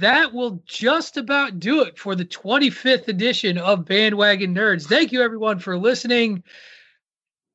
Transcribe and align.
That 0.00 0.32
will 0.32 0.62
just 0.64 1.16
about 1.16 1.58
do 1.58 1.82
it 1.82 1.98
for 1.98 2.14
the 2.14 2.24
25th 2.24 3.08
edition 3.08 3.58
of 3.58 3.84
Bandwagon 3.84 4.54
Nerds. 4.54 4.86
Thank 4.86 5.10
you, 5.10 5.22
everyone, 5.22 5.58
for 5.58 5.76
listening. 5.76 6.44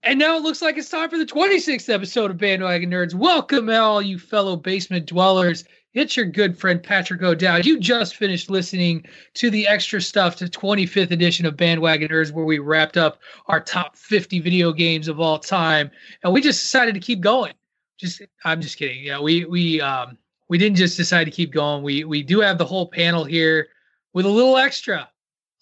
And 0.03 0.19
now 0.19 0.35
it 0.35 0.43
looks 0.43 0.61
like 0.61 0.77
it's 0.77 0.89
time 0.89 1.09
for 1.09 1.17
the 1.17 1.25
26th 1.25 1.87
episode 1.87 2.31
of 2.31 2.37
Bandwagon 2.37 2.91
Nerds. 2.91 3.13
Welcome, 3.13 3.69
all 3.69 4.01
you 4.01 4.19
fellow 4.19 4.57
basement 4.57 5.05
dwellers. 5.05 5.63
It's 5.93 6.17
your 6.17 6.25
good 6.25 6.57
friend 6.57 6.83
Patrick 6.83 7.21
O'Dowd. 7.21 7.65
You 7.65 7.79
just 7.79 8.17
finished 8.17 8.49
listening 8.49 9.05
to 9.35 9.49
the 9.49 9.65
extra 9.65 10.01
stuff 10.01 10.35
to 10.37 10.45
25th 10.45 11.11
edition 11.11 11.45
of 11.45 11.55
Bandwagon 11.55 12.09
Nerds, 12.09 12.33
where 12.33 12.43
we 12.43 12.59
wrapped 12.59 12.97
up 12.97 13.19
our 13.45 13.61
top 13.61 13.95
50 13.95 14.41
video 14.41 14.73
games 14.73 15.07
of 15.07 15.21
all 15.21 15.39
time, 15.39 15.91
and 16.23 16.33
we 16.33 16.41
just 16.41 16.61
decided 16.61 16.93
to 16.95 16.99
keep 16.99 17.21
going. 17.21 17.53
Just, 17.97 18.21
I'm 18.43 18.59
just 18.59 18.77
kidding. 18.77 19.01
Yeah, 19.01 19.21
we 19.21 19.45
we 19.45 19.79
um 19.79 20.17
we 20.53 20.59
didn't 20.59 20.77
just 20.77 20.97
decide 20.97 21.23
to 21.23 21.31
keep 21.31 21.51
going. 21.51 21.81
We 21.81 22.03
we 22.03 22.21
do 22.21 22.39
have 22.39 22.59
the 22.59 22.65
whole 22.65 22.85
panel 22.87 23.23
here 23.23 23.69
with 24.13 24.27
a 24.27 24.29
little 24.29 24.55
extra, 24.55 25.09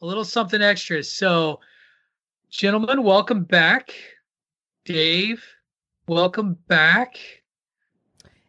a 0.02 0.06
little 0.06 0.25
something 0.25 0.61
extra. 0.61 1.02
So, 1.02 1.61
gentlemen, 2.50 3.02
welcome 3.02 3.45
back. 3.45 3.94
Dave, 4.84 5.42
welcome 6.09 6.58
back. 6.67 7.16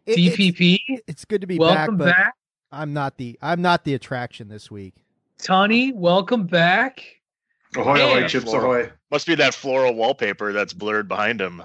It- 0.04 0.16
DPP, 0.16 0.80
It's, 0.88 1.02
it's 1.06 1.24
good 1.24 1.42
to 1.42 1.46
be 1.46 1.58
welcome 1.58 1.96
back, 1.96 2.06
but 2.08 2.16
back. 2.16 2.34
I'm 2.72 2.92
not 2.92 3.18
the 3.18 3.38
I'm 3.40 3.62
not 3.62 3.84
the 3.84 3.94
attraction 3.94 4.48
this 4.48 4.68
week. 4.68 4.96
Tony, 5.38 5.92
welcome 5.92 6.48
back. 6.48 7.04
Ahoy, 7.76 7.94
Hey. 7.94 8.18
ahoy, 8.18 8.26
chips 8.26 8.52
ahoy. 8.52 8.90
Must 9.12 9.28
be 9.28 9.36
that 9.36 9.54
floral 9.54 9.94
wallpaper 9.94 10.52
that's 10.52 10.72
blurred 10.72 11.06
behind 11.06 11.40
him. 11.40 11.62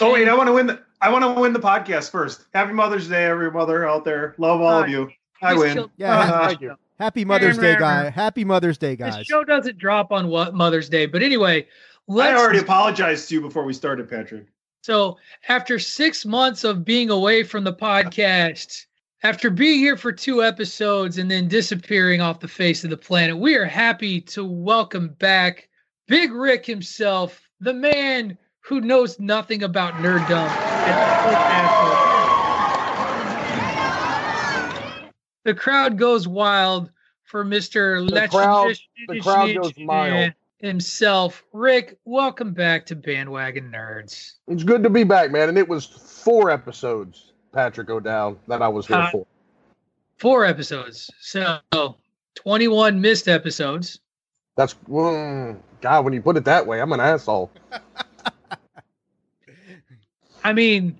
Oh 0.00 0.12
wait, 0.14 0.28
I 0.28 0.34
want 0.34 0.48
to 0.48 0.52
win. 0.52 0.66
The, 0.66 0.82
I 1.00 1.08
want 1.10 1.24
to 1.24 1.40
win 1.40 1.52
the 1.52 1.60
podcast 1.60 2.10
first. 2.10 2.44
Happy 2.52 2.72
Mother's 2.72 3.08
Day, 3.08 3.24
every 3.24 3.50
mother 3.50 3.88
out 3.88 4.04
there. 4.04 4.34
Love 4.38 4.60
all 4.60 4.82
of 4.82 4.88
you. 4.88 5.10
I 5.42 5.54
win. 5.54 5.74
show- 5.76 5.90
Yeah, 5.96 6.18
Uh-huh. 6.18 6.48
thank 6.48 6.60
you. 6.60 6.76
Happy 6.98 7.24
Mother's 7.24 7.56
Day, 7.56 7.76
guy. 7.78 8.10
Happy 8.10 8.44
Mother's 8.44 8.76
Day, 8.76 8.94
This 8.94 9.16
guys. 9.16 9.26
show 9.26 9.42
doesn't 9.42 9.78
drop 9.78 10.12
on 10.12 10.28
what 10.28 10.54
Mother's 10.54 10.90
Day, 10.90 11.06
but 11.06 11.22
anyway, 11.22 11.62
I 11.62 11.66
let's. 12.12 12.38
already 12.40 12.58
apologized 12.58 13.28
to 13.30 13.36
you 13.36 13.40
before 13.40 13.64
we 13.64 13.72
started, 13.72 14.10
Patrick. 14.10 14.44
So 14.82 15.16
after 15.48 15.78
six 15.78 16.26
months 16.26 16.64
of 16.64 16.84
being 16.84 17.08
away 17.08 17.42
from 17.44 17.64
the 17.64 17.72
podcast, 17.72 18.84
after 19.22 19.48
being 19.48 19.78
here 19.78 19.96
for 19.96 20.12
two 20.12 20.42
episodes 20.42 21.16
and 21.16 21.30
then 21.30 21.48
disappearing 21.48 22.20
off 22.20 22.40
the 22.40 22.48
face 22.48 22.84
of 22.84 22.90
the 22.90 22.96
planet, 22.98 23.36
we 23.38 23.54
are 23.56 23.64
happy 23.66 24.20
to 24.22 24.44
welcome 24.44 25.08
back 25.18 25.68
Big 26.06 26.32
Rick 26.32 26.66
himself, 26.66 27.40
the 27.60 27.72
man 27.74 28.36
who 28.70 28.80
knows 28.80 29.18
nothing 29.18 29.64
about 29.64 29.94
nerddom. 29.94 30.46
The 35.42 35.54
crowd 35.54 35.98
goes 35.98 36.28
wild 36.28 36.90
for 37.24 37.44
Mr. 37.44 38.06
The 38.08 38.14
Let's 38.14 38.32
crowd- 38.32 38.76
the 39.08 39.18
crowd 39.18 39.56
goes 39.56 39.72
mild. 39.76 40.32
himself. 40.60 41.42
Rick, 41.52 41.98
welcome 42.04 42.52
back 42.52 42.86
to 42.86 42.94
Bandwagon 42.94 43.72
Nerds. 43.72 44.34
It's 44.46 44.62
good 44.62 44.84
to 44.84 44.90
be 44.90 45.02
back, 45.02 45.32
man. 45.32 45.48
And 45.48 45.58
it 45.58 45.68
was 45.68 45.86
four 45.86 46.48
episodes, 46.50 47.32
Patrick 47.52 47.90
O'Dowd, 47.90 48.38
that 48.46 48.62
I 48.62 48.68
was 48.68 48.86
here 48.86 48.98
Uh, 48.98 49.10
for. 49.10 49.26
Four 50.18 50.44
episodes. 50.44 51.10
So 51.20 51.58
21 52.36 53.00
missed 53.00 53.26
episodes. 53.26 53.98
That's 54.56 54.74
mm, 54.88 55.58
God. 55.80 56.04
When 56.04 56.12
you 56.14 56.22
put 56.22 56.36
it 56.36 56.44
that 56.44 56.64
way, 56.68 56.80
I'm 56.80 56.92
an 56.92 57.00
asshole. 57.00 57.50
I 60.44 60.52
mean, 60.52 60.98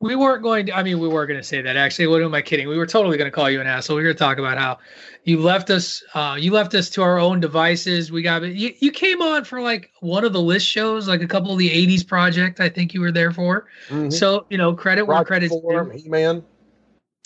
we 0.00 0.14
weren't 0.14 0.42
going 0.42 0.66
to, 0.66 0.76
I 0.76 0.82
mean, 0.82 1.00
we 1.00 1.08
were 1.08 1.26
going 1.26 1.40
to 1.40 1.44
say 1.44 1.60
that 1.60 1.76
actually. 1.76 2.06
What 2.06 2.22
am 2.22 2.34
I 2.34 2.42
kidding? 2.42 2.68
We 2.68 2.78
were 2.78 2.86
totally 2.86 3.18
going 3.18 3.30
to 3.30 3.34
call 3.34 3.50
you 3.50 3.60
an 3.60 3.66
asshole. 3.66 3.96
We 3.96 4.02
were 4.02 4.08
going 4.08 4.16
to 4.16 4.24
talk 4.24 4.38
about 4.38 4.56
how 4.56 4.78
you 5.24 5.40
left 5.40 5.70
us, 5.70 6.02
uh, 6.14 6.36
you 6.38 6.52
left 6.52 6.74
us 6.74 6.88
to 6.90 7.02
our 7.02 7.18
own 7.18 7.40
devices. 7.40 8.12
We 8.12 8.22
got, 8.22 8.42
you, 8.42 8.72
you 8.78 8.92
came 8.92 9.20
on 9.20 9.44
for 9.44 9.60
like 9.60 9.90
one 10.00 10.24
of 10.24 10.32
the 10.32 10.40
list 10.40 10.66
shows, 10.66 11.08
like 11.08 11.22
a 11.22 11.26
couple 11.26 11.52
of 11.52 11.58
the 11.58 11.68
80s 11.68 12.06
project, 12.06 12.60
I 12.60 12.68
think 12.68 12.94
you 12.94 13.00
were 13.00 13.12
there 13.12 13.32
for. 13.32 13.66
Mhm. 13.88 14.12
So, 14.12 14.46
you 14.50 14.58
know, 14.58 14.72
credit 14.72 15.04
where 15.04 15.16
Rocky 15.16 15.26
credit's 15.26 15.56
due. 15.56 15.90
He-Man. 15.94 16.44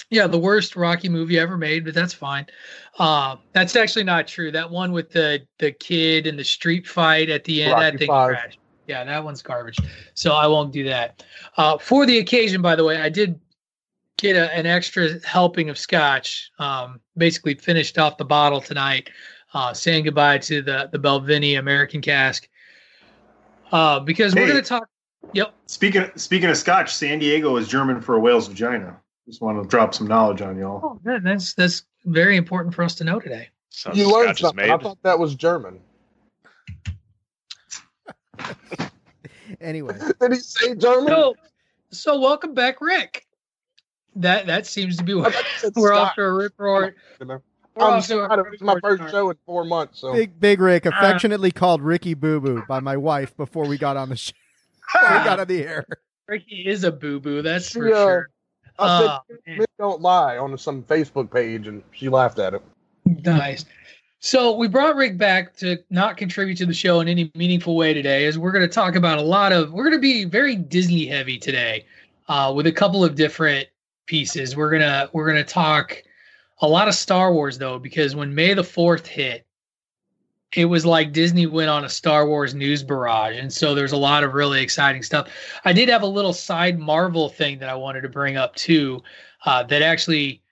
Yeah, 0.09 0.27
the 0.27 0.39
worst 0.39 0.77
Rocky 0.77 1.09
movie 1.09 1.39
ever 1.39 1.57
made, 1.57 1.87
but 1.87 1.95
that's 1.95 2.13
fine. 2.13 2.47
Uh, 2.99 3.37
that's 3.53 3.77
actually 3.77 4.05
not 4.05 4.27
true. 4.27 4.51
That 4.51 4.71
one 4.71 4.93
with 4.93 5.11
the 5.11 5.41
the 5.59 5.73
kid 5.73 6.27
and 6.27 6.39
the 6.39 6.45
street 6.45 6.87
fight 6.87 7.31
at 7.31 7.45
the 7.45 7.63
end, 7.63 7.73
that 7.73 7.85
Rocky 7.85 7.97
thing 7.97 8.09
Five. 8.09 8.29
crashed. 8.29 8.59
Yeah, 8.93 9.05
that 9.05 9.25
one's 9.25 9.41
garbage. 9.41 9.79
So 10.13 10.33
I 10.33 10.47
won't 10.47 10.71
do 10.71 10.85
that. 10.85 11.25
Uh, 11.57 11.79
for 11.79 12.05
the 12.05 12.19
occasion, 12.19 12.61
by 12.61 12.77
the 12.77 12.85
way, 12.85 13.01
I 13.01 13.09
did 13.09 13.41
get 14.19 14.37
a, 14.37 14.55
an 14.55 14.67
extra 14.67 15.19
helping 15.27 15.71
of 15.71 15.79
scotch. 15.79 16.51
Um, 16.59 17.01
basically 17.17 17.55
finished 17.55 17.97
off 17.97 18.19
the 18.19 18.27
bottle 18.27 18.61
tonight, 18.61 19.09
uh, 19.55 19.73
saying 19.73 20.05
goodbye 20.05 20.39
to 20.39 20.61
the 20.61 20.91
the 20.93 20.99
Balvenie 20.99 21.59
American 21.59 22.03
cask. 22.03 22.47
Uh, 23.73 23.99
because 23.99 24.35
we're 24.35 24.47
going 24.47 24.63
to 24.63 24.69
talk. 24.69 24.87
Yep. 25.33 25.55
Speaking 25.65 26.11
speaking 26.17 26.51
of 26.51 26.59
Scotch, 26.59 26.95
San 26.95 27.19
Diego 27.19 27.57
is 27.57 27.69
German 27.69 28.03
for 28.03 28.17
a 28.17 28.21
whale's 28.21 28.47
vagina. 28.47 29.01
Just 29.27 29.41
want 29.41 29.63
to 29.63 29.67
drop 29.67 29.95
some 29.95 30.07
knowledge 30.07 30.43
on 30.43 30.59
y'all. 30.59 30.81
Oh, 30.85 31.01
good. 31.03 31.25
that's 31.25 31.55
that's 31.55 31.85
very 32.05 32.37
important 32.37 32.75
for 32.75 32.83
us 32.83 32.95
to 32.97 33.05
know 33.05 33.21
today. 33.21 33.49
So 33.71 33.91
You 33.95 34.13
learned 34.13 34.37
something. 34.37 34.71
I 34.71 34.77
thought 34.77 34.99
that 35.03 35.19
was 35.19 35.35
German. 35.35 35.81
Anyway, 39.63 39.97
Did 40.21 40.33
he 40.33 40.39
say 40.39 40.75
German? 40.75 41.09
So, 41.09 41.35
so 41.91 42.21
welcome 42.21 42.55
back, 42.55 42.81
Rick. 42.81 43.27
That 44.17 44.47
that 44.47 44.67
seems 44.67 44.97
to 44.99 45.05
be 45.05 45.15
what 45.15 45.33
thought 45.33 45.43
you 45.45 45.51
said 45.59 45.73
we're 45.77 45.93
off 45.95 46.09
Scott. 46.09 46.17
to 46.17 46.23
a 46.25 46.33
report. 46.33 46.97
roar. 47.21 47.39
You 47.77 47.83
I'm 47.85 47.93
off 47.95 48.07
to 48.09 48.25
a 48.25 48.29
sorry, 48.29 48.41
It 48.47 48.51
was 48.51 48.61
my 48.61 48.79
first 48.81 49.11
show 49.11 49.31
in 49.31 49.37
four 49.47 49.65
months. 49.65 50.01
So 50.01 50.13
Big 50.13 50.39
Big 50.39 50.61
Rick, 50.61 50.85
Uh, 50.87 50.91
affectionately 50.91 51.51
called 51.51 51.81
Ricky 51.81 52.13
Boo 52.15 52.41
Boo 52.41 52.63
by 52.69 52.81
my 52.81 52.97
wife 52.97 53.35
before 53.37 53.67
we 53.67 53.79
got 53.79 53.97
on 53.97 54.11
the 54.11 54.17
show. 54.17 54.33
Before 54.93 55.09
we 55.19 55.25
got 55.25 55.41
on 55.41 55.47
the 55.47 55.65
air. 55.65 55.87
Ricky 56.29 56.67
is 56.67 56.85
a 56.85 56.93
boo 56.93 57.21
boo, 57.21 57.41
that's 57.41 57.71
for 57.71 57.89
Yeah. 57.89 57.95
sure. 58.05 58.29
I 58.79 59.01
said, 59.01 59.59
Oh, 59.61 59.65
don't 59.79 60.01
lie 60.03 60.39
on 60.39 60.57
some 60.59 60.83
Facebook 60.83 61.33
page, 61.33 61.67
and 61.67 61.83
she 61.93 62.09
laughed 62.09 62.39
at 62.39 62.55
it. 62.55 62.63
Nice. 63.05 63.65
So 64.25 64.53
we 64.53 64.69
brought 64.69 64.95
Rick 64.95 65.19
back 65.19 65.57
to 65.57 65.79
not 65.91 66.17
contribute 66.17 66.57
to 66.59 66.67
the 66.67 66.73
show 66.73 67.01
in 67.01 67.09
any 67.09 67.33
meaningful 67.35 67.75
way 67.75 67.93
today, 67.93 68.27
as 68.27 68.39
we're 68.39 68.53
going 68.53 68.63
to 68.63 68.73
talk 68.73 68.95
about 68.95 69.19
a 69.19 69.23
lot 69.23 69.51
of. 69.51 69.73
We're 69.73 69.83
going 69.83 69.97
to 69.97 70.01
be 70.01 70.25
very 70.25 70.55
Disney 70.55 71.07
heavy 71.07 71.39
today, 71.39 71.85
uh, 72.29 72.53
with 72.55 72.69
a 72.69 72.73
couple 72.73 73.05
of 73.05 73.17
different 73.17 73.67
pieces. 74.07 74.57
We're 74.57 74.71
gonna 74.71 75.09
we're 75.13 75.27
gonna 75.27 75.43
talk 75.43 76.03
a 76.61 76.69
lot 76.69 76.87
of 76.87 76.95
Star 76.95 77.33
Wars 77.33 77.59
though, 77.59 77.81
because 77.81 78.15
when 78.15 78.33
May 78.33 78.55
the 78.55 78.63
Fourth 78.63 79.09
hit, 79.09 79.45
it 80.55 80.67
was 80.67 80.87
like 80.87 81.13
Disney 81.13 81.47
went 81.47 81.71
on 81.71 81.85
a 81.85 81.89
Star 81.89 82.29
Wars 82.29 82.55
news 82.55 82.85
barrage, 82.85 83.37
and 83.37 83.53
so 83.53 83.75
there's 83.75 83.93
a 83.93 83.97
lot 83.97 84.23
of 84.23 84.35
really 84.35 84.63
exciting 84.63 85.03
stuff. 85.03 85.31
I 85.65 85.73
did 85.73 85.89
have 85.89 86.03
a 86.03 86.07
little 86.07 86.33
side 86.33 86.79
Marvel 86.79 87.29
thing 87.29 87.59
that 87.59 87.69
I 87.69 87.75
wanted 87.75 88.03
to 88.03 88.09
bring 88.09 88.37
up 88.37 88.55
too, 88.55 89.03
uh, 89.47 89.65
that 89.65 89.83
actually 89.83 90.43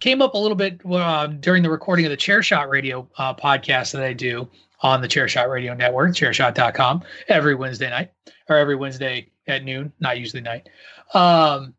came 0.00 0.22
up 0.22 0.34
a 0.34 0.38
little 0.38 0.56
bit 0.56 0.80
uh, 0.90 1.26
during 1.26 1.62
the 1.62 1.70
recording 1.70 2.04
of 2.06 2.10
the 2.10 2.16
Chairshot 2.16 2.68
Radio 2.68 3.08
uh, 3.18 3.34
podcast 3.34 3.92
that 3.92 4.02
I 4.02 4.12
do 4.12 4.48
on 4.82 5.00
the 5.00 5.08
Chairshot 5.08 5.50
Radio 5.50 5.74
Network, 5.74 6.12
chairshot.com, 6.12 7.02
every 7.28 7.54
Wednesday 7.54 7.90
night 7.90 8.12
or 8.48 8.56
every 8.56 8.76
Wednesday 8.76 9.28
at 9.46 9.64
noon, 9.64 9.92
not 10.00 10.18
usually 10.18 10.42
night. 10.42 10.68
Um, 11.14 11.74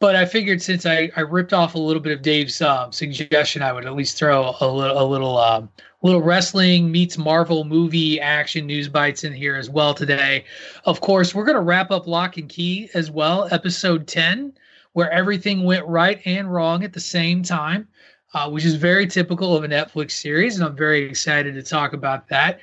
but 0.00 0.14
I 0.14 0.26
figured 0.26 0.62
since 0.62 0.86
I, 0.86 1.10
I 1.16 1.22
ripped 1.22 1.52
off 1.52 1.74
a 1.74 1.78
little 1.78 2.00
bit 2.00 2.12
of 2.12 2.22
Dave's 2.22 2.62
um, 2.62 2.92
suggestion, 2.92 3.62
I 3.62 3.72
would 3.72 3.84
at 3.84 3.94
least 3.94 4.16
throw 4.16 4.54
a 4.60 4.66
little 4.66 4.98
a 4.98 5.04
little 5.04 5.38
um, 5.38 5.68
little 6.02 6.22
wrestling 6.22 6.92
meets 6.92 7.18
Marvel 7.18 7.64
movie 7.64 8.20
action 8.20 8.66
news 8.66 8.88
bites 8.88 9.24
in 9.24 9.32
here 9.32 9.56
as 9.56 9.68
well 9.68 9.94
today. 9.94 10.44
Of 10.84 11.00
course, 11.00 11.34
we're 11.34 11.44
going 11.44 11.56
to 11.56 11.62
wrap 11.62 11.90
up 11.90 12.06
Locke 12.06 12.36
and 12.36 12.48
Key 12.48 12.88
as 12.94 13.10
well, 13.10 13.48
episode 13.50 14.06
ten 14.06 14.52
where 14.98 15.12
everything 15.12 15.62
went 15.62 15.86
right 15.86 16.20
and 16.24 16.52
wrong 16.52 16.82
at 16.82 16.92
the 16.92 16.98
same 16.98 17.40
time, 17.40 17.86
uh, 18.34 18.50
which 18.50 18.64
is 18.64 18.74
very 18.74 19.06
typical 19.06 19.56
of 19.56 19.62
a 19.62 19.68
Netflix 19.68 20.10
series, 20.10 20.56
and 20.56 20.66
I'm 20.66 20.74
very 20.74 21.08
excited 21.08 21.54
to 21.54 21.62
talk 21.62 21.92
about 21.92 22.26
that. 22.30 22.58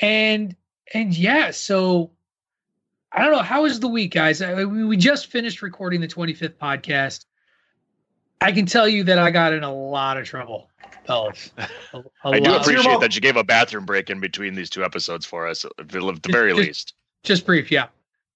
And 0.00 0.56
and 0.92 1.16
yeah, 1.16 1.52
so 1.52 2.10
I 3.12 3.22
don't 3.22 3.30
know 3.30 3.42
how 3.44 3.62
was 3.62 3.78
the 3.78 3.86
week, 3.86 4.12
guys. 4.12 4.42
I, 4.42 4.64
we 4.64 4.84
we 4.84 4.96
just 4.96 5.28
finished 5.28 5.62
recording 5.62 6.00
the 6.00 6.08
25th 6.08 6.54
podcast. 6.54 7.26
I 8.40 8.50
can 8.50 8.66
tell 8.66 8.88
you 8.88 9.04
that 9.04 9.20
I 9.20 9.30
got 9.30 9.52
in 9.52 9.62
a 9.62 9.72
lot 9.72 10.16
of 10.16 10.24
trouble, 10.24 10.68
fellas. 11.06 11.52
A, 11.92 11.98
a 12.24 12.28
I 12.28 12.40
do 12.40 12.56
appreciate 12.56 12.98
that 12.98 13.14
you 13.14 13.20
gave 13.20 13.36
a 13.36 13.44
bathroom 13.44 13.86
break 13.86 14.10
in 14.10 14.18
between 14.18 14.56
these 14.56 14.68
two 14.68 14.82
episodes 14.82 15.24
for 15.24 15.46
us, 15.46 15.64
at 15.64 15.88
the 15.88 16.04
at 16.08 16.22
the 16.24 16.32
very 16.32 16.50
Just- 16.50 16.58
least. 16.58 16.94
Just 17.22 17.46
brief, 17.46 17.70
yeah. 17.70 17.86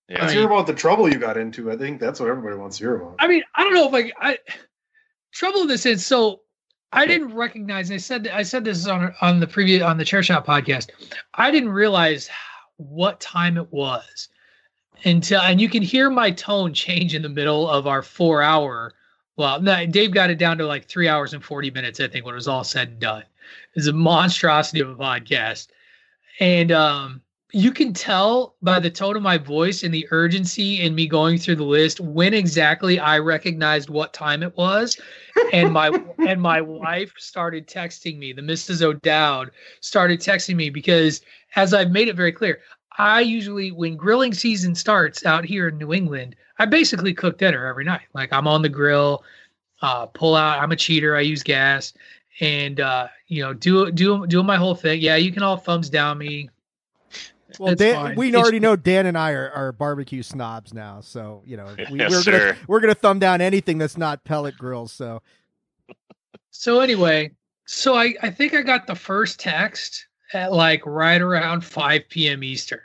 Yeah. 0.08 0.22
Let's 0.22 0.32
hear 0.34 0.46
about 0.46 0.66
the 0.66 0.74
trouble 0.74 1.12
you 1.12 1.18
got 1.18 1.36
into. 1.36 1.70
I 1.70 1.76
think 1.76 2.00
that's 2.00 2.20
what 2.20 2.28
everybody 2.28 2.56
wants 2.56 2.78
to 2.78 2.84
hear 2.84 2.96
about. 2.96 3.16
I 3.18 3.26
mean, 3.26 3.42
I 3.54 3.64
don't 3.64 3.74
know 3.74 3.88
if 3.88 4.12
I, 4.20 4.30
I 4.30 4.38
trouble 5.32 5.62
in 5.62 5.68
this 5.68 5.82
sense. 5.82 6.06
So 6.06 6.42
I 6.92 7.06
didn't 7.06 7.34
recognize. 7.34 7.90
I 7.90 7.96
said 7.96 8.28
I 8.28 8.42
said 8.42 8.64
this 8.64 8.86
on 8.86 9.12
on 9.20 9.40
the 9.40 9.46
previous 9.46 9.82
on 9.82 9.98
the 9.98 10.04
Chairshot 10.04 10.46
podcast. 10.46 10.90
I 11.34 11.50
didn't 11.50 11.70
realize 11.70 12.30
what 12.76 13.20
time 13.20 13.56
it 13.56 13.72
was 13.72 14.28
until, 15.04 15.40
and 15.40 15.60
you 15.60 15.68
can 15.68 15.82
hear 15.82 16.10
my 16.10 16.30
tone 16.30 16.72
change 16.72 17.14
in 17.14 17.22
the 17.22 17.28
middle 17.28 17.68
of 17.68 17.86
our 17.86 18.02
four 18.02 18.42
hour 18.42 18.94
Well, 19.36 19.60
no, 19.60 19.84
Dave 19.86 20.12
got 20.12 20.30
it 20.30 20.38
down 20.38 20.58
to 20.58 20.66
like 20.66 20.88
three 20.88 21.08
hours 21.08 21.34
and 21.34 21.44
40 21.44 21.70
minutes, 21.70 22.00
I 22.00 22.08
think, 22.08 22.24
when 22.24 22.34
it 22.34 22.36
was 22.36 22.48
all 22.48 22.64
said 22.64 22.88
and 22.88 22.98
done. 22.98 23.24
It's 23.74 23.86
a 23.86 23.92
monstrosity 23.92 24.80
of 24.80 24.88
a 24.88 24.94
podcast. 24.94 25.68
And 26.40 26.72
um, 26.72 27.22
you 27.52 27.70
can 27.70 27.92
tell 27.92 28.56
by 28.60 28.80
the 28.80 28.90
tone 28.90 29.16
of 29.16 29.22
my 29.22 29.38
voice 29.38 29.82
and 29.84 29.94
the 29.94 30.06
urgency 30.10 30.80
in 30.80 30.94
me 30.94 31.06
going 31.06 31.38
through 31.38 31.56
the 31.56 31.64
list 31.64 32.00
when 32.00 32.34
exactly 32.34 32.98
I 32.98 33.18
recognized 33.18 33.88
what 33.88 34.12
time 34.12 34.42
it 34.42 34.56
was. 34.56 35.00
And 35.52 35.72
my 35.72 35.90
and 36.26 36.42
my 36.42 36.60
wife 36.60 37.12
started 37.18 37.68
texting 37.68 38.18
me, 38.18 38.32
the 38.32 38.42
Mrs. 38.42 38.82
O'Dowd 38.82 39.52
started 39.80 40.20
texting 40.20 40.56
me 40.56 40.70
because 40.70 41.20
as 41.54 41.72
I've 41.72 41.92
made 41.92 42.08
it 42.08 42.16
very 42.16 42.32
clear, 42.32 42.60
I 42.98 43.20
usually 43.20 43.70
when 43.70 43.96
grilling 43.96 44.34
season 44.34 44.74
starts 44.74 45.24
out 45.24 45.44
here 45.44 45.68
in 45.68 45.78
New 45.78 45.92
England, 45.92 46.34
I 46.58 46.66
basically 46.66 47.14
cook 47.14 47.38
dinner 47.38 47.66
every 47.66 47.84
night. 47.84 48.08
Like 48.12 48.32
I'm 48.32 48.48
on 48.48 48.62
the 48.62 48.68
grill, 48.68 49.22
uh, 49.82 50.06
pull 50.06 50.34
out. 50.34 50.58
I'm 50.58 50.72
a 50.72 50.76
cheater. 50.76 51.14
I 51.14 51.20
use 51.20 51.44
gas, 51.44 51.92
and 52.40 52.80
uh, 52.80 53.06
you 53.28 53.42
know, 53.42 53.52
do 53.52 53.92
do 53.92 54.26
doing 54.26 54.46
my 54.46 54.56
whole 54.56 54.74
thing. 54.74 55.00
Yeah, 55.00 55.16
you 55.16 55.30
can 55.30 55.44
all 55.44 55.56
thumbs 55.56 55.88
down 55.88 56.18
me. 56.18 56.50
Well, 57.58 57.72
It's 57.72 57.78
Dan, 57.80 57.94
fine. 57.94 58.16
we 58.16 58.28
It's- 58.28 58.42
already 58.42 58.60
know 58.60 58.76
Dan 58.76 59.06
and 59.06 59.16
I 59.16 59.32
are, 59.32 59.50
are 59.50 59.72
barbecue 59.72 60.22
snobs 60.22 60.72
now, 60.74 61.00
so 61.00 61.42
you 61.46 61.56
know 61.56 61.74
we, 61.90 61.98
Yes, 61.98 62.10
we're 62.10 62.22
sir. 62.22 62.30
gonna 62.52 62.56
we're 62.68 62.80
gonna 62.80 62.94
thumb 62.94 63.18
down 63.18 63.40
anything 63.40 63.78
that's 63.78 63.96
not 63.96 64.24
pellet 64.24 64.56
grills. 64.58 64.92
So 64.92 65.22
So 66.50 66.80
anyway, 66.80 67.32
so 67.66 67.94
I 67.94 68.14
I 68.22 68.30
think 68.30 68.54
I 68.54 68.62
got 68.62 68.86
the 68.86 68.94
first 68.94 69.38
text 69.40 70.06
at 70.32 70.52
like 70.52 70.84
right 70.86 71.20
around 71.20 71.64
5 71.64 72.02
p.m. 72.08 72.42
Eastern. 72.42 72.80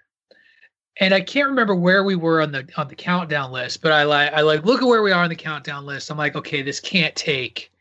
And 0.99 1.13
I 1.13 1.21
can't 1.21 1.47
remember 1.47 1.73
where 1.73 2.03
we 2.03 2.15
were 2.15 2.41
on 2.41 2.51
the 2.51 2.67
on 2.77 2.87
the 2.87 2.95
countdown 2.95 3.51
list, 3.51 3.81
but 3.81 3.91
I 3.91 4.03
like 4.03 4.31
I 4.33 4.41
like 4.41 4.65
look 4.65 4.81
at 4.81 4.87
where 4.87 5.01
we 5.01 5.11
are 5.11 5.23
on 5.23 5.29
the 5.29 5.35
countdown 5.35 5.85
list. 5.85 6.11
I'm 6.11 6.17
like, 6.17 6.35
okay, 6.35 6.61
this 6.61 6.79
can't 6.79 7.15
take 7.15 7.71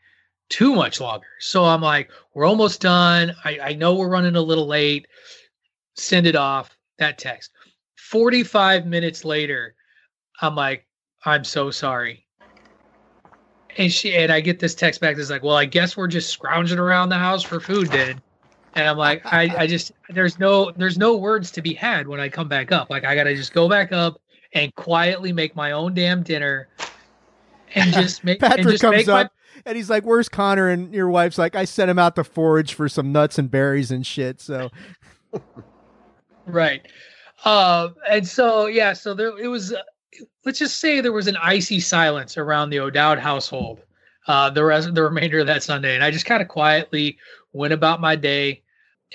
too 0.49 0.73
much 0.75 0.99
longer. 0.99 1.27
So 1.39 1.63
I'm 1.65 1.81
like, 1.81 2.09
we're 2.33 2.45
almost 2.45 2.81
done. 2.81 3.33
I, 3.45 3.59
I 3.61 3.73
know 3.73 3.95
we're 3.95 4.09
running 4.09 4.35
a 4.35 4.41
little 4.41 4.65
late. 4.67 5.07
Send 5.95 6.25
it 6.25 6.35
off. 6.35 6.75
That 7.01 7.17
text. 7.17 7.49
45 7.97 8.85
minutes 8.85 9.25
later, 9.25 9.73
I'm 10.39 10.53
like, 10.53 10.85
I'm 11.25 11.43
so 11.43 11.71
sorry. 11.71 12.27
And 13.75 13.91
she 13.91 14.15
and 14.15 14.31
I 14.31 14.39
get 14.39 14.59
this 14.59 14.75
text 14.75 15.01
back 15.01 15.15
that's 15.15 15.31
like, 15.31 15.41
well, 15.41 15.55
I 15.55 15.65
guess 15.65 15.97
we're 15.97 16.07
just 16.07 16.29
scrounging 16.29 16.77
around 16.77 17.09
the 17.09 17.17
house 17.17 17.41
for 17.41 17.59
food 17.59 17.87
then. 17.87 18.21
And 18.75 18.87
I'm 18.87 18.97
like, 18.97 19.25
I, 19.25 19.51
I 19.57 19.67
just 19.67 19.93
there's 20.09 20.37
no 20.37 20.69
there's 20.77 20.99
no 20.99 21.17
words 21.17 21.49
to 21.51 21.61
be 21.63 21.73
had 21.73 22.07
when 22.07 22.19
I 22.19 22.29
come 22.29 22.47
back 22.47 22.71
up. 22.71 22.91
Like 22.91 23.03
I 23.03 23.15
gotta 23.15 23.35
just 23.35 23.51
go 23.51 23.67
back 23.67 23.91
up 23.91 24.21
and 24.53 24.73
quietly 24.75 25.33
make 25.33 25.55
my 25.55 25.71
own 25.71 25.95
damn 25.95 26.21
dinner 26.21 26.67
and 27.73 27.93
just 27.95 28.23
make 28.23 28.43
and 28.43 28.51
Patrick 28.51 28.73
just 28.73 28.81
comes 28.83 28.97
make 28.97 29.07
my 29.07 29.21
up 29.21 29.31
and 29.65 29.75
he's 29.75 29.89
like, 29.89 30.03
"Where's 30.03 30.29
Connor?" 30.29 30.69
And 30.69 30.93
your 30.93 31.09
wife's 31.09 31.39
like, 31.39 31.55
"I 31.55 31.65
sent 31.65 31.89
him 31.89 31.97
out 31.97 32.15
to 32.15 32.23
forage 32.23 32.75
for 32.75 32.87
some 32.87 33.11
nuts 33.11 33.39
and 33.39 33.49
berries 33.49 33.89
and 33.89 34.05
shit." 34.05 34.39
So 34.39 34.69
Right. 36.45 36.87
Uh, 37.43 37.89
and 38.09 38.27
so 38.27 38.67
yeah, 38.67 38.93
so 38.93 39.13
there 39.13 39.37
it 39.37 39.47
was. 39.47 39.73
Uh, 39.73 39.81
let's 40.45 40.59
just 40.59 40.79
say 40.79 41.01
there 41.01 41.11
was 41.11 41.27
an 41.27 41.37
icy 41.37 41.79
silence 41.79 42.37
around 42.37 42.69
the 42.69 42.79
O'Dowd 42.79 43.19
household. 43.19 43.81
Uh, 44.27 44.49
the 44.49 44.63
rest, 44.63 44.93
the 44.93 45.03
remainder 45.03 45.39
of 45.39 45.47
that 45.47 45.63
Sunday, 45.63 45.95
and 45.95 46.03
I 46.03 46.11
just 46.11 46.25
kind 46.25 46.41
of 46.41 46.47
quietly 46.47 47.17
went 47.53 47.73
about 47.73 48.01
my 48.01 48.15
day. 48.15 48.61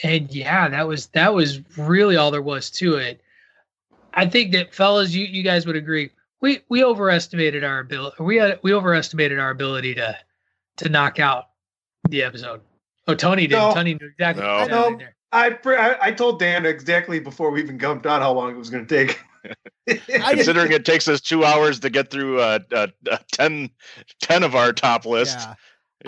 And 0.02 0.32
yeah, 0.34 0.69
that 0.69 0.88
was 0.88 1.06
that 1.08 1.32
was 1.32 1.61
really 1.78 2.17
all 2.17 2.31
there 2.31 2.43
was 2.43 2.70
to 2.73 2.96
it. 2.96 3.20
I 4.14 4.26
think 4.26 4.52
that 4.52 4.75
fellas, 4.75 5.14
you 5.14 5.25
you 5.25 5.43
guys 5.43 5.67
would 5.67 5.76
agree. 5.76 6.11
We 6.40 6.62
we 6.69 6.82
overestimated 6.82 7.64
our 7.64 7.79
ability. 7.79 8.17
We 8.22 8.37
had, 8.37 8.58
we 8.62 8.75
overestimated 8.75 9.38
our 9.38 9.50
ability 9.50 9.94
to 9.94 10.17
to 10.79 10.88
knock 10.88 11.20
out 11.20 11.50
the 12.08 12.22
episode. 12.22 12.61
Oh, 13.06 13.14
Tony 13.14 13.46
did. 13.46 13.56
No. 13.56 13.72
Tony 13.72 13.94
knew 13.94 14.08
exactly. 14.08 14.43
No. 14.43 14.67
what 14.67 14.93
was 14.99 15.02
I 15.32 15.49
know. 15.49 15.50
happening 15.50 15.50
there. 15.50 15.50
I, 15.50 15.50
pre- 15.50 15.76
I 15.76 16.08
I 16.08 16.12
told 16.12 16.38
Dan 16.38 16.67
exactly 16.67 17.20
before 17.20 17.50
we 17.50 17.62
even 17.62 17.78
jumped 17.78 18.06
on 18.06 18.20
how 18.20 18.32
long 18.32 18.50
it 18.50 18.56
was 18.56 18.70
going 18.70 18.87
to 18.87 19.06
take. 19.06 19.20
Considering 20.31 20.73
it 20.73 20.84
takes 20.84 21.08
us 21.08 21.20
two 21.20 21.44
hours 21.44 21.81
to 21.81 21.90
get 21.90 22.11
through 22.11 22.40
uh, 22.40 22.58
uh, 22.73 22.88
uh, 23.11 23.19
10, 23.32 23.70
10 24.20 24.43
of 24.43 24.56
our 24.56 24.73
top 24.73 25.06
list, 25.06 25.38
yeah. 25.38 25.55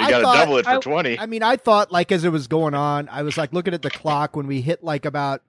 you 0.04 0.10
got 0.10 0.18
to 0.18 0.38
double 0.38 0.56
it 0.58 0.64
for 0.64 0.72
I- 0.72 0.80
20. 0.80 1.18
I 1.18 1.26
mean, 1.26 1.42
I 1.42 1.56
thought 1.56 1.92
like 1.92 2.10
as 2.10 2.24
it 2.24 2.30
was 2.30 2.46
going 2.46 2.74
on, 2.74 3.08
I 3.08 3.22
was 3.22 3.36
like 3.36 3.52
looking 3.52 3.74
at 3.74 3.82
the 3.82 3.90
clock 3.90 4.36
when 4.36 4.46
we 4.46 4.60
hit 4.60 4.82
like 4.82 5.04
about, 5.04 5.42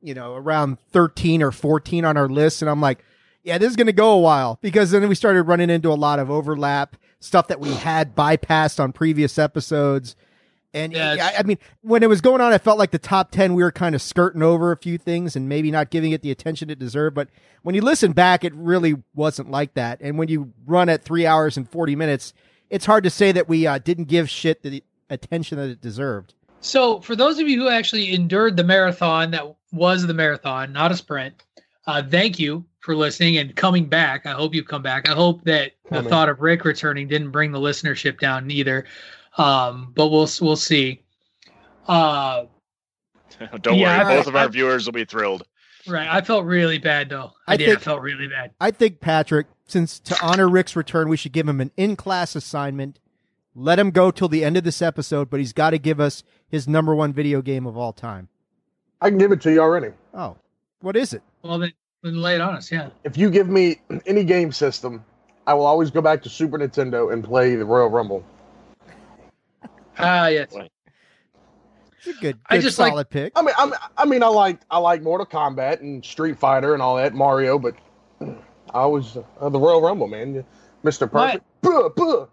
you 0.00 0.14
know, 0.14 0.34
around 0.34 0.78
13 0.92 1.42
or 1.42 1.50
14 1.50 2.04
on 2.04 2.16
our 2.16 2.28
list. 2.28 2.62
And 2.62 2.70
I'm 2.70 2.80
like, 2.80 3.04
yeah, 3.42 3.58
this 3.58 3.70
is 3.70 3.76
going 3.76 3.86
to 3.86 3.92
go 3.92 4.12
a 4.12 4.18
while 4.18 4.58
because 4.60 4.90
then 4.90 5.08
we 5.08 5.14
started 5.14 5.42
running 5.44 5.70
into 5.70 5.90
a 5.90 5.94
lot 5.94 6.18
of 6.18 6.30
overlap 6.30 6.96
stuff 7.20 7.48
that 7.48 7.60
we 7.60 7.72
had 7.74 8.14
bypassed 8.14 8.80
on 8.80 8.92
previous 8.92 9.38
episodes. 9.38 10.16
And 10.76 10.92
Yeah, 10.92 11.14
yeah, 11.14 11.30
I 11.38 11.42
mean, 11.42 11.58
when 11.80 12.02
it 12.02 12.08
was 12.08 12.20
going 12.20 12.42
on, 12.42 12.52
I 12.52 12.58
felt 12.58 12.78
like 12.78 12.90
the 12.90 12.98
top 12.98 13.30
10, 13.30 13.54
we 13.54 13.62
were 13.62 13.72
kind 13.72 13.94
of 13.94 14.02
skirting 14.02 14.42
over 14.42 14.72
a 14.72 14.76
few 14.76 14.98
things 14.98 15.34
and 15.34 15.48
maybe 15.48 15.70
not 15.70 15.88
giving 15.88 16.12
it 16.12 16.20
the 16.20 16.30
attention 16.30 16.68
it 16.68 16.78
deserved. 16.78 17.14
But 17.14 17.28
when 17.62 17.74
you 17.74 17.80
listen 17.80 18.12
back, 18.12 18.44
it 18.44 18.54
really 18.54 18.94
wasn't 19.14 19.50
like 19.50 19.72
that. 19.74 20.00
And 20.02 20.18
when 20.18 20.28
you 20.28 20.52
run 20.66 20.90
at 20.90 21.02
three 21.02 21.26
hours 21.26 21.56
and 21.56 21.66
40 21.68 21.96
minutes, 21.96 22.34
it's 22.68 22.84
hard 22.84 23.04
to 23.04 23.10
say 23.10 23.32
that 23.32 23.48
we 23.48 23.66
uh, 23.66 23.78
didn't 23.78 24.04
give 24.04 24.28
shit 24.28 24.62
the 24.62 24.84
attention 25.08 25.56
that 25.56 25.70
it 25.70 25.80
deserved. 25.80 26.34
So, 26.60 27.00
for 27.00 27.16
those 27.16 27.38
of 27.38 27.48
you 27.48 27.58
who 27.60 27.68
actually 27.68 28.12
endured 28.12 28.56
the 28.56 28.64
marathon 28.64 29.30
that 29.30 29.56
was 29.72 30.06
the 30.06 30.14
marathon, 30.14 30.72
not 30.72 30.90
a 30.92 30.96
sprint, 30.96 31.42
uh, 31.86 32.02
thank 32.02 32.38
you 32.38 32.64
for 32.80 32.94
listening 32.94 33.38
and 33.38 33.54
coming 33.56 33.86
back. 33.86 34.26
I 34.26 34.32
hope 34.32 34.54
you 34.54 34.62
come 34.62 34.82
back. 34.82 35.08
I 35.08 35.12
hope 35.12 35.42
that 35.44 35.72
the 35.90 36.02
thought 36.02 36.28
of 36.28 36.40
Rick 36.40 36.64
returning 36.64 37.08
didn't 37.08 37.30
bring 37.30 37.52
the 37.52 37.58
listenership 37.58 38.20
down 38.20 38.50
either. 38.50 38.84
Um, 39.38 39.92
but 39.94 40.08
we'll 40.08 40.28
we'll 40.40 40.56
see. 40.56 41.02
Uh, 41.86 42.44
Don't 43.60 43.78
yeah, 43.78 43.98
worry, 44.04 44.14
I- 44.14 44.16
both 44.16 44.26
of 44.26 44.36
I- 44.36 44.42
our 44.44 44.48
viewers 44.48 44.86
will 44.86 44.92
be 44.92 45.04
thrilled. 45.04 45.44
right. 45.86 46.08
I 46.08 46.20
felt 46.22 46.44
really 46.44 46.78
bad 46.78 47.08
though. 47.10 47.32
I, 47.46 47.54
I 47.54 47.56
did. 47.56 47.68
I 47.68 47.72
think- 47.72 47.82
felt 47.82 48.00
really 48.02 48.28
bad. 48.28 48.52
I 48.60 48.70
think, 48.70 49.00
Patrick, 49.00 49.46
since 49.66 49.98
to 50.00 50.16
honor 50.24 50.48
Rick's 50.48 50.74
return, 50.76 51.08
we 51.08 51.16
should 51.16 51.32
give 51.32 51.46
him 51.48 51.60
an 51.60 51.70
in 51.76 51.96
class 51.96 52.34
assignment. 52.36 52.98
Let 53.54 53.78
him 53.78 53.90
go 53.90 54.10
till 54.10 54.28
the 54.28 54.44
end 54.44 54.56
of 54.58 54.64
this 54.64 54.82
episode, 54.82 55.30
but 55.30 55.40
he's 55.40 55.52
got 55.54 55.70
to 55.70 55.78
give 55.78 55.98
us 56.00 56.22
his 56.48 56.68
number 56.68 56.94
one 56.94 57.12
video 57.14 57.40
game 57.40 57.66
of 57.66 57.76
all 57.76 57.92
time. 57.92 58.28
I 59.00 59.08
can 59.08 59.18
give 59.18 59.32
it 59.32 59.40
to 59.42 59.52
you 59.52 59.60
already. 59.60 59.92
Oh, 60.12 60.36
what 60.80 60.94
is 60.96 61.14
it? 61.14 61.22
Well, 61.42 61.58
then, 61.58 61.72
then 62.02 62.20
lay 62.20 62.34
it 62.34 62.40
on 62.42 62.54
us. 62.54 62.70
Yeah. 62.70 62.90
If 63.04 63.16
you 63.16 63.30
give 63.30 63.48
me 63.48 63.80
any 64.04 64.24
game 64.24 64.52
system, 64.52 65.02
I 65.46 65.54
will 65.54 65.64
always 65.66 65.90
go 65.90 66.02
back 66.02 66.22
to 66.24 66.28
Super 66.28 66.58
Nintendo 66.58 67.12
and 67.12 67.24
play 67.24 67.54
the 67.54 67.64
Royal 67.64 67.88
Rumble. 67.88 68.22
Ah, 69.98 70.28
yes. 70.28 70.54
It's 71.98 72.06
a 72.06 72.12
good, 72.12 72.20
good 72.20 72.38
I 72.48 72.58
just 72.58 72.78
like- 72.78 72.90
solid 72.92 73.10
pick. 73.10 73.32
I 73.36 73.42
mean, 73.42 73.54
I 73.58 73.64
mean, 73.66 73.74
I 73.96 74.04
mean, 74.04 74.22
I 74.22 74.28
like 74.28 74.60
I 74.70 74.78
like 74.78 75.02
Mortal 75.02 75.26
Kombat 75.26 75.80
and 75.80 76.04
Street 76.04 76.38
Fighter 76.38 76.74
and 76.74 76.82
all 76.82 76.96
that, 76.96 77.14
Mario, 77.14 77.58
but 77.58 77.74
I 78.72 78.86
was 78.86 79.16
uh, 79.40 79.48
the 79.48 79.58
Royal 79.58 79.80
Rumble, 79.80 80.06
man, 80.06 80.44
Mister 80.82 81.06
Perfect. 81.06 81.44
Buh, 81.62 81.88
buh. 81.96 82.26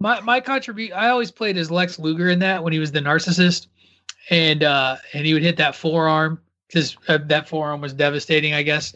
My 0.00 0.20
my 0.20 0.40
contribution. 0.40 0.96
I 0.96 1.08
always 1.08 1.30
played 1.30 1.56
as 1.56 1.70
Lex 1.70 1.98
Luger 1.98 2.28
in 2.30 2.40
that 2.40 2.64
when 2.64 2.72
he 2.72 2.78
was 2.78 2.90
the 2.90 3.00
narcissist, 3.00 3.68
and 4.30 4.64
uh 4.64 4.96
and 5.12 5.24
he 5.24 5.32
would 5.32 5.42
hit 5.42 5.56
that 5.58 5.76
forearm 5.76 6.40
because 6.66 6.96
uh, 7.08 7.18
that 7.26 7.48
forearm 7.48 7.80
was 7.80 7.92
devastating, 7.92 8.54
I 8.54 8.62
guess. 8.62 8.94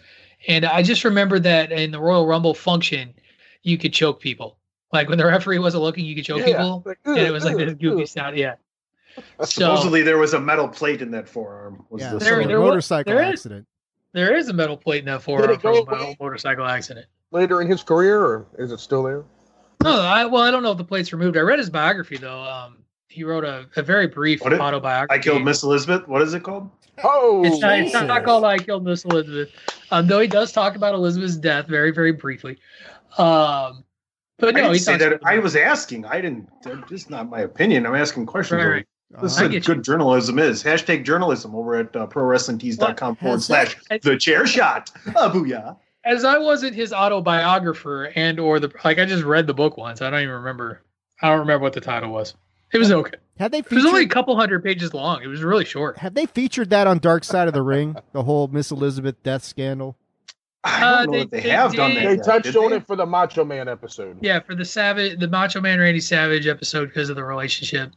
And 0.49 0.64
I 0.64 0.83
just 0.83 1.04
remember 1.04 1.38
that 1.40 1.71
in 1.71 1.90
the 1.90 2.00
Royal 2.00 2.26
Rumble 2.26 2.54
function, 2.54 3.14
you 3.62 3.78
could 3.78 3.92
choke 3.92 4.21
people. 4.21 4.59
Like 4.96 5.08
when 5.10 5.18
the 5.18 5.26
referee 5.26 5.58
wasn't 5.58 5.82
looking, 5.82 6.04
you 6.06 6.14
could 6.14 6.24
choke 6.24 6.38
Yeah. 6.40 6.46
people, 6.46 6.82
Like, 6.86 6.98
and 7.04 7.18
it 7.18 7.30
was 7.30 7.44
like 7.44 7.54
ugh, 7.54 7.60
this 7.60 7.74
goofy 7.74 8.02
ugh. 8.02 8.08
sound. 8.08 8.36
Yeah. 8.38 8.54
So 9.40 9.44
Supposedly 9.46 10.02
there 10.02 10.18
was 10.18 10.34
a 10.34 10.40
metal 10.40 10.68
plate 10.68 11.00
in 11.02 11.10
that 11.12 11.26
forearm. 11.28 11.84
Was 11.90 12.02
Yeah, 12.02 12.12
the 12.12 12.18
There- 12.18 12.28
some 12.28 12.34
story. 12.42 12.46
there 12.46 12.58
motorcycle 12.60 13.14
there 13.14 13.22
is- 13.24 13.30
accident. 13.32 13.66
there 14.12 14.36
is 14.36 14.48
a 14.48 14.52
metal 14.52 14.76
plate 14.76 15.00
in 15.00 15.04
that 15.06 15.22
forearm 15.22 15.58
from 15.58 15.72
go 15.72 15.82
a 15.82 15.90
mo- 15.98 16.14
motorcycle 16.20 16.64
accident. 16.66 17.06
later 17.30 17.60
in 17.62 17.68
his 17.68 17.82
career, 17.82 18.20
or 18.20 18.46
is 18.58 18.72
it 18.72 18.80
still 18.80 19.02
there? 19.02 19.24
No, 19.84 20.00
I 20.00 20.24
well, 20.26 20.42
I 20.42 20.50
don't 20.50 20.62
know 20.62 20.72
if 20.72 20.78
the 20.78 20.84
plate's 20.84 21.12
removed. 21.12 21.36
I 21.36 21.40
read 21.40 21.58
his 21.58 21.70
biography 21.70 22.16
though. 22.18 22.40
Um, 22.40 22.78
he 23.08 23.24
wrote 23.24 23.44
a, 23.44 23.66
a 23.76 23.82
very 23.82 24.06
brief 24.06 24.42
What 24.42 24.52
it- 24.52 24.60
autobiography. 24.60 25.18
I 25.18 25.22
killed 25.22 25.44
Miss 25.44 25.62
Elizabeth. 25.62 26.06
What 26.08 26.20
is 26.22 26.34
it 26.34 26.42
called? 26.42 26.68
Oh, 27.04 27.42
It's 27.44 27.58
not, 27.60 27.78
it's 27.78 27.92
not 27.94 28.24
called 28.24 28.44
I 28.44 28.56
Killed 28.58 28.84
Miss 28.84 29.04
Elizabeth. 29.04 29.50
Um, 29.90 30.06
though 30.06 30.18
he 30.20 30.28
does 30.28 30.50
talk 30.52 30.76
about 30.76 30.94
Elizabeth's 30.94 31.36
death 31.36 31.66
very, 31.68 31.90
very 31.90 32.12
briefly. 32.12 32.58
Um, 33.18 33.84
but 34.38 34.49
I 34.57 34.61
no, 34.61 34.66
he 34.73 34.78
didn't 34.78 34.85
say 34.85 34.97
that. 34.99 35.21
I 35.25 35.38
was 35.38 35.57
asking. 35.57 36.05
I 36.05 36.21
didn't. 36.21 36.49
That's 36.62 36.88
just 36.88 37.11
not 37.11 37.28
my 37.28 37.40
opinion. 37.40 37.87
I'm 37.87 37.95
asking 37.95 38.26
questions. 38.26 38.59
Right, 38.62 38.69
right. 38.71 38.87
This 39.23 39.33
is 39.33 39.38
Uh, 39.38 39.40
I 39.40 39.45
what 39.45 39.52
get 39.52 39.69
you. 39.69 39.75
good 39.75 39.85
journalism 39.85 40.38
is. 40.38 40.62
Hashtag 40.64 41.05
journalism 41.05 41.55
over 41.55 41.76
at 41.76 41.95
uh, 41.95 42.07
prowrestlingtees.com 42.09 43.16
forward 43.16 43.43
slash 43.43 43.76
that- 43.88 44.02
the 44.02 44.16
chair 44.16 44.47
shot. 44.47 44.90
Uh, 45.14 45.31
booyah. 45.33 45.76
as 46.05 46.25
I 46.25 46.38
wasn't 46.38 46.75
his 46.75 46.93
autobiographer 46.93 48.12
and 48.16 48.38
or 48.40 48.61
the 48.61 48.71
like. 48.85 48.99
I 48.99 49.05
just 49.05 49.25
read 49.25 49.47
the 49.47 49.55
book 49.55 49.76
once. 49.76 50.02
I 50.02 50.11
don't 50.11 50.21
even 50.21 50.35
remember. 50.35 50.83
I 51.23 51.28
don't 51.31 51.40
remember 51.40 51.62
what 51.62 51.73
the 51.73 51.81
title 51.81 52.11
was. 52.12 52.35
It 52.73 52.78
was 52.78 52.90
okay. 52.90 53.12
have 53.38 53.52
they 53.52 53.59
It 53.61 53.71
was 53.71 53.87
only 53.87 54.02
a 54.02 54.09
couple 54.09 54.35
hundred 54.37 54.64
pages 54.64 54.93
long. 54.93 55.23
It 55.23 55.28
was 55.28 55.43
really 55.43 55.64
short. 55.64 55.99
Have 55.99 56.14
they 56.14 56.26
featured 56.26 56.71
that 56.71 56.87
on 56.88 56.99
Dark 56.99 57.23
Side 57.23 57.47
of 57.47 57.55
the 57.55 57.62
Ring? 57.62 57.97
The 58.12 58.25
whole 58.25 58.49
Miss 58.49 58.71
Elizabeth 58.73 59.23
death 59.23 59.45
scandal. 59.45 59.97
I 60.66 60.82
Uh, 60.82 60.96
don't 60.96 61.06
know 61.06 61.12
they- 61.12 61.20
if 61.23 61.30
they, 61.30 61.40
they 61.40 61.49
have 61.50 61.75
done 61.75 61.90
did- 61.90 61.96
that. 61.99 62.08
They 62.08 62.16
yet, 62.16 62.25
touched 62.25 62.56
on 62.56 62.70
they? 62.70 62.76
it 62.76 62.87
for 62.87 62.96
the 62.96 63.06
Macho 63.06 63.44
Man 63.44 63.68
episode. 63.68 64.18
Yeah, 64.20 64.40
for 64.40 64.54
the 64.54 64.64
Savage, 64.64 65.18
the 65.18 65.28
Macho 65.28 65.61
Man 65.61 65.78
Randy 65.78 66.00
Savage 66.00 66.46
episode 66.46 66.87
because 66.88 67.08
of 67.11 67.16
the 67.16 67.25
relationship 67.25 67.92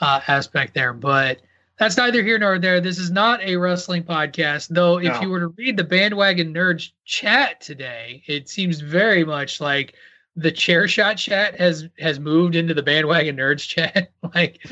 uh, 0.00 0.20
aspect 0.28 0.74
there. 0.74 0.92
But 0.92 1.38
that's 1.78 1.96
neither 1.96 2.22
here 2.22 2.38
nor 2.38 2.58
there. 2.58 2.80
This 2.80 2.98
is 2.98 3.10
not 3.10 3.40
a 3.42 3.56
wrestling 3.56 4.02
podcast, 4.04 4.68
though. 4.70 4.98
If 4.98 5.12
No. 5.14 5.20
you 5.20 5.28
were 5.28 5.40
to 5.40 5.48
read 5.48 5.76
the 5.76 5.84
Bandwagon 5.84 6.52
Nerds 6.54 6.90
chat 7.04 7.60
today, 7.60 8.22
it 8.26 8.48
seems 8.48 8.80
very 8.80 9.24
much 9.24 9.60
like 9.60 9.94
the 10.36 10.52
Chairshot 10.52 11.16
chat 11.16 11.58
has 11.58 11.88
has 11.98 12.20
moved 12.20 12.54
into 12.54 12.72
the 12.74 12.82
Bandwagon 12.82 13.36
Nerds 13.36 13.66
chat. 13.66 14.10
like, 14.34 14.64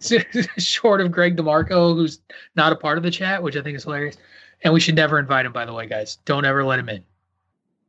short 0.58 1.00
of 1.00 1.12
Greg 1.12 1.36
DeMarco, 1.36 1.94
who's 1.94 2.20
not 2.56 2.72
a 2.72 2.76
part 2.76 2.98
of 2.98 3.04
the 3.04 3.10
chat, 3.10 3.42
which 3.42 3.56
I 3.56 3.62
think 3.62 3.76
is 3.76 3.84
hilarious. 3.84 4.16
And 4.64 4.72
we 4.72 4.80
should 4.80 4.94
never 4.94 5.18
invite 5.18 5.44
him, 5.46 5.52
by 5.52 5.64
the 5.64 5.72
way, 5.72 5.86
guys. 5.86 6.18
Don't 6.24 6.44
ever 6.44 6.64
let 6.64 6.78
him 6.78 6.88
in. 6.88 7.02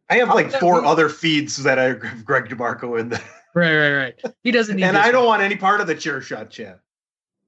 I 0.10 0.16
have 0.18 0.30
like 0.30 0.52
How- 0.52 0.60
four 0.60 0.86
other 0.86 1.10
feeds 1.10 1.62
that 1.64 1.78
I 1.80 1.84
have 1.84 2.26
Greg 2.26 2.46
DeMarco 2.46 3.00
in 3.00 3.10
there. 3.10 3.22
Right, 3.56 3.76
right, 3.78 3.94
right. 3.96 4.36
He 4.44 4.52
doesn't 4.52 4.76
need. 4.78 4.84
and 4.84 4.96
this 4.98 5.06
I 5.06 5.12
don't 5.12 5.26
one. 5.26 5.40
want 5.40 5.44
any 5.44 5.56
part 5.56 5.80
of 5.82 5.88
the 5.88 5.94
Chairshot 5.96 6.50
chat. 6.50 6.80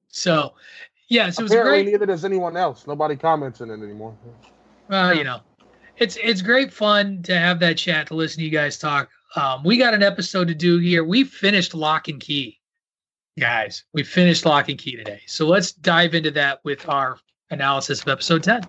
So, 0.07 0.53
yeah, 1.09 1.29
so 1.31 1.41
it 1.41 1.43
was 1.43 1.51
Apparently, 1.51 1.83
great. 1.83 1.91
neither 1.91 2.05
does 2.05 2.23
anyone 2.23 2.55
else. 2.55 2.85
Nobody 2.87 3.15
comments 3.15 3.61
in 3.61 3.69
it 3.71 3.81
anymore. 3.81 4.15
Well, 4.87 5.15
you 5.15 5.23
know, 5.23 5.41
it's 5.97 6.15
it's 6.21 6.41
great 6.43 6.71
fun 6.71 7.23
to 7.23 7.37
have 7.37 7.59
that 7.61 7.77
chat 7.77 8.07
to 8.07 8.13
listen 8.13 8.39
to 8.39 8.45
you 8.45 8.51
guys 8.51 8.77
talk. 8.77 9.09
Um, 9.35 9.63
we 9.63 9.77
got 9.77 9.93
an 9.95 10.03
episode 10.03 10.47
to 10.47 10.55
do 10.55 10.77
here. 10.77 11.03
We 11.03 11.23
finished 11.23 11.73
Locke 11.73 12.07
and 12.07 12.19
Key, 12.21 12.59
guys. 13.39 13.83
We 13.93 14.03
finished 14.03 14.45
Locke 14.45 14.69
and 14.69 14.77
Key 14.77 14.95
today. 14.95 15.21
So 15.25 15.47
let's 15.47 15.71
dive 15.71 16.13
into 16.13 16.31
that 16.31 16.59
with 16.63 16.87
our 16.87 17.17
analysis 17.49 18.01
of 18.03 18.07
episode 18.09 18.43
ten. 18.43 18.61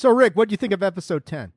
So, 0.00 0.08
Rick, 0.08 0.34
what 0.34 0.48
do 0.48 0.54
you 0.54 0.56
think 0.56 0.72
of 0.72 0.82
episode 0.82 1.26
10? 1.26 1.52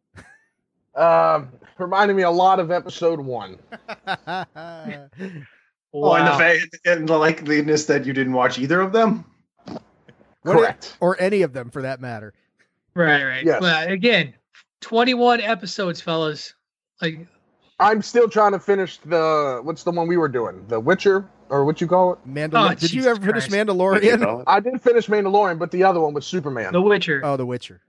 Um, 0.95 1.47
reminded 1.77 2.13
me 2.17 2.23
a 2.23 2.29
lot 2.29 2.59
of 2.59 2.71
episode 2.71 3.21
one. 3.21 3.57
Oh, 5.95 6.13
and 6.15 6.27
the 6.27 6.31
fact 6.31 6.77
and 6.85 7.07
the 7.07 7.13
likeliness 7.13 7.85
that 7.85 8.03
you 8.03 8.13
didn't 8.13 8.33
watch 8.33 8.57
either 8.57 8.81
of 8.81 8.91
them. 8.91 9.23
What- 10.41 10.57
Correct. 10.57 10.97
or 10.99 11.15
any 11.21 11.43
of 11.43 11.53
them 11.53 11.69
for 11.69 11.83
that 11.83 12.01
matter. 12.01 12.33
right, 12.95 13.23
right. 13.23 13.45
Yes. 13.45 13.61
Well, 13.61 13.87
again, 13.87 14.33
twenty-one 14.81 15.39
episodes, 15.39 16.01
fellas. 16.01 16.55
Like, 16.99 17.27
I'm 17.79 18.01
still 18.01 18.27
trying 18.27 18.53
to 18.53 18.59
finish 18.59 18.97
the 19.05 19.61
what's 19.63 19.83
the 19.83 19.91
one 19.91 20.07
we 20.07 20.17
were 20.17 20.27
doing? 20.29 20.65
The 20.67 20.79
Witcher 20.79 21.29
or 21.49 21.63
what 21.63 21.79
you 21.79 21.85
call 21.85 22.13
it? 22.13 22.19
Mandal- 22.27 22.71
Oh, 22.71 22.73
Did 22.73 22.91
you 22.91 23.05
ever 23.05 23.21
finish 23.21 23.47
Christ. 23.47 23.51
What 23.51 23.67
Mandalorian? 23.77 24.43
I 24.47 24.59
did 24.59 24.81
finish 24.81 25.05
Mandalorian, 25.07 25.59
but 25.59 25.69
the 25.69 25.83
other 25.83 25.99
one 26.01 26.15
was 26.15 26.25
Superman. 26.25 26.73
The 26.73 26.81
Witcher, 26.81 27.21
Oh, 27.23 27.37
The 27.37 27.45
Witcher. 27.45 27.81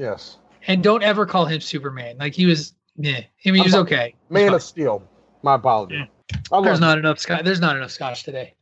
Yes, 0.00 0.38
and 0.66 0.82
don't 0.82 1.02
ever 1.02 1.26
call 1.26 1.46
him 1.46 1.60
Superman. 1.60 2.16
Like 2.18 2.34
he 2.34 2.46
was, 2.46 2.74
yeah. 2.96 3.18
I 3.18 3.50
mean, 3.50 3.54
he 3.56 3.62
was 3.62 3.74
okay. 3.74 4.14
Man 4.30 4.46
fine. 4.46 4.54
of 4.54 4.62
Steel. 4.62 5.02
My 5.42 5.54
apologies. 5.54 6.06
I 6.50 6.56
love 6.56 6.64
there's 6.64 6.78
it. 6.78 6.82
not 6.82 6.98
enough 6.98 7.18
scotch 7.18 7.44
there's 7.44 7.60
not 7.60 7.76
enough 7.76 7.90
scotch 7.90 8.22
today 8.22 8.54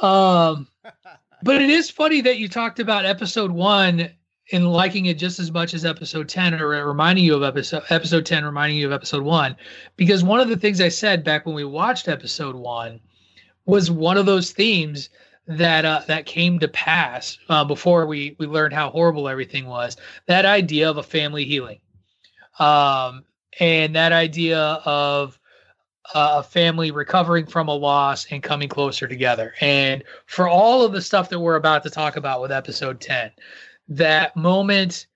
um 0.00 0.66
but 1.42 1.60
it 1.60 1.70
is 1.70 1.90
funny 1.90 2.20
that 2.22 2.38
you 2.38 2.48
talked 2.48 2.80
about 2.80 3.04
episode 3.04 3.50
one 3.50 4.10
and 4.52 4.72
liking 4.72 5.06
it 5.06 5.18
just 5.18 5.38
as 5.38 5.50
much 5.50 5.74
as 5.74 5.84
episode 5.84 6.28
10 6.28 6.60
or 6.60 6.86
reminding 6.86 7.24
you 7.24 7.34
of 7.34 7.42
episode 7.42 7.82
episode 7.90 8.26
10 8.26 8.44
reminding 8.44 8.78
you 8.78 8.86
of 8.86 8.92
episode 8.92 9.22
one 9.22 9.56
because 9.96 10.24
one 10.24 10.40
of 10.40 10.48
the 10.48 10.56
things 10.56 10.80
i 10.80 10.88
said 10.88 11.24
back 11.24 11.46
when 11.46 11.54
we 11.54 11.64
watched 11.64 12.08
episode 12.08 12.56
one 12.56 13.00
was 13.66 13.90
one 13.90 14.16
of 14.16 14.26
those 14.26 14.50
themes 14.52 15.08
that 15.46 15.84
uh, 15.84 16.00
that 16.06 16.26
came 16.26 16.58
to 16.58 16.68
pass 16.68 17.38
uh, 17.48 17.64
before 17.64 18.06
we 18.06 18.34
we 18.38 18.46
learned 18.46 18.72
how 18.72 18.90
horrible 18.90 19.28
everything 19.28 19.66
was 19.66 19.96
that 20.26 20.46
idea 20.46 20.88
of 20.88 20.96
a 20.96 21.02
family 21.02 21.44
healing 21.44 21.78
um 22.58 23.24
and 23.60 23.94
that 23.94 24.12
idea 24.12 24.58
of 24.58 25.38
uh, 26.12 26.36
a 26.38 26.42
family 26.42 26.90
recovering 26.90 27.46
from 27.46 27.68
a 27.68 27.74
loss 27.74 28.26
and 28.30 28.42
coming 28.42 28.68
closer 28.68 29.08
together. 29.08 29.54
And 29.60 30.04
for 30.26 30.48
all 30.48 30.84
of 30.84 30.92
the 30.92 31.00
stuff 31.00 31.30
that 31.30 31.40
we're 31.40 31.56
about 31.56 31.82
to 31.84 31.90
talk 31.90 32.16
about 32.16 32.42
with 32.42 32.52
episode 32.52 33.00
10, 33.00 33.30
that 33.88 34.36
moment 34.36 35.06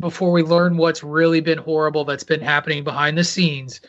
before 0.00 0.32
we 0.32 0.42
learn 0.42 0.76
what's 0.76 1.02
really 1.02 1.40
been 1.40 1.58
horrible 1.58 2.04
that's 2.04 2.24
been 2.24 2.40
happening 2.40 2.84
behind 2.84 3.16
the 3.16 3.24
scenes, 3.24 3.80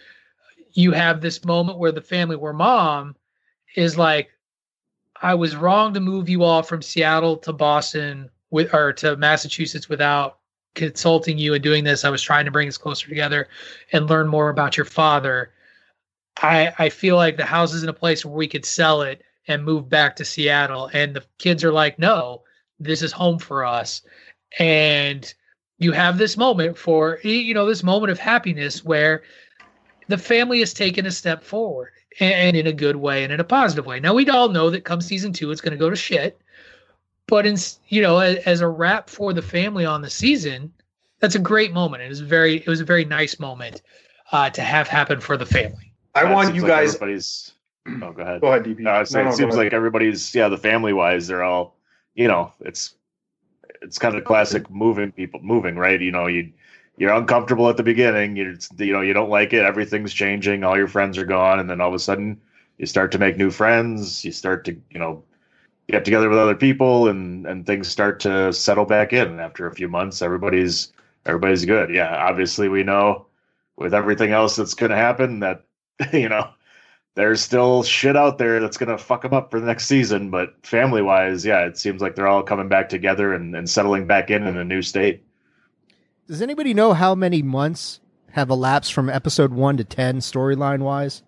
you 0.73 0.91
have 0.91 1.21
this 1.21 1.43
moment 1.45 1.79
where 1.79 1.91
the 1.91 2.01
family, 2.01 2.35
where 2.35 2.53
mom 2.53 3.15
is 3.75 3.97
like, 3.97 4.29
I 5.21 5.33
was 5.33 5.55
wrong 5.55 5.93
to 5.93 5.99
move 5.99 6.29
you 6.29 6.43
all 6.43 6.63
from 6.63 6.81
Seattle 6.81 7.37
to 7.37 7.53
Boston 7.53 8.29
with 8.51 8.73
or 8.73 8.93
to 8.93 9.17
Massachusetts 9.17 9.89
without 9.89 10.39
consulting 10.75 11.37
you 11.37 11.53
and 11.53 11.63
doing 11.63 11.83
this. 11.83 12.05
I 12.05 12.09
was 12.09 12.21
trying 12.21 12.45
to 12.45 12.51
bring 12.51 12.67
us 12.67 12.77
closer 12.77 13.07
together 13.07 13.49
and 13.91 14.09
learn 14.09 14.27
more 14.27 14.49
about 14.49 14.77
your 14.77 14.85
father. 14.85 15.51
I 16.41 16.73
I 16.79 16.89
feel 16.89 17.15
like 17.17 17.37
the 17.37 17.45
house 17.45 17.73
is 17.73 17.83
in 17.83 17.89
a 17.89 17.93
place 17.93 18.23
where 18.23 18.35
we 18.35 18.47
could 18.47 18.65
sell 18.65 19.01
it 19.01 19.23
and 19.47 19.65
move 19.65 19.89
back 19.89 20.15
to 20.15 20.25
Seattle. 20.25 20.89
And 20.93 21.15
the 21.15 21.23
kids 21.37 21.63
are 21.63 21.71
like, 21.71 21.99
no, 21.99 22.43
this 22.79 23.01
is 23.01 23.11
home 23.11 23.39
for 23.39 23.65
us. 23.65 24.03
And 24.57 25.31
you 25.79 25.91
have 25.91 26.17
this 26.17 26.37
moment 26.37 26.77
for 26.77 27.19
you 27.23 27.53
know 27.53 27.65
this 27.65 27.83
moment 27.83 28.11
of 28.11 28.19
happiness 28.19 28.85
where 28.85 29.23
the 30.07 30.17
family 30.17 30.59
has 30.59 30.73
taken 30.73 31.05
a 31.05 31.11
step 31.11 31.43
forward 31.43 31.91
and 32.19 32.55
in 32.55 32.67
a 32.67 32.73
good 32.73 32.95
way 32.95 33.23
and 33.23 33.31
in 33.31 33.39
a 33.39 33.43
positive 33.43 33.85
way. 33.85 33.99
Now 33.99 34.13
we 34.13 34.27
all 34.29 34.49
know 34.49 34.69
that 34.69 34.83
come 34.83 35.01
season 35.01 35.33
two, 35.33 35.51
it's 35.51 35.61
going 35.61 35.71
to 35.71 35.77
go 35.77 35.89
to 35.89 35.95
shit. 35.95 36.39
But 37.27 37.45
in 37.45 37.57
you 37.87 38.01
know, 38.01 38.19
as, 38.19 38.37
as 38.45 38.61
a 38.61 38.67
wrap 38.67 39.09
for 39.09 39.33
the 39.33 39.41
family 39.41 39.85
on 39.85 40.01
the 40.01 40.09
season, 40.09 40.73
that's 41.19 41.35
a 41.35 41.39
great 41.39 41.71
moment. 41.73 42.01
It 42.01 42.09
was 42.09 42.21
very, 42.21 42.57
it 42.57 42.67
was 42.67 42.81
a 42.81 42.85
very 42.85 43.05
nice 43.05 43.39
moment 43.39 43.81
uh, 44.31 44.49
to 44.49 44.61
have 44.61 44.87
happen 44.87 45.19
for 45.19 45.37
the 45.37 45.45
family. 45.45 45.91
I 46.15 46.23
Yeah, 46.23 46.33
want 46.33 46.55
you 46.55 46.61
like 46.61 46.69
guys. 46.69 46.95
Everybody's. 46.95 47.51
Oh, 48.01 48.11
go 48.11 48.21
ahead. 48.21 48.41
Go 48.41 48.47
ahead, 48.47 48.63
DP. 48.65 48.79
No, 48.79 48.91
I 48.91 48.99
was 48.99 49.09
saying, 49.09 49.25
No, 49.25 49.29
it 49.29 49.33
no, 49.33 49.37
seems 49.37 49.55
like 49.55 49.73
everybody's 49.73 50.35
yeah, 50.35 50.47
the 50.47 50.57
family 50.57 50.93
wise, 50.93 51.27
they're 51.27 51.43
all 51.43 51.75
you 52.13 52.27
know, 52.27 52.51
it's 52.59 52.95
it's 53.81 53.97
kind 53.97 54.15
of 54.15 54.25
classic 54.25 54.69
moving 54.69 55.11
people 55.11 55.39
moving, 55.41 55.75
right? 55.75 55.99
You 56.01 56.11
know, 56.11 56.27
you 56.27 56.51
you're 56.99 57.13
uncomfortable 57.13 57.69
at 57.69 57.77
the 57.77 57.83
beginning, 57.83 58.35
you 58.35 58.57
you 58.77 58.93
know, 58.93 59.01
you 59.01 59.13
don't 59.13 59.29
like 59.29 59.53
it, 59.53 59.63
everything's 59.63 60.13
changing, 60.13 60.63
all 60.63 60.77
your 60.77 60.87
friends 60.87 61.17
are 61.17 61.25
gone, 61.25 61.59
and 61.59 61.69
then 61.69 61.81
all 61.81 61.87
of 61.87 61.93
a 61.93 61.99
sudden 61.99 62.39
you 62.77 62.85
start 62.85 63.11
to 63.13 63.17
make 63.17 63.37
new 63.37 63.49
friends, 63.49 64.23
you 64.25 64.31
start 64.31 64.65
to, 64.65 64.73
you 64.91 64.99
know, 64.99 65.23
get 65.87 66.05
together 66.05 66.29
with 66.29 66.37
other 66.37 66.55
people 66.55 67.07
and 67.07 67.47
and 67.47 67.65
things 67.65 67.87
start 67.87 68.19
to 68.21 68.53
settle 68.53 68.85
back 68.85 69.13
in. 69.13 69.39
After 69.39 69.65
a 69.65 69.73
few 69.73 69.87
months, 69.87 70.21
everybody's 70.21 70.91
everybody's 71.25 71.65
good. 71.65 71.89
Yeah, 71.93 72.15
obviously 72.15 72.67
we 72.69 72.83
know 72.83 73.27
with 73.77 73.93
everything 73.93 74.31
else 74.31 74.57
that's 74.57 74.73
going 74.73 74.91
to 74.91 74.97
happen 74.97 75.39
that 75.39 75.63
you 76.13 76.29
know 76.29 76.49
there's 77.15 77.41
still 77.41 77.83
shit 77.83 78.15
out 78.15 78.37
there 78.37 78.59
that's 78.59 78.77
gonna 78.77 78.97
fuck 78.97 79.23
them 79.23 79.33
up 79.33 79.51
for 79.51 79.59
the 79.59 79.65
next 79.65 79.87
season. 79.87 80.29
But 80.29 80.55
family 80.65 81.01
wise, 81.01 81.45
yeah, 81.45 81.65
it 81.65 81.77
seems 81.77 82.01
like 82.01 82.15
they're 82.15 82.27
all 82.27 82.43
coming 82.43 82.69
back 82.69 82.89
together 82.89 83.33
and, 83.33 83.55
and 83.55 83.69
settling 83.69 84.07
back 84.07 84.29
in 84.29 84.45
in 84.47 84.57
a 84.57 84.63
new 84.63 84.81
state. 84.81 85.23
Does 86.29 86.43
anybody 86.43 86.75
know 86.75 86.93
how 86.93 87.15
many 87.15 87.41
months 87.41 87.99
have 88.33 88.51
elapsed 88.51 88.93
from 88.93 89.09
episode 89.09 89.51
1 89.51 89.77
to 89.77 89.83
10 89.83 90.19
storyline 90.19 90.81
wise? 90.81 91.23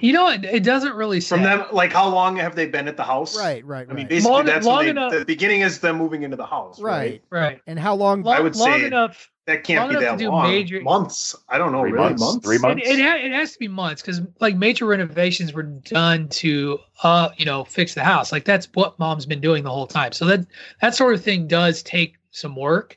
You 0.00 0.12
know, 0.12 0.28
it, 0.28 0.44
it 0.44 0.64
doesn't 0.64 0.94
really 0.96 1.20
say. 1.20 1.36
From 1.36 1.44
them, 1.44 1.64
like 1.72 1.92
how 1.92 2.08
long 2.08 2.34
have 2.36 2.56
they 2.56 2.66
been 2.66 2.88
at 2.88 2.96
the 2.96 3.04
house? 3.04 3.38
Right, 3.38 3.64
right, 3.64 3.86
I 3.88 3.92
mean, 3.94 4.08
basically, 4.08 4.32
Long- 4.32 4.46
that's 4.46 4.66
long 4.66 4.82
they, 4.84 4.90
enough- 4.90 5.12
the 5.12 5.24
beginning 5.24 5.60
is 5.60 5.78
them 5.78 5.96
moving 5.96 6.24
into 6.24 6.36
the 6.36 6.44
house. 6.44 6.80
Right. 6.80 7.22
right. 7.30 7.40
right. 7.40 7.60
And 7.68 7.78
how 7.78 7.94
long 7.94 8.22
Long, 8.24 8.36
I 8.36 8.40
would 8.40 8.56
long 8.56 8.80
say- 8.80 8.86
enough. 8.86 9.30
That 9.46 9.62
can't 9.62 9.80
Long 9.80 9.90
be 10.00 10.04
that 10.06 10.12
to 10.12 10.16
do 10.16 10.30
long. 10.30 10.48
major- 10.48 10.80
months. 10.80 11.36
I 11.50 11.58
don't 11.58 11.70
know. 11.70 11.82
Three 11.82 11.92
really, 11.92 12.14
months? 12.14 12.38
Three 12.42 12.56
It, 12.56 12.62
months? 12.62 12.82
it, 12.88 12.98
ha- 12.98 13.16
it 13.22 13.30
has 13.30 13.52
to 13.52 13.58
be 13.58 13.68
months 13.68 14.00
because 14.00 14.22
like 14.40 14.56
major 14.56 14.86
renovations 14.86 15.52
were 15.52 15.64
done 15.64 16.28
to 16.30 16.78
uh 17.02 17.28
you 17.36 17.44
know 17.44 17.62
fix 17.64 17.92
the 17.94 18.02
house 18.02 18.32
like 18.32 18.46
that's 18.46 18.66
what 18.72 18.98
mom's 18.98 19.26
been 19.26 19.42
doing 19.42 19.62
the 19.62 19.70
whole 19.70 19.86
time 19.86 20.12
so 20.12 20.24
that 20.24 20.46
that 20.80 20.94
sort 20.94 21.12
of 21.14 21.22
thing 21.22 21.46
does 21.46 21.82
take 21.82 22.14
some 22.30 22.56
work 22.56 22.96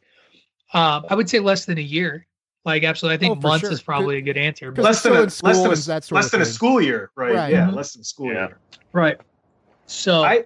um 0.74 1.06
i 1.10 1.16
would 1.16 1.30
say 1.30 1.40
less 1.40 1.66
than 1.66 1.78
a 1.78 1.82
year 1.82 2.26
like 2.66 2.84
absolutely 2.84 3.16
i 3.16 3.18
think 3.18 3.38
Oh, 3.38 3.48
months 3.48 3.62
sure. 3.62 3.72
is 3.72 3.82
probably 3.82 4.18
a 4.18 4.22
good 4.22 4.38
answer 4.38 4.72
but, 4.72 4.84
less 4.84 5.04
than 5.04 5.14
a 5.16 5.30
school 5.30 5.48
less 5.50 5.62
than 5.62 5.72
and 5.72 5.82
that 5.84 6.04
a, 6.04 6.06
sort 6.06 6.16
less 6.16 6.26
of 6.26 6.32
than 6.32 6.42
a 6.42 6.46
school 6.46 6.82
year, 6.82 7.12
right? 7.16 7.34
Right. 7.34 7.54
Yeah, 7.54 7.68
Mhm. 7.68 7.76
less 7.76 7.94
than 7.94 8.02
a 8.02 8.06
school 8.06 8.28
Yeah. 8.34 8.48
year. 8.48 8.58
right 8.94 9.18
so 9.86 10.24
I 10.24 10.44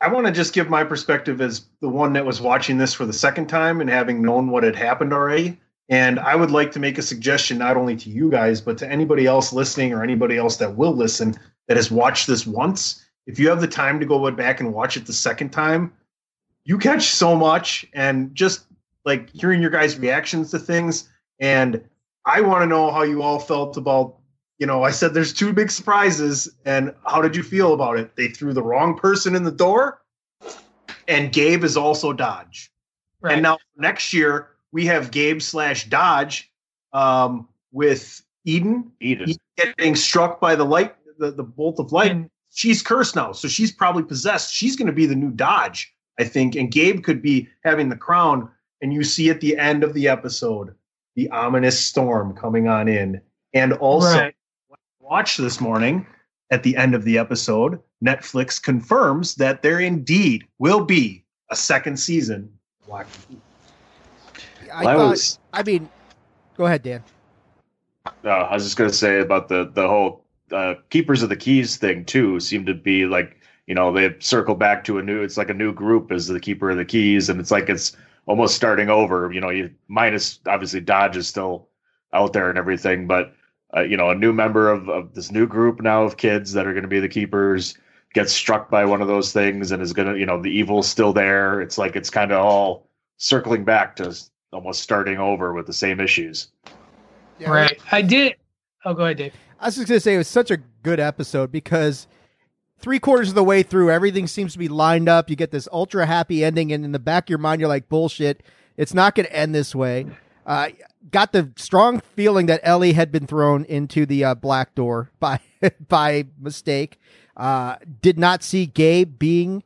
I 0.00 0.06
want 0.12 0.26
to 0.26 0.32
just 0.32 0.52
give 0.54 0.70
my 0.70 0.84
perspective 0.84 1.40
as 1.40 1.66
the 1.80 1.88
one 1.88 2.12
that 2.12 2.24
was 2.24 2.40
watching 2.40 2.78
this 2.78 2.94
for 2.94 3.04
the 3.04 3.12
second 3.12 3.48
time 3.48 3.80
and 3.80 3.90
having 3.90 4.22
known 4.22 4.48
what 4.48 4.62
had 4.62 4.76
happened 4.76 5.12
already. 5.12 5.58
And 5.88 6.20
I 6.20 6.36
would 6.36 6.52
like 6.52 6.70
to 6.72 6.78
make 6.78 6.98
a 6.98 7.02
suggestion 7.02 7.58
not 7.58 7.76
only 7.76 7.96
to 7.96 8.08
you 8.08 8.30
guys, 8.30 8.60
but 8.60 8.78
to 8.78 8.88
anybody 8.88 9.26
else 9.26 9.52
listening 9.52 9.92
or 9.92 10.04
anybody 10.04 10.36
else 10.36 10.56
that 10.58 10.76
will 10.76 10.94
listen 10.94 11.34
that 11.66 11.76
has 11.76 11.90
watched 11.90 12.28
this 12.28 12.46
once. 12.46 13.04
If 13.26 13.40
you 13.40 13.48
have 13.48 13.60
the 13.60 13.66
time 13.66 13.98
to 13.98 14.06
go 14.06 14.30
back 14.30 14.60
and 14.60 14.72
watch 14.72 14.96
it 14.96 15.04
the 15.04 15.12
second 15.12 15.50
time, 15.50 15.92
you 16.64 16.78
catch 16.78 17.08
so 17.08 17.34
much, 17.34 17.84
and 17.92 18.32
just 18.36 18.66
like 19.04 19.30
hearing 19.30 19.60
your 19.60 19.70
guys' 19.70 19.98
reactions 19.98 20.50
to 20.50 20.58
things. 20.58 21.08
And 21.40 21.82
I 22.24 22.40
want 22.40 22.62
to 22.62 22.66
know 22.66 22.90
how 22.90 23.02
you 23.02 23.22
all 23.22 23.38
felt 23.38 23.76
about. 23.76 24.16
You 24.58 24.66
know, 24.66 24.82
I 24.82 24.90
said 24.90 25.14
there's 25.14 25.32
two 25.32 25.52
big 25.52 25.70
surprises, 25.70 26.48
and 26.64 26.92
how 27.06 27.22
did 27.22 27.36
you 27.36 27.44
feel 27.44 27.74
about 27.74 27.96
it? 27.96 28.16
They 28.16 28.26
threw 28.26 28.52
the 28.52 28.62
wrong 28.62 28.98
person 28.98 29.36
in 29.36 29.44
the 29.44 29.52
door, 29.52 30.02
and 31.06 31.32
Gabe 31.32 31.62
is 31.62 31.76
also 31.76 32.12
Dodge. 32.12 32.72
Right. 33.20 33.34
And 33.34 33.42
now 33.42 33.58
next 33.76 34.12
year 34.12 34.48
we 34.72 34.84
have 34.86 35.12
Gabe 35.12 35.40
slash 35.40 35.88
Dodge 35.88 36.50
um, 36.92 37.48
with 37.70 38.20
Eden 38.44 38.90
Eden. 39.00 39.34
getting 39.56 39.94
struck 39.94 40.40
by 40.40 40.56
the 40.56 40.64
light, 40.64 40.96
the, 41.18 41.30
the 41.30 41.44
bolt 41.44 41.78
of 41.78 41.92
light. 41.92 42.10
And- 42.10 42.30
she's 42.50 42.82
cursed 42.82 43.14
now, 43.14 43.32
so 43.32 43.46
she's 43.46 43.70
probably 43.70 44.02
possessed. 44.02 44.52
She's 44.52 44.74
going 44.74 44.86
to 44.86 44.92
be 44.92 45.06
the 45.06 45.14
new 45.14 45.30
Dodge, 45.30 45.94
I 46.18 46.24
think. 46.24 46.56
And 46.56 46.70
Gabe 46.70 47.04
could 47.04 47.22
be 47.22 47.48
having 47.64 47.88
the 47.88 47.96
crown. 47.96 48.50
And 48.80 48.92
you 48.92 49.02
see 49.02 49.30
at 49.30 49.40
the 49.40 49.56
end 49.56 49.82
of 49.84 49.94
the 49.94 50.08
episode 50.08 50.74
the 51.16 51.28
ominous 51.30 51.78
storm 51.78 52.34
coming 52.34 52.68
on 52.68 52.86
in. 52.88 53.20
And 53.54 53.72
also, 53.74 54.18
Right. 54.20 54.34
watch 55.00 55.36
this 55.36 55.60
morning 55.60 56.06
at 56.50 56.62
the 56.62 56.76
end 56.76 56.94
of 56.94 57.04
the 57.04 57.18
episode, 57.18 57.80
Netflix 58.04 58.62
confirms 58.62 59.34
that 59.36 59.62
there 59.62 59.80
indeed 59.80 60.46
will 60.58 60.84
be 60.84 61.24
a 61.50 61.56
second 61.56 61.98
season. 61.98 62.50
Black 62.86 63.06
I 64.72 64.84
Well, 64.84 64.88
I 64.88 64.96
thought. 64.96 65.10
was- 65.10 65.38
I 65.52 65.62
mean, 65.62 65.88
go 66.56 66.66
ahead, 66.66 66.82
Dan. 66.82 67.02
Uh, 68.24 68.28
I 68.28 68.54
was 68.54 68.64
just 68.64 68.76
gonna 68.76 68.92
say 68.92 69.20
about 69.20 69.48
the 69.48 69.70
the 69.74 69.88
whole 69.88 70.24
uh, 70.52 70.74
keepers 70.90 71.22
of 71.22 71.28
the 71.28 71.36
keys 71.36 71.76
thing 71.76 72.04
too. 72.04 72.38
Seem 72.40 72.64
to 72.66 72.74
be 72.74 73.06
like 73.06 73.36
you 73.66 73.74
know 73.74 73.92
they 73.92 74.14
circle 74.20 74.54
back 74.54 74.84
to 74.84 74.98
a 74.98 75.02
new. 75.02 75.22
It's 75.22 75.36
like 75.36 75.50
a 75.50 75.54
new 75.54 75.72
group 75.72 76.10
as 76.12 76.26
the 76.26 76.40
keeper 76.40 76.70
of 76.70 76.76
the 76.76 76.84
keys, 76.84 77.28
and 77.28 77.40
it's 77.40 77.50
like 77.50 77.68
it's 77.68 77.96
almost 78.28 78.54
starting 78.54 78.90
over. 78.90 79.32
You 79.32 79.40
know, 79.40 79.50
you 79.50 79.70
minus 79.88 80.38
obviously 80.46 80.80
Dodge 80.80 81.16
is 81.16 81.26
still 81.26 81.68
out 82.12 82.32
there 82.32 82.48
and 82.48 82.58
everything, 82.58 83.08
but 83.08 83.34
uh, 83.76 83.80
you 83.80 83.96
know 83.96 84.10
a 84.10 84.14
new 84.14 84.32
member 84.32 84.70
of, 84.70 84.88
of 84.88 85.14
this 85.14 85.32
new 85.32 85.46
group 85.46 85.80
now 85.80 86.04
of 86.04 86.16
kids 86.16 86.52
that 86.52 86.66
are 86.66 86.72
going 86.72 86.82
to 86.82 86.88
be 86.88 87.00
the 87.00 87.08
keepers 87.08 87.76
gets 88.14 88.32
struck 88.32 88.70
by 88.70 88.84
one 88.84 89.02
of 89.02 89.08
those 89.08 89.32
things 89.32 89.70
and 89.70 89.82
is 89.82 89.92
gonna 89.92 90.14
you 90.14 90.26
know 90.26 90.40
the 90.40 90.50
evil's 90.50 90.88
still 90.88 91.12
there. 91.12 91.60
It's 91.60 91.78
like 91.78 91.96
it's 91.96 92.10
kind 92.10 92.30
of 92.30 92.38
all 92.38 92.88
circling 93.16 93.64
back 93.64 93.96
to 93.96 94.16
almost 94.52 94.82
starting 94.82 95.18
over 95.18 95.52
with 95.52 95.66
the 95.66 95.72
same 95.72 95.98
issues. 96.00 96.48
Right. 97.46 97.78
I 97.92 98.02
did. 98.02 98.36
Oh, 98.84 98.94
go 98.94 99.04
ahead, 99.04 99.18
Dave. 99.18 99.34
I 99.60 99.66
was 99.66 99.76
just 99.76 99.88
gonna 99.88 100.00
say 100.00 100.14
it 100.14 100.18
was 100.18 100.28
such 100.28 100.50
a 100.50 100.58
good 100.82 101.00
episode 101.00 101.50
because 101.50 102.06
three 102.78 102.98
quarters 102.98 103.28
of 103.30 103.34
the 103.34 103.44
way 103.44 103.62
through, 103.62 103.90
everything 103.90 104.26
seems 104.26 104.52
to 104.52 104.58
be 104.58 104.68
lined 104.68 105.08
up. 105.08 105.28
You 105.28 105.36
get 105.36 105.50
this 105.50 105.68
ultra 105.72 106.06
happy 106.06 106.44
ending, 106.44 106.72
and 106.72 106.84
in 106.84 106.92
the 106.92 106.98
back 106.98 107.24
of 107.24 107.30
your 107.30 107.38
mind, 107.38 107.60
you're 107.60 107.68
like, 107.68 107.88
"Bullshit! 107.88 108.42
It's 108.76 108.94
not 108.94 109.14
going 109.14 109.26
to 109.26 109.36
end 109.36 109.54
this 109.54 109.74
way." 109.74 110.06
Uh, 110.46 110.68
got 111.10 111.32
the 111.32 111.50
strong 111.56 112.00
feeling 112.00 112.46
that 112.46 112.60
Ellie 112.62 112.94
had 112.94 113.12
been 113.12 113.26
thrown 113.26 113.64
into 113.64 114.06
the 114.06 114.24
uh, 114.24 114.34
black 114.34 114.74
door 114.74 115.10
by 115.20 115.40
by 115.88 116.26
mistake. 116.40 116.98
Uh, 117.36 117.76
did 118.02 118.18
not 118.18 118.42
see 118.42 118.66
Gabe 118.66 119.18
being 119.18 119.62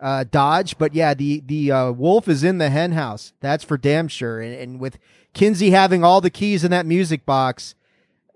uh, 0.00 0.24
Dodge, 0.30 0.76
but 0.76 0.94
yeah, 0.94 1.14
the 1.14 1.40
the 1.44 1.70
uh, 1.70 1.92
wolf 1.92 2.28
is 2.28 2.44
in 2.44 2.58
the 2.58 2.70
hen 2.70 2.92
house. 2.92 3.32
That's 3.40 3.64
for 3.64 3.78
damn 3.78 4.08
sure. 4.08 4.40
And, 4.40 4.54
and 4.54 4.80
with 4.80 4.98
Kinsey 5.32 5.70
having 5.70 6.04
all 6.04 6.20
the 6.20 6.30
keys 6.30 6.64
in 6.64 6.70
that 6.70 6.86
music 6.86 7.24
box, 7.24 7.74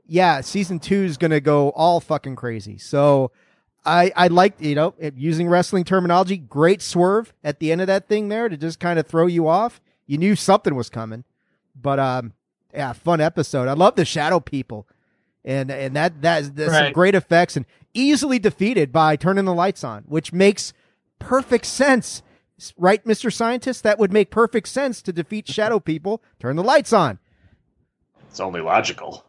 yeah, 0.06 0.40
season 0.40 0.78
two 0.78 1.02
is 1.04 1.16
gonna 1.16 1.40
go 1.40 1.70
all 1.70 2.00
fucking 2.00 2.36
crazy. 2.36 2.78
So 2.78 3.30
I 3.88 4.12
I 4.14 4.26
like 4.28 4.54
you 4.60 4.74
know 4.74 4.94
using 5.16 5.48
wrestling 5.48 5.84
terminology. 5.84 6.36
Great 6.36 6.82
swerve 6.82 7.32
at 7.42 7.58
the 7.58 7.72
end 7.72 7.80
of 7.80 7.86
that 7.86 8.08
thing 8.08 8.28
there 8.28 8.48
to 8.48 8.56
just 8.56 8.78
kind 8.80 8.98
of 8.98 9.06
throw 9.06 9.26
you 9.26 9.48
off. 9.48 9.80
You 10.06 10.18
knew 10.18 10.36
something 10.36 10.74
was 10.74 10.90
coming, 10.90 11.24
but 11.80 11.98
um 11.98 12.32
yeah, 12.74 12.92
fun 12.92 13.20
episode. 13.20 13.66
I 13.68 13.72
love 13.72 13.96
the 13.96 14.04
shadow 14.04 14.40
people, 14.40 14.86
and 15.44 15.70
and 15.70 15.96
that 15.96 16.20
that 16.22 16.54
that's 16.54 16.72
some 16.72 16.92
great 16.92 17.14
effects 17.14 17.56
and 17.56 17.64
easily 17.94 18.38
defeated 18.38 18.92
by 18.92 19.16
turning 19.16 19.46
the 19.46 19.54
lights 19.54 19.82
on, 19.82 20.04
which 20.06 20.32
makes 20.32 20.72
perfect 21.18 21.64
sense. 21.64 22.22
Right, 22.76 23.04
Mr. 23.04 23.32
Scientist? 23.32 23.84
That 23.84 23.98
would 24.00 24.12
make 24.12 24.30
perfect 24.30 24.68
sense 24.68 25.00
to 25.02 25.12
defeat 25.12 25.48
shadow 25.50 25.78
people. 25.80 26.22
Turn 26.40 26.56
the 26.56 26.62
lights 26.64 26.92
on. 26.92 27.18
It's 28.28 28.40
only 28.40 28.60
logical. 28.60 29.24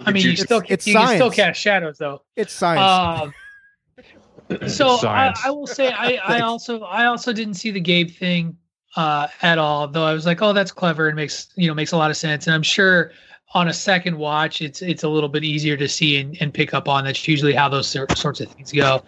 I 0.00 0.10
mean, 0.10 0.24
you 0.24 0.30
It's- 0.32 0.44
still 0.44 0.62
it's 0.68 0.86
you 0.86 0.94
can 0.94 1.14
still 1.16 1.30
cast 1.30 1.60
shadows 1.60 1.98
though. 1.98 2.22
It's 2.34 2.52
science. 2.52 3.22
Um, 3.22 3.34
so 4.68 4.98
I, 5.06 5.34
I 5.44 5.50
will 5.50 5.66
say 5.66 5.92
I, 5.92 6.18
I 6.24 6.40
also 6.42 6.82
I 6.82 7.06
also 7.06 7.32
didn't 7.32 7.54
see 7.54 7.70
the 7.70 7.80
Gabe 7.80 8.10
thing 8.10 8.56
uh, 8.96 9.28
at 9.42 9.58
all. 9.58 9.88
Though 9.88 10.04
I 10.04 10.12
was 10.12 10.26
like, 10.26 10.42
oh, 10.42 10.52
that's 10.52 10.72
clever 10.72 11.08
and 11.08 11.16
makes 11.16 11.48
you 11.56 11.68
know 11.68 11.74
makes 11.74 11.92
a 11.92 11.96
lot 11.96 12.10
of 12.10 12.16
sense. 12.16 12.46
And 12.46 12.54
I'm 12.54 12.62
sure 12.62 13.12
on 13.54 13.68
a 13.68 13.72
second 13.72 14.16
watch, 14.16 14.62
it's 14.62 14.82
it's 14.82 15.02
a 15.02 15.08
little 15.08 15.28
bit 15.28 15.44
easier 15.44 15.76
to 15.76 15.88
see 15.88 16.18
and, 16.18 16.36
and 16.40 16.52
pick 16.52 16.74
up 16.74 16.88
on. 16.88 17.04
That's 17.04 17.26
usually 17.26 17.54
how 17.54 17.68
those 17.68 17.88
sorts 17.88 18.40
of 18.40 18.48
things 18.48 18.72
go. 18.72 19.02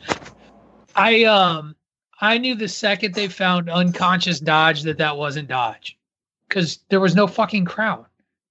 I 0.97 1.25
um 1.25 1.75
I 2.21 2.39
knew 2.39 2.55
the 2.55 2.69
second 2.69 3.15
they 3.15 3.29
found 3.29 3.69
unconscious 3.69 4.41
Dodge 4.41 4.83
that 4.83 4.99
that 4.99 5.17
wasn't 5.17 5.49
Dodge 5.49 5.99
because 6.49 6.79
there 6.89 7.01
was 7.01 7.15
no 7.15 7.27
fucking 7.27 7.65
crown. 7.65 8.07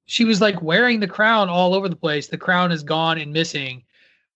She 0.06 0.26
was 0.26 0.42
like 0.42 0.62
wearing 0.62 1.00
the 1.00 1.08
crown 1.08 1.48
all 1.48 1.74
over 1.74 1.88
the 1.88 1.96
place. 1.96 2.28
The 2.28 2.38
crown 2.38 2.72
is 2.72 2.84
gone 2.84 3.18
and 3.18 3.32
missing 3.32 3.84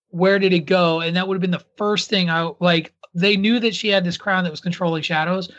where 0.10 0.40
did 0.40 0.54
it 0.54 0.66
go? 0.66 1.02
And 1.02 1.16
that 1.16 1.28
would 1.28 1.36
have 1.36 1.42
been 1.42 1.52
the 1.52 1.66
first 1.78 2.10
thing 2.10 2.30
I 2.30 2.52
like. 2.60 2.94
They 3.14 3.36
knew 3.36 3.60
that 3.60 3.76
she 3.76 3.90
had 3.90 4.04
this 4.04 4.18
crown 4.18 4.44
that 4.44 4.52
was 4.52 4.62
controlling 4.62 5.04
shadows. 5.04 5.52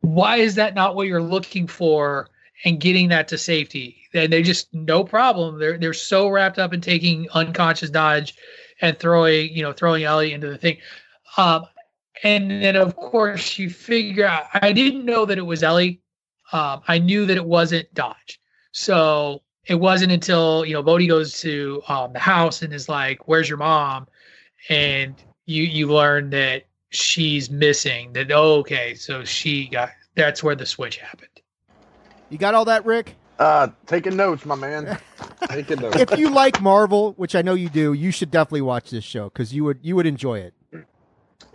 Why 0.00 0.36
is 0.36 0.54
that 0.54 0.74
not 0.74 0.94
what 0.94 1.06
you're 1.06 1.22
looking 1.22 1.66
for 1.66 2.28
and 2.64 2.80
getting 2.80 3.08
that 3.08 3.28
to 3.28 3.38
safety? 3.38 3.96
And 4.14 4.32
they 4.32 4.42
just 4.42 4.72
no 4.72 5.04
problem. 5.04 5.58
They're 5.58 5.78
they're 5.78 5.92
so 5.92 6.28
wrapped 6.28 6.58
up 6.58 6.72
in 6.72 6.80
taking 6.80 7.28
unconscious 7.30 7.90
dodge 7.90 8.34
and 8.80 8.98
throwing 8.98 9.54
you 9.54 9.62
know 9.62 9.72
throwing 9.72 10.04
Ellie 10.04 10.32
into 10.32 10.48
the 10.48 10.58
thing. 10.58 10.78
Um, 11.36 11.66
and 12.22 12.50
then 12.50 12.76
of 12.76 12.96
course 12.96 13.58
you 13.58 13.70
figure 13.70 14.26
out. 14.26 14.46
I 14.54 14.72
didn't 14.72 15.04
know 15.04 15.26
that 15.26 15.38
it 15.38 15.46
was 15.46 15.62
Ellie. 15.62 16.00
Um, 16.52 16.80
I 16.88 16.98
knew 16.98 17.26
that 17.26 17.36
it 17.36 17.44
wasn't 17.44 17.92
Dodge. 17.94 18.40
So 18.72 19.42
it 19.70 19.78
wasn't 19.78 20.10
until 20.10 20.64
you 20.66 20.74
know 20.74 20.82
Bode 20.82 21.06
goes 21.08 21.38
to 21.40 21.80
um, 21.86 22.12
the 22.12 22.18
house 22.18 22.60
and 22.60 22.74
is 22.74 22.88
like, 22.88 23.28
"Where's 23.28 23.48
your 23.48 23.58
mom?" 23.58 24.08
and 24.68 25.14
you 25.46 25.62
you 25.62 25.86
learn 25.86 26.30
that 26.30 26.64
she's 26.90 27.50
missing. 27.50 28.12
That 28.12 28.32
oh, 28.32 28.56
okay, 28.56 28.94
so 28.94 29.24
she 29.24 29.68
got 29.68 29.90
that's 30.16 30.42
where 30.42 30.56
the 30.56 30.66
switch 30.66 30.96
happened. 30.96 31.30
you 32.30 32.36
got 32.36 32.54
all 32.54 32.64
that, 32.64 32.84
Rick? 32.84 33.14
Uh, 33.38 33.68
taking 33.86 34.16
notes, 34.16 34.44
my 34.44 34.56
man. 34.56 34.98
taking 35.48 35.80
notes. 35.80 35.96
if 35.96 36.18
you 36.18 36.30
like 36.30 36.60
Marvel, 36.60 37.12
which 37.12 37.36
I 37.36 37.42
know 37.42 37.54
you 37.54 37.68
do, 37.68 37.92
you 37.92 38.10
should 38.10 38.32
definitely 38.32 38.62
watch 38.62 38.90
this 38.90 39.04
show 39.04 39.28
because 39.28 39.54
you 39.54 39.62
would 39.62 39.78
you 39.82 39.94
would 39.94 40.06
enjoy 40.06 40.40
it. 40.40 40.54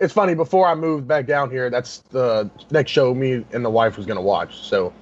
It's 0.00 0.14
funny. 0.14 0.34
Before 0.34 0.66
I 0.66 0.74
moved 0.74 1.06
back 1.06 1.26
down 1.26 1.50
here, 1.50 1.68
that's 1.68 1.98
the 2.10 2.50
next 2.70 2.92
show 2.92 3.14
me 3.14 3.44
and 3.52 3.62
the 3.62 3.70
wife 3.70 3.98
was 3.98 4.06
going 4.06 4.16
to 4.16 4.22
watch. 4.22 4.58
So 4.62 4.94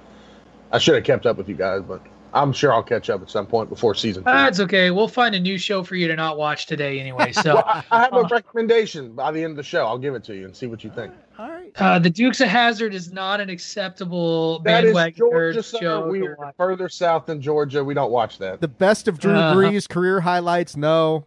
I 0.73 0.79
should 0.79 0.95
have 0.95 1.05
kept 1.05 1.25
up 1.25 1.37
with 1.37 1.47
you 1.47 1.55
guys, 1.55 1.81
but 1.81 2.05
I'm 2.35 2.51
sure 2.53 2.73
I'll 2.73 2.83
catch 2.83 3.09
up 3.09 3.21
at 3.21 3.29
some 3.29 3.47
point 3.47 3.69
before 3.69 3.95
season 3.95 4.23
two. 4.23 4.29
That's 4.31 4.59
okay. 4.59 4.91
We'll 4.91 5.07
find 5.07 5.33
a 5.33 5.39
new 5.39 5.57
show 5.57 5.83
for 5.83 5.95
you 5.95 6.07
to 6.09 6.15
not 6.15 6.37
watch 6.37 6.65
today 6.65 6.99
anyway. 6.99 7.31
So 7.31 7.55
well, 7.55 7.63
I, 7.65 7.83
I 7.91 7.99
have 8.03 8.13
a 8.13 8.17
uh, 8.17 8.27
recommendation 8.29 9.13
by 9.13 9.31
the 9.31 9.41
end 9.41 9.51
of 9.51 9.57
the 9.57 9.63
show. 9.63 9.85
I'll 9.85 9.97
give 9.97 10.13
it 10.15 10.23
to 10.25 10.35
you 10.35 10.45
and 10.45 10.55
see 10.55 10.67
what 10.67 10.83
you 10.83 10.91
think. 10.91 11.13
All 11.39 11.49
right. 11.49 11.71
uh, 11.77 11.97
the 11.99 12.09
Dukes 12.09 12.41
of 12.41 12.47
Hazzard 12.49 12.93
is 12.93 13.11
not 13.11 13.39
an 13.41 13.49
acceptable 13.49 14.59
That 14.59 14.83
is 14.83 14.89
bandwagon 14.93 15.17
Georgia, 15.17 15.63
show. 15.63 16.07
We 16.07 16.27
are 16.27 16.53
further 16.57 16.89
south 16.89 17.25
than 17.25 17.41
Georgia. 17.41 17.83
We 17.83 17.93
don't 17.93 18.11
watch 18.11 18.37
that. 18.39 18.59
The 18.61 18.67
best 18.67 19.07
of 19.07 19.19
Drew 19.19 19.33
Uh-huh. 19.33 19.55
Brees' 19.55 19.87
career 19.89 20.19
highlights. 20.21 20.75
No, 20.77 21.25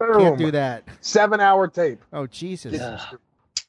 can't 0.00 0.38
do 0.38 0.50
that. 0.50 0.84
Seven 1.00 1.40
hour 1.40 1.68
tape. 1.68 2.00
Oh 2.12 2.26
Jesus. 2.26 2.74
Yeah. 2.74 3.00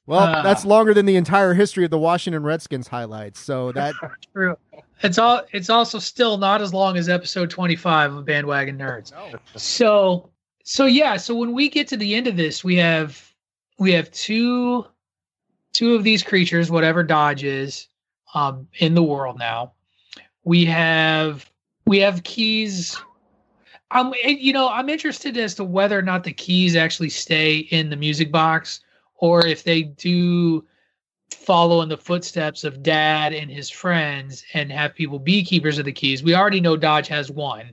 Well, 0.05 0.19
Uh. 0.19 0.41
that's 0.41 0.63
longer 0.65 0.93
than 0.93 1.05
the 1.05 1.15
entire 1.17 1.53
history 1.53 1.83
of 1.85 1.91
the 1.91 1.99
Washington 1.99 2.43
Redskins 2.43 2.87
highlights. 2.87 3.39
So 3.39 3.71
that 3.73 3.93
True. 4.33 4.57
It's 5.03 5.17
all. 5.17 5.43
It's 5.51 5.69
also 5.69 5.99
still 5.99 6.37
not 6.37 6.61
as 6.61 6.73
long 6.73 6.97
as 6.97 7.07
episode 7.09 7.49
twenty-five 7.49 8.13
of 8.13 8.25
Bandwagon 8.25 8.77
Nerds. 8.77 9.13
So 9.55 10.29
so 10.63 10.85
yeah, 10.85 11.17
so 11.17 11.35
when 11.35 11.53
we 11.53 11.69
get 11.69 11.87
to 11.89 11.97
the 11.97 12.15
end 12.15 12.27
of 12.27 12.35
this, 12.35 12.63
we 12.63 12.75
have 12.77 13.33
we 13.77 13.91
have 13.91 14.09
two 14.11 14.85
two 15.73 15.95
of 15.95 16.03
these 16.03 16.23
creatures, 16.23 16.71
whatever 16.71 17.03
Dodge 17.03 17.43
is, 17.43 17.87
um, 18.33 18.67
in 18.79 18.95
the 18.95 19.03
world 19.03 19.37
now. 19.37 19.73
We 20.43 20.65
have 20.65 21.49
we 21.85 21.99
have 21.99 22.23
keys. 22.23 22.97
Um, 23.91 24.13
and, 24.25 24.37
you 24.37 24.51
know, 24.51 24.67
I'm 24.67 24.89
interested 24.89 25.37
as 25.37 25.55
to 25.55 25.63
whether 25.63 25.97
or 25.97 26.01
not 26.01 26.25
the 26.25 26.33
keys 26.33 26.75
actually 26.75 27.07
stay 27.07 27.59
in 27.59 27.89
the 27.89 27.95
music 27.95 28.33
box, 28.33 28.81
or 29.15 29.45
if 29.45 29.63
they 29.63 29.83
do 29.83 30.65
follow 31.31 31.81
in 31.81 31.89
the 31.89 31.97
footsteps 31.97 32.63
of 32.63 32.83
Dad 32.83 33.33
and 33.33 33.49
his 33.51 33.69
friends 33.69 34.43
and 34.53 34.71
have 34.71 34.95
people 34.95 35.19
be 35.19 35.43
keepers 35.43 35.77
of 35.77 35.85
the 35.85 35.91
keys. 35.91 36.23
We 36.23 36.35
already 36.35 36.61
know 36.61 36.77
Dodge 36.77 37.07
has 37.07 37.29
one. 37.31 37.71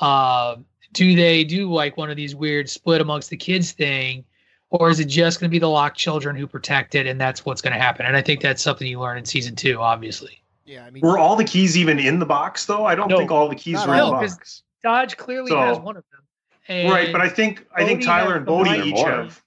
Uh, 0.00 0.56
do 0.92 1.14
they 1.16 1.44
do 1.44 1.72
like 1.72 1.96
one 1.96 2.10
of 2.10 2.16
these 2.16 2.34
weird 2.34 2.68
split 2.68 3.00
amongst 3.00 3.30
the 3.30 3.36
kids 3.36 3.72
thing, 3.72 4.24
or 4.70 4.90
is 4.90 5.00
it 5.00 5.06
just 5.06 5.40
going 5.40 5.50
to 5.50 5.54
be 5.54 5.58
the 5.58 5.68
locked 5.68 5.96
children 5.96 6.36
who 6.36 6.46
protect 6.46 6.94
it, 6.94 7.06
and 7.06 7.20
that's 7.20 7.44
what's 7.44 7.60
going 7.60 7.72
to 7.72 7.78
happen? 7.80 8.06
And 8.06 8.16
I 8.16 8.22
think 8.22 8.40
that's 8.40 8.62
something 8.62 8.86
you 8.86 9.00
learn 9.00 9.18
in 9.18 9.24
season 9.24 9.56
two, 9.56 9.80
obviously. 9.80 10.42
Yeah, 10.64 10.84
I 10.84 10.90
mean, 10.90 11.02
Were 11.02 11.18
all 11.18 11.36
the 11.36 11.44
keys 11.44 11.76
even 11.76 11.98
in 11.98 12.18
the 12.18 12.26
box 12.26 12.64
though? 12.66 12.84
I 12.86 12.94
don't 12.94 13.08
No. 13.08 13.18
think 13.18 13.30
all 13.30 13.48
the 13.48 13.54
keys 13.54 13.74
Not 13.74 13.88
were 13.88 13.94
in 13.94 13.98
the 14.00 14.04
all, 14.06 14.12
'cause- 14.20 14.36
box. 14.36 14.62
Dodge 14.82 15.16
clearly 15.16 15.50
So- 15.50 15.58
has 15.60 15.78
one 15.78 15.96
of 15.96 16.04
them. 16.12 16.20
And, 16.68 16.90
Right, 16.90 17.12
but 17.12 17.20
I 17.20 17.28
think 17.28 17.66
I 17.74 17.84
think 17.84 18.02
Tyler 18.02 18.36
and 18.36 18.46
Bode 18.46 18.66
each 18.68 18.98
have. 19.00 19.42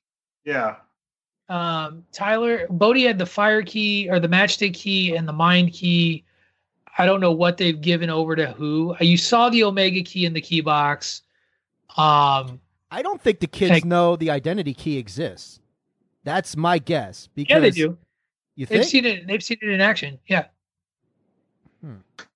Yeah. 0.45 0.75
Um, 1.49 2.03
Tyler 2.11 2.67
Bode 2.69 2.97
had 2.97 3.17
the 3.17 3.25
fire 3.25 3.61
key 3.63 4.09
or 4.09 4.19
the 4.19 4.27
matchstick 4.27 4.73
key 4.73 5.15
and 5.15 5.27
the 5.27 5.33
mind 5.33 5.71
key. 5.73 6.23
I 6.97 7.05
don't 7.05 7.21
know 7.21 7.31
what 7.31 7.57
they've 7.57 7.79
given 7.79 8.09
over 8.09 8.35
to 8.35 8.47
who. 8.47 8.93
Uh, 8.99 9.03
You 9.03 9.17
saw 9.17 9.49
the 9.49 9.63
Omega 9.63 10.01
key 10.01 10.25
in 10.25 10.33
the 10.33 10.41
key 10.41 10.61
box. 10.61 11.21
Um, 11.95 12.59
I 12.91 13.01
don't 13.01 13.21
think 13.21 13.39
the 13.39 13.47
kids 13.47 13.71
Like- 13.71 13.85
know 13.85 14.15
the 14.15 14.29
identity 14.31 14.73
key 14.73 14.97
exists. 14.97 15.59
That's 16.23 16.57
my 16.57 16.79
guess. 16.79 17.29
Because 17.35 17.49
yeah, 17.55 17.59
they 17.59 17.71
do. 17.71 17.97
You 18.55 18.65
They've 18.65 18.85
seen 18.85 19.05
it. 19.05 19.27
They've 19.27 19.43
seen 19.43 19.59
it 19.61 19.69
in 19.69 19.79
action. 19.79 20.19
Yeah. 20.27 20.45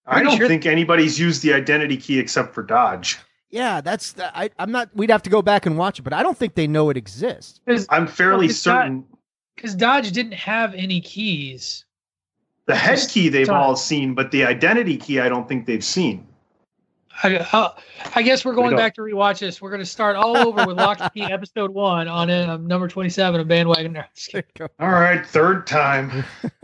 I 0.08 0.24
don't 0.24 0.38
sure- 0.38 0.47
think 0.47 0.65
anybody's 0.65 1.19
used 1.19 1.41
the 1.41 1.54
identity 1.54 1.97
key 1.97 2.19
except 2.19 2.54
for 2.54 2.63
Dodge. 2.63 3.17
Yeah, 3.52 3.82
that's. 3.82 4.14
The, 4.14 4.36
I, 4.38 4.50
I'm 4.58 4.72
not. 4.72 4.90
We'd 4.96 5.10
have 5.12 5.24
to 5.24 5.30
go 5.30 5.42
back 5.42 5.66
and 5.66 5.78
watch 5.78 6.00
it, 6.00 6.04
but 6.04 6.14
I 6.14 6.24
don't 6.24 6.38
think 6.38 6.56
they 6.56 6.68
know 6.68 6.90
it 6.90 6.98
exists. 6.98 7.60
I'm 7.90 8.08
fairly 8.08 8.46
it's 8.48 8.66
not- 8.66 8.82
certain 8.84 9.06
Because 9.56 9.76
Dodge 9.76 10.12
didn't 10.12 10.34
have 10.34 10.74
any 10.74 11.02
keys. 11.02 11.86
the 12.66 12.76
head 12.76 13.00
key 13.10 13.28
they've 13.30 13.46
Sorry. 13.48 13.62
all 13.64 13.76
seen, 13.76 14.14
but 14.16 14.32
the 14.32 14.46
identity 14.46 14.96
key 14.98 15.20
I 15.20 15.28
don't 15.30 15.48
think 15.48 15.66
they've 15.66 15.84
seen. 15.84 16.28
I, 17.24 17.40
I, 17.52 17.72
I 18.16 18.22
guess 18.22 18.46
we're 18.46 18.56
going 18.56 18.70
don't- 18.72 18.80
back 18.80 18.96
to 18.96 19.02
rewatch 19.02 19.40
this. 19.40 19.62
We're 19.62 19.70
going 19.70 19.82
to 19.82 19.86
start 19.86 20.16
all 20.16 20.38
over 20.38 20.66
with 20.66 20.78
Locke 20.78 21.02
and 21.02 21.14
Key 21.14 21.24
episode 21.32 21.70
one 21.72 22.08
on 22.08 22.32
um, 22.32 22.66
number 22.68 22.88
27 22.88 23.42
of 23.42 23.48
Bandwagon 23.50 23.94
Nerds. 23.94 24.44
All 24.80 24.90
right, 24.90 25.26
third 25.28 25.68
time. 25.68 26.24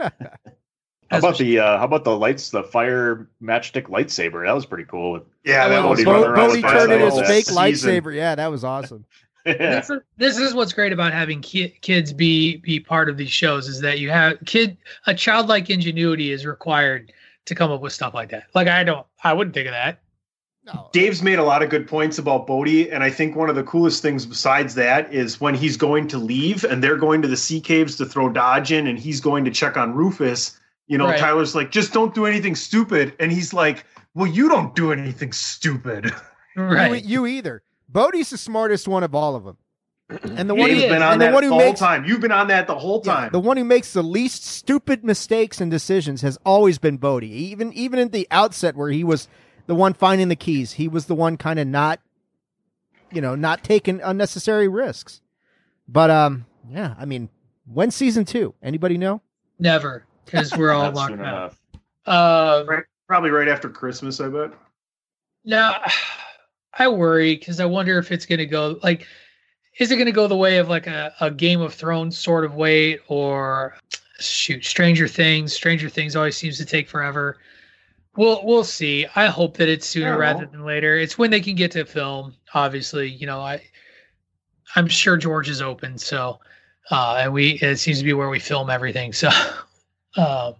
How 1.10 1.18
about 1.18 1.38
the 1.38 1.58
uh, 1.58 1.78
how 1.78 1.84
about 1.84 2.04
the 2.04 2.16
lights, 2.16 2.50
the 2.50 2.62
fire 2.62 3.28
matchstick 3.42 3.84
lightsaber? 3.84 4.44
That 4.44 4.54
was 4.54 4.66
pretty 4.66 4.84
cool. 4.84 5.24
Yeah, 5.44 5.64
I 5.64 5.68
that 5.70 5.88
was 5.88 6.04
Bode 6.04 6.24
Bo- 6.24 6.30
running 6.32 6.60
Bode 6.60 6.70
turned 6.70 6.92
in 6.92 7.00
his 7.00 7.20
fake 7.20 7.46
season. 7.46 7.56
lightsaber. 7.62 8.14
Yeah, 8.14 8.34
that 8.34 8.50
was 8.50 8.62
awesome. 8.62 9.06
yeah. 9.46 9.54
this, 9.80 9.90
is, 9.90 10.00
this 10.18 10.38
is 10.38 10.54
what's 10.54 10.74
great 10.74 10.92
about 10.92 11.12
having 11.12 11.40
ki- 11.40 11.74
kids 11.80 12.12
be 12.12 12.58
be 12.58 12.78
part 12.78 13.08
of 13.08 13.16
these 13.16 13.30
shows 13.30 13.68
is 13.68 13.80
that 13.80 13.98
you 14.00 14.10
have 14.10 14.36
kid 14.44 14.76
a 15.06 15.14
childlike 15.14 15.70
ingenuity 15.70 16.30
is 16.30 16.44
required 16.44 17.12
to 17.46 17.54
come 17.54 17.70
up 17.70 17.80
with 17.80 17.94
stuff 17.94 18.12
like 18.12 18.30
that. 18.30 18.44
Like 18.54 18.68
I 18.68 18.84
don't, 18.84 19.06
I 19.24 19.32
wouldn't 19.32 19.54
think 19.54 19.66
of 19.66 19.72
that. 19.72 20.02
No, 20.66 20.90
Dave's 20.92 21.22
made 21.22 21.38
a 21.38 21.44
lot 21.44 21.62
of 21.62 21.70
good 21.70 21.88
points 21.88 22.18
about 22.18 22.46
Bode, 22.46 22.68
and 22.68 23.02
I 23.02 23.08
think 23.08 23.34
one 23.34 23.48
of 23.48 23.56
the 23.56 23.62
coolest 23.62 24.02
things 24.02 24.26
besides 24.26 24.74
that 24.74 25.10
is 25.12 25.40
when 25.40 25.54
he's 25.54 25.78
going 25.78 26.08
to 26.08 26.18
leave 26.18 26.64
and 26.64 26.84
they're 26.84 26.98
going 26.98 27.22
to 27.22 27.28
the 27.28 27.38
sea 27.38 27.60
caves 27.60 27.96
to 27.96 28.04
throw 28.04 28.28
Dodge 28.28 28.70
in, 28.70 28.86
and 28.86 28.98
he's 28.98 29.20
going 29.20 29.46
to 29.46 29.50
check 29.50 29.78
on 29.78 29.94
Rufus. 29.94 30.60
You 30.88 30.98
know, 30.98 31.06
Right. 31.06 31.18
Tyler's 31.18 31.54
like, 31.54 31.70
just 31.70 31.92
don't 31.92 32.14
do 32.14 32.26
anything 32.26 32.56
stupid, 32.56 33.14
and 33.20 33.30
he's 33.30 33.52
like, 33.52 33.84
well, 34.14 34.26
you 34.26 34.48
don't 34.48 34.74
do 34.74 34.90
anything 34.92 35.32
stupid. 35.32 36.12
Right. 36.56 37.04
you, 37.04 37.26
you 37.26 37.26
either. 37.36 37.62
Bode's 37.88 38.30
the 38.30 38.38
smartest 38.38 38.88
one 38.88 39.04
of 39.04 39.14
all 39.14 39.36
of 39.36 39.44
them, 39.44 39.56
and 40.36 40.50
the 40.50 40.54
one 40.54 40.70
who's 40.70 40.82
been 40.82 41.02
on 41.02 41.12
and 41.12 41.20
the 41.20 41.26
that 41.26 41.34
one 41.34 41.42
the 41.44 41.48
who 41.48 41.54
whole 41.54 41.66
makes 41.66 41.78
time. 41.78 42.04
You've 42.04 42.20
been 42.20 42.32
on 42.32 42.48
that 42.48 42.66
the 42.66 42.74
whole 42.74 43.00
yeah, 43.04 43.14
time. 43.14 43.30
the 43.32 43.38
one 43.38 43.56
who 43.56 43.64
makes 43.64 43.92
the 43.92 44.02
least 44.02 44.44
stupid 44.44 45.04
mistakes 45.04 45.60
and 45.60 45.70
decisions 45.70 46.22
has 46.22 46.36
always 46.44 46.78
been 46.78 46.96
Bode. 46.96 47.22
Even 47.24 47.72
even 47.74 47.98
in 48.00 48.08
the 48.08 48.26
outset 48.30 48.74
where 48.74 48.90
he 48.90 49.04
was 49.04 49.28
the 49.66 49.74
one 49.74 49.94
finding 49.94 50.28
the 50.28 50.36
keys, 50.36 50.72
he 50.72 50.88
was 50.88 51.06
the 51.06 51.14
one 51.14 51.36
kind 51.36 51.60
of 51.60 51.68
not, 51.68 52.00
you 53.12 53.20
know, 53.20 53.34
not 53.34 53.62
taking 53.62 54.00
unnecessary 54.02 54.66
risks. 54.66 55.20
But 55.86 56.10
um, 56.10 56.46
yeah, 56.68 56.94
I 56.98 57.04
mean, 57.04 57.28
when 57.66 57.90
season 57.90 58.24
two? 58.24 58.54
Anybody 58.62 58.98
know? 58.98 59.22
Never, 59.60 60.06
because 60.30 60.56
we're 60.56 60.72
all 60.72 60.84
Not 60.84 60.94
locked 60.94 61.12
soon 61.12 61.24
out. 61.24 61.54
Uh, 62.06 62.64
Right. 62.66 62.84
Probably 63.06 63.30
right 63.30 63.48
after 63.48 63.68
Christmas, 63.70 64.20
I 64.20 64.28
bet. 64.28 64.52
No, 65.44 65.74
I 66.78 66.88
worry 66.88 67.36
because 67.36 67.58
I 67.58 67.64
wonder 67.64 67.98
if 67.98 68.12
it's 68.12 68.26
going 68.26 68.38
to 68.38 68.46
go 68.46 68.78
like, 68.82 69.06
is 69.78 69.90
it 69.90 69.96
going 69.96 70.06
to 70.06 70.12
go 70.12 70.26
the 70.26 70.36
way 70.36 70.58
of 70.58 70.68
like 70.68 70.86
a, 70.86 71.14
a 71.20 71.30
Game 71.30 71.60
of 71.62 71.72
Thrones 71.72 72.18
sort 72.18 72.44
of 72.44 72.54
way, 72.54 72.98
or 73.08 73.76
shoot, 74.20 74.64
Stranger 74.64 75.08
Things? 75.08 75.52
Stranger 75.54 75.88
Things 75.88 76.16
always 76.16 76.36
seems 76.36 76.58
to 76.58 76.66
take 76.66 76.86
forever. 76.88 77.38
We'll 78.16 78.44
we'll 78.44 78.64
see. 78.64 79.06
I 79.16 79.26
hope 79.26 79.56
that 79.56 79.68
it's 79.70 79.86
sooner 79.86 80.08
Yeah, 80.10 80.16
rather 80.16 80.40
well. 80.40 80.50
than 80.50 80.64
later. 80.64 80.98
It's 80.98 81.16
when 81.16 81.30
they 81.30 81.40
can 81.40 81.54
get 81.54 81.70
to 81.72 81.84
film. 81.86 82.34
Obviously, 82.52 83.08
you 83.08 83.26
know, 83.26 83.40
I 83.40 83.62
I'm 84.76 84.88
sure 84.88 85.16
George 85.16 85.48
is 85.48 85.62
open, 85.62 85.96
so 85.96 86.40
uh, 86.90 87.20
and 87.22 87.32
we 87.32 87.52
it 87.62 87.78
seems 87.78 87.98
to 88.00 88.04
be 88.04 88.12
where 88.12 88.28
we 88.28 88.38
film 88.38 88.68
everything. 88.68 89.12
So 89.18 89.30
uh, 90.18 90.52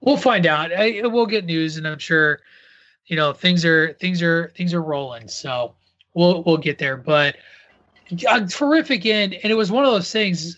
we'll 0.00 0.16
find 0.16 0.46
out. 0.46 0.72
I, 0.72 1.00
we'll 1.04 1.26
get 1.26 1.44
news, 1.44 1.76
and 1.76 1.88
I'm 1.88 1.98
sure 1.98 2.40
you 3.06 3.16
know 3.16 3.32
things 3.32 3.64
are 3.64 3.92
things 3.94 4.22
are 4.22 4.48
things 4.56 4.74
are 4.74 4.82
rolling 4.82 5.28
so 5.28 5.74
we'll 6.14 6.42
we'll 6.42 6.56
get 6.56 6.78
there. 6.78 6.96
But 6.96 7.36
a 8.28 8.46
terrific 8.46 9.04
end 9.06 9.34
and 9.34 9.50
it 9.50 9.56
was 9.56 9.70
one 9.72 9.84
of 9.84 9.90
those 9.90 10.12
things 10.12 10.56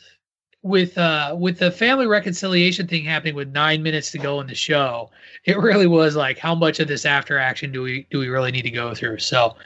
with 0.62 0.99
uh 0.99 1.35
with 1.38 1.59
the 1.59 1.71
family 1.71 2.07
reconciliation 2.07 2.87
thing 2.87 3.05
happening 3.05 3.35
with 3.35 3.49
nine 3.49 3.83
minutes 3.83 4.11
to 4.11 4.18
go 4.18 4.40
in 4.40 4.47
the 4.47 4.55
show 4.55 5.09
it 5.44 5.57
really 5.57 5.87
was 5.87 6.14
like 6.14 6.37
how 6.37 6.55
much 6.55 6.79
of 6.79 6.88
this 6.88 7.07
after 7.07 7.38
action 7.38 7.73
do 7.73 7.81
we 7.81 8.07
do 8.11 8.18
we 8.18 8.29
really 8.29 8.51
need 8.51 8.62
to 8.62 8.71
go 8.71 8.94
through? 8.94 9.18
So 9.18 9.57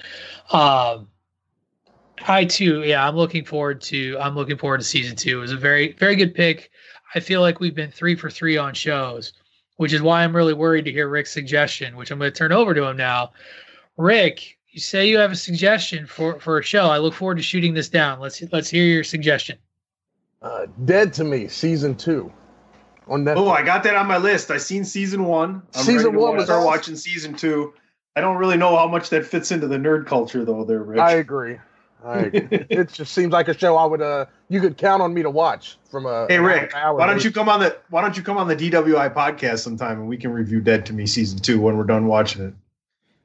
um 0.52 1.08
i 2.28 2.44
too 2.44 2.84
yeah 2.84 3.08
i'm 3.08 3.16
looking 3.16 3.44
forward 3.44 3.80
to 3.80 4.16
i'm 4.20 4.36
looking 4.36 4.56
forward 4.56 4.78
to 4.78 4.84
season 4.84 5.16
two. 5.16 5.38
It 5.38 5.40
was 5.40 5.52
a 5.52 5.56
very 5.56 5.92
very 5.94 6.14
good 6.14 6.34
pick 6.34 6.70
i 7.14 7.20
feel 7.20 7.40
like 7.40 7.60
we've 7.60 7.74
been 7.74 7.90
three 7.90 8.14
for 8.14 8.30
three 8.30 8.56
on 8.56 8.74
shows 8.74 9.32
which 9.76 9.92
is 9.92 10.02
why 10.02 10.22
I'm 10.22 10.34
really 10.36 10.54
worried 10.54 10.84
to 10.84 10.92
hear 10.92 11.08
Rick's 11.08 11.32
suggestion, 11.32 11.96
which 11.96 12.10
I'm 12.10 12.18
going 12.18 12.30
to 12.30 12.38
turn 12.38 12.52
over 12.52 12.72
to 12.72 12.84
him 12.84 12.96
now. 12.96 13.32
Rick, 13.96 14.58
you 14.70 14.80
say 14.80 15.08
you 15.08 15.18
have 15.18 15.32
a 15.32 15.36
suggestion 15.36 16.06
for 16.06 16.38
for 16.40 16.58
a 16.58 16.62
show. 16.62 16.86
I 16.86 16.98
look 16.98 17.14
forward 17.14 17.36
to 17.36 17.42
shooting 17.42 17.74
this 17.74 17.88
down. 17.88 18.20
Let's 18.20 18.40
let's 18.52 18.70
hear 18.70 18.84
your 18.84 19.02
suggestion. 19.02 19.58
Uh, 20.40 20.66
Dead 20.84 21.12
to 21.14 21.24
Me 21.24 21.48
season 21.48 21.94
two 21.94 22.32
on 23.08 23.24
Netflix. 23.24 23.36
Oh, 23.38 23.50
I 23.50 23.62
got 23.62 23.82
that 23.82 23.96
on 23.96 24.06
my 24.06 24.18
list. 24.18 24.50
I 24.50 24.56
seen 24.56 24.84
season 24.84 25.24
one. 25.24 25.62
I'm 25.74 25.82
Season 25.82 25.96
ready 25.96 26.12
to 26.12 26.18
one 26.18 26.36
was 26.36 26.44
start 26.44 26.58
awesome. 26.58 26.66
watching 26.66 26.96
season 26.96 27.34
two. 27.34 27.74
I 28.14 28.20
don't 28.20 28.36
really 28.36 28.56
know 28.56 28.76
how 28.76 28.86
much 28.86 29.10
that 29.10 29.24
fits 29.26 29.50
into 29.52 29.66
the 29.66 29.78
nerd 29.78 30.06
culture, 30.06 30.44
though. 30.44 30.64
There, 30.64 30.82
Rich. 30.82 31.00
I 31.00 31.12
agree. 31.12 31.58
I 32.04 32.30
it 32.32 32.92
just 32.92 33.12
seems 33.12 33.32
like 33.32 33.48
a 33.48 33.56
show 33.56 33.76
I 33.76 33.84
would 33.84 34.02
uh 34.02 34.26
you 34.48 34.60
could 34.60 34.76
count 34.76 35.02
on 35.02 35.14
me 35.14 35.22
to 35.22 35.30
watch 35.30 35.78
from 35.90 36.06
a 36.06 36.26
hey, 36.28 36.38
Rick, 36.38 36.72
hour 36.74 36.96
why 36.98 37.06
don't 37.06 37.16
basis. 37.16 37.26
you 37.26 37.32
come 37.32 37.48
on 37.48 37.60
the 37.60 37.76
Why 37.90 38.00
don't 38.02 38.16
you 38.16 38.22
come 38.22 38.36
on 38.38 38.48
the 38.48 38.56
DWI 38.56 39.14
podcast 39.14 39.60
sometime 39.60 39.98
and 40.00 40.08
we 40.08 40.16
can 40.16 40.32
review 40.32 40.60
Dead 40.60 40.84
to 40.86 40.92
Me 40.92 41.06
season 41.06 41.38
two 41.38 41.60
when 41.60 41.76
we're 41.76 41.84
done 41.84 42.06
watching 42.06 42.42
it. 42.46 42.54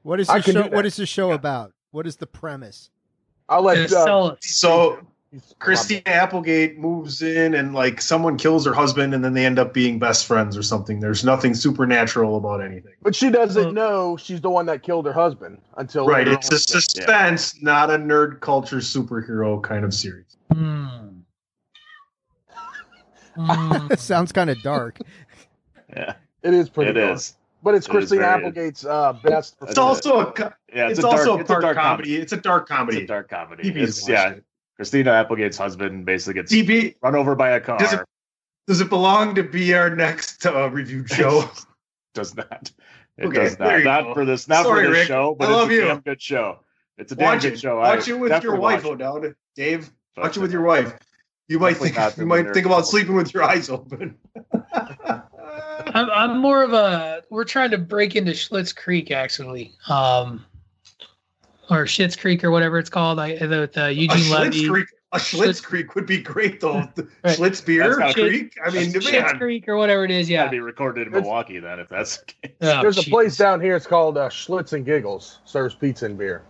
What 0.04 0.20
is 0.20 0.28
the 0.28 0.42
show? 0.42 0.68
What 0.70 0.86
is 0.86 0.96
the 0.96 1.06
show 1.06 1.32
about? 1.32 1.74
What 1.92 2.06
is 2.08 2.16
the 2.18 2.28
premise? 2.28 2.90
I'll 3.50 3.62
let 3.64 3.78
Just 3.78 3.96
uh, 3.96 4.06
tell. 4.06 4.38
So 4.42 4.92
he's- 4.92 5.04
Christina 5.60 6.02
Applegate 6.06 6.78
moves 6.80 7.22
in 7.22 7.54
and 7.54 7.74
like 7.74 8.02
someone 8.02 8.38
kills 8.38 8.66
her 8.66 8.74
husband 8.74 9.14
and 9.14 9.24
then 9.24 9.34
they 9.34 9.46
end 9.46 9.60
up 9.60 9.74
being 9.74 10.00
best 10.00 10.26
friends 10.26 10.56
or 10.58 10.64
something. 10.64 11.00
There's 11.00 11.24
nothing 11.24 11.54
supernatural 11.54 12.38
about 12.38 12.62
anything. 12.64 12.94
But 13.02 13.16
she 13.16 13.30
doesn't 13.30 13.64
Well- 13.66 13.72
know 13.74 14.18
she's 14.18 14.42
the 14.42 14.50
one 14.50 14.66
that 14.68 14.84
killed 14.84 15.06
her 15.06 15.14
husband 15.14 15.60
until 15.78 16.08
Right. 16.08 16.28
It's 16.28 16.50
a 16.50 16.56
on. 16.56 16.60
suspense, 16.60 17.62
not 17.62 17.90
a 17.90 17.98
nerd 17.98 18.40
culture 18.42 18.78
superhero 18.78 19.62
kind 19.62 19.84
of 19.86 19.94
series. 19.94 20.38
Hmm. 20.54 20.88
Hmm. 23.36 23.88
It 23.92 24.00
sounds 24.00 24.32
kind 24.32 24.50
of 24.50 24.62
dark. 24.62 25.00
Yeah, 25.96 26.14
It 26.44 26.54
is 26.54 26.70
pretty. 26.70 26.92
it 26.92 26.94
dark. 26.94 27.16
is. 27.16 27.36
But 27.64 27.76
it's 27.76 27.86
It 27.88 27.90
is 27.90 27.92
Christina 27.92 28.22
very- 28.22 28.34
Applegate's 28.46 28.86
uh, 28.86 29.14
best. 29.14 29.56
It's 29.64 29.78
also 29.78 30.20
a 30.22 30.34
Yeah, 30.74 30.90
it's, 30.90 31.00
it's, 31.00 31.04
a 31.06 31.08
also 31.08 31.26
dark, 31.26 31.38
a 31.38 31.42
it's 31.42 31.50
a 31.50 31.54
dark 31.54 31.62
dark 31.64 31.78
comedy. 31.78 32.16
It's 32.16 32.34
a 32.34 32.38
dark 32.38 32.64
It's 32.64 32.72
comedy. 32.72 33.04
a 33.04 33.08
dark 33.08 33.30
comedy. 33.30 33.70
It's, 33.70 34.08
yeah, 34.08 34.30
it. 34.30 34.44
Christina 34.78 35.12
Applegate's 35.12 35.58
husband 35.58 36.06
basically 36.06 36.36
gets 36.36 36.54
DB, 36.54 36.96
run 37.02 37.16
over 37.16 37.36
by 37.36 37.50
a 37.52 37.60
car. 37.60 37.78
Does 37.80 37.94
it- 37.94 38.02
does 38.68 38.82
it 38.82 38.90
belong 38.90 39.34
to 39.36 39.44
be 39.44 39.74
our 39.74 39.90
next 39.96 40.46
uh, 40.46 40.70
reviewed 40.70 41.10
show? 41.14 41.50
does 42.14 42.36
not. 42.36 42.70
It 43.18 43.28
Okay, 43.28 43.44
does 43.46 43.58
not. 43.60 43.84
Not 43.84 44.04
go. 44.04 44.14
for 44.14 44.26
this. 44.26 44.48
Not 44.50 44.66
Sorry, 44.66 44.84
for 44.86 44.90
this 44.92 45.00
Rick. 45.00 45.08
show. 45.08 45.36
But 45.40 45.50
I 45.50 45.62
it's 45.64 45.72
a 45.72 45.74
you. 45.74 45.82
damn 45.82 46.00
good 46.02 46.22
show. 46.22 46.60
It's 46.98 47.12
a 47.14 47.16
damn 47.16 47.26
watch 47.36 47.42
good 47.44 47.54
it. 47.54 47.60
show. 47.62 47.78
Watch 47.78 48.10
I 48.10 48.12
it 48.12 48.20
with 48.20 48.44
your 48.44 48.58
wife, 48.58 48.84
watch 48.84 48.92
it. 48.92 49.02
O'Dowd. 49.04 49.36
Dave, 49.56 49.90
But, 50.16 50.24
watch 50.24 50.38
it 50.38 50.42
with 50.42 50.52
your 50.52 50.64
wife. 50.64 50.98
You 51.48 51.60
might 51.60 51.78
think 51.78 51.96
you 52.18 52.26
might 52.26 52.54
think 52.54 52.66
about 52.66 52.86
sleeping 52.86 53.16
with 53.16 53.34
your 53.34 53.44
eyes 53.44 53.70
open. 53.70 54.18
I'm, 55.06 56.10
I'm 56.12 56.38
more 56.40 56.64
of 56.64 56.74
a. 56.74 57.24
We're 57.30 57.46
trying 57.46 57.72
to 57.72 57.78
break 57.78 58.16
into 58.18 58.32
Schlitz 58.34 58.76
Creek 58.76 59.12
actually, 59.12 59.74
um, 59.88 60.46
or 61.70 61.86
Schitt's 61.86 62.16
Creek 62.16 62.44
or 62.44 62.52
whatever 62.52 62.78
it's 62.80 62.90
called. 62.90 63.20
I 63.20 63.36
the, 63.38 63.48
with 63.62 63.78
uh, 63.78 63.82
a 63.82 63.92
Eugene 63.92 64.18
Schlitz 64.18 64.40
Levy. 64.54 64.68
Creek. 64.70 64.88
A 65.14 65.18
Schlitz 65.20 65.40
Schlitz- 65.62 65.64
Creek 65.64 65.96
would 65.96 66.06
be 66.06 66.22
great 66.22 66.60
though. 66.60 66.84
The 66.96 67.08
Right. 67.24 67.38
Schlitz 67.38 67.66
beer 67.66 67.96
That's 67.98 68.14
Creek. 68.14 68.58
I 68.66 68.70
mean, 68.72 68.92
That's- 68.92 69.06
Schitt's 69.06 69.12
man. 69.32 69.38
Creek 69.38 69.68
or 69.70 69.78
whatever 69.78 70.04
it 70.04 70.12
is. 70.12 70.28
Gotta 70.30 70.34
Yeah. 70.46 70.50
be 70.50 70.60
recorded 70.60 71.04
in 71.08 71.14
It's- 71.14 71.22
Milwaukee 71.24 71.60
then, 71.60 71.80
if 71.80 71.88
that's 71.88 72.18
the 72.18 72.26
case. 72.26 72.52
Oh, 72.62 72.82
There's 72.82 72.98
a 72.98 73.10
place 73.10 73.38
down 73.38 73.62
here. 73.62 73.76
It's 73.76 73.88
called 73.88 74.18
uh, 74.18 74.28
Schlitz 74.30 74.74
and 74.74 74.86
Giggles. 74.86 75.40
Serves 75.46 75.76
pizza 75.76 76.06
and 76.08 76.18
beer. 76.18 76.44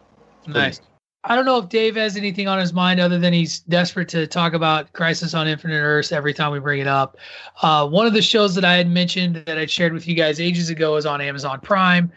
Nice. 0.47 0.81
I 1.23 1.35
don't 1.35 1.45
know 1.45 1.57
if 1.57 1.67
Dave 1.67 1.97
has 1.97 2.15
anything 2.15 2.47
on 2.47 2.57
his 2.57 2.71
mind 2.73 2.99
other 3.01 3.19
than 3.19 3.33
he's 3.33 3.59
desperate 3.59 4.07
to 4.09 4.25
talk 4.27 4.53
about 4.53 4.93
Crisis 4.93 5.33
on 5.33 5.45
Infinite 5.47 5.75
Earths 5.81 6.11
every 6.13 6.33
time 6.33 6.51
we 6.53 6.59
bring 6.59 6.79
it 6.79 6.87
up. 6.87 7.17
Uh, 7.61 7.85
one 7.87 8.07
of 8.07 8.13
the 8.13 8.21
shows 8.21 8.55
that 8.55 8.63
I 8.63 8.75
had 8.77 8.89
mentioned 8.89 9.43
that 9.45 9.57
I 9.57 9.65
shared 9.65 9.91
with 9.91 10.07
you 10.07 10.15
guys 10.15 10.39
ages 10.39 10.69
ago 10.69 10.95
is 10.95 11.05
on 11.05 11.19
Amazon 11.19 11.59
Prime. 11.59 12.11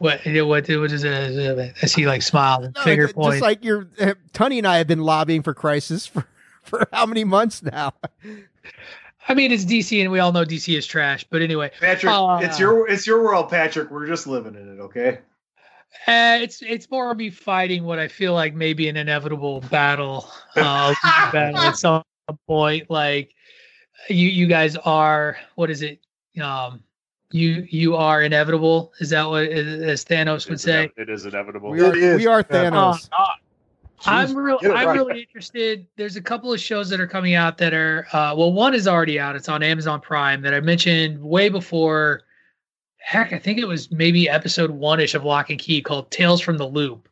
What 0.00 0.22
what 0.24 0.66
what 0.66 0.92
is 0.92 1.04
it? 1.04 1.74
I 1.82 1.86
see 1.86 2.06
like 2.06 2.22
smile 2.22 2.64
and 2.64 2.74
No, 2.74 2.82
finger 2.82 3.04
it's 3.04 3.12
point. 3.12 3.34
Just 3.34 3.42
like 3.42 3.62
your 3.62 3.86
uh, 4.00 4.14
Tunney 4.32 4.56
and 4.56 4.66
I 4.66 4.78
have 4.78 4.86
been 4.86 5.02
lobbying 5.02 5.42
for 5.42 5.52
Crisis 5.52 6.06
for 6.06 6.26
for 6.62 6.88
how 6.90 7.04
many 7.04 7.22
months 7.22 7.62
now? 7.62 7.92
I 9.28 9.34
mean, 9.34 9.52
it's 9.52 9.66
DC, 9.66 10.00
and 10.00 10.10
we 10.10 10.18
all 10.18 10.32
know 10.32 10.46
DC 10.46 10.74
is 10.74 10.86
trash. 10.86 11.26
But 11.28 11.42
anyway, 11.42 11.70
Patrick, 11.78 12.14
Uh, 12.14 12.40
it's 12.42 12.58
your 12.58 12.88
it's 12.88 13.06
your 13.06 13.22
world, 13.22 13.50
Patrick. 13.50 13.90
We're 13.90 14.06
just 14.06 14.26
living 14.26 14.54
in 14.54 14.78
it, 14.78 14.80
okay? 14.80 15.18
uh, 16.08 16.38
it's 16.40 16.62
it's 16.62 16.90
more 16.90 17.10
of 17.10 17.18
me 17.18 17.28
fighting 17.28 17.84
what 17.84 17.98
I 17.98 18.08
feel 18.08 18.32
like 18.32 18.54
maybe 18.54 18.88
an 18.88 18.96
inevitable 18.96 19.60
battle, 19.70 20.30
uh, 20.56 20.94
battle 21.30 21.60
at 21.60 21.76
some 21.76 22.02
point. 22.46 22.88
Like 22.88 23.34
you 24.08 24.28
you 24.30 24.46
guys 24.46 24.76
are 24.76 25.36
what 25.56 25.68
is 25.68 25.82
it? 25.82 26.00
Um, 26.40 26.82
you 27.32 27.66
you 27.68 27.96
are 27.96 28.22
inevitable. 28.22 28.92
Is 29.00 29.10
that 29.10 29.28
what 29.28 29.44
as 29.44 30.04
Thanos 30.04 30.48
would 30.48 30.60
say? 30.60 30.88
inev- 30.96 31.02
it 31.02 31.08
is 31.10 31.26
inevitable. 31.26 31.70
We 31.70 31.80
are 31.80 31.94
It 31.96 32.02
is. 32.02 32.18
we 32.18 32.26
are 32.26 32.44
Yeah. 32.50 32.70
Thanos. 32.70 33.08
Oh, 33.18 33.24
I'm 34.06 34.34
real. 34.34 34.58
get 34.58 34.70
I'm 34.74 34.86
right. 34.88 34.96
really 34.96 35.20
interested. 35.20 35.86
There's 35.96 36.16
a 36.16 36.22
couple 36.22 36.52
of 36.52 36.58
shows 36.58 36.88
that 36.88 37.00
are 37.00 37.06
coming 37.06 37.34
out 37.34 37.58
that 37.58 37.74
are 37.74 38.06
uh, 38.12 38.34
well, 38.36 38.52
one 38.52 38.74
is 38.74 38.88
already 38.88 39.20
out. 39.20 39.36
It's 39.36 39.48
on 39.48 39.62
Amazon 39.62 40.00
Prime 40.00 40.40
that 40.42 40.54
I 40.54 40.60
mentioned 40.60 41.22
way 41.22 41.48
before. 41.50 42.22
Heck, 42.98 43.32
I 43.32 43.38
think 43.38 43.58
it 43.58 43.66
was 43.68 43.90
maybe 43.90 44.28
episode 44.28 44.70
one 44.70 45.00
ish 45.00 45.14
of 45.14 45.24
Locke 45.24 45.50
and 45.50 45.58
Key 45.58 45.80
called 45.82 46.10
Tales 46.10 46.40
from 46.40 46.56
the 46.58 46.66
Loop, 46.66 47.08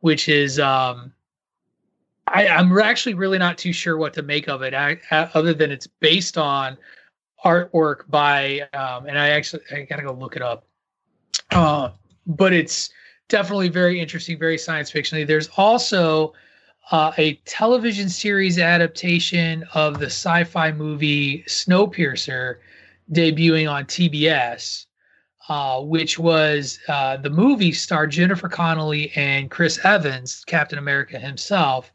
which 0.00 0.28
is 0.28 0.58
um, 0.60 1.12
I, 2.28 2.48
I'm 2.48 2.76
actually 2.78 3.14
really 3.14 3.38
not 3.38 3.58
too 3.58 3.72
sure 3.72 3.96
what 3.96 4.12
to 4.14 4.22
make 4.22 4.48
of 4.48 4.62
it, 4.62 4.74
I, 4.74 4.98
I- 5.10 5.30
other 5.34 5.54
than 5.54 5.70
it's 5.70 5.86
based 5.86 6.36
on 6.38 6.76
artwork 7.44 8.08
by 8.08 8.60
um, 8.72 9.06
and 9.06 9.18
I 9.18 9.30
actually 9.30 9.62
I 9.72 9.82
gotta 9.82 10.02
go 10.02 10.12
look 10.12 10.36
it 10.36 10.42
up. 10.42 10.64
Uh, 11.50 11.90
but 12.26 12.52
it's 12.52 12.90
definitely 13.28 13.68
very 13.68 14.00
interesting, 14.00 14.38
very 14.38 14.58
science 14.58 14.90
fictiony. 14.90 15.26
There's 15.26 15.48
also 15.56 16.34
uh, 16.90 17.12
a 17.16 17.34
television 17.44 18.08
series 18.08 18.58
adaptation 18.58 19.64
of 19.74 19.98
the 19.98 20.06
sci-fi 20.06 20.72
movie 20.72 21.44
Snowpiercer 21.44 22.58
debuting 23.12 23.70
on 23.70 23.84
TBS, 23.84 24.86
uh, 25.48 25.80
which 25.80 26.18
was 26.18 26.78
uh, 26.88 27.16
the 27.16 27.30
movie 27.30 27.72
starred 27.72 28.10
Jennifer 28.10 28.48
Connelly 28.48 29.12
and 29.16 29.50
Chris 29.50 29.78
Evans, 29.84 30.44
Captain 30.46 30.78
America 30.78 31.18
himself, 31.18 31.92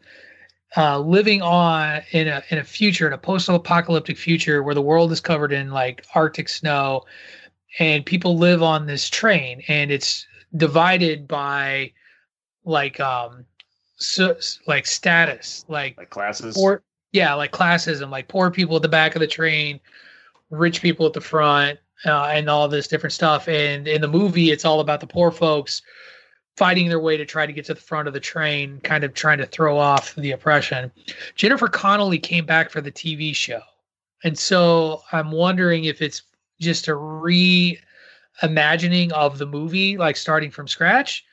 uh, 0.76 1.00
living 1.00 1.42
on 1.42 2.02
in 2.12 2.28
a 2.28 2.44
in 2.50 2.58
a 2.58 2.64
future, 2.64 3.08
in 3.08 3.14
a 3.14 3.18
post-apocalyptic 3.18 4.18
future 4.18 4.62
where 4.64 4.76
the 4.76 4.82
world 4.82 5.12
is 5.12 5.22
covered 5.22 5.54
in 5.54 5.72
like 5.72 6.06
Arctic 6.14 6.50
snow, 6.50 7.04
and 7.80 8.06
people 8.06 8.38
live 8.38 8.62
on 8.62 8.86
this 8.86 9.10
train, 9.10 9.64
and 9.68 9.92
it's 9.92 10.26
divided 10.56 11.28
by 11.28 11.92
like 12.66 13.00
um 13.00 13.46
so, 13.98 14.38
like 14.68 14.86
status 14.86 15.66
like 15.68 15.98
like 15.98 16.10
classes. 16.10 16.56
poor 16.56 16.84
yeah 17.12 17.34
like 17.34 17.52
classism 17.52 18.10
like 18.10 18.28
poor 18.28 18.52
people 18.52 18.76
at 18.76 18.82
the 18.82 18.88
back 18.88 19.16
of 19.16 19.20
the 19.20 19.28
train 19.28 19.80
rich 20.52 20.82
people 20.82 21.06
at 21.06 21.14
the 21.14 21.22
front 21.22 21.80
uh, 22.06 22.26
and 22.26 22.50
all 22.50 22.68
this 22.68 22.88
different 22.88 23.14
stuff 23.14 23.48
and 23.48 23.88
in 23.88 24.02
the 24.02 24.08
movie 24.08 24.52
it's 24.52 24.66
all 24.66 24.80
about 24.80 25.00
the 25.00 25.08
poor 25.08 25.32
folks 25.32 25.82
fighting 26.58 26.90
their 26.90 27.00
way 27.00 27.16
to 27.16 27.26
try 27.26 27.46
to 27.46 27.54
get 27.54 27.66
to 27.66 27.74
the 27.74 27.80
front 27.80 28.08
of 28.08 28.14
the 28.14 28.20
train 28.20 28.80
kind 28.84 29.04
of 29.04 29.14
trying 29.14 29.38
to 29.38 29.46
throw 29.46 29.78
off 29.78 30.14
the 30.16 30.32
oppression 30.32 30.92
jennifer 31.36 31.68
connelly 31.68 32.20
came 32.20 32.46
back 32.46 32.70
for 32.70 32.82
the 32.82 32.92
tv 32.92 33.34
show 33.34 33.62
and 34.24 34.38
so 34.38 35.02
i'm 35.12 35.32
wondering 35.32 35.86
if 35.86 36.02
it's 36.02 36.24
just 36.60 36.88
a 36.88 36.92
reimagining 36.92 39.12
of 39.12 39.38
the 39.38 39.46
movie 39.46 39.98
like 39.98 40.18
starting 40.18 40.52
from 40.52 40.68
scratch 40.68 41.24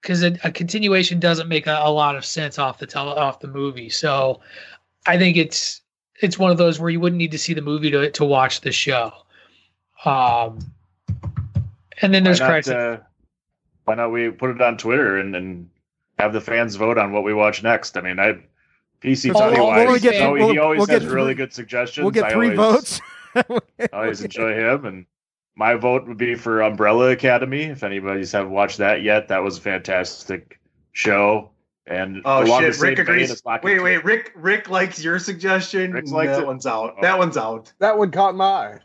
because 0.00 0.22
a, 0.22 0.36
a 0.44 0.50
continuation 0.50 1.20
doesn't 1.20 1.48
make 1.48 1.66
a, 1.66 1.80
a 1.82 1.90
lot 1.90 2.16
of 2.16 2.24
sense 2.24 2.58
off 2.58 2.78
the 2.78 2.86
tele, 2.86 3.14
off 3.14 3.40
the 3.40 3.48
movie. 3.48 3.88
So 3.88 4.40
I 5.06 5.18
think 5.18 5.36
it's 5.36 5.82
it's 6.20 6.38
one 6.38 6.50
of 6.50 6.58
those 6.58 6.80
where 6.80 6.90
you 6.90 7.00
wouldn't 7.00 7.18
need 7.18 7.30
to 7.30 7.38
see 7.38 7.54
the 7.54 7.62
movie 7.62 7.90
to 7.90 8.10
to 8.10 8.24
watch 8.24 8.60
the 8.60 8.72
show. 8.72 9.12
Um, 10.04 10.58
and 12.00 12.14
then 12.14 12.22
there's 12.22 12.40
Crisis. 12.40 12.72
uh, 12.72 12.98
why 13.88 13.94
not 13.94 14.12
we 14.12 14.30
put 14.30 14.50
it 14.50 14.60
on 14.60 14.76
Twitter 14.76 15.18
and, 15.18 15.34
and 15.34 15.68
have 16.18 16.32
the 16.32 16.40
fans 16.40 16.76
vote 16.76 16.98
on 16.98 17.12
what 17.12 17.24
we 17.24 17.34
watch 17.34 17.62
next? 17.62 17.96
I 17.96 18.00
mean, 18.02 18.18
I 18.18 18.38
PC 19.02 19.30
Oh, 19.34 19.38
Tony 19.40 19.56
we'll 19.58 19.66
wise, 19.68 19.86
only 19.86 20.00
get- 20.00 20.14
he 20.14 20.20
always- 20.20 20.42
we'll- 20.42 20.52
he 20.52 20.58
always 20.58 20.78
we'll 20.78 20.86
has 20.88 21.02
get 21.02 21.10
really 21.12 21.34
good 21.34 21.52
suggestions. 21.52 22.02
We'll 22.04 22.10
get 22.10 22.24
I 22.24 22.30
three 22.32 22.56
always, 22.56 23.00
votes. 23.00 23.00
I 23.34 23.86
always 23.92 24.22
enjoy 24.22 24.54
him, 24.54 24.84
and 24.86 25.06
my 25.56 25.74
vote 25.74 26.06
would 26.08 26.16
be 26.16 26.34
for 26.34 26.62
Umbrella 26.62 27.10
Academy. 27.10 27.64
If 27.64 27.82
anybody's 27.82 28.32
haven't 28.32 28.50
watched 28.52 28.78
that 28.78 29.02
yet, 29.02 29.28
that 29.28 29.42
was 29.42 29.58
a 29.58 29.60
fantastic 29.60 30.58
show. 30.92 31.50
And 31.86 32.20
Oh 32.26 32.42
along 32.44 32.62
the 32.62 32.66
shit, 32.68 32.74
same 32.74 32.88
Rick 32.90 32.98
agrees. 32.98 33.30
as 33.30 33.44
Lock 33.46 33.62
Wait, 33.64 33.80
wait, 33.82 34.04
Rick 34.04 34.32
Rick 34.36 34.68
likes 34.68 35.02
your 35.02 35.18
suggestion. 35.18 35.92
Rick 35.92 36.08
likes 36.08 36.32
that 36.32 36.40
it? 36.42 36.46
one's 36.46 36.66
out. 36.66 36.94
Oh. 36.98 37.00
That 37.02 37.16
one's 37.18 37.36
out. 37.38 37.72
That 37.78 37.96
one 37.96 38.10
caught 38.10 38.34
my 38.34 38.44
eye. 38.44 38.78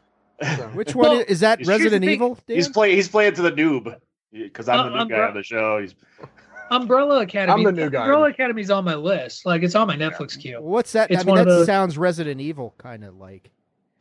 So, 0.56 0.64
Which 0.74 0.96
one 0.96 1.10
Well, 1.10 1.20
is, 1.20 1.26
is 1.26 1.40
that? 1.42 1.66
Resident. 1.68 2.06
Evil? 2.06 2.38
Dan? 2.48 2.56
He's 2.56 2.70
play 2.70 2.96
he's 2.96 3.10
playing 3.10 3.34
to 3.36 3.42
the 3.42 3.52
noob 3.52 3.98
because 4.34 4.68
I'm 4.68 4.80
Uh, 4.80 4.84
the 4.84 4.90
new 4.90 5.10
guy 5.10 5.16
Umbre- 5.16 5.28
on 5.30 5.34
the 5.36 5.44
show. 5.44 5.80
He's 5.82 5.96
Umbrella 6.72 7.22
Academy. 7.22 7.54
I'm 7.68 7.76
the 7.76 7.84
new 7.84 7.90
guy. 7.90 8.02
Umbrella 8.02 8.30
Academy's 8.30 8.72
on 8.72 8.84
my 8.84 8.96
list. 8.96 9.46
Like 9.46 9.64
it's 9.64 9.76
on 9.76 9.88
my 9.88 9.96
Netflix 9.96 10.40
queue. 10.40 10.60
What's 10.62 10.92
that? 10.94 11.12
It's 11.12 11.22
I 11.22 11.24
mean, 11.24 11.36
one 11.36 11.38
that 11.46 11.52
of 11.52 11.58
those- 11.60 11.66
sounds 11.66 11.98
Resident 11.98 12.42
Evil 12.42 12.74
kind 12.78 13.04
of 13.04 13.16
like. 13.18 13.52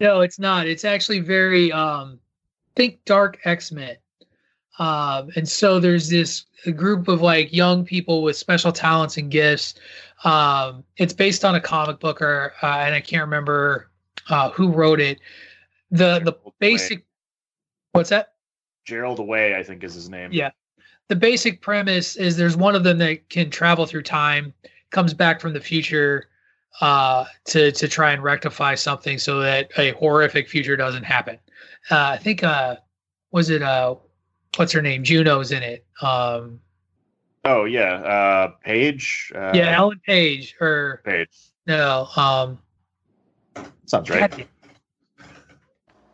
No, 0.01 0.21
it's 0.23 0.39
not. 0.39 0.67
It's 0.67 0.85
actually 0.85 1.21
very 1.21 1.71
um 1.73 2.19
think 2.75 3.05
dark 3.05 3.39
X-Men. 3.45 3.97
Um 4.79 5.31
and 5.37 5.49
so 5.49 5.79
there's 5.79 6.09
this 6.09 6.47
group 6.77 7.09
of 7.09 7.21
like 7.21 7.53
young 7.53 7.85
people 7.85 8.23
with 8.23 8.37
special 8.37 8.73
talents 8.73 9.17
and 9.19 9.31
gifts. 9.31 9.75
Um 10.25 10.83
it's 10.97 11.13
based 11.13 11.45
on 11.45 11.55
a 11.57 11.61
comic 11.61 12.01
book 12.01 12.23
or 12.23 12.53
uh, 12.63 12.67
and 12.67 12.95
I 12.95 13.01
can't 13.01 13.23
remember 13.23 13.91
uh 14.31 14.51
who 14.51 14.73
wrote 14.73 15.01
it. 15.01 15.21
The 15.91 16.21
the 16.21 16.33
basic 16.59 17.05
What's 17.93 18.09
that? 18.11 18.32
Gerald 18.85 19.19
Way, 19.21 19.55
I 19.57 19.63
think 19.63 19.85
is 19.85 19.95
his 19.95 20.09
name. 20.09 20.31
Yeah. 20.33 20.51
The 21.09 21.17
basic 21.17 21.61
premise 21.61 22.17
is 22.17 22.37
there's 22.37 22.57
one 22.57 22.75
of 22.75 22.85
them 22.85 22.99
that 22.99 23.29
can 23.29 23.51
travel 23.51 23.87
through 23.87 24.03
time, 24.03 24.55
comes 24.91 25.15
back 25.15 25.41
from 25.41 25.53
the 25.53 25.61
future 25.61 26.29
uh, 26.81 27.27
to 27.47 27.71
to 27.73 27.89
try 27.89 28.13
and 28.13 28.23
rectify 28.23 28.75
something 28.75 29.19
so 29.19 29.41
that 29.41 29.71
a 29.77 29.91
horrific 29.93 30.49
future 30.49 30.77
doesn't 30.77 31.05
happen. 31.05 31.39
Uh, 31.91 32.15
I 32.15 32.17
think 32.19 32.43
uh, 32.43 32.77
was 33.31 33.51
it 33.51 33.63
uh, 33.63 33.95
what's 34.57 34.73
her 34.73 34.81
name? 34.83 35.05
Juno's 35.05 35.53
in 35.53 35.63
it. 35.63 35.85
Um, 36.01 36.61
Oh 37.45 37.65
yeah, 37.65 37.95
uh, 37.95 38.53
Paige. 38.65 39.33
Uh, 39.35 39.53
yeah, 39.53 39.77
Ellen 39.77 40.01
Page 40.07 40.55
or 40.61 41.03
Page. 41.05 41.29
no. 41.67 42.07
Um, 42.17 42.59
Sounds 43.87 44.09
right. 44.09 44.47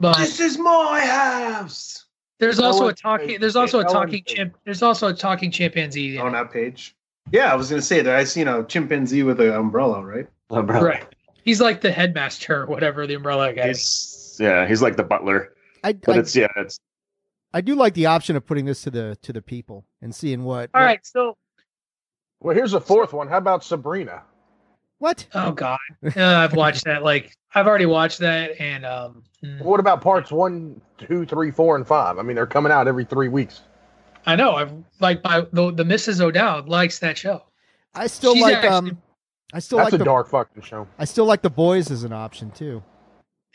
But 0.01 0.17
This 0.17 0.41
is 0.41 0.59
my 0.59 1.05
house. 1.05 2.07
There's 2.39 2.59
also 2.61 2.89
a 2.89 2.93
talking. 2.93 3.29
Page. 3.29 3.41
There's 3.41 3.57
also 3.57 3.81
a 3.81 3.85
Ellen 3.85 3.93
talking 3.95 4.25
Page. 4.25 4.35
chimp. 4.37 4.57
There's 4.65 4.83
also 4.83 5.09
a 5.09 5.15
talking 5.15 5.51
chimpanzee. 5.51 6.17
in 6.17 6.23
On 6.23 6.33
that 6.33 6.53
page. 6.53 6.95
Yeah, 7.31 7.53
I 7.53 7.57
was 7.57 7.69
gonna 7.69 7.83
say 7.83 8.01
that 8.01 8.15
I 8.15 8.25
seen 8.25 8.49
a 8.49 8.65
chimpanzee 8.65 9.23
with 9.23 9.41
an 9.41 9.53
umbrella, 9.53 10.03
right? 10.03 10.27
Umbrella. 10.51 10.85
Right. 10.85 11.07
He's 11.45 11.61
like 11.61 11.81
the 11.81 11.93
headmaster 11.93 12.63
or 12.63 12.67
whatever 12.67 13.07
the 13.07 13.15
umbrella 13.15 13.53
guy. 13.53 13.69
He's 13.69 14.37
yeah, 14.41 14.67
he's 14.67 14.83
like 14.83 14.97
the 14.97 15.03
butler, 15.03 15.55
I, 15.83 15.93
but 15.95 16.17
I, 16.17 16.19
it's 16.21 16.35
yeah, 16.35 16.49
it's 16.57 16.79
I 17.53 17.61
do 17.61 17.75
like 17.75 17.95
the 17.95 18.07
option 18.07 18.37
of 18.37 18.47
putting 18.47 18.65
this 18.65 18.83
to 18.83 18.91
the 18.91 19.19
to 19.23 19.33
the 19.33 19.43
people 19.43 19.85
and 20.01 20.15
seeing 20.15 20.45
what. 20.45 20.71
All 20.75 20.83
right, 20.83 21.05
so 21.05 21.37
well, 22.41 22.55
here's 22.55 22.75
a 22.75 22.81
fourth 22.81 23.13
one. 23.13 23.29
How 23.29 23.39
about 23.39 23.65
Sabrina? 23.65 24.23
What? 24.99 25.27
oh 25.35 25.53
god, 25.53 25.79
uh, 26.17 26.21
I've 26.25 26.55
watched 26.55 26.85
that. 26.85 27.03
Like 27.05 27.33
I've 27.55 27.67
already 27.67 27.87
watched 27.87 28.19
that, 28.19 28.61
and 28.61 28.85
um, 28.85 29.23
mm, 29.45 29.63
What 29.63 29.81
about 29.81 30.01
parts 30.01 30.33
one, 30.33 30.81
two, 30.99 31.25
three, 31.25 31.51
four, 31.51 31.77
and 31.77 31.87
five? 31.87 32.19
I 32.19 32.23
mean, 32.23 32.35
they're 32.35 32.47
coming 32.47 32.73
out 32.73 32.89
every 32.89 33.05
three 33.05 33.29
weeks. 33.29 33.63
I 34.27 34.37
know 34.37 34.55
I've 34.57 34.73
like 35.01 35.23
my 35.23 35.47
the, 35.53 35.71
the 35.73 35.85
Mrs. 35.85 36.21
O'Dowd 36.21 36.69
likes 36.69 36.99
that 36.99 37.17
show. 37.17 37.45
I 37.95 38.07
still 38.09 38.35
She's 38.35 38.43
like 38.43 38.57
actually- 38.57 38.91
um. 38.91 39.03
I 39.55 39.61
still 39.61 39.79
That's 39.79 39.87
like 39.87 39.95
a 39.95 39.99
the 39.99 40.05
dark 40.05 40.29
fucking 40.29 40.63
show. 40.63 40.87
I 40.99 41.07
still 41.07 41.25
like 41.25 41.41
the 41.41 41.49
boys 41.49 41.91
as 41.91 42.03
an 42.05 42.13
option 42.13 42.51
too. 42.51 42.83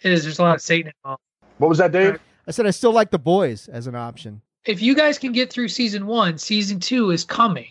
It 0.02 0.12
is 0.12 0.24
there's 0.24 0.40
a 0.40 0.42
lot 0.42 0.56
of 0.56 0.62
Satan 0.62 0.92
involved. 1.04 1.22
What 1.60 1.68
was 1.68 1.78
that, 1.78 1.92
Dave? 1.92 2.20
I 2.48 2.52
said 2.52 2.66
I 2.66 2.72
still 2.72 2.94
like 2.94 3.12
the 3.12 3.20
boys 3.20 3.68
as 3.68 3.86
an 3.86 3.94
option. 3.94 4.42
If 4.66 4.82
you 4.82 4.96
guys 4.96 5.20
can 5.20 5.34
get 5.34 5.54
through 5.54 5.68
season 5.68 6.08
one, 6.08 6.40
season 6.40 6.80
two 6.80 7.12
is 7.12 7.24
coming. 7.24 7.68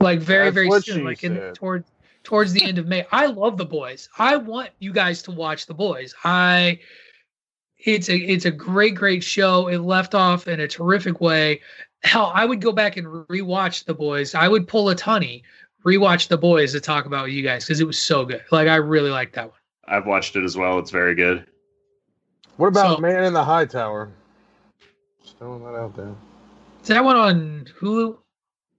Like 0.00 0.20
very 0.20 0.46
That's 0.46 0.54
very 0.54 0.70
soon, 0.80 0.96
she 0.98 1.02
like 1.02 1.24
in 1.24 1.36
said. 1.36 1.54
towards 1.54 1.86
towards 2.22 2.52
the 2.52 2.62
end 2.64 2.78
of 2.78 2.86
May. 2.86 3.06
I 3.12 3.26
love 3.26 3.56
the 3.56 3.64
boys. 3.66 4.08
I 4.18 4.36
want 4.36 4.70
you 4.78 4.92
guys 4.92 5.22
to 5.22 5.30
watch 5.30 5.66
the 5.66 5.74
boys. 5.74 6.14
I 6.24 6.80
it's 7.78 8.08
a 8.08 8.16
it's 8.16 8.44
a 8.46 8.50
great 8.50 8.94
great 8.94 9.22
show. 9.22 9.68
It 9.68 9.78
left 9.78 10.14
off 10.14 10.48
in 10.48 10.60
a 10.60 10.68
terrific 10.68 11.20
way. 11.20 11.60
hell, 12.02 12.32
I 12.34 12.44
would 12.46 12.60
go 12.62 12.72
back 12.72 12.96
and 12.96 13.06
rewatch 13.06 13.84
the 13.84 13.94
boys. 13.94 14.34
I 14.34 14.48
would 14.48 14.66
pull 14.66 14.88
a 14.88 14.96
Tunney, 14.96 15.42
rewatch 15.84 16.28
the 16.28 16.38
boys 16.38 16.72
to 16.72 16.80
talk 16.80 17.04
about 17.04 17.30
you 17.30 17.42
guys 17.42 17.64
because 17.64 17.80
it 17.80 17.86
was 17.86 17.98
so 17.98 18.24
good. 18.24 18.42
Like 18.50 18.68
I 18.68 18.76
really 18.76 19.10
liked 19.10 19.34
that 19.34 19.46
one. 19.48 19.58
I've 19.86 20.06
watched 20.06 20.36
it 20.36 20.44
as 20.44 20.56
well. 20.56 20.78
It's 20.78 20.90
very 20.90 21.14
good. 21.14 21.46
What 22.56 22.68
about 22.68 22.96
So- 22.96 23.02
Man 23.02 23.24
in 23.24 23.32
the 23.34 23.44
High 23.44 23.66
Tower? 23.66 24.10
Just 25.22 25.38
throwing 25.38 25.62
that 25.64 25.74
out 25.74 25.94
there. 25.96 26.14
Is 26.82 26.88
that 26.88 27.04
one 27.04 27.16
on 27.16 27.66
Hulu? 27.80 28.16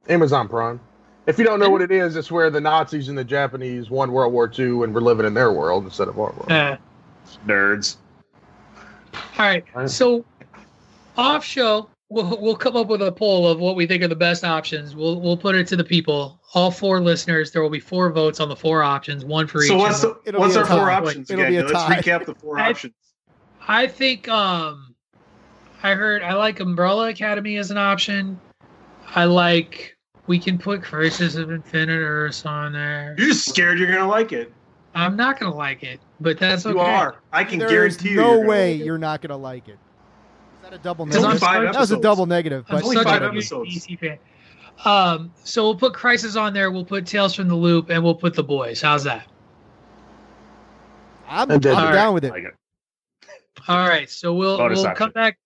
Amazon 0.09 0.47
Prime. 0.47 0.79
If 1.27 1.37
you 1.37 1.45
don't 1.45 1.59
know 1.59 1.69
what 1.69 1.81
it 1.81 1.91
is, 1.91 2.15
it's 2.15 2.31
where 2.31 2.49
the 2.49 2.59
Nazis 2.61 3.07
and 3.09 3.17
the 3.17 3.23
Japanese 3.23 3.89
won 3.89 4.11
World 4.11 4.33
War 4.33 4.51
II 4.57 4.83
and 4.83 4.93
we're 4.93 5.01
living 5.01 5.25
in 5.25 5.33
their 5.33 5.51
world 5.51 5.83
instead 5.83 6.07
of 6.07 6.17
our 6.19 6.31
world. 6.31 6.51
Uh, 6.51 6.77
Nerds. 7.45 7.97
all 9.13 9.19
right. 9.39 9.63
Right. 9.75 9.89
So 9.89 10.25
off 11.17 11.45
show, 11.45 11.89
we'll 12.09 12.41
we'll 12.41 12.55
come 12.55 12.75
up 12.75 12.87
with 12.87 13.01
a 13.03 13.11
poll 13.11 13.47
of 13.47 13.59
what 13.59 13.75
we 13.75 13.85
think 13.85 14.01
are 14.03 14.07
the 14.07 14.15
best 14.15 14.43
options. 14.43 14.95
We'll 14.95 15.21
we'll 15.21 15.37
put 15.37 15.55
it 15.55 15.67
to 15.67 15.75
the 15.75 15.83
people. 15.83 16.39
All 16.53 16.71
four 16.71 16.99
listeners. 16.99 17.51
There 17.51 17.61
will 17.61 17.69
be 17.69 17.79
four 17.79 18.11
votes 18.11 18.39
on 18.39 18.49
the 18.49 18.55
four 18.55 18.83
options, 18.83 19.23
one 19.23 19.47
for 19.47 19.61
each. 19.61 19.69
So 19.69 19.77
what's 19.77 20.01
the, 20.01 20.19
It'll 20.25 20.41
what's 20.41 20.55
our 20.57 20.65
four 20.65 20.87
tie. 20.87 20.95
options 20.95 21.29
It'll 21.29 21.45
again? 21.45 21.65
be 21.65 21.69
a 21.69 21.71
tie. 21.71 21.89
Let's 21.95 22.07
recap 22.07 22.25
the 22.25 22.35
four 22.35 22.59
I- 22.59 22.69
options. 22.71 22.93
I 23.67 23.87
think 23.87 24.27
um 24.27 24.95
I 25.83 25.93
heard 25.93 26.23
I 26.23 26.33
like 26.33 26.59
Umbrella 26.59 27.09
Academy 27.09 27.57
as 27.57 27.69
an 27.71 27.77
option. 27.77 28.39
I 29.15 29.25
like 29.25 29.95
we 30.31 30.39
can 30.39 30.57
put 30.57 30.81
Crisis 30.81 31.35
of 31.35 31.51
Infinite 31.51 31.91
Earths 31.99 32.45
on 32.45 32.71
there. 32.71 33.15
You're 33.17 33.27
just 33.27 33.49
scared 33.49 33.77
you're 33.77 33.91
gonna 33.91 34.07
like 34.07 34.31
it. 34.31 34.53
I'm 34.95 35.17
not 35.17 35.37
gonna 35.37 35.53
like 35.53 35.83
it, 35.83 35.99
but 36.21 36.39
that's 36.39 36.65
okay. 36.65 36.73
You 36.73 36.79
are. 36.79 37.17
I 37.33 37.43
can 37.43 37.59
There's 37.59 37.69
guarantee 37.97 38.09
you. 38.11 38.15
no 38.15 38.35
you're 38.37 38.47
way 38.47 38.77
like 38.77 38.85
you're 38.85 38.97
not 38.97 39.21
gonna 39.21 39.35
like 39.35 39.67
it. 39.67 39.73
Is 39.73 39.77
that 40.63 40.73
a 40.73 40.77
double 40.77 41.05
It's 41.05 41.17
only 41.17 41.27
negative? 41.27 41.41
five 41.45 41.73
That 41.73 41.79
was 41.81 41.91
a 41.91 41.99
double 41.99 42.25
negative, 42.25 42.65
but 42.69 42.81
only 42.81 42.95
five 43.03 43.23
episodes. 43.23 43.75
DC 43.75 43.99
fan. 43.99 44.19
Um, 44.85 45.33
so 45.43 45.63
we'll 45.63 45.75
put 45.75 45.93
Crisis 45.93 46.37
on 46.37 46.53
there. 46.53 46.71
We'll 46.71 46.85
put 46.85 47.05
Tales 47.05 47.35
from 47.35 47.49
the 47.49 47.55
Loop, 47.55 47.89
and 47.89 48.01
we'll 48.01 48.15
put 48.15 48.33
The 48.33 48.43
Boys. 48.43 48.81
How's 48.81 49.03
that? 49.03 49.27
I'm, 51.27 51.51
I'm 51.51 51.59
then- 51.59 51.75
down 51.93 52.13
with 52.13 52.23
it. 52.23 52.31
Like 52.31 52.43
it. 52.45 52.53
All 53.67 53.85
right. 53.85 54.09
So 54.09 54.33
we'll 54.33 54.57
Bonus 54.57 54.77
we'll 54.77 54.87
option. 54.87 54.97
come 54.97 55.11
back. 55.11 55.37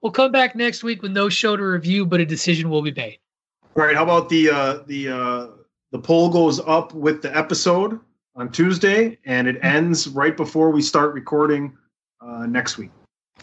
We'll 0.00 0.10
come 0.10 0.32
back 0.32 0.56
next 0.56 0.82
week 0.82 1.00
with 1.00 1.12
no 1.12 1.28
show 1.28 1.56
to 1.56 1.62
review, 1.62 2.04
but 2.04 2.20
a 2.20 2.26
decision 2.26 2.68
will 2.70 2.82
be 2.82 2.92
made. 2.92 3.18
All 3.74 3.84
right. 3.84 3.96
How 3.96 4.02
about 4.02 4.28
the 4.28 4.50
uh, 4.50 4.78
the 4.86 5.08
uh, 5.08 5.46
the 5.92 5.98
poll 5.98 6.28
goes 6.28 6.60
up 6.60 6.92
with 6.92 7.22
the 7.22 7.34
episode 7.34 7.98
on 8.36 8.52
Tuesday, 8.52 9.18
and 9.24 9.48
it 9.48 9.58
ends 9.62 10.08
right 10.08 10.36
before 10.36 10.70
we 10.70 10.82
start 10.82 11.14
recording 11.14 11.76
uh, 12.20 12.46
next 12.46 12.76
week. 12.76 12.90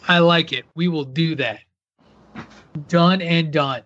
I 0.06 0.20
like 0.20 0.52
it. 0.52 0.66
We 0.76 0.86
will 0.86 1.04
do 1.04 1.34
that. 1.36 1.60
Done 2.86 3.20
and 3.22 3.52
done. 3.52 3.82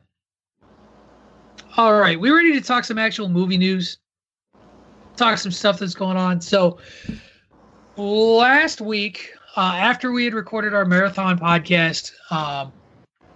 All 1.78 1.94
right, 1.94 2.20
we 2.20 2.30
ready 2.30 2.52
to 2.52 2.61
talk 2.61 2.85
some 2.85 2.98
actual 2.98 3.28
movie 3.28 3.59
news? 3.59 3.98
Talk 5.16 5.38
some 5.38 5.50
stuff 5.50 5.78
that's 5.78 5.94
going 5.94 6.16
on. 6.16 6.40
So, 6.40 6.78
last 7.96 8.83
week, 8.83 9.33
uh, 9.57 9.72
after 9.76 10.12
we 10.12 10.24
had 10.24 10.35
recorded 10.35 10.74
our 10.74 10.85
marathon 10.85 11.38
podcast, 11.38 12.12
um, 12.30 12.72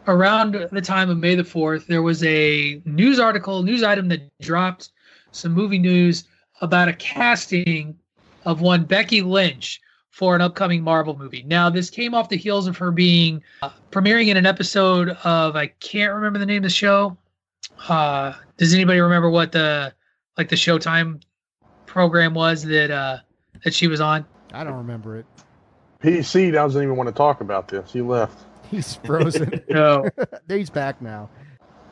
around 0.08 0.68
the 0.72 0.80
time 0.80 1.10
of 1.10 1.18
May 1.18 1.34
the 1.34 1.42
4th, 1.42 1.86
there 1.86 2.02
was 2.02 2.24
a 2.24 2.80
news 2.84 3.20
article, 3.20 3.62
news 3.62 3.82
item 3.82 4.08
that 4.08 4.22
dropped 4.40 4.90
some 5.30 5.52
movie 5.52 5.78
news 5.78 6.24
about 6.60 6.88
a 6.88 6.94
casting 6.94 7.96
of 8.44 8.60
one 8.60 8.84
Becky 8.84 9.22
Lynch 9.22 9.80
for 10.10 10.34
an 10.34 10.40
upcoming 10.40 10.82
Marvel 10.82 11.16
movie. 11.16 11.44
Now, 11.46 11.70
this 11.70 11.90
came 11.90 12.14
off 12.14 12.28
the 12.28 12.36
heels 12.36 12.66
of 12.66 12.76
her 12.78 12.90
being 12.90 13.42
uh, 13.62 13.70
premiering 13.92 14.28
in 14.28 14.36
an 14.36 14.46
episode 14.46 15.10
of 15.22 15.54
I 15.54 15.68
can't 15.68 16.12
remember 16.12 16.38
the 16.40 16.46
name 16.46 16.58
of 16.58 16.62
the 16.64 16.70
show. 16.70 17.16
Uh, 17.88 18.32
does 18.56 18.74
anybody 18.74 18.98
remember 18.98 19.30
what 19.30 19.52
the 19.52 19.92
like 20.36 20.48
the 20.48 20.56
Showtime 20.56 21.22
program 21.86 22.34
was 22.34 22.64
that 22.64 22.90
uh, 22.90 23.18
that 23.62 23.74
she 23.74 23.86
was 23.86 24.00
on? 24.00 24.24
I 24.52 24.64
don't 24.64 24.74
remember 24.74 25.18
it. 25.18 25.26
PC 26.02 26.52
doesn't 26.52 26.82
even 26.82 26.96
want 26.96 27.08
to 27.08 27.14
talk 27.14 27.40
about 27.40 27.68
this. 27.68 27.92
He 27.92 28.00
left. 28.00 28.47
He's 28.70 28.94
frozen. 28.96 29.62
No. 29.68 30.04
He's 30.48 30.70
back 30.70 31.00
now. 31.00 31.30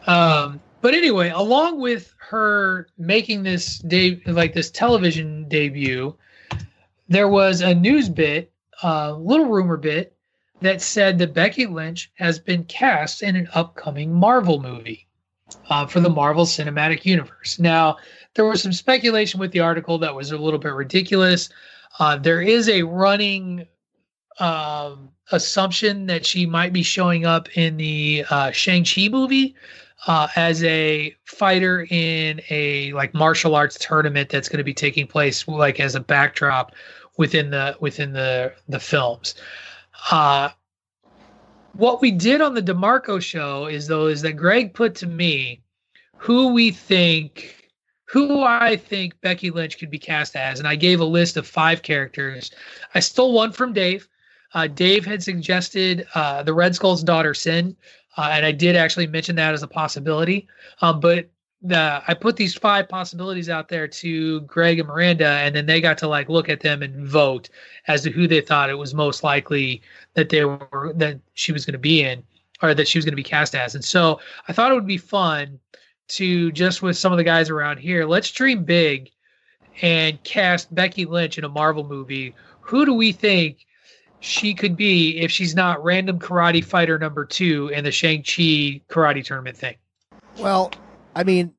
Um, 0.06 0.60
but 0.82 0.94
anyway, 0.94 1.30
along 1.30 1.80
with 1.80 2.14
her 2.18 2.88
making 2.98 3.42
this 3.42 3.78
de- 3.78 4.20
like 4.26 4.52
this 4.52 4.70
television 4.70 5.48
debut, 5.48 6.14
there 7.08 7.28
was 7.28 7.60
a 7.60 7.74
news 7.74 8.08
bit, 8.08 8.52
a 8.82 8.86
uh, 8.86 9.12
little 9.12 9.46
rumor 9.46 9.76
bit 9.76 10.16
that 10.60 10.82
said 10.82 11.18
that 11.18 11.34
Becky 11.34 11.66
Lynch 11.66 12.10
has 12.14 12.38
been 12.38 12.64
cast 12.64 13.22
in 13.22 13.36
an 13.36 13.48
upcoming 13.54 14.12
Marvel 14.12 14.60
movie 14.60 15.06
uh, 15.70 15.86
for 15.86 16.00
the 16.00 16.10
Marvel 16.10 16.44
Cinematic 16.44 17.04
Universe. 17.04 17.58
Now, 17.58 17.96
there 18.34 18.44
was 18.44 18.62
some 18.62 18.72
speculation 18.72 19.40
with 19.40 19.52
the 19.52 19.60
article 19.60 19.98
that 19.98 20.14
was 20.14 20.30
a 20.30 20.38
little 20.38 20.58
bit 20.58 20.72
ridiculous. 20.72 21.48
Uh, 21.98 22.16
there 22.16 22.42
is 22.42 22.68
a 22.68 22.82
running 22.82 23.66
um, 24.38 25.10
assumption 25.32 26.06
that 26.06 26.24
she 26.24 26.46
might 26.46 26.72
be 26.72 26.82
showing 26.82 27.26
up 27.26 27.48
in 27.56 27.76
the 27.76 28.24
uh, 28.30 28.50
Shang-Chi 28.50 29.08
movie 29.08 29.54
uh, 30.06 30.28
as 30.36 30.62
a 30.64 31.14
fighter 31.24 31.86
in 31.90 32.40
a 32.50 32.92
like 32.92 33.14
martial 33.14 33.54
arts 33.54 33.78
tournament 33.78 34.28
that's 34.28 34.48
going 34.48 34.58
to 34.58 34.64
be 34.64 34.74
taking 34.74 35.06
place 35.06 35.46
like 35.48 35.80
as 35.80 35.94
a 35.94 36.00
backdrop 36.00 36.72
within 37.16 37.50
the 37.50 37.76
within 37.80 38.12
the 38.12 38.52
the 38.68 38.78
films. 38.78 39.34
Uh, 40.10 40.50
what 41.72 42.00
we 42.00 42.10
did 42.10 42.40
on 42.40 42.54
the 42.54 42.62
DeMarco 42.62 43.20
show 43.20 43.66
is 43.66 43.86
though 43.86 44.06
is 44.06 44.22
that 44.22 44.34
Greg 44.34 44.74
put 44.74 44.94
to 44.96 45.06
me 45.06 45.62
who 46.16 46.52
we 46.52 46.70
think 46.70 47.56
who 48.04 48.42
I 48.44 48.76
think 48.76 49.20
Becky 49.20 49.50
Lynch 49.50 49.78
could 49.78 49.90
be 49.90 49.98
cast 49.98 50.36
as, 50.36 50.60
and 50.60 50.68
I 50.68 50.76
gave 50.76 51.00
a 51.00 51.04
list 51.04 51.36
of 51.36 51.46
five 51.46 51.82
characters. 51.82 52.52
I 52.94 53.00
stole 53.00 53.32
one 53.32 53.50
from 53.50 53.72
Dave. 53.72 54.08
Uh, 54.54 54.66
Dave 54.66 55.04
had 55.04 55.22
suggested 55.22 56.06
uh, 56.14 56.42
the 56.42 56.54
Red 56.54 56.74
Skull's 56.74 57.02
daughter 57.02 57.34
Sin, 57.34 57.76
uh, 58.16 58.30
and 58.32 58.46
I 58.46 58.52
did 58.52 58.76
actually 58.76 59.06
mention 59.06 59.36
that 59.36 59.54
as 59.54 59.62
a 59.62 59.68
possibility. 59.68 60.48
Um, 60.80 61.00
but 61.00 61.28
the, 61.62 62.02
I 62.06 62.14
put 62.14 62.36
these 62.36 62.54
five 62.54 62.88
possibilities 62.88 63.48
out 63.48 63.68
there 63.68 63.88
to 63.88 64.40
Greg 64.42 64.78
and 64.78 64.88
Miranda, 64.88 65.28
and 65.28 65.54
then 65.54 65.66
they 65.66 65.80
got 65.80 65.98
to 65.98 66.08
like 66.08 66.28
look 66.28 66.48
at 66.48 66.60
them 66.60 66.82
and 66.82 67.06
vote 67.06 67.48
as 67.88 68.02
to 68.02 68.10
who 68.10 68.26
they 68.26 68.40
thought 68.40 68.70
it 68.70 68.74
was 68.74 68.94
most 68.94 69.24
likely 69.24 69.82
that 70.14 70.28
they 70.28 70.44
were 70.44 70.92
that 70.94 71.18
she 71.34 71.52
was 71.52 71.66
going 71.66 71.72
to 71.72 71.78
be 71.78 72.02
in, 72.02 72.22
or 72.62 72.74
that 72.74 72.88
she 72.88 72.98
was 72.98 73.04
going 73.04 73.12
to 73.12 73.16
be 73.16 73.22
cast 73.22 73.54
as. 73.54 73.74
And 73.74 73.84
so 73.84 74.20
I 74.48 74.52
thought 74.52 74.70
it 74.70 74.74
would 74.74 74.86
be 74.86 74.98
fun 74.98 75.58
to 76.08 76.52
just 76.52 76.82
with 76.82 76.96
some 76.96 77.12
of 77.12 77.18
the 77.18 77.24
guys 77.24 77.50
around 77.50 77.78
here, 77.78 78.06
let's 78.06 78.30
dream 78.30 78.64
big 78.64 79.10
and 79.82 80.22
cast 80.22 80.74
Becky 80.74 81.04
Lynch 81.04 81.36
in 81.36 81.44
a 81.44 81.48
Marvel 81.48 81.86
movie. 81.86 82.34
Who 82.60 82.86
do 82.86 82.94
we 82.94 83.12
think 83.12 83.66
she 84.20 84.54
could 84.54 84.76
be 84.76 85.18
if 85.18 85.30
she's 85.30 85.54
not 85.54 85.82
random 85.84 86.18
karate 86.18 86.64
fighter 86.64 86.98
number 86.98 87.24
two 87.24 87.68
in 87.68 87.84
the 87.84 87.92
Shang-Chi 87.92 88.82
karate 88.88 89.24
tournament 89.24 89.56
thing? 89.56 89.76
Well, 90.38 90.72
I 91.14 91.24
mean, 91.24 91.54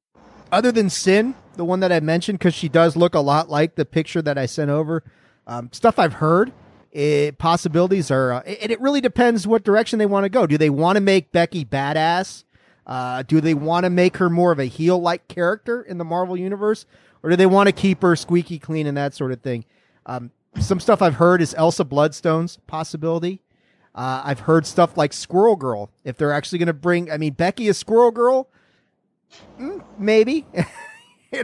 other 0.52 0.72
than 0.72 0.90
Sin, 0.90 1.36
the 1.56 1.66
one 1.66 1.80
that 1.80 1.92
I 1.92 2.00
mentioned, 2.00 2.40
because 2.40 2.54
she 2.54 2.70
does 2.70 2.96
look 2.96 3.16
a 3.16 3.20
lot 3.20 3.50
like 3.50 3.76
the 3.76 3.86
picture 3.86 4.22
that 4.22 4.38
I 4.38 4.46
sent 4.46 4.70
over, 4.70 5.04
um, 5.46 5.70
stuff 5.72 6.00
I've 6.00 6.14
heard, 6.14 6.52
it, 6.92 7.38
possibilities 7.38 8.10
are, 8.12 8.34
uh, 8.34 8.42
and 8.42 8.72
it 8.72 8.80
really 8.80 9.02
depends 9.02 9.46
what 9.46 9.64
direction 9.64 10.00
they 10.00 10.06
want 10.06 10.26
to 10.26 10.30
go. 10.30 10.48
Do 10.48 10.58
they 10.58 10.70
want 10.70 10.96
to 10.96 11.02
make 11.02 11.32
Becky 11.32 11.66
badass? 11.66 12.44
Uh, 12.86 13.24
do 13.24 13.42
they 13.42 13.54
want 13.54 13.84
to 13.84 13.90
make 13.90 14.18
her 14.18 14.30
more 14.30 14.52
of 14.52 14.60
a 14.60 14.66
heel 14.66 15.00
like 15.00 15.28
character 15.28 15.82
in 15.82 15.98
the 15.98 16.06
Marvel 16.06 16.38
universe? 16.38 16.86
Or 17.22 17.30
do 17.30 17.36
they 17.36 17.46
want 17.46 17.68
to 17.68 17.74
keep 17.74 18.02
her 18.02 18.16
squeaky 18.16 18.60
clean 18.60 18.88
and 18.88 18.96
that 18.96 19.14
sort 19.14 19.32
of 19.32 19.42
thing? 19.42 19.66
Um, 20.06 20.32
some 20.60 20.80
stuff 20.80 21.02
I've 21.02 21.16
heard 21.16 21.42
is 21.42 21.54
Elsa 21.56 21.86
Bloodstone's 21.86 22.58
possibility. 22.68 23.42
Uh, 23.96 24.22
I've 24.24 24.42
heard 24.42 24.66
stuff 24.66 24.96
like 24.98 25.12
Squirrel 25.14 25.56
Girl. 25.56 25.90
If 26.04 26.18
they're 26.18 26.32
actually 26.32 26.60
going 26.60 26.68
to 26.68 26.74
bring, 26.74 27.10
I 27.12 27.18
mean, 27.18 27.34
Becky 27.34 27.68
is 27.68 27.78
Squirrel 27.78 28.12
Girl, 28.12 28.50
Mm, 29.60 29.84
maybe 30.00 30.46
you 30.54 30.64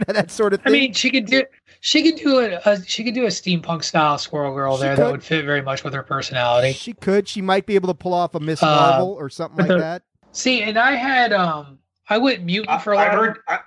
that 0.14 0.30
sort 0.30 0.54
of 0.54 0.60
thing. 0.62 0.68
I 0.68 0.70
thing. 0.70 0.80
mean, 0.80 0.92
she 0.94 1.10
could 1.10 1.26
do 1.26 1.42
she 1.80 2.02
could 2.02 2.18
do 2.18 2.38
a, 2.38 2.58
a 2.64 2.82
she 2.82 3.04
could 3.04 3.12
do 3.12 3.24
a 3.24 3.28
steampunk 3.28 3.84
style 3.84 4.16
Squirrel 4.16 4.54
Girl 4.54 4.76
She 4.76 4.84
there 4.84 4.96
could. 4.96 5.04
that 5.04 5.10
would 5.12 5.22
fit 5.22 5.44
very 5.44 5.60
much 5.60 5.84
with 5.84 5.92
her 5.92 6.02
personality. 6.02 6.72
she 6.72 6.94
could. 6.94 7.28
She 7.28 7.42
might 7.42 7.66
be 7.66 7.74
able 7.74 7.88
to 7.88 7.94
pull 7.94 8.14
off 8.14 8.34
a 8.34 8.40
Miss 8.40 8.62
Uh, 8.62 8.66
Marvel 8.66 9.10
or 9.12 9.28
something 9.28 9.66
like 9.66 9.78
that. 9.80 10.02
See, 10.32 10.62
and 10.62 10.78
I 10.78 10.92
had 10.92 11.34
um 11.34 11.78
I 12.08 12.16
went 12.16 12.42
mutant 12.42 12.70
I, 12.70 12.78
for 12.78 12.94
a 12.94 12.96
lot. 12.96 13.08
I've 13.08 13.18
heard 13.18 13.38
I, 13.48 13.58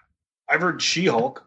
I've 0.49 0.61
heard 0.61 0.81
She-Hulk. 0.81 1.45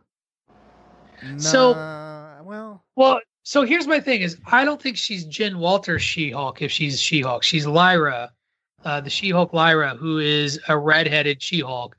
So- 1.39 1.73
Nah, 1.75 2.43
well, 2.45 2.85
Well, 2.95 3.21
so 3.43 3.63
here's 3.63 3.87
my 3.87 4.01
thing: 4.01 4.21
is 4.23 4.37
I 4.47 4.65
don't 4.65 4.81
think 4.81 4.97
she's 4.97 5.25
Jen 5.25 5.59
Walters 5.59 6.03
She-Hulk. 6.03 6.63
If 6.63 6.71
she's 6.71 7.01
She-Hulk, 7.01 7.43
she's 7.43 7.67
Lyra, 7.67 8.31
uh, 8.85 9.01
the 9.01 9.11
She-Hulk 9.11 9.53
Lyra, 9.53 9.97
who 9.97 10.19
is 10.19 10.61
a 10.69 10.77
redheaded 10.79 11.43
She-Hulk. 11.43 11.97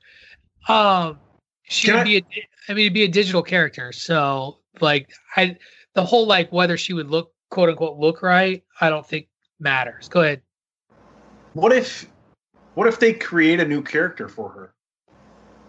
Um, 0.68 1.18
she 1.64 1.88
Can 1.88 1.96
would 1.96 2.00
I- 2.02 2.04
be. 2.04 2.16
A, 2.18 2.24
I 2.68 2.74
mean, 2.74 2.82
it'd 2.86 2.94
be 2.94 3.02
a 3.02 3.08
digital 3.08 3.42
character. 3.42 3.92
So, 3.92 4.58
like, 4.80 5.10
I 5.36 5.56
the 5.94 6.04
whole 6.04 6.26
like 6.26 6.52
whether 6.52 6.76
she 6.76 6.92
would 6.92 7.10
look 7.10 7.32
quote 7.50 7.68
unquote 7.68 7.98
look 7.98 8.22
right, 8.22 8.62
I 8.80 8.88
don't 8.88 9.06
think 9.06 9.28
matters. 9.58 10.08
Go 10.08 10.22
ahead. 10.22 10.42
What 11.54 11.72
if 11.72 12.06
What 12.74 12.86
if 12.86 12.98
they 13.00 13.12
create 13.12 13.60
a 13.60 13.64
new 13.66 13.82
character 13.82 14.28
for 14.28 14.48
her? 14.50 14.74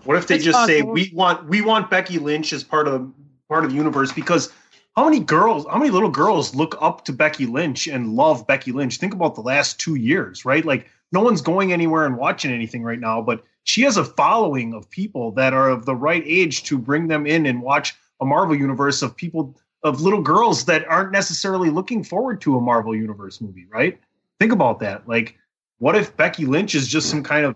What 0.06 0.18
if 0.18 0.28
they 0.28 0.36
It's 0.36 0.44
just 0.46 0.66
say 0.66 0.82
we 0.82 1.12
want 1.14 1.48
we 1.50 1.62
want 1.62 1.90
Becky 1.90 2.20
Lynch 2.20 2.54
as 2.54 2.64
part 2.64 2.88
of 2.88 2.94
the 2.94 3.12
part 3.50 3.66
of 3.66 3.72
the 3.72 3.76
universe 3.76 4.12
because 4.12 4.52
how 4.96 5.06
many 5.06 5.20
girls, 5.20 5.66
how 5.70 5.78
many 5.78 5.90
little 5.90 6.10
girls 6.10 6.54
look 6.54 6.78
up 6.80 7.04
to 7.06 7.14
Becky 7.14 7.46
Lynch 7.46 7.88
and 7.88 8.14
love 8.14 8.46
Becky 8.46 8.72
Lynch? 8.72 8.98
Think 8.98 9.14
about 9.14 9.36
the 9.36 9.42
last 9.42 9.80
two 9.80 9.96
years, 9.96 10.46
right? 10.46 10.64
Like 10.64 10.88
no 11.12 11.22
one's 11.22 11.42
going 11.42 11.74
anywhere 11.74 12.06
and 12.06 12.18
watching 12.18 12.52
anything 12.52 12.84
right 12.84 13.00
now, 13.00 13.22
but 13.22 13.44
she 13.64 13.82
has 13.84 13.98
a 13.98 14.06
following 14.06 14.74
of 14.74 14.90
people 14.90 15.32
that 15.32 15.54
are 15.54 15.70
of 15.70 15.86
the 15.86 15.96
right 15.96 16.24
age 16.26 16.64
to 16.64 16.78
bring 16.78 17.08
them 17.08 17.26
in 17.26 17.46
and 17.46 17.62
watch 17.62 17.96
a 18.22 18.26
Marvel 18.26 18.56
universe 18.56 19.02
of 19.02 19.16
people 19.16 19.56
of 19.84 20.02
little 20.02 20.22
girls 20.22 20.66
that 20.66 20.88
aren't 20.88 21.12
necessarily 21.12 21.70
looking 21.70 22.04
forward 22.04 22.40
to 22.42 22.58
a 22.58 22.62
Marvel 22.62 22.96
universe 22.96 23.42
movie, 23.42 23.66
right? 23.70 24.00
Think 24.40 24.52
about 24.52 24.80
that. 24.80 25.08
Like, 25.08 25.38
what 25.80 25.96
if 25.96 26.16
Becky 26.16 26.46
Lynch 26.46 26.76
is 26.76 26.88
just 26.88 27.10
some 27.10 27.24
kind 27.24 27.46
of 27.46 27.56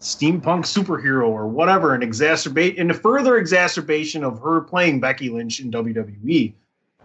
steampunk 0.00 0.64
superhero 0.64 1.28
or 1.28 1.46
whatever, 1.48 1.94
and 1.94 2.02
exacerbate 2.02 2.80
and 2.80 2.90
a 2.90 2.94
further 2.94 3.38
exacerbation 3.38 4.24
of 4.24 4.40
her 4.40 4.60
playing 4.60 5.00
Becky 5.00 5.28
Lynch 5.28 5.60
in 5.60 5.70
WWE? 5.70 6.54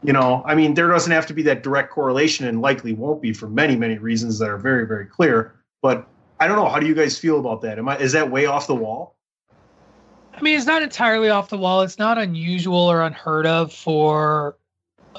You 0.04 0.14
know, 0.14 0.42
I 0.46 0.56
mean, 0.56 0.74
there 0.74 0.88
doesn't 0.88 1.12
have 1.12 1.28
to 1.28 1.34
be 1.34 1.44
that 1.44 1.62
direct 1.62 1.92
correlation, 1.92 2.48
and 2.48 2.62
likely 2.62 2.94
won't 2.94 3.22
be 3.22 3.34
for 3.34 3.48
many, 3.48 3.76
many 3.76 3.98
reasons 4.00 4.40
that 4.40 4.50
are 4.50 4.58
very, 4.58 4.88
very 4.88 5.06
clear. 5.06 5.54
But 5.82 6.08
I 6.40 6.48
don't 6.48 6.58
know. 6.58 6.68
How 6.68 6.80
do 6.80 6.88
you 6.88 6.96
guys 6.96 7.20
feel 7.20 7.40
about 7.40 7.62
that? 7.62 7.78
Am 7.78 7.88
I 7.88 7.98
is 7.98 8.12
that 8.14 8.32
way 8.32 8.48
off 8.48 8.68
the 8.68 8.76
wall? 8.76 9.16
I 10.34 10.42
mean, 10.42 10.58
it's 10.58 10.66
not 10.66 10.82
entirely 10.82 11.30
off 11.30 11.50
the 11.50 11.58
wall. 11.58 11.82
It's 11.82 12.00
not 12.00 12.18
unusual 12.18 12.80
or 12.80 13.04
unheard 13.04 13.46
of 13.46 13.72
for 13.72 14.58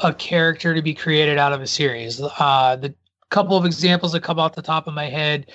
a 0.03 0.12
character 0.12 0.74
to 0.74 0.83
be 0.83 0.95
created 0.95 1.39
out 1.39 1.53
of 1.53 1.61
a 1.61 1.66
series. 1.66 2.20
Uh, 2.20 2.76
the 2.80 2.95
couple 3.30 3.57
of 3.57 3.64
examples 3.64 4.12
that 4.12 4.22
come 4.22 4.39
off 4.39 4.55
the 4.55 4.62
top 4.62 4.87
of 4.87 4.95
my 4.95 5.09
head, 5.09 5.51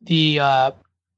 the 0.00 0.40
uh, 0.40 0.70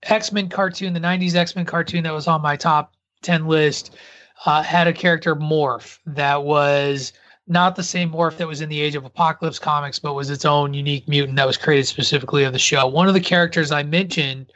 X 0.02 0.32
Men 0.32 0.48
cartoon, 0.48 0.92
the 0.92 1.00
'90s 1.00 1.34
X 1.34 1.56
Men 1.56 1.64
cartoon 1.64 2.04
that 2.04 2.12
was 2.12 2.28
on 2.28 2.42
my 2.42 2.56
top 2.56 2.94
ten 3.22 3.46
list, 3.46 3.96
uh, 4.44 4.62
had 4.62 4.86
a 4.86 4.92
character 4.92 5.34
Morph 5.34 5.98
that 6.06 6.44
was 6.44 7.12
not 7.46 7.76
the 7.76 7.82
same 7.82 8.10
Morph 8.10 8.36
that 8.38 8.48
was 8.48 8.60
in 8.60 8.68
the 8.68 8.80
Age 8.80 8.94
of 8.94 9.04
Apocalypse 9.04 9.58
comics, 9.58 9.98
but 9.98 10.14
was 10.14 10.30
its 10.30 10.44
own 10.44 10.74
unique 10.74 11.06
mutant 11.08 11.36
that 11.36 11.46
was 11.46 11.56
created 11.56 11.86
specifically 11.86 12.44
of 12.44 12.52
the 12.52 12.58
show. 12.58 12.86
One 12.86 13.08
of 13.08 13.14
the 13.14 13.20
characters 13.20 13.70
I 13.70 13.82
mentioned 13.82 14.52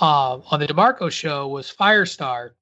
uh, 0.00 0.38
on 0.50 0.60
the 0.60 0.66
DeMarco 0.66 1.10
show 1.10 1.48
was 1.48 1.70
Firestar 1.70 2.52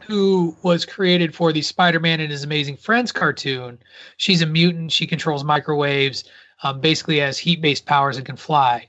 who 0.00 0.56
was 0.62 0.84
created 0.84 1.34
for 1.34 1.52
the 1.52 1.62
Spider-Man 1.62 2.20
and 2.20 2.30
His 2.30 2.42
Amazing 2.42 2.76
Friends 2.76 3.12
cartoon. 3.12 3.78
She's 4.16 4.42
a 4.42 4.46
mutant. 4.46 4.92
She 4.92 5.06
controls 5.06 5.44
microwaves, 5.44 6.24
um, 6.62 6.80
basically 6.80 7.18
has 7.18 7.38
heat-based 7.38 7.86
powers 7.86 8.16
and 8.16 8.26
can 8.26 8.36
fly, 8.36 8.88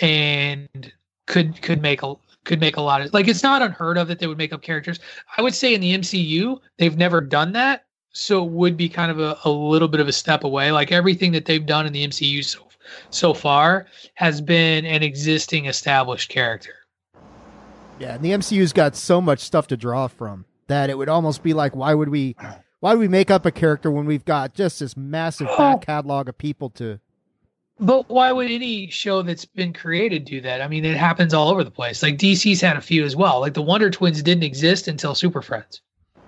and 0.00 0.92
could 1.26 1.60
could 1.62 1.82
make 1.82 2.02
a 2.02 2.14
could 2.44 2.60
make 2.60 2.76
a 2.76 2.80
lot 2.80 3.00
of 3.00 3.12
like 3.12 3.28
it's 3.28 3.42
not 3.42 3.62
unheard 3.62 3.98
of 3.98 4.08
that 4.08 4.18
they 4.18 4.26
would 4.26 4.38
make 4.38 4.52
up 4.52 4.62
characters. 4.62 5.00
I 5.36 5.42
would 5.42 5.54
say 5.54 5.74
in 5.74 5.80
the 5.80 5.96
MCU 5.96 6.60
they've 6.78 6.96
never 6.96 7.20
done 7.20 7.52
that, 7.52 7.86
so 8.12 8.44
it 8.44 8.50
would 8.50 8.76
be 8.76 8.88
kind 8.88 9.10
of 9.10 9.18
a, 9.20 9.36
a 9.44 9.50
little 9.50 9.88
bit 9.88 10.00
of 10.00 10.08
a 10.08 10.12
step 10.12 10.44
away. 10.44 10.70
Like 10.72 10.92
everything 10.92 11.32
that 11.32 11.44
they've 11.44 11.64
done 11.64 11.86
in 11.86 11.92
the 11.92 12.06
MCU 12.06 12.44
so 12.44 12.60
so 13.10 13.32
far 13.32 13.86
has 14.14 14.40
been 14.40 14.84
an 14.84 15.02
existing 15.02 15.66
established 15.66 16.28
character. 16.28 16.74
Yeah, 17.98 18.14
and 18.14 18.24
the 18.24 18.30
MCU's 18.32 18.72
got 18.72 18.96
so 18.96 19.20
much 19.20 19.38
stuff 19.40 19.66
to 19.68 19.76
draw 19.76 20.08
from 20.08 20.44
that 20.66 20.90
it 20.90 20.98
would 20.98 21.08
almost 21.08 21.42
be 21.42 21.54
like, 21.54 21.74
why 21.76 21.94
would 21.94 22.08
we, 22.08 22.34
why 22.80 22.92
would 22.94 22.98
we 23.00 23.08
make 23.08 23.30
up 23.30 23.46
a 23.46 23.50
character 23.52 23.90
when 23.90 24.04
we've 24.06 24.24
got 24.24 24.54
just 24.54 24.80
this 24.80 24.96
massive 24.96 25.46
Oh. 25.50 25.56
back 25.56 25.86
catalog 25.86 26.28
of 26.28 26.36
people 26.36 26.68
to? 26.70 26.98
But 27.78 28.08
why 28.08 28.30
would 28.32 28.50
any 28.50 28.88
show 28.90 29.22
that's 29.22 29.44
been 29.44 29.72
created 29.72 30.24
do 30.24 30.40
that? 30.42 30.60
I 30.60 30.68
mean, 30.68 30.84
it 30.84 30.96
happens 30.96 31.32
all 31.32 31.48
over 31.48 31.64
the 31.64 31.70
place. 31.70 32.02
Like 32.02 32.18
DC's 32.18 32.60
had 32.60 32.76
a 32.76 32.80
few 32.82 33.04
as 33.04 33.16
well. 33.16 33.40
Like 33.40 33.54
the 33.54 33.62
Wonder 33.62 33.90
Twins 33.90 34.22
didn't 34.22 34.44
exist 34.44 34.88
until 34.88 35.14
Super 35.14 35.40
Friends. 35.42 35.80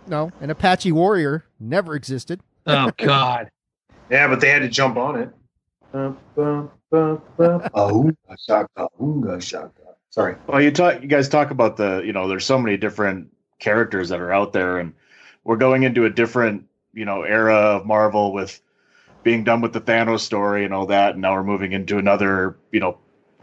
No, 0.06 0.30
an 0.40 0.50
Apache 0.50 0.92
Warrior 0.92 1.44
never 1.58 1.94
existed. 1.94 2.40
Oh 2.66 2.90
God. 2.98 3.50
Yeah, 4.10 4.28
but 4.28 4.40
they 4.40 4.50
had 4.50 4.60
to 4.60 4.68
jump 4.68 4.96
on 4.96 5.16
it. 5.18 5.30
Ahunga 6.94 8.16
shaka, 8.46 8.88
ahunga 9.00 9.42
shaka. 9.42 9.70
Sorry. 10.10 10.36
Well, 10.46 10.60
you 10.60 10.70
talk, 10.70 11.02
you 11.02 11.08
guys 11.08 11.28
talk 11.28 11.50
about 11.50 11.76
the, 11.76 12.02
you 12.04 12.12
know, 12.12 12.28
there's 12.28 12.44
so 12.44 12.58
many 12.58 12.76
different 12.76 13.32
characters 13.58 14.08
that 14.10 14.20
are 14.20 14.32
out 14.32 14.52
there, 14.52 14.78
and 14.78 14.92
we're 15.44 15.56
going 15.56 15.82
into 15.82 16.04
a 16.04 16.10
different, 16.10 16.66
you 16.92 17.04
know, 17.04 17.22
era 17.22 17.54
of 17.54 17.86
Marvel 17.86 18.32
with 18.32 18.60
being 19.22 19.42
done 19.42 19.60
with 19.60 19.72
the 19.72 19.80
Thanos 19.80 20.20
story 20.20 20.64
and 20.64 20.74
all 20.74 20.86
that, 20.86 21.12
and 21.14 21.22
now 21.22 21.34
we're 21.34 21.42
moving 21.42 21.72
into 21.72 21.98
another, 21.98 22.56
you 22.70 22.80
know, 22.80 22.98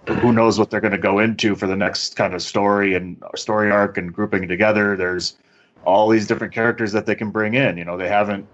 who 0.07 0.31
knows 0.31 0.57
what 0.57 0.69
they're 0.69 0.81
going 0.81 0.91
to 0.91 0.97
go 0.97 1.19
into 1.19 1.55
for 1.55 1.67
the 1.67 1.75
next 1.75 2.15
kind 2.15 2.33
of 2.33 2.41
story 2.41 2.95
and 2.95 3.21
story 3.35 3.69
arc 3.69 3.97
and 3.97 4.13
grouping 4.13 4.47
together. 4.47 4.95
There's 4.95 5.37
all 5.85 6.09
these 6.09 6.27
different 6.27 6.53
characters 6.53 6.91
that 6.91 7.05
they 7.05 7.15
can 7.15 7.31
bring 7.31 7.53
in. 7.55 7.77
You 7.77 7.85
know, 7.85 7.97
they 7.97 8.07
haven't 8.07 8.47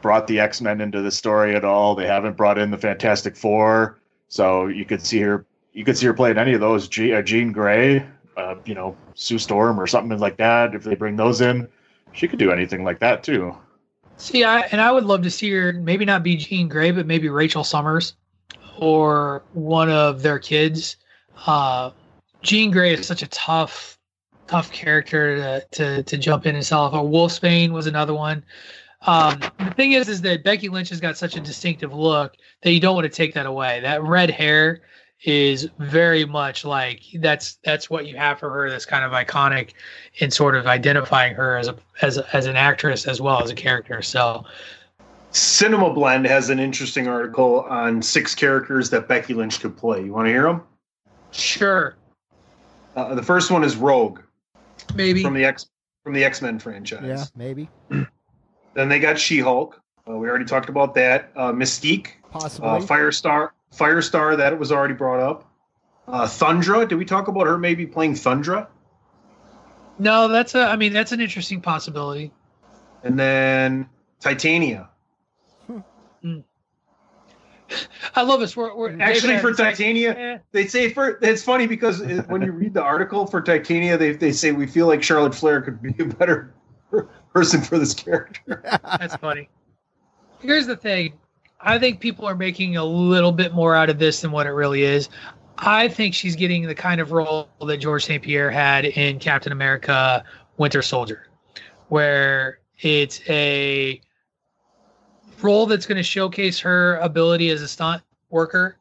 brought 0.00 0.26
the 0.26 0.40
X 0.40 0.60
Men 0.60 0.80
into 0.80 1.02
the 1.02 1.10
story 1.10 1.54
at 1.54 1.64
all. 1.64 1.94
They 1.94 2.06
haven't 2.06 2.36
brought 2.36 2.58
in 2.58 2.70
the 2.70 2.78
Fantastic 2.78 3.36
Four, 3.36 3.98
so 4.28 4.66
you 4.66 4.84
could 4.84 5.02
see 5.02 5.20
her. 5.20 5.44
You 5.72 5.84
could 5.84 5.96
see 5.96 6.06
her 6.06 6.14
playing 6.14 6.38
any 6.38 6.54
of 6.54 6.60
those. 6.60 6.88
G, 6.88 7.12
uh, 7.12 7.22
Jean 7.22 7.52
Grey, 7.52 8.04
uh, 8.36 8.56
you 8.64 8.74
know, 8.74 8.96
Sue 9.14 9.38
Storm 9.38 9.78
or 9.78 9.86
something 9.86 10.18
like 10.18 10.36
that. 10.38 10.74
If 10.74 10.84
they 10.84 10.94
bring 10.94 11.16
those 11.16 11.40
in, 11.40 11.68
she 12.12 12.26
could 12.26 12.38
do 12.38 12.50
anything 12.50 12.84
like 12.84 12.98
that 13.00 13.22
too. 13.22 13.54
See, 14.16 14.42
I 14.42 14.60
and 14.72 14.80
I 14.80 14.90
would 14.90 15.04
love 15.04 15.22
to 15.22 15.30
see 15.30 15.50
her 15.50 15.72
maybe 15.72 16.04
not 16.04 16.22
be 16.22 16.36
Jean 16.36 16.68
Grey, 16.68 16.90
but 16.90 17.06
maybe 17.06 17.28
Rachel 17.28 17.64
Summers 17.64 18.14
or 18.78 19.42
one 19.52 19.90
of 19.90 20.22
their 20.22 20.38
kids. 20.38 20.96
Uh, 21.46 21.90
Jean 22.42 22.70
Grey 22.70 22.94
is 22.94 23.06
such 23.06 23.22
a 23.22 23.28
tough, 23.28 23.97
tough 24.48 24.72
character 24.72 25.36
to 25.36 25.66
to, 25.70 26.02
to 26.02 26.18
jump 26.18 26.46
in 26.46 26.54
and 26.56 26.64
sell 26.64 26.80
off. 26.82 26.94
Or 26.94 27.04
Wolfsbane 27.04 27.70
was 27.70 27.86
another 27.86 28.14
one. 28.14 28.44
Um, 29.02 29.38
the 29.58 29.72
thing 29.76 29.92
is, 29.92 30.08
is 30.08 30.20
that 30.22 30.42
Becky 30.42 30.68
Lynch 30.68 30.88
has 30.88 31.00
got 31.00 31.16
such 31.16 31.36
a 31.36 31.40
distinctive 31.40 31.92
look 31.94 32.34
that 32.62 32.72
you 32.72 32.80
don't 32.80 32.96
want 32.96 33.04
to 33.04 33.16
take 33.16 33.32
that 33.34 33.46
away. 33.46 33.80
That 33.80 34.02
red 34.02 34.30
hair 34.30 34.80
is 35.24 35.68
very 35.78 36.24
much 36.24 36.64
like 36.64 37.02
that's 37.20 37.58
that's 37.64 37.88
what 37.90 38.06
you 38.06 38.16
have 38.16 38.38
for 38.38 38.50
her. 38.50 38.70
That's 38.70 38.84
kind 38.86 39.04
of 39.04 39.12
iconic 39.12 39.72
in 40.16 40.30
sort 40.30 40.56
of 40.56 40.66
identifying 40.66 41.34
her 41.34 41.56
as 41.56 41.68
a 41.68 41.76
as 42.02 42.18
a, 42.18 42.36
as 42.36 42.46
an 42.46 42.56
actress 42.56 43.06
as 43.06 43.20
well 43.20 43.42
as 43.42 43.50
a 43.50 43.54
character. 43.54 44.02
So 44.02 44.44
Cinema 45.30 45.92
Blend 45.92 46.26
has 46.26 46.50
an 46.50 46.58
interesting 46.58 47.06
article 47.06 47.60
on 47.68 48.00
six 48.02 48.34
characters 48.34 48.90
that 48.90 49.08
Becky 49.08 49.34
Lynch 49.34 49.60
could 49.60 49.76
play. 49.76 50.02
You 50.02 50.12
want 50.12 50.26
to 50.26 50.32
hear 50.32 50.44
them? 50.44 50.62
sure, 51.32 51.96
Uh, 52.96 53.14
the 53.14 53.22
first 53.22 53.50
one 53.50 53.62
is 53.62 53.76
Rogue 53.76 54.20
maybe 54.94 55.22
from 55.22 55.34
the 55.34 55.44
X 55.44 55.68
from 56.04 56.14
the 56.14 56.24
X 56.24 56.42
Men 56.42 56.58
franchise. 56.58 57.02
Yeah, 57.04 57.24
maybe, 57.36 57.68
Then 58.74 58.88
they 58.88 58.98
got 58.98 59.18
She 59.18 59.38
Hulk. 59.40 59.80
Uh, 60.08 60.16
we 60.16 60.28
already 60.28 60.44
talked 60.44 60.68
about 60.68 60.94
that. 60.94 61.30
Uh, 61.36 61.52
Mystique, 61.52 62.12
possibly. 62.30 62.68
uh, 62.68 62.78
Firestar, 62.80 63.50
Firestar. 63.74 64.36
That 64.36 64.58
was 64.58 64.72
already 64.72 64.94
brought 64.94 65.20
up. 65.20 65.50
Uh, 66.06 66.24
Thundra. 66.24 66.88
Did 66.88 66.96
we 66.96 67.04
talk 67.04 67.28
about 67.28 67.46
her 67.46 67.58
maybe 67.58 67.86
playing 67.86 68.14
Thundra? 68.14 68.68
no. 69.98 70.28
That's 70.28 70.54
a 70.54 70.60
I 70.60 70.76
mean 70.76 70.92
that's 70.92 71.12
an 71.12 71.20
interesting 71.20 71.60
possibility. 71.60 72.32
And 73.02 73.18
then 73.18 73.88
Titania. 74.20 74.88
I 78.14 78.22
love 78.22 78.40
this. 78.40 78.56
We're, 78.56 78.74
we're 78.74 79.00
Actually, 79.00 79.38
for 79.38 79.48
Evans, 79.48 79.58
like, 79.58 79.76
Titania, 79.76 80.16
eh, 80.16 80.38
they 80.52 80.66
say 80.66 80.90
for 80.90 81.18
it's 81.22 81.42
funny 81.42 81.66
because 81.66 82.00
when 82.26 82.42
you 82.42 82.52
read 82.52 82.74
the 82.74 82.82
article 82.82 83.26
for 83.26 83.40
Titania, 83.40 83.96
they 83.96 84.12
they 84.12 84.32
say 84.32 84.52
we 84.52 84.66
feel 84.66 84.86
like 84.86 85.02
Charlotte 85.02 85.34
Flair 85.34 85.60
could 85.60 85.80
be 85.82 85.94
a 85.98 86.06
better 86.06 86.54
person 87.32 87.60
for 87.60 87.78
this 87.78 87.94
character. 87.94 88.62
that's 88.98 89.16
funny. 89.16 89.48
Here's 90.40 90.66
the 90.66 90.76
thing. 90.76 91.14
I 91.60 91.78
think 91.78 92.00
people 92.00 92.24
are 92.26 92.36
making 92.36 92.76
a 92.76 92.84
little 92.84 93.32
bit 93.32 93.52
more 93.52 93.74
out 93.74 93.90
of 93.90 93.98
this 93.98 94.20
than 94.20 94.30
what 94.30 94.46
it 94.46 94.50
really 94.50 94.82
is. 94.82 95.08
I 95.58 95.88
think 95.88 96.14
she's 96.14 96.36
getting 96.36 96.62
the 96.66 96.74
kind 96.74 97.00
of 97.00 97.10
role 97.10 97.48
that 97.66 97.78
George 97.78 98.04
St. 98.04 98.22
Pierre 98.22 98.50
had 98.50 98.84
in 98.84 99.18
Captain 99.18 99.50
America 99.50 100.22
Winter 100.56 100.82
Soldier, 100.82 101.26
where 101.88 102.60
it's 102.80 103.20
a 103.28 104.00
role 105.42 105.66
that's 105.66 105.86
going 105.86 105.96
to 105.96 106.02
showcase 106.02 106.58
her 106.60 106.96
ability 106.96 107.50
as 107.50 107.62
a 107.62 107.68
stunt 107.68 108.02
worker. 108.30 108.76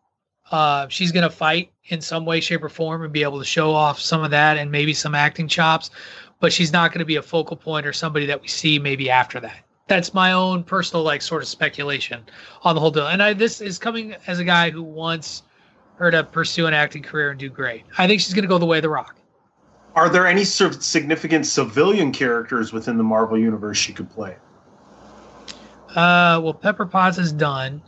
Uh, 0.52 0.88
she's 0.88 1.12
going 1.12 1.24
to 1.24 1.30
fight 1.30 1.72
in 1.86 2.00
some 2.02 2.26
way, 2.26 2.40
shape, 2.40 2.64
or 2.64 2.70
form 2.70 3.04
and 3.04 3.12
be 3.12 3.24
able 3.24 3.40
to 3.40 3.46
show 3.46 3.72
off 3.72 4.00
some 4.00 4.24
of 4.24 4.32
that 4.32 4.58
and 4.58 4.72
maybe 4.72 4.94
some 4.94 5.14
acting 5.14 5.48
chops, 5.48 5.90
but 6.40 6.54
she's 6.54 6.72
not 6.72 6.92
going 6.92 7.00
to 7.00 7.06
be 7.06 7.18
a 7.18 7.22
focal 7.22 7.58
point 7.58 7.86
or 7.86 7.94
somebody 7.94 8.26
that 8.26 8.42
we 8.42 8.48
see 8.48 8.80
maybe 8.80 9.10
after 9.10 9.40
that. 9.40 9.58
That's 9.88 10.14
my 10.14 10.34
own 10.34 10.64
personal, 10.64 11.04
like, 11.04 11.22
sort 11.22 11.42
of 11.42 11.48
speculation 11.48 12.24
on 12.64 12.76
the 12.76 12.82
whole 12.82 12.92
deal. 12.92 13.08
And 13.08 13.24
I, 13.24 13.34
this 13.34 13.62
is 13.62 13.78
coming 13.78 14.16
as 14.28 14.40
a 14.40 14.44
guy 14.44 14.70
who 14.70 14.84
wants 14.84 15.44
her 15.96 16.12
to 16.12 16.24
pursue 16.24 16.66
an 16.66 16.74
acting 16.74 17.04
career 17.04 17.32
and 17.32 17.40
do 17.40 17.50
great. 17.50 17.84
I 17.98 18.06
think 18.06 18.22
she's 18.22 18.34
going 18.34 18.44
to 18.44 18.50
go 18.50 18.58
the 18.58 18.66
way 18.66 18.80
of 18.80 18.84
The 18.84 18.90
Rock. 18.90 19.16
Are 19.96 20.10
there 20.10 20.28
any 20.28 20.44
sort 20.44 20.76
of 20.76 20.84
significant 20.84 21.46
civilian 21.46 22.12
characters 22.12 22.72
within 22.72 22.98
the 22.98 23.04
Marvel 23.04 23.38
universe 23.38 23.78
she 23.78 23.94
could 23.94 24.10
play? 24.10 24.36
Uh, 25.98 26.40
well, 26.42 26.54
Pepper 26.54 26.86
Potts 26.86 27.18
is 27.18 27.34
done. 27.34 27.82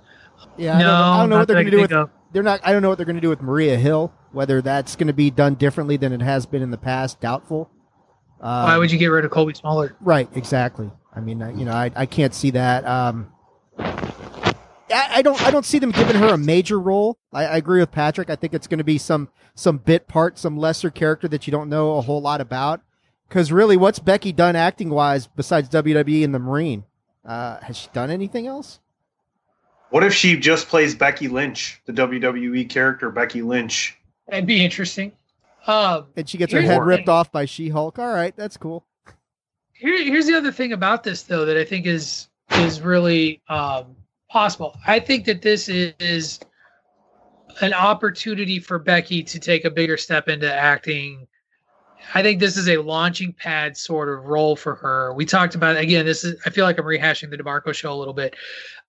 yeah, 0.58 0.76
I 0.76 0.80
don't 0.80 0.88
know, 0.88 0.94
I 0.94 1.18
don't 1.20 1.30
know 1.30 1.38
what 1.38 1.48
they're 1.48 1.56
going 1.56 1.66
to 1.66 1.72
do 1.72 1.82
with. 1.82 1.92
of. 1.92 2.10
They're 2.32 2.44
not. 2.44 2.60
I 2.64 2.74
don't 2.74 2.82
know 2.82 2.90
what 2.90 2.98
they're 2.98 3.06
going 3.06 3.16
to 3.16 3.22
do 3.22 3.30
with 3.30 3.42
Maria 3.42 3.78
Hill. 3.78 4.14
Whether 4.32 4.62
that's 4.62 4.96
going 4.96 5.08
to 5.08 5.14
be 5.14 5.30
done 5.32 5.56
differently 5.56 5.98
than 5.98 6.12
it 6.12 6.22
has 6.22 6.46
been 6.46 6.62
in 6.62 6.72
the 6.72 6.78
past, 6.78 7.20
doubtful. 7.20 7.70
Um, 8.42 8.64
Why 8.64 8.78
would 8.78 8.92
you 8.92 8.98
get 8.98 9.08
rid 9.08 9.26
of 9.26 9.32
Cobie 9.32 9.54
Smulders? 9.54 9.96
Right, 10.00 10.30
exactly. 10.36 10.92
I 11.14 11.20
mean, 11.20 11.40
you 11.58 11.66
know, 11.66 11.72
I, 11.72 11.92
I 11.96 12.06
can't 12.06 12.34
see 12.34 12.52
that. 12.52 12.86
Um, 12.86 13.32
I, 13.80 15.08
I 15.16 15.22
don't 15.22 15.42
I 15.44 15.52
don't 15.52 15.66
see 15.66 15.80
them 15.80 15.92
giving 15.92 16.16
her 16.16 16.30
a 16.34 16.38
major 16.38 16.80
role. 16.80 17.18
I, 17.34 17.46
I 17.46 17.58
agree 17.58 17.80
with 17.80 17.92
Patrick. 17.92 18.30
I 18.30 18.36
think 18.36 18.54
it's 18.54 18.68
going 18.68 18.80
to 18.80 18.84
be 18.84 18.98
some 18.98 19.30
some 19.56 19.78
bit 19.78 20.08
part, 20.08 20.38
some 20.38 20.58
lesser 20.58 20.90
character 20.90 21.28
that 21.28 21.48
you 21.48 21.52
don't 21.52 21.70
know 21.70 21.98
a 21.98 22.02
whole 22.02 22.22
lot 22.22 22.42
about. 22.42 22.82
Because 23.28 23.52
really, 23.52 23.78
what's 23.78 24.00
Becky 24.00 24.32
done 24.32 24.56
acting 24.56 24.90
wise 24.90 25.28
besides 25.28 25.70
WWE 25.70 26.24
and 26.24 26.34
the 26.34 26.40
Marine? 26.40 26.86
Uh, 27.26 27.60
has 27.62 27.78
she 27.78 27.88
done 27.94 28.10
anything 28.10 28.48
else? 28.48 28.80
What 29.90 30.04
if 30.04 30.14
she 30.14 30.38
just 30.38 30.68
plays 30.68 30.94
Becky 30.96 31.28
Lynch, 31.28 31.82
the 31.86 31.94
WWE 31.94 32.70
character 32.70 33.10
Becky 33.10 33.42
Lynch? 33.42 33.98
That'd 34.28 34.46
be 34.46 34.64
interesting. 34.64 35.12
Um, 35.68 36.08
And 36.16 36.30
she 36.30 36.38
gets 36.38 36.54
her 36.54 36.62
head 36.62 36.84
ripped 36.84 37.06
thing. 37.06 37.10
off 37.10 37.32
by 37.32 37.46
She 37.46 37.70
Hulk. 37.70 38.00
All 38.00 38.14
right, 38.14 38.36
that's 38.36 38.56
cool. 38.58 38.86
here, 39.74 39.98
here's 40.04 40.28
the 40.28 40.36
other 40.36 40.52
thing 40.52 40.74
about 40.74 41.04
this 41.04 41.24
though 41.24 41.46
that 41.46 41.58
I 41.58 41.66
think 41.66 41.86
is 41.86 42.28
is 42.52 42.82
really 42.82 43.42
um, 43.50 43.96
possible. 44.30 44.76
I 44.88 45.00
think 45.00 45.26
that 45.26 45.42
this 45.42 45.68
is 45.70 46.40
an 47.62 47.74
opportunity 47.74 48.60
for 48.60 48.80
Becky 48.80 49.24
to 49.24 49.40
take 49.40 49.66
a 49.66 49.70
bigger 49.72 49.98
step 49.98 50.30
into 50.30 50.52
acting. 50.52 51.28
I 52.14 52.24
think 52.24 52.40
this 52.40 52.58
is 52.58 52.68
a 52.68 52.78
launching 52.78 53.34
pad 53.34 53.78
sort 53.78 54.10
of 54.10 54.26
role 54.26 54.56
for 54.56 54.76
her. 54.76 55.14
We 55.14 55.26
talked 55.26 55.56
about 55.56 55.78
again. 55.78 56.06
This 56.06 56.24
is. 56.24 56.40
I 56.46 56.50
feel 56.50 56.66
like 56.66 56.80
I'm 56.80 56.86
rehashing 56.86 57.30
the 57.30 57.38
Demarco 57.38 57.74
show 57.74 57.94
a 57.94 57.96
little 57.96 58.14
bit. 58.14 58.36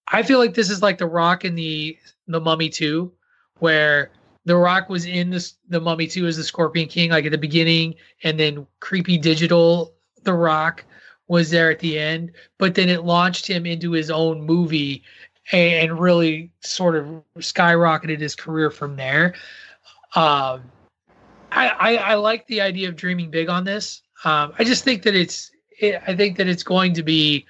I 0.09 0.23
feel 0.23 0.39
like 0.39 0.55
this 0.55 0.71
is 0.71 0.83
like 0.83 0.99
the 0.99 1.07
Rock 1.07 1.45
in 1.45 1.55
the 1.55 1.97
the 2.29 2.41
Mummy 2.41 2.69
Two, 2.69 3.13
where 3.59 4.11
the 4.45 4.57
Rock 4.57 4.89
was 4.89 5.07
in 5.07 5.31
this 5.31 5.55
the 5.69 5.81
Mummy 5.81 6.07
Two 6.07 6.27
as 6.27 6.37
the 6.37 6.45
Scorpion 6.45 6.89
King, 6.89 7.11
like 7.11 7.27
at 7.27 7.33
the 7.33 7.39
beginning, 7.39 7.95
and 8.23 8.39
then 8.39 8.67
creepy 8.81 9.19
digital 9.19 9.93
The 10.23 10.35
Rock 10.35 10.85
was 11.29 11.51
there 11.51 11.71
at 11.71 11.79
the 11.79 11.97
end, 11.97 12.33
but 12.59 12.75
then 12.75 12.89
it 12.89 13.05
launched 13.05 13.47
him 13.47 13.65
into 13.65 13.93
his 13.93 14.11
own 14.11 14.43
movie 14.43 15.05
and, 15.53 15.91
and 15.91 16.01
really 16.01 16.51
sort 16.61 16.97
of 16.97 17.07
skyrocketed 17.39 18.19
his 18.19 18.35
career 18.35 18.69
from 18.69 18.97
there. 18.97 19.35
Um, 20.17 20.63
I, 21.53 21.69
I, 21.69 21.97
I 21.97 22.15
like 22.15 22.47
the 22.47 22.61
idea 22.61 22.89
of 22.89 22.97
dreaming 22.97 23.31
big 23.31 23.49
on 23.49 23.65
this. 23.65 24.03
Um, 24.25 24.53
I 24.59 24.65
just 24.65 24.85
think 24.85 25.03
that 25.03 25.15
it's 25.15 25.51
it, 25.81 26.01
I 26.07 26.15
think 26.15 26.37
that 26.37 26.47
it's 26.47 26.63
going 26.63 26.93
to 26.95 27.03
be 27.03 27.47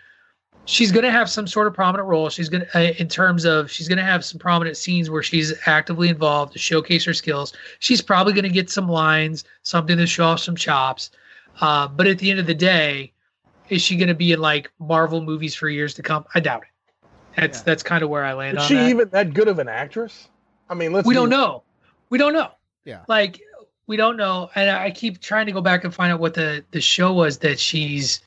she's 0.67 0.93
going 0.93 1.05
to 1.05 1.11
have 1.11 1.29
some 1.29 1.47
sort 1.47 1.67
of 1.67 1.75
prominent 1.75 2.09
role. 2.09 2.29
She's 2.31 2.49
going 2.49 2.65
to 2.65 2.79
uh, 2.79 2.93
in 2.99 3.09
terms 3.09 3.45
of 3.45 3.71
she's 3.71 3.89
going 3.89 3.99
to 3.99 4.05
have 4.05 4.25
some 4.25 4.39
prominent 4.39 4.77
scenes 4.77 5.11
where 5.11 5.23
she's 5.23 5.53
actively 5.67 6.09
involved 6.09 6.53
to 6.53 6.59
showcase 6.59 7.05
her 7.05 7.15
skills. 7.15 7.53
She's 7.81 8.01
probably 8.01 8.33
going 8.33 8.45
to 8.45 8.51
get 8.51 8.71
some 8.71 8.89
lines, 8.89 9.45
something 9.63 9.97
to 9.97 10.07
show 10.07 10.25
off 10.27 10.41
some 10.41 10.57
chops. 10.57 11.11
Uh, 11.61 11.89
but 11.89 12.07
at 12.07 12.19
the 12.19 12.31
end 12.31 12.39
of 12.41 12.47
the 12.47 12.55
day, 12.55 13.13
is 13.69 13.83
she 13.83 13.97
going 13.97 14.09
to 14.09 14.15
be 14.15 14.33
in 14.33 14.41
like 14.41 14.71
Marvel 14.79 15.21
movies 15.21 15.55
for 15.55 15.69
years 15.69 15.93
to 15.95 16.03
come? 16.03 16.25
I 16.35 16.41
doubt 16.41 16.63
it. 16.63 16.69
That's 17.37 17.59
Yeah. 17.59 17.65
that's 17.67 17.83
kind 17.83 18.03
of 18.03 18.09
where 18.11 18.25
I 18.25 18.33
land 18.35 18.57
Is 18.59 18.63
on 18.63 18.69
she 18.69 18.75
that. 18.77 18.89
even 18.89 19.09
that 19.11 19.35
good 19.35 19.49
of 19.49 19.59
an 19.59 19.69
actress? 19.69 20.29
I 20.69 20.75
mean, 20.75 20.93
let's 20.93 21.07
we 21.07 21.15
be- 21.15 21.17
don't 21.17 21.31
know. 21.31 21.65
We 22.11 22.19
don't 22.19 22.33
know. 22.33 22.53
Yeah. 22.85 23.01
Like 23.09 23.41
we 23.91 23.97
don't 23.97 24.16
know, 24.16 24.49
and 24.55 24.70
I 24.70 24.93
keep 24.93 25.20
trying 25.20 25.47
to 25.47 25.53
go 25.53 25.61
back 25.61 25.82
and 25.82 25.93
find 25.93 26.12
out 26.12 26.20
what 26.20 26.34
the 26.34 26.64
the 26.70 26.80
show 26.80 27.12
was 27.12 27.38
that 27.38 27.59
she's 27.59 28.20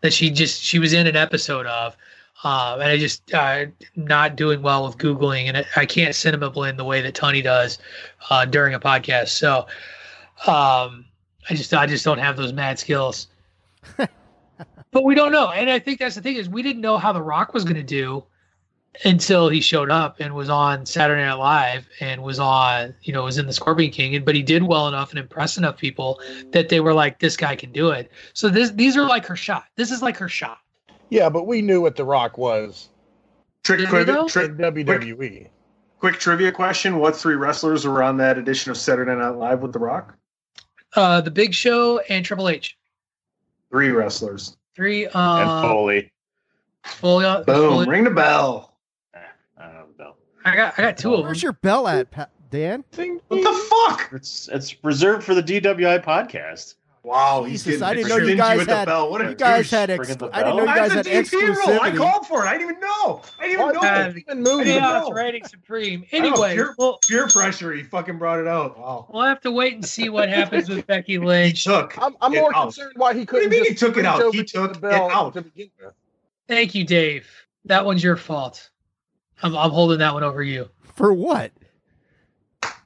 that 0.00 0.14
she 0.14 0.30
just 0.30 0.62
she 0.62 0.78
was 0.78 0.94
in 0.94 1.06
an 1.06 1.14
episode 1.14 1.66
of. 1.66 1.94
Um, 2.42 2.80
and 2.80 2.84
I 2.84 2.96
just 2.96 3.34
uh, 3.34 3.66
not 3.96 4.34
doing 4.34 4.62
well 4.62 4.86
with 4.86 4.96
googling, 4.96 5.44
and 5.44 5.58
I, 5.58 5.66
I 5.76 5.84
can't 5.84 6.14
cinema 6.14 6.48
blend 6.48 6.78
the 6.78 6.86
way 6.86 7.02
that 7.02 7.14
Tony 7.14 7.42
does 7.42 7.78
uh, 8.30 8.46
during 8.46 8.72
a 8.72 8.80
podcast. 8.80 9.28
So, 9.28 9.66
um, 10.46 11.04
I 11.50 11.54
just 11.54 11.74
I 11.74 11.84
just 11.84 12.02
don't 12.02 12.16
have 12.16 12.38
those 12.38 12.54
mad 12.54 12.78
skills. 12.78 13.28
but 13.98 15.04
we 15.04 15.14
don't 15.14 15.32
know, 15.32 15.50
and 15.50 15.68
I 15.68 15.80
think 15.80 15.98
that's 15.98 16.14
the 16.14 16.22
thing 16.22 16.36
is 16.36 16.48
we 16.48 16.62
didn't 16.62 16.80
know 16.80 16.96
how 16.96 17.12
The 17.12 17.20
Rock 17.20 17.52
was 17.52 17.64
going 17.64 17.76
to 17.76 17.82
do 17.82 18.24
until 19.04 19.48
he 19.48 19.60
showed 19.60 19.90
up 19.90 20.16
and 20.20 20.34
was 20.34 20.48
on 20.50 20.84
Saturday 20.84 21.22
Night 21.22 21.34
Live 21.34 21.88
and 22.00 22.22
was 22.22 22.38
on, 22.40 22.94
you 23.02 23.12
know, 23.12 23.24
was 23.24 23.38
in 23.38 23.46
the 23.46 23.52
Scorpion 23.52 23.90
King, 23.90 24.14
and 24.16 24.24
but 24.24 24.34
he 24.34 24.42
did 24.42 24.62
well 24.64 24.88
enough 24.88 25.10
and 25.10 25.18
impressed 25.18 25.58
enough 25.58 25.76
people 25.78 26.20
that 26.52 26.68
they 26.68 26.80
were 26.80 26.92
like, 26.92 27.18
this 27.20 27.36
guy 27.36 27.54
can 27.56 27.72
do 27.72 27.90
it. 27.90 28.10
So 28.34 28.48
this 28.48 28.70
these 28.72 28.96
are 28.96 29.06
like 29.06 29.24
her 29.26 29.36
shot. 29.36 29.64
This 29.76 29.90
is 29.90 30.02
like 30.02 30.16
her 30.16 30.28
shot. 30.28 30.58
Yeah, 31.08 31.28
but 31.28 31.46
we 31.46 31.62
knew 31.62 31.80
what 31.80 31.96
The 31.96 32.04
Rock 32.04 32.36
was 32.38 32.88
Trick, 33.62 33.80
Did 33.80 33.90
we 33.92 34.04
trick, 34.28 34.52
WWE. 34.56 35.48
quick 35.98 36.14
trivia 36.18 36.50
question: 36.52 36.98
What 36.98 37.16
three 37.16 37.34
wrestlers 37.36 37.86
were 37.86 38.02
on 38.02 38.16
that 38.18 38.38
edition 38.38 38.70
of 38.70 38.76
Saturday 38.76 39.14
Night 39.14 39.30
Live 39.36 39.60
with 39.60 39.72
The 39.72 39.78
Rock? 39.78 40.16
Uh, 40.96 41.20
the 41.20 41.30
Big 41.30 41.54
Show 41.54 42.00
and 42.08 42.24
Triple 42.24 42.48
H. 42.48 42.76
Three 43.70 43.90
wrestlers. 43.90 44.56
Three. 44.74 45.04
and 45.04 45.14
Uh, 45.14 45.62
Foley. 45.62 46.10
Foley, 46.84 47.24
Boom! 47.44 47.70
Foley- 47.70 47.86
Ring 47.86 48.04
the 48.04 48.10
bell. 48.10 48.69
I 50.44 50.50
don't 50.50 50.56
know. 50.56 50.62
I 50.62 50.66
got 50.66 50.78
I 50.78 50.82
got 50.82 50.98
two 50.98 51.12
of 51.12 51.18
them. 51.20 51.26
Where's 51.26 51.42
your 51.42 51.52
bell 51.54 51.86
at, 51.88 52.10
Pa- 52.10 52.28
Dan? 52.50 52.84
What 52.96 53.42
the 53.42 53.66
fuck? 53.70 54.10
It's 54.12 54.48
it's 54.48 54.82
reserved 54.84 55.24
for 55.24 55.34
the 55.34 55.42
DWI 55.42 56.02
podcast. 56.04 56.74
Wow, 57.02 57.44
he's 57.44 57.64
Jesus, 57.64 57.80
getting 57.80 57.82
I 57.82 57.94
didn't 57.94 58.08
know 58.10 58.16
you 58.28 58.36
guys 58.36 58.58
with 58.58 58.66
the 58.68 58.76
had- 58.76 58.84
bell. 58.84 59.10
What 59.10 59.22
a 59.24 59.30
You 59.30 59.34
guys 59.34 59.70
had 59.70 59.88
ex- 59.88 60.10
in 60.10 60.18
the 60.18 60.28
I 60.34 60.42
didn't 60.42 60.56
know 60.56 60.60
you 60.64 60.66
guys 60.66 60.92
had 60.92 61.06
That's 61.06 61.32
a 61.32 61.36
rule. 61.38 61.80
I 61.80 61.96
called 61.96 62.26
for 62.26 62.44
it. 62.44 62.48
I 62.48 62.58
didn't 62.58 62.70
even 62.72 62.80
know. 62.80 63.22
I 63.38 63.48
didn't 63.48 63.60
even 63.70 63.72
know. 63.74 63.80
Uh, 63.80 64.12
even 64.14 64.42
move 64.42 64.66
the 64.66 64.72
Yeah, 64.74 65.00
it's 65.00 65.10
rating 65.10 65.46
supreme. 65.46 66.04
I 66.12 66.18
don't 66.18 66.22
know, 66.24 66.28
Anyway, 66.34 66.54
pure- 66.56 66.74
we'll, 66.78 66.98
Peer 67.08 67.26
pressure. 67.28 67.72
He 67.72 67.84
fucking 67.84 68.18
brought 68.18 68.38
it 68.38 68.46
out. 68.46 68.78
Wow. 68.78 69.06
we'll 69.10 69.22
have 69.22 69.40
to 69.42 69.50
wait 69.50 69.72
and 69.76 69.84
see 69.86 70.10
what 70.10 70.28
happens 70.28 70.68
with 70.68 70.86
Becky 70.86 71.16
Lynch. 71.16 71.64
He 71.64 71.70
took. 71.70 71.96
I'm, 71.96 72.14
I'm 72.20 72.34
it 72.34 72.40
more 72.40 72.54
out. 72.54 72.64
concerned 72.64 72.92
why 72.96 73.14
he 73.14 73.14
do 73.14 73.20
you 73.20 73.26
couldn't. 73.26 73.48
mean 73.50 73.64
he 73.64 73.74
took 73.74 73.96
it 73.96 74.04
out? 74.04 74.34
He 74.34 74.44
took 74.44 74.74
the 74.74 74.88
it 74.88 74.90
bell 74.90 75.10
out. 75.10 75.32
to 75.32 75.40
begin 75.40 75.70
with. 75.82 75.94
Thank 76.48 76.74
you, 76.74 76.84
Dave. 76.84 77.26
That 77.64 77.86
one's 77.86 78.04
your 78.04 78.16
fault. 78.18 78.68
I'm, 79.42 79.56
I'm 79.56 79.70
holding 79.70 79.98
that 79.98 80.12
one 80.14 80.22
over 80.24 80.42
you. 80.42 80.68
For 80.94 81.12
what? 81.12 81.52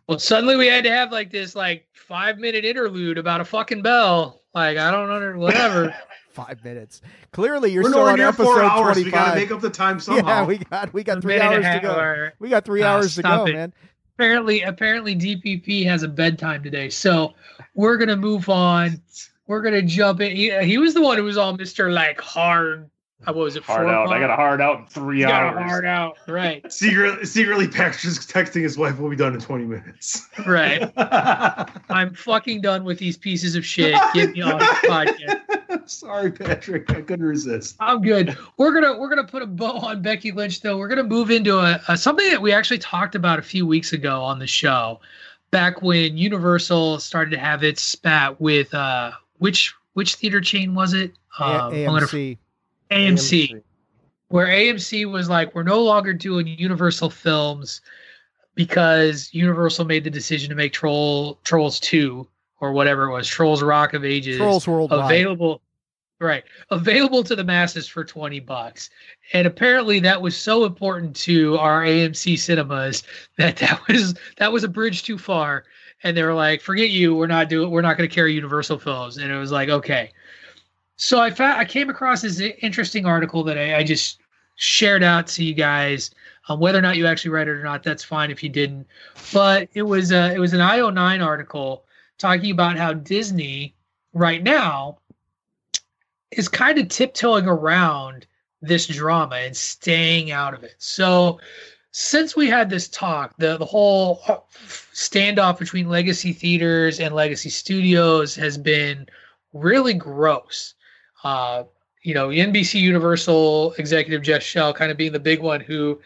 Well, 0.06 0.18
suddenly 0.18 0.56
we 0.56 0.66
had 0.66 0.84
to 0.84 0.90
have 0.90 1.10
like 1.12 1.30
this 1.30 1.56
like 1.56 1.86
five 1.92 2.38
minute 2.38 2.64
interlude 2.64 3.18
about 3.18 3.40
a 3.40 3.44
fucking 3.44 3.82
bell. 3.82 4.42
Like 4.54 4.76
I 4.78 4.90
don't 4.90 5.08
know, 5.08 5.38
whatever. 5.38 5.94
Five 6.34 6.64
minutes. 6.64 7.00
Clearly, 7.30 7.70
you're 7.70 7.84
We're 7.84 7.90
still 7.90 8.02
on 8.06 8.18
episode 8.18 8.42
four 8.42 8.62
hours. 8.64 8.96
We 8.96 9.08
got 9.08 9.34
to 9.34 9.36
make 9.36 9.52
up 9.52 9.60
the 9.60 9.70
time 9.70 10.00
somehow. 10.00 10.26
yeah, 10.26 10.44
we 10.44 10.58
got 10.58 10.92
we 10.92 11.04
got 11.04 11.18
A 11.18 11.20
three 11.20 11.38
minute 11.38 11.54
and 11.54 11.64
a 11.64 11.68
hours 11.68 11.80
to 11.80 11.86
go. 11.86 11.94
or- 11.94 12.32
We 12.40 12.48
got 12.48 12.64
three 12.64 12.82
Ah, 12.82 12.94
hours 12.94 13.14
to 13.14 13.22
go, 13.22 13.44
it. 13.46 13.52
man. 13.54 13.72
apparently, 14.16 14.62
apparently 14.62 15.14
DPP 15.14 15.84
has 15.86 16.02
a 16.02 16.08
bedtime 16.08 16.64
today, 16.64 16.88
so 16.90 17.34
we're 17.76 17.96
gonna 17.98 18.16
move 18.16 18.48
on. 18.48 19.00
We're 19.46 19.62
gonna 19.62 19.82
jump 19.82 20.20
in. 20.22 20.34
He, 20.34 20.50
he 20.64 20.76
was 20.78 20.92
the 20.92 21.02
one 21.02 21.18
who 21.18 21.22
was 21.24 21.36
all 21.36 21.56
Mister 21.56 21.92
like 21.92 22.20
hard. 22.20 22.90
Uh, 23.26 23.32
What 23.32 23.44
was 23.44 23.56
it? 23.56 23.62
Hard 23.64 23.86
four 23.86 23.92
out. 23.94 24.08
I 24.10 24.18
got 24.18 24.30
a 24.30 24.36
hard 24.36 24.60
out 24.60 24.78
in 24.80 24.86
three 24.86 25.20
You 25.20 25.26
got 25.26 25.42
hours. 25.42 25.56
a 25.58 25.62
hard 25.62 25.84
out. 25.86 26.16
Right, 26.28 26.70
Secretly, 26.72 27.24
secretly, 27.26 27.68
Patrick's 27.68 28.26
texting 28.26 28.62
his 28.62 28.76
wife. 28.78 28.98
We'll 28.98 29.10
be 29.10 29.16
done 29.16 29.34
in 29.34 29.40
twenty 29.40 29.64
minutes. 29.64 30.26
right. 30.46 30.92
I'm 31.90 32.14
fucking 32.14 32.60
done 32.60 32.84
with 32.84 32.98
these 32.98 33.16
pieces 33.16 33.54
of 33.56 33.64
shit. 33.64 33.94
Get 34.14 34.32
me 34.32 34.42
off 34.42 34.60
the 34.60 34.88
podcast. 34.88 35.88
Sorry, 35.88 36.32
Patrick. 36.32 36.90
I 36.90 37.02
couldn't 37.02 37.26
resist. 37.26 37.76
I'm 37.80 38.00
good. 38.00 38.36
We're 38.56 38.72
gonna 38.72 38.98
we're 38.98 39.08
gonna 39.08 39.26
put 39.26 39.42
a 39.42 39.46
bow 39.46 39.72
on 39.78 40.02
Becky 40.02 40.32
Lynch 40.32 40.60
though. 40.62 40.78
We're 40.78 40.88
gonna 40.88 41.02
move 41.04 41.30
into 41.30 41.58
a, 41.58 41.80
a 41.88 41.96
something 41.96 42.28
that 42.30 42.40
we 42.40 42.52
actually 42.52 42.78
talked 42.78 43.14
about 43.14 43.38
a 43.38 43.42
few 43.42 43.66
weeks 43.66 43.92
ago 43.92 44.22
on 44.22 44.38
the 44.38 44.46
show, 44.46 45.00
back 45.50 45.82
when 45.82 46.16
Universal 46.16 47.00
started 47.00 47.30
to 47.32 47.38
have 47.38 47.62
its 47.64 47.82
spat 47.82 48.40
with 48.40 48.72
uh 48.72 49.10
which 49.38 49.74
which 49.92 50.14
theater 50.16 50.40
chain 50.40 50.74
was 50.74 50.94
it? 50.94 51.12
A- 51.38 51.44
Um, 51.44 51.74
I'm 51.74 51.84
gonna- 51.84 52.36
AMC. 52.94 53.50
AMC, 53.50 53.62
where 54.28 54.46
AMC 54.46 55.10
was 55.10 55.28
like, 55.28 55.54
we're 55.54 55.62
no 55.62 55.82
longer 55.82 56.14
doing 56.14 56.46
Universal 56.46 57.10
films 57.10 57.80
because 58.54 59.30
Universal 59.32 59.84
made 59.84 60.04
the 60.04 60.10
decision 60.10 60.48
to 60.50 60.56
make 60.56 60.72
Troll 60.72 61.38
Trolls 61.44 61.80
Two 61.80 62.28
or 62.60 62.72
whatever 62.72 63.04
it 63.04 63.12
was, 63.12 63.28
Trolls 63.28 63.62
Rock 63.62 63.94
of 63.94 64.04
Ages 64.04 64.36
Trolls 64.38 64.66
Worldwide. 64.66 65.04
available 65.04 65.60
right 66.20 66.44
available 66.70 67.24
to 67.24 67.34
the 67.34 67.44
masses 67.44 67.88
for 67.88 68.04
20 68.04 68.38
bucks 68.40 68.88
and 69.32 69.46
apparently 69.46 69.98
that 69.98 70.20
was 70.20 70.36
so 70.36 70.64
important 70.64 71.14
to 71.14 71.58
our 71.58 71.82
amc 71.82 72.38
cinemas 72.38 73.02
that 73.36 73.56
that 73.56 73.80
was 73.88 74.14
that 74.38 74.52
was 74.52 74.62
a 74.62 74.68
bridge 74.68 75.02
too 75.02 75.18
far 75.18 75.64
and 76.04 76.16
they 76.16 76.22
were 76.22 76.34
like 76.34 76.60
forget 76.60 76.90
you 76.90 77.14
we're 77.14 77.26
not 77.26 77.48
doing 77.48 77.70
we're 77.70 77.82
not 77.82 77.98
going 77.98 78.08
to 78.08 78.14
carry 78.14 78.32
universal 78.32 78.78
films 78.78 79.16
and 79.16 79.30
it 79.30 79.36
was 79.36 79.50
like 79.50 79.68
okay 79.68 80.12
so 80.96 81.18
i 81.18 81.32
i 81.58 81.64
came 81.64 81.90
across 81.90 82.22
this 82.22 82.40
interesting 82.40 83.06
article 83.06 83.42
that 83.44 83.58
i, 83.58 83.76
I 83.76 83.84
just 83.84 84.20
shared 84.56 85.02
out 85.02 85.26
to 85.28 85.44
you 85.44 85.54
guys 85.54 86.10
um, 86.48 86.60
whether 86.60 86.78
or 86.78 86.82
not 86.82 86.96
you 86.96 87.06
actually 87.06 87.32
read 87.32 87.48
it 87.48 87.52
or 87.52 87.64
not 87.64 87.82
that's 87.82 88.04
fine 88.04 88.30
if 88.30 88.42
you 88.42 88.48
didn't 88.48 88.86
but 89.32 89.68
it 89.74 89.82
was 89.82 90.12
a, 90.12 90.32
it 90.34 90.38
was 90.38 90.52
an 90.52 90.60
io9 90.60 91.24
article 91.24 91.84
talking 92.18 92.50
about 92.50 92.76
how 92.76 92.92
disney 92.92 93.74
right 94.12 94.42
now 94.42 94.98
is 96.30 96.48
kind 96.48 96.78
of 96.78 96.88
tiptoeing 96.88 97.46
around 97.46 98.26
this 98.66 98.86
drama 98.86 99.36
and 99.36 99.56
staying 99.56 100.30
out 100.30 100.54
of 100.54 100.64
it. 100.64 100.74
So 100.78 101.38
since 101.90 102.34
we 102.34 102.48
had 102.48 102.70
this 102.70 102.88
talk, 102.88 103.36
the 103.38 103.56
the 103.56 103.64
whole 103.64 104.20
standoff 104.92 105.58
between 105.58 105.88
legacy 105.88 106.32
theaters 106.32 107.00
and 107.00 107.14
legacy 107.14 107.50
studios 107.50 108.34
has 108.36 108.58
been 108.58 109.06
really 109.52 109.94
gross. 109.94 110.74
Uh, 111.24 111.64
you 112.02 112.14
know, 112.14 112.28
NBC 112.28 112.80
Universal 112.80 113.72
executive 113.78 114.22
Jeff 114.22 114.42
Shell 114.42 114.74
kind 114.74 114.90
of 114.90 114.96
being 114.96 115.12
the 115.12 115.18
big 115.18 115.40
one 115.40 115.60
who 115.60 115.98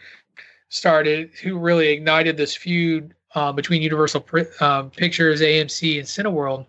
started, 0.69 1.31
who 1.43 1.57
really 1.57 1.89
ignited 1.89 2.37
this 2.37 2.55
feud 2.55 3.13
uh, 3.35 3.51
between 3.51 3.81
Universal 3.81 4.25
um, 4.61 4.89
Pictures, 4.91 5.41
AMC, 5.41 5.99
and 5.99 6.07
Cineworld, 6.07 6.65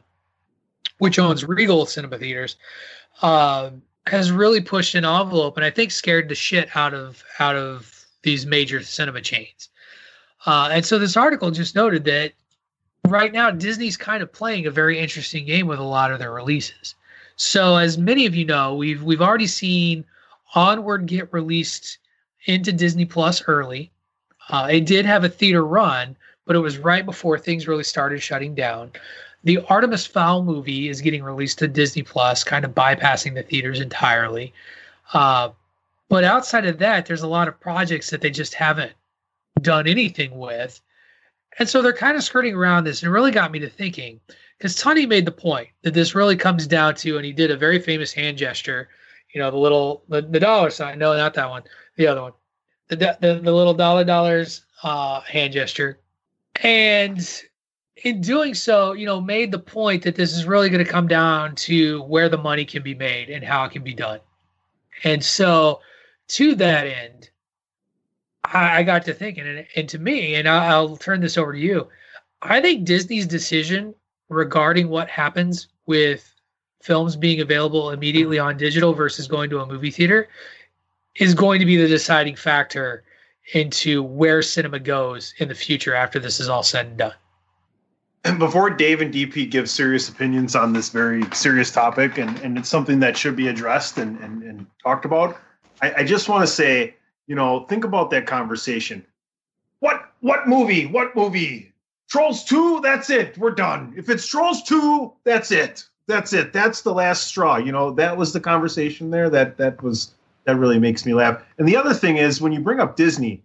which 0.98 1.18
owns 1.18 1.44
Regal 1.44 1.86
Cinema 1.86 2.18
Theaters, 2.18 2.56
uh, 3.22 3.70
has 4.06 4.32
really 4.32 4.60
pushed 4.60 4.94
an 4.94 5.04
envelope, 5.04 5.56
and 5.56 5.64
I 5.64 5.70
think 5.70 5.92
scared 5.92 6.28
the 6.28 6.34
shit 6.34 6.74
out 6.74 6.92
of 6.92 7.22
out 7.38 7.56
of 7.56 8.04
these 8.22 8.46
major 8.46 8.82
cinema 8.82 9.20
chains. 9.20 9.68
Uh, 10.44 10.70
and 10.72 10.84
so 10.84 10.98
this 10.98 11.16
article 11.16 11.50
just 11.50 11.74
noted 11.74 12.04
that 12.04 12.32
right 13.06 13.32
now 13.32 13.50
Disney's 13.50 13.96
kind 13.96 14.22
of 14.22 14.32
playing 14.32 14.66
a 14.66 14.70
very 14.70 14.98
interesting 14.98 15.46
game 15.46 15.66
with 15.66 15.78
a 15.78 15.84
lot 15.84 16.10
of 16.10 16.18
their 16.18 16.32
releases. 16.32 16.94
So 17.40 17.76
as 17.76 17.96
many 17.96 18.26
of 18.26 18.36
you 18.36 18.44
know, 18.44 18.74
we've 18.74 19.02
we've 19.02 19.22
already 19.22 19.46
seen 19.46 20.04
Onward 20.54 21.06
get 21.06 21.32
released 21.32 21.96
into 22.44 22.70
Disney 22.70 23.06
Plus 23.06 23.42
early. 23.48 23.90
Uh, 24.50 24.68
it 24.70 24.84
did 24.84 25.06
have 25.06 25.24
a 25.24 25.30
theater 25.30 25.64
run, 25.64 26.14
but 26.44 26.54
it 26.54 26.58
was 26.58 26.76
right 26.76 27.04
before 27.04 27.38
things 27.38 27.66
really 27.66 27.82
started 27.82 28.20
shutting 28.22 28.54
down. 28.54 28.90
The 29.42 29.64
Artemis 29.70 30.06
Fowl 30.06 30.42
movie 30.42 30.90
is 30.90 31.00
getting 31.00 31.22
released 31.22 31.58
to 31.60 31.66
Disney 31.66 32.02
Plus, 32.02 32.44
kind 32.44 32.62
of 32.62 32.74
bypassing 32.74 33.32
the 33.32 33.42
theaters 33.42 33.80
entirely. 33.80 34.52
Uh, 35.14 35.48
but 36.10 36.24
outside 36.24 36.66
of 36.66 36.76
that, 36.80 37.06
there's 37.06 37.22
a 37.22 37.26
lot 37.26 37.48
of 37.48 37.58
projects 37.58 38.10
that 38.10 38.20
they 38.20 38.30
just 38.30 38.52
haven't 38.52 38.92
done 39.62 39.86
anything 39.86 40.38
with. 40.38 40.78
And 41.58 41.66
so 41.66 41.80
they're 41.80 41.94
kind 41.94 42.18
of 42.18 42.22
skirting 42.22 42.54
around 42.54 42.84
this. 42.84 43.02
And 43.02 43.08
it 43.08 43.12
really 43.14 43.32
got 43.32 43.50
me 43.50 43.60
to 43.60 43.70
thinking 43.70 44.20
because 44.60 44.76
Tunney 44.76 45.08
made 45.08 45.24
the 45.24 45.32
point 45.32 45.70
that 45.80 45.94
this 45.94 46.14
really 46.14 46.36
comes 46.36 46.66
down 46.66 46.94
to, 46.96 47.16
and 47.16 47.24
he 47.24 47.32
did 47.32 47.50
a 47.50 47.56
very 47.56 47.78
famous 47.78 48.12
hand 48.12 48.36
gesture, 48.36 48.90
you 49.32 49.40
know, 49.40 49.50
the 49.50 49.56
little, 49.56 50.02
the, 50.08 50.20
the 50.20 50.38
dollar 50.38 50.68
sign. 50.68 50.98
No, 50.98 51.16
not 51.16 51.32
that 51.32 51.48
one, 51.48 51.62
the 51.96 52.06
other 52.06 52.20
one, 52.20 52.32
the, 52.88 52.96
the, 52.96 53.40
the 53.42 53.52
little 53.52 53.72
dollar 53.72 54.04
dollars 54.04 54.66
uh, 54.82 55.22
hand 55.22 55.54
gesture. 55.54 55.98
And 56.56 57.26
in 58.04 58.20
doing 58.20 58.52
so, 58.52 58.92
you 58.92 59.06
know, 59.06 59.18
made 59.18 59.50
the 59.50 59.58
point 59.58 60.02
that 60.02 60.14
this 60.14 60.36
is 60.36 60.44
really 60.44 60.68
going 60.68 60.84
to 60.84 60.90
come 60.90 61.08
down 61.08 61.54
to 61.54 62.02
where 62.02 62.28
the 62.28 62.36
money 62.36 62.66
can 62.66 62.82
be 62.82 62.94
made 62.94 63.30
and 63.30 63.42
how 63.42 63.64
it 63.64 63.72
can 63.72 63.82
be 63.82 63.94
done. 63.94 64.20
And 65.04 65.24
so, 65.24 65.80
to 66.28 66.54
that 66.56 66.86
end, 66.86 67.30
I, 68.44 68.80
I 68.80 68.82
got 68.82 69.06
to 69.06 69.14
thinking, 69.14 69.46
and, 69.46 69.66
and 69.74 69.88
to 69.88 69.98
me, 69.98 70.34
and 70.34 70.46
I'll, 70.46 70.88
I'll 70.88 70.96
turn 70.98 71.22
this 71.22 71.38
over 71.38 71.54
to 71.54 71.58
you. 71.58 71.88
I 72.42 72.60
think 72.60 72.84
Disney's 72.84 73.26
decision 73.26 73.94
regarding 74.30 74.88
what 74.88 75.08
happens 75.08 75.68
with 75.86 76.34
films 76.80 77.16
being 77.16 77.40
available 77.40 77.90
immediately 77.90 78.38
on 78.38 78.56
digital 78.56 78.94
versus 78.94 79.28
going 79.28 79.50
to 79.50 79.60
a 79.60 79.66
movie 79.66 79.90
theater 79.90 80.28
is 81.16 81.34
going 81.34 81.60
to 81.60 81.66
be 81.66 81.76
the 81.76 81.88
deciding 81.88 82.36
factor 82.36 83.02
into 83.52 84.02
where 84.02 84.40
cinema 84.40 84.78
goes 84.78 85.34
in 85.38 85.48
the 85.48 85.54
future 85.54 85.94
after 85.94 86.18
this 86.18 86.40
is 86.40 86.48
all 86.48 86.62
said 86.62 86.86
and 86.86 86.96
done. 86.96 87.14
And 88.24 88.38
before 88.38 88.70
Dave 88.70 89.00
and 89.00 89.12
DP 89.12 89.50
give 89.50 89.68
serious 89.68 90.08
opinions 90.08 90.54
on 90.54 90.72
this 90.72 90.90
very 90.90 91.24
serious 91.32 91.72
topic, 91.72 92.18
and, 92.18 92.38
and 92.40 92.56
it's 92.58 92.68
something 92.68 93.00
that 93.00 93.16
should 93.16 93.34
be 93.34 93.48
addressed 93.48 93.98
and, 93.98 94.18
and, 94.20 94.42
and 94.42 94.66
talked 94.82 95.04
about, 95.04 95.38
I, 95.82 95.94
I 95.98 96.04
just 96.04 96.28
want 96.28 96.42
to 96.42 96.46
say, 96.46 96.94
you 97.26 97.34
know, 97.34 97.64
think 97.64 97.84
about 97.84 98.10
that 98.10 98.26
conversation. 98.26 99.04
What 99.80 100.12
what 100.20 100.46
movie? 100.46 100.84
What 100.86 101.16
movie? 101.16 101.69
Trolls 102.10 102.42
2, 102.44 102.80
that's 102.82 103.08
it. 103.08 103.38
We're 103.38 103.52
done. 103.52 103.94
If 103.96 104.10
it's 104.10 104.26
Trolls 104.26 104.64
2, 104.64 105.12
that's 105.22 105.52
it. 105.52 105.84
That's 106.08 106.32
it. 106.32 106.52
That's 106.52 106.82
the 106.82 106.92
last 106.92 107.28
straw. 107.28 107.56
You 107.56 107.70
know, 107.70 107.92
that 107.92 108.16
was 108.16 108.32
the 108.32 108.40
conversation 108.40 109.10
there. 109.10 109.30
That 109.30 109.56
that 109.58 109.80
was 109.80 110.12
that 110.44 110.56
really 110.56 110.80
makes 110.80 111.06
me 111.06 111.14
laugh. 111.14 111.40
And 111.58 111.68
the 111.68 111.76
other 111.76 111.94
thing 111.94 112.16
is 112.16 112.40
when 112.40 112.52
you 112.52 112.58
bring 112.58 112.80
up 112.80 112.96
Disney, 112.96 113.44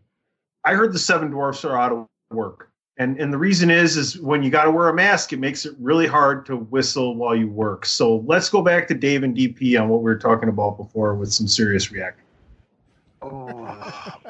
I 0.63 0.73
heard 0.73 0.93
the 0.93 0.99
Seven 0.99 1.29
Dwarfs 1.29 1.63
are 1.63 1.77
out 1.77 1.91
of 1.91 2.07
work. 2.31 2.71
And 2.97 3.19
and 3.19 3.31
the 3.31 3.37
reason 3.37 3.69
is 3.69 3.97
is 3.97 4.19
when 4.19 4.41
you 4.41 4.49
got 4.49 4.63
to 4.63 4.71
wear 4.71 4.89
a 4.89 4.95
mask, 4.95 5.31
it 5.31 5.37
makes 5.37 5.67
it 5.67 5.75
really 5.79 6.07
hard 6.07 6.43
to 6.47 6.57
whistle 6.57 7.15
while 7.15 7.35
you 7.35 7.47
work. 7.47 7.85
So 7.85 8.23
let's 8.25 8.49
go 8.49 8.63
back 8.63 8.87
to 8.87 8.95
Dave 8.95 9.21
and 9.21 9.37
DP 9.37 9.79
on 9.79 9.89
what 9.89 9.99
we 9.99 10.05
were 10.05 10.17
talking 10.17 10.49
about 10.49 10.77
before 10.77 11.13
with 11.13 11.31
some 11.31 11.47
serious 11.47 11.91
reaction. 11.91 12.25
Oh, 13.21 13.53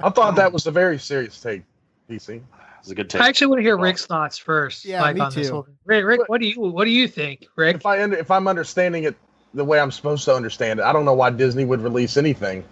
I 0.03 0.09
thought 0.09 0.35
that 0.35 0.51
was 0.51 0.67
a 0.67 0.71
very 0.71 0.99
serious 0.99 1.39
take, 1.39 1.63
DC. 2.09 2.41
It's 2.85 2.91
a 2.91 2.95
good 2.95 3.09
take. 3.09 3.19
I 3.23 3.27
actually 3.29 3.47
want 3.47 3.57
to 3.61 3.63
hear 3.63 3.77
Rick's 3.79 4.05
thoughts 4.05 4.37
first. 4.37 4.85
Yeah, 4.85 5.01
like 5.01 5.15
me 5.15 5.21
on 5.21 5.33
this 5.33 5.47
too. 5.47 5.53
whole 5.53 5.63
thing. 5.63 5.75
Rick, 5.85 6.05
Rick, 6.05 6.21
what 6.29 6.39
do 6.39 6.45
you 6.45 6.59
what 6.61 6.83
do 6.85 6.91
you 6.91 7.07
think, 7.07 7.47
Rick? 7.55 7.77
If 7.77 7.85
I 7.87 8.03
under, 8.03 8.15
if 8.15 8.29
I'm 8.29 8.47
understanding 8.47 9.05
it 9.05 9.15
the 9.55 9.65
way 9.65 9.79
I'm 9.79 9.89
supposed 9.89 10.23
to 10.25 10.35
understand 10.35 10.79
it, 10.79 10.83
I 10.83 10.93
don't 10.93 11.03
know 11.03 11.15
why 11.15 11.31
Disney 11.31 11.65
would 11.65 11.81
release 11.81 12.15
anything 12.15 12.63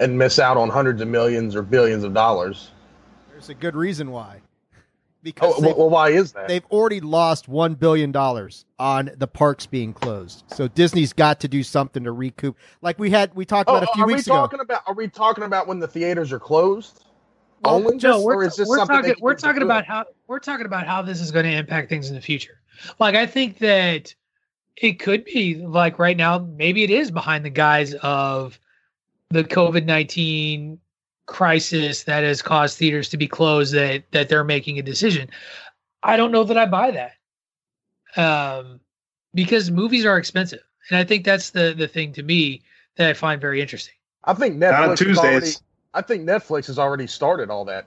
and 0.00 0.18
miss 0.18 0.40
out 0.40 0.56
on 0.56 0.70
hundreds 0.70 1.00
of 1.02 1.06
millions 1.06 1.54
or 1.54 1.62
billions 1.62 2.02
of 2.02 2.12
dollars. 2.14 2.72
There's 3.30 3.48
a 3.48 3.54
good 3.54 3.76
reason 3.76 4.10
why. 4.10 4.40
Oh, 4.40 4.80
because 5.22 5.54
Oh, 5.58 5.74
well, 5.76 5.88
why 5.90 6.08
is 6.08 6.32
that? 6.32 6.48
they've 6.48 6.64
already 6.72 7.00
lost 7.00 7.46
one 7.46 7.74
billion 7.74 8.10
dollars 8.10 8.64
on 8.80 9.12
the 9.18 9.28
parks 9.28 9.66
being 9.66 9.92
closed. 9.92 10.42
So 10.48 10.66
Disney's 10.66 11.12
got 11.12 11.38
to 11.40 11.48
do 11.48 11.62
something 11.62 12.02
to 12.02 12.10
recoup. 12.10 12.56
Like 12.82 12.98
we 12.98 13.10
had, 13.10 13.32
we 13.36 13.44
talked 13.44 13.70
Oh, 13.70 13.76
about 13.76 13.88
a 13.88 13.92
few 13.94 14.02
are 14.02 14.06
we 14.08 14.14
weeks 14.14 14.26
ago. 14.26 14.34
talking 14.34 14.58
about? 14.58 14.82
Are 14.88 14.94
we 14.94 15.06
talking 15.06 15.44
about 15.44 15.68
when 15.68 15.78
the 15.78 15.86
theaters 15.86 16.32
are 16.32 16.40
closed? 16.40 17.04
Only 17.64 17.96
no, 17.98 18.22
we're, 18.22 18.36
or 18.36 18.44
is 18.44 18.56
this 18.56 18.68
we're 18.68 18.78
something 18.78 18.96
talking 18.96 19.14
we're 19.20 19.34
talking 19.34 19.62
about 19.62 19.84
how 19.84 20.04
we're 20.26 20.38
talking 20.38 20.66
about 20.66 20.86
how 20.86 21.02
this 21.02 21.20
is 21.20 21.30
going 21.30 21.44
to 21.44 21.52
impact 21.52 21.88
things 21.88 22.08
in 22.08 22.14
the 22.14 22.20
future. 22.20 22.60
Like 22.98 23.14
I 23.14 23.26
think 23.26 23.58
that 23.58 24.14
it 24.76 25.00
could 25.00 25.24
be 25.24 25.56
like 25.56 25.98
right 25.98 26.16
now, 26.16 26.38
maybe 26.38 26.84
it 26.84 26.90
is 26.90 27.10
behind 27.10 27.44
the 27.44 27.50
guise 27.50 27.94
of 27.94 28.58
the 29.30 29.44
COVID 29.44 29.84
nineteen 29.84 30.78
crisis 31.26 32.04
that 32.04 32.22
has 32.22 32.40
caused 32.40 32.78
theaters 32.78 33.08
to 33.10 33.16
be 33.16 33.26
closed 33.26 33.74
that 33.74 34.04
that 34.12 34.28
they're 34.28 34.44
making 34.44 34.78
a 34.78 34.82
decision. 34.82 35.28
I 36.02 36.16
don't 36.16 36.32
know 36.32 36.44
that 36.44 36.56
I 36.56 36.66
buy 36.66 36.92
that. 36.92 37.12
Um 38.16 38.80
because 39.34 39.70
movies 39.70 40.06
are 40.06 40.16
expensive. 40.16 40.62
And 40.90 40.98
I 40.98 41.04
think 41.04 41.24
that's 41.24 41.50
the 41.50 41.74
the 41.76 41.88
thing 41.88 42.12
to 42.14 42.22
me 42.22 42.62
that 42.96 43.10
I 43.10 43.14
find 43.14 43.40
very 43.40 43.60
interesting. 43.60 43.94
I 44.24 44.34
think 44.34 44.56
Not 44.56 44.74
on 44.74 44.80
Netflix. 44.90 45.16
already, 45.18 45.40
Tuesdays. 45.40 45.62
I 45.94 46.02
think 46.02 46.24
Netflix 46.28 46.66
has 46.66 46.78
already 46.78 47.06
started 47.06 47.50
all 47.50 47.64
that 47.66 47.86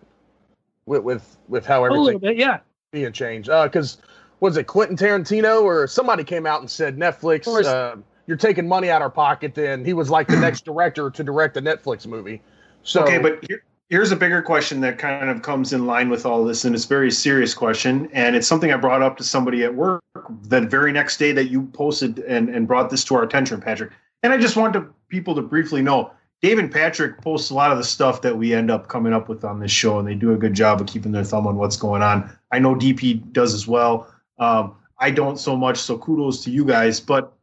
with 0.86 1.04
with 1.04 1.38
with 1.48 1.66
how 1.66 1.84
everything 1.86 2.20
bit, 2.20 2.38
yeah. 2.38 2.60
being 2.92 3.12
changed. 3.14 3.50
Because 3.50 3.98
was 4.40 4.58
it 4.58 4.66
Quentin 4.66 4.98
Tarantino 4.98 5.64
or 5.64 5.88
somebody 5.88 6.24
came 6.24 6.46
out 6.46 6.62
and 6.62 6.70
said 6.70 6.98
Netflix, 6.98 7.48
uh, 7.66 7.96
you're 8.28 8.38
taking 8.38 8.68
money 8.68 8.90
out 8.90 9.02
of 9.02 9.04
our 9.04 9.10
pocket. 9.10 9.56
Then 9.56 9.86
he 9.86 9.94
was 9.94 10.10
like 10.10 10.28
the 10.28 10.36
next 10.40 10.66
director 10.66 11.10
to 11.10 11.24
direct 11.24 11.58
a 11.58 11.62
Netflix 11.62 12.08
movie. 12.08 12.42
So 12.84 13.04
okay, 13.04 13.20
but 13.20 13.44
here, 13.48 13.64
here's 13.92 14.12
a 14.12 14.16
bigger 14.16 14.42
question 14.42 14.82
that 14.82 14.98
kind 14.98 15.30
of 15.30 15.44
comes 15.44 15.74
in 15.74 15.86
line 15.86 16.10
with 16.10 16.26
all 16.26 16.44
this, 16.44 16.66
and 16.66 16.74
it's 16.74 16.86
a 16.86 16.88
very 16.88 17.12
serious 17.12 17.54
question, 17.54 18.10
and 18.14 18.36
it's 18.36 18.48
something 18.48 18.72
I 18.72 18.78
brought 18.78 19.04
up 19.04 19.18
to 19.18 19.24
somebody 19.24 19.64
at 19.64 19.76
work 19.76 20.02
the 20.44 20.62
very 20.62 20.92
next 20.92 21.18
day 21.18 21.32
that 21.34 21.52
you 21.52 21.64
posted 21.68 22.20
and, 22.20 22.50
and 22.50 22.68
brought 22.68 22.90
this 22.90 23.04
to 23.06 23.16
our 23.16 23.24
attention, 23.24 23.62
Patrick. 23.62 23.92
And 24.24 24.32
I 24.34 24.38
just 24.38 24.56
want 24.56 24.74
to, 24.74 24.88
people 25.10 25.36
to 25.36 25.42
briefly 25.42 25.82
know, 25.82 26.12
Dave 26.42 26.58
and 26.58 26.72
Patrick 26.72 27.22
post 27.22 27.52
a 27.52 27.54
lot 27.54 27.72
of 27.72 27.78
the 27.78 27.84
stuff 27.84 28.22
that 28.24 28.36
we 28.36 28.54
end 28.54 28.72
up 28.72 28.88
coming 28.88 29.14
up 29.14 29.30
with 29.30 29.44
on 29.46 29.60
this 29.60 29.72
show, 29.72 30.00
and 30.00 30.08
they 30.08 30.16
do 30.16 30.34
a 30.34 30.38
good 30.38 30.54
job 30.54 30.82
of 30.82 30.88
keeping 30.88 31.12
their 31.12 31.24
thumb 31.24 31.46
on 31.46 31.56
what's 31.56 31.78
going 31.78 32.02
on. 32.02 32.36
I 32.52 32.58
know 32.58 32.74
DP 32.74 33.32
does 33.32 33.54
as 33.54 33.68
well. 33.68 34.12
Um, 34.40 34.76
I 34.98 35.12
don't 35.12 35.38
so 35.38 35.56
much, 35.56 35.78
so 35.78 35.98
kudos 36.00 36.44
to 36.44 36.52
you 36.52 36.66
guys. 36.66 37.00
But 37.00 37.34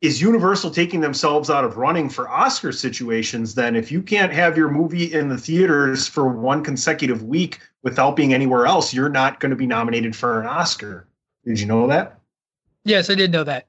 is 0.00 0.20
Universal 0.20 0.70
taking 0.70 1.00
themselves 1.00 1.48
out 1.48 1.64
of 1.64 1.76
running 1.76 2.08
for 2.08 2.28
Oscar 2.28 2.72
situations 2.72 3.54
then 3.54 3.76
if 3.76 3.92
you 3.92 4.02
can't 4.02 4.32
have 4.32 4.56
your 4.56 4.68
movie 4.68 5.12
in 5.12 5.28
the 5.28 5.38
theaters 5.38 6.08
for 6.08 6.26
one 6.26 6.64
consecutive 6.64 7.22
week 7.22 7.60
without 7.82 8.16
being 8.16 8.34
anywhere 8.34 8.66
else, 8.66 8.92
you're 8.92 9.08
not 9.08 9.40
going 9.40 9.50
to 9.50 9.56
be 9.56 9.66
nominated 9.66 10.16
for 10.16 10.40
an 10.40 10.46
Oscar. 10.46 11.06
Did 11.44 11.60
you 11.60 11.66
know 11.66 11.86
that? 11.86 12.18
Yes, 12.84 13.10
I 13.10 13.14
did 13.14 13.30
know 13.30 13.44
that. 13.44 13.68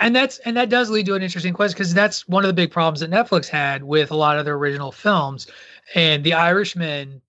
And 0.00 0.14
that's 0.14 0.38
and 0.40 0.56
that 0.56 0.68
does 0.68 0.90
lead 0.90 1.06
to 1.06 1.14
an 1.14 1.22
interesting 1.22 1.52
question 1.54 1.74
because 1.74 1.92
that's 1.92 2.28
one 2.28 2.44
of 2.44 2.48
the 2.48 2.54
big 2.54 2.70
problems 2.70 3.00
that 3.00 3.10
Netflix 3.10 3.48
had 3.48 3.82
with 3.82 4.10
a 4.10 4.16
lot 4.16 4.38
of 4.38 4.44
their 4.44 4.54
original 4.54 4.92
films. 4.92 5.48
And 5.94 6.22
The 6.22 6.34
Irishman, 6.34 7.20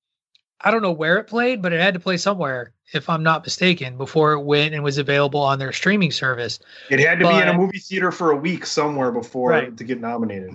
I 0.61 0.69
don't 0.71 0.81
know 0.83 0.91
where 0.91 1.17
it 1.17 1.23
played, 1.25 1.61
but 1.61 1.73
it 1.73 1.81
had 1.81 1.93
to 1.95 1.99
play 1.99 2.17
somewhere, 2.17 2.73
if 2.93 3.09
I'm 3.09 3.23
not 3.23 3.43
mistaken, 3.43 3.97
before 3.97 4.33
it 4.33 4.41
went 4.41 4.75
and 4.75 4.83
was 4.83 4.97
available 4.99 5.39
on 5.39 5.57
their 5.57 5.71
streaming 5.73 6.11
service. 6.11 6.59
It 6.91 6.99
had 6.99 7.19
to 7.19 7.27
be 7.27 7.39
in 7.39 7.47
a 7.47 7.53
movie 7.53 7.79
theater 7.79 8.11
for 8.11 8.31
a 8.31 8.35
week 8.35 8.65
somewhere 8.65 9.11
before 9.11 9.49
Right. 9.51 9.75
to 9.75 9.83
get 9.83 9.99
nominated. 9.99 10.51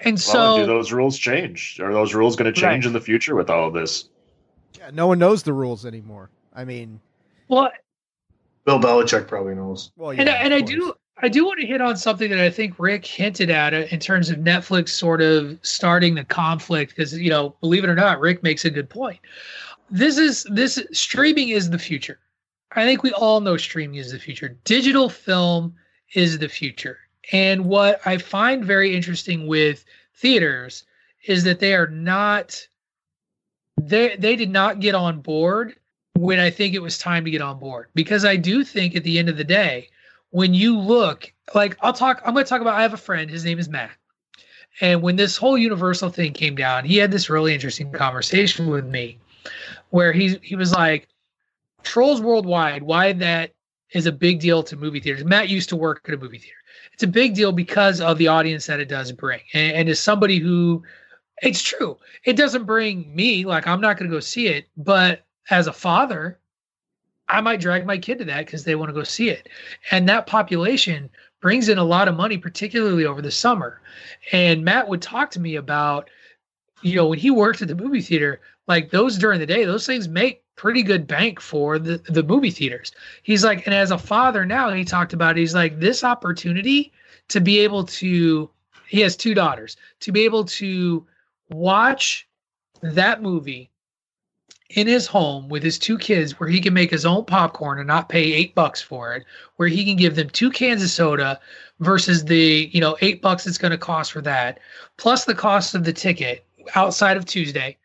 And 0.00 0.24
Well, 0.32 0.56
do 0.56 0.66
those 0.66 0.92
rules 0.92 1.18
change? 1.18 1.80
Are 1.80 1.92
those 1.92 2.14
rules 2.14 2.36
going 2.36 2.52
to 2.52 2.60
change 2.60 2.84
Right. 2.84 2.88
in 2.88 2.92
the 2.92 3.00
future 3.00 3.34
with 3.34 3.48
all 3.48 3.66
of 3.68 3.74
this? 3.74 4.08
Yeah, 4.76 4.90
no 4.92 5.06
one 5.06 5.18
knows 5.18 5.42
the 5.42 5.52
rules 5.52 5.86
anymore. 5.86 6.28
I 6.54 6.64
mean, 6.64 7.00
well 7.48 7.70
Bill 8.66 8.78
Belichick 8.78 9.26
probably 9.28 9.54
knows. 9.54 9.92
well, 9.96 10.12
yeah, 10.12 10.20
and 10.20 10.28
I, 10.30 10.32
and 10.34 10.54
I 10.54 10.60
do 10.60 10.92
I 11.20 11.28
do 11.28 11.44
want 11.44 11.60
to 11.60 11.66
hit 11.66 11.80
on 11.80 11.96
something 11.96 12.30
that 12.30 12.38
I 12.38 12.50
think 12.50 12.74
Rick 12.78 13.04
hinted 13.04 13.50
at 13.50 13.74
uh, 13.74 13.86
in 13.90 13.98
terms 13.98 14.30
of 14.30 14.38
Netflix 14.38 14.90
sort 14.90 15.20
of 15.20 15.58
starting 15.62 16.14
the 16.14 16.24
conflict 16.24 16.94
because 16.94 17.18
you 17.18 17.30
know, 17.30 17.56
believe 17.60 17.84
it 17.84 17.90
or 17.90 17.94
not, 17.94 18.20
Rick 18.20 18.42
makes 18.42 18.64
a 18.64 18.70
good 18.70 18.88
point. 18.88 19.18
This 19.90 20.18
is 20.18 20.44
this 20.50 20.82
streaming 20.92 21.48
is 21.48 21.70
the 21.70 21.78
future. 21.78 22.18
I 22.72 22.84
think 22.84 23.02
we 23.02 23.12
all 23.12 23.40
know 23.40 23.56
streaming 23.56 23.96
is 23.96 24.12
the 24.12 24.18
future. 24.18 24.56
Digital 24.64 25.08
film 25.08 25.74
is 26.14 26.38
the 26.38 26.48
future. 26.48 26.98
And 27.32 27.64
what 27.64 28.00
I 28.06 28.18
find 28.18 28.64
very 28.64 28.94
interesting 28.94 29.46
with 29.46 29.84
theaters 30.14 30.84
is 31.26 31.44
that 31.44 31.60
they 31.60 31.74
are 31.74 31.88
not 31.88 32.66
they 33.80 34.16
they 34.16 34.36
did 34.36 34.50
not 34.50 34.80
get 34.80 34.94
on 34.94 35.20
board 35.20 35.74
when 36.14 36.38
I 36.38 36.50
think 36.50 36.74
it 36.74 36.82
was 36.82 36.98
time 36.98 37.24
to 37.24 37.30
get 37.30 37.42
on 37.42 37.58
board 37.58 37.88
because 37.94 38.24
I 38.24 38.36
do 38.36 38.64
think 38.64 38.94
at 38.94 39.04
the 39.04 39.18
end 39.18 39.28
of 39.28 39.36
the 39.36 39.44
day 39.44 39.88
when 40.30 40.54
you 40.54 40.78
look 40.78 41.32
like 41.54 41.76
I'll 41.80 41.92
talk 41.92 42.20
I'm 42.24 42.34
going 42.34 42.44
to 42.44 42.48
talk 42.48 42.60
about 42.60 42.74
I 42.74 42.82
have 42.82 42.94
a 42.94 42.98
friend 42.98 43.30
his 43.30 43.44
name 43.44 43.58
is 43.58 43.68
Matt. 43.68 43.90
And 44.80 45.02
when 45.02 45.16
this 45.16 45.36
whole 45.36 45.58
universal 45.58 46.10
thing 46.10 46.32
came 46.32 46.54
down 46.54 46.84
he 46.84 46.96
had 46.96 47.10
this 47.10 47.30
really 47.30 47.54
interesting 47.54 47.92
conversation 47.92 48.68
with 48.68 48.86
me 48.86 49.18
where 49.90 50.12
he 50.12 50.38
he 50.42 50.56
was 50.56 50.72
like 50.72 51.08
Trolls 51.82 52.20
Worldwide 52.20 52.82
why 52.82 53.12
that 53.14 53.52
is 53.92 54.06
a 54.06 54.12
big 54.12 54.38
deal 54.38 54.62
to 54.62 54.76
movie 54.76 55.00
theaters. 55.00 55.24
Matt 55.24 55.48
used 55.48 55.70
to 55.70 55.76
work 55.76 56.04
at 56.06 56.14
a 56.14 56.18
movie 56.18 56.38
theater. 56.38 56.54
It's 56.92 57.02
a 57.02 57.06
big 57.06 57.34
deal 57.34 57.52
because 57.52 58.02
of 58.02 58.18
the 58.18 58.28
audience 58.28 58.66
that 58.66 58.80
it 58.80 58.88
does 58.88 59.12
bring. 59.12 59.40
And, 59.54 59.72
and 59.72 59.88
as 59.88 59.98
somebody 59.98 60.38
who 60.38 60.82
it's 61.42 61.62
true 61.62 61.96
it 62.24 62.36
doesn't 62.36 62.64
bring 62.64 63.14
me 63.14 63.44
like 63.44 63.66
I'm 63.66 63.80
not 63.80 63.96
going 63.96 64.10
to 64.10 64.16
go 64.16 64.20
see 64.20 64.48
it 64.48 64.66
but 64.76 65.24
as 65.50 65.66
a 65.66 65.72
father 65.72 66.38
I 67.28 67.40
might 67.40 67.60
drag 67.60 67.84
my 67.84 67.98
kid 67.98 68.18
to 68.18 68.24
that 68.26 68.46
because 68.46 68.64
they 68.64 68.74
want 68.74 68.88
to 68.88 68.94
go 68.94 69.02
see 69.02 69.28
it. 69.28 69.48
And 69.90 70.08
that 70.08 70.26
population 70.26 71.10
brings 71.40 71.68
in 71.68 71.78
a 71.78 71.84
lot 71.84 72.08
of 72.08 72.16
money, 72.16 72.38
particularly 72.38 73.04
over 73.04 73.22
the 73.22 73.30
summer. 73.30 73.80
And 74.32 74.64
Matt 74.64 74.88
would 74.88 75.02
talk 75.02 75.30
to 75.32 75.40
me 75.40 75.56
about, 75.56 76.08
you 76.82 76.96
know, 76.96 77.06
when 77.06 77.18
he 77.18 77.30
worked 77.30 77.62
at 77.62 77.68
the 77.68 77.74
movie 77.74 78.00
theater, 78.00 78.40
like 78.66 78.90
those 78.90 79.18
during 79.18 79.40
the 79.40 79.46
day, 79.46 79.64
those 79.64 79.86
things 79.86 80.08
make 80.08 80.42
pretty 80.56 80.82
good 80.82 81.06
bank 81.06 81.40
for 81.40 81.78
the, 81.78 81.98
the 82.08 82.22
movie 82.22 82.50
theaters. 82.50 82.92
He's 83.22 83.44
like, 83.44 83.66
and 83.66 83.74
as 83.74 83.90
a 83.90 83.98
father 83.98 84.44
now, 84.44 84.70
he 84.70 84.84
talked 84.84 85.12
about, 85.12 85.36
he's 85.36 85.54
like, 85.54 85.78
this 85.78 86.02
opportunity 86.02 86.92
to 87.28 87.40
be 87.40 87.58
able 87.60 87.84
to, 87.84 88.50
he 88.88 89.00
has 89.00 89.16
two 89.16 89.34
daughters, 89.34 89.76
to 90.00 90.12
be 90.12 90.24
able 90.24 90.44
to 90.44 91.06
watch 91.50 92.26
that 92.82 93.22
movie 93.22 93.70
in 94.70 94.86
his 94.86 95.06
home 95.06 95.48
with 95.48 95.62
his 95.62 95.78
two 95.78 95.96
kids 95.96 96.38
where 96.38 96.48
he 96.48 96.60
can 96.60 96.74
make 96.74 96.90
his 96.90 97.06
own 97.06 97.24
popcorn 97.24 97.78
and 97.78 97.86
not 97.86 98.08
pay 98.08 98.32
eight 98.32 98.54
bucks 98.54 98.82
for 98.82 99.14
it, 99.14 99.24
where 99.56 99.68
he 99.68 99.84
can 99.84 99.96
give 99.96 100.14
them 100.14 100.28
two 100.30 100.50
cans 100.50 100.82
of 100.82 100.90
soda 100.90 101.40
versus 101.80 102.24
the, 102.24 102.68
you 102.72 102.80
know, 102.80 102.96
eight 103.00 103.22
bucks 103.22 103.46
it's 103.46 103.58
going 103.58 103.70
to 103.70 103.78
cost 103.78 104.12
for 104.12 104.20
that, 104.20 104.60
plus 104.98 105.24
the 105.24 105.34
cost 105.34 105.74
of 105.74 105.84
the 105.84 105.92
ticket 105.92 106.44
outside 106.74 107.16
of 107.16 107.24
Tuesday, 107.24 107.76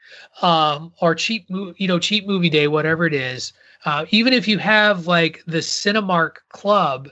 um, 0.41 0.91
or 0.99 1.15
cheap, 1.15 1.45
you 1.49 1.88
know, 1.88 1.99
cheap 1.99 2.27
movie 2.27 2.49
day, 2.49 2.67
whatever 2.67 3.05
it 3.05 3.13
is. 3.13 3.53
Uh, 3.86 4.05
even 4.11 4.34
if 4.34 4.47
you 4.47 4.57
have 4.57 5.07
like 5.07 5.41
the 5.47 5.59
Cinemark 5.59 6.38
Club 6.49 7.09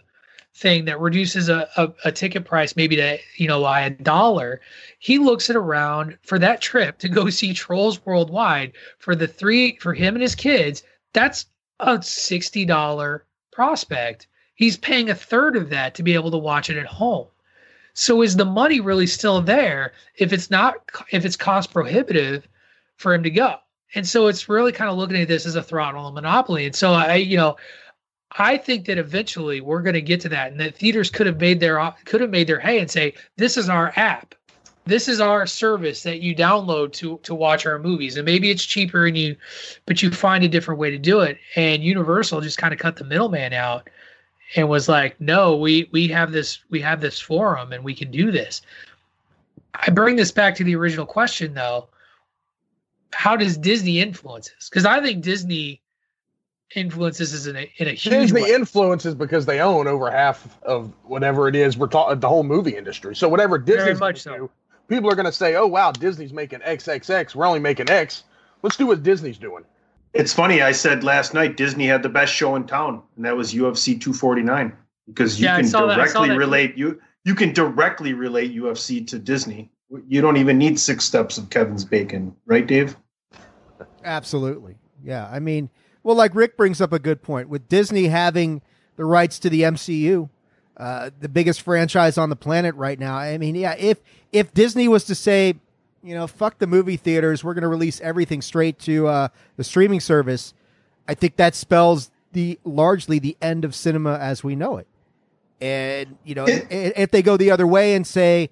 thing 0.62 0.86
that 0.86 1.00
reduces 1.00 1.50
a, 1.50 1.68
a, 1.76 1.92
a 2.06 2.12
ticket 2.12 2.46
price 2.46 2.76
maybe 2.76 2.96
to, 2.96 3.18
you 3.36 3.48
know, 3.48 3.66
a 3.66 3.90
dollar, 3.90 4.62
he 5.00 5.18
looks 5.18 5.50
at 5.50 5.56
around 5.56 6.18
for 6.22 6.38
that 6.40 6.62
trip 6.62 7.00
to 7.00 7.10
go 7.10 7.30
see 7.30 7.54
Trolls 7.54 8.06
Worldwide 8.06 8.74
for 9.00 9.16
the 9.16 9.28
three 9.28 9.78
for 9.78 9.94
him 9.94 10.16
and 10.16 10.22
his 10.22 10.36
kids. 10.36 10.84
That's 11.14 11.48
a 11.80 12.02
sixty 12.02 12.64
dollar 12.64 13.26
prospect. 13.52 14.28
He's 14.56 14.78
paying 14.78 15.10
a 15.10 15.16
third 15.16 15.56
of 15.56 15.70
that 15.70 15.96
to 15.96 16.04
be 16.04 16.14
able 16.14 16.32
to 16.32 16.38
watch 16.38 16.70
it 16.70 16.78
at 16.78 16.86
home. 16.86 17.28
So 17.94 18.22
is 18.22 18.36
the 18.36 18.46
money 18.46 18.80
really 18.80 19.08
still 19.08 19.42
there 19.42 19.94
if 20.18 20.32
it's 20.32 20.52
not 20.52 20.76
if 21.12 21.26
it's 21.26 21.36
cost 21.36 21.74
prohibitive 21.74 22.48
for 22.98 23.14
him 23.14 23.24
to 23.24 23.32
go? 23.32 23.56
And 23.96 24.08
so 24.08 24.28
it's 24.28 24.48
really 24.48 24.72
kind 24.72 24.90
of 24.90 24.98
looking 24.98 25.18
at 25.18 25.28
this 25.28 25.46
as 25.46 25.56
a 25.56 25.64
throttle 25.64 26.12
monopoly. 26.12 26.66
And 26.66 26.76
so 26.76 26.94
I, 26.94 27.16
you 27.16 27.36
know, 27.36 27.58
I 28.38 28.58
think 28.58 28.86
that 28.86 28.98
eventually 28.98 29.60
we're 29.62 29.82
going 29.82 29.94
to 29.94 30.02
get 30.02 30.22
to 30.22 30.30
that, 30.30 30.52
and 30.52 30.60
that 30.62 30.76
theaters 30.76 31.10
could 31.10 31.28
have 31.28 31.40
made 31.40 31.60
their 31.60 31.94
could 32.06 32.22
have 32.22 32.30
made 32.30 32.48
their 32.48 32.60
hay 32.60 32.80
and 32.80 32.90
say, 32.90 33.14
"This 33.38 33.58
is 33.58 33.68
our 33.68 33.92
app. 33.96 34.36
This 34.86 35.08
is 35.08 35.20
our 35.22 35.46
service 35.46 36.04
that 36.04 36.22
you 36.22 36.36
download 36.36 36.94
to 36.94 37.20
to 37.24 37.36
watch 37.36 37.66
our 37.66 37.78
movies. 37.78 38.18
And 38.18 38.26
maybe 38.26 38.50
it's 38.50 38.66
cheaper 38.66 39.06
and 39.06 39.18
you 39.18 39.36
but 39.86 40.02
you 40.02 40.12
find 40.12 40.44
a 40.44 40.48
different 40.48 40.80
way 40.80 40.90
to 40.90 40.98
do 40.98 41.20
it. 41.20 41.38
And 41.56 41.84
universal 41.84 42.42
just 42.42 42.58
kind 42.58 42.74
of 42.74 42.80
cut 42.80 42.96
the 42.96 43.04
middleman 43.04 43.54
out 43.54 43.90
and 44.56 44.68
was 44.68 44.90
like 44.90 45.20
no 45.22 45.56
we 45.56 45.88
we 45.92 46.08
have 46.08 46.32
this 46.32 46.60
we 46.70 46.82
have 46.82 47.02
this 47.02 47.20
forum 47.20 47.74
and 47.74 47.84
we 47.84 47.94
can 47.94 48.12
do 48.12 48.32
this. 48.32 48.62
I 49.76 49.90
bring 49.92 50.16
this 50.16 50.32
back 50.32 50.56
to 50.56 50.64
the 50.64 50.76
original 50.76 51.06
question 51.06 51.54
though. 51.54 51.90
How 53.14 53.36
does 53.36 53.58
disney 53.58 54.00
influence 54.00 54.50
this? 54.50 54.70
Because 54.70 54.86
i 54.86 55.02
think 55.02 55.22
disney 55.24 55.81
influences 56.76 57.34
is 57.34 57.48
in 57.48 57.56
a, 57.56 57.72
in 57.78 57.88
a 57.88 57.92
huge 57.92 58.04
Disney 58.14 58.44
way. 58.44 58.52
influences 58.52 59.16
because 59.16 59.46
they 59.46 59.60
own 59.60 59.88
over 59.88 60.10
half 60.12 60.62
of 60.64 60.94
whatever 61.04 61.48
it 61.48 61.56
is 61.56 61.78
we're 61.78 61.88
talking 61.88 62.20
the 62.20 62.28
whole 62.30 62.44
movie 62.44 62.76
industry. 62.76 63.16
So 63.16 63.28
whatever 63.28 63.58
Disney's 63.58 64.00
much 64.00 64.24
gonna 64.26 64.38
so. 64.38 64.44
do, 64.48 64.52
people 64.88 65.10
are 65.12 65.16
going 65.16 65.26
to 65.26 65.32
say, 65.32 65.56
"Oh 65.56 65.68
wow, 65.68 65.92
Disney's 65.92 66.34
making 66.34 66.60
XXX. 66.60 67.36
We're 67.36 67.46
only 67.46 67.60
making 67.60 67.90
X. 67.90 68.24
Let's 68.64 68.76
do 68.78 68.88
what 68.88 69.04
Disney's 69.04 69.38
doing." 69.38 69.64
It's 70.14 70.34
funny. 70.34 70.62
I 70.62 70.72
said 70.74 71.04
last 71.04 71.34
night 71.34 71.56
Disney 71.58 71.88
had 71.88 72.04
the 72.04 72.10
best 72.10 72.34
show 72.34 72.56
in 72.56 72.66
town, 72.68 73.02
and 73.16 73.26
that 73.26 73.36
was 73.36 73.54
UFC 73.54 74.00
249 74.00 74.74
because 75.08 75.40
you 75.40 75.46
Yeah, 75.46 75.56
can 75.58 75.66
saw 75.68 75.86
that- 75.88 76.00
I 76.00 76.06
saw 76.08 76.20
directly 76.20 76.30
that. 76.30 76.38
relate 76.38 76.78
you. 76.78 77.00
You 77.24 77.36
can 77.36 77.54
directly 77.54 78.14
relate 78.14 78.54
UFC 78.54 79.06
to 79.08 79.20
Disney. 79.20 79.72
You 80.08 80.22
don't 80.22 80.38
even 80.38 80.58
need 80.58 80.80
six 80.80 81.06
steps 81.06 81.38
of 81.38 81.50
Kevin's 81.50 81.86
bacon, 81.86 82.36
right, 82.46 82.66
Dave? 82.66 82.96
Absolutely. 84.04 84.76
Yeah. 85.04 85.28
I 85.32 85.40
mean, 85.40 85.70
well, 86.04 86.16
like 86.16 86.34
Rick 86.36 86.58
brings 86.58 86.82
up 86.82 86.94
a 86.94 87.00
good 87.00 87.22
point 87.22 87.50
with 87.50 87.68
Disney 87.70 88.08
having 88.08 88.62
the 88.96 89.06
rights 89.06 89.40
to 89.40 89.50
the 89.50 89.62
MCU, 89.62 90.30
uh, 90.78 91.12
the 91.20 91.30
biggest 91.30 91.62
franchise 91.62 92.18
on 92.18 92.30
the 92.30 92.36
planet 92.36 92.76
right 92.76 93.00
now. 93.00 93.16
I 93.16 93.38
mean, 93.38 93.56
yeah, 93.56 93.76
if 93.78 94.00
if 94.32 94.54
Disney 94.54 94.88
was 94.88 95.04
to 95.06 95.16
say, 95.16 95.56
you 96.04 96.16
know, 96.16 96.28
fuck 96.28 96.58
the 96.58 96.68
movie 96.68 96.98
theaters, 96.98 97.44
we're 97.44 97.54
going 97.54 97.64
to 97.64 97.68
release 97.68 98.02
everything 98.02 98.42
straight 98.42 98.80
to 98.80 99.08
uh, 99.08 99.28
the 99.58 99.64
streaming 99.64 100.00
service, 100.00 100.54
I 101.08 101.14
think 101.14 101.36
that 101.36 101.56
spells 101.56 102.10
the 102.32 102.60
largely 102.64 103.20
the 103.20 103.38
end 103.42 103.66
of 103.66 103.76
cinema 103.76 104.18
as 104.18 104.44
we 104.44 104.56
know 104.56 104.78
it. 104.78 104.88
And 105.60 106.18
you 106.24 106.34
know, 106.34 106.46
if, 106.48 106.66
if 106.72 107.12
they 107.12 107.22
go 107.22 107.38
the 107.38 107.52
other 107.52 107.68
way 107.68 107.94
and 107.94 108.08
say, 108.08 108.50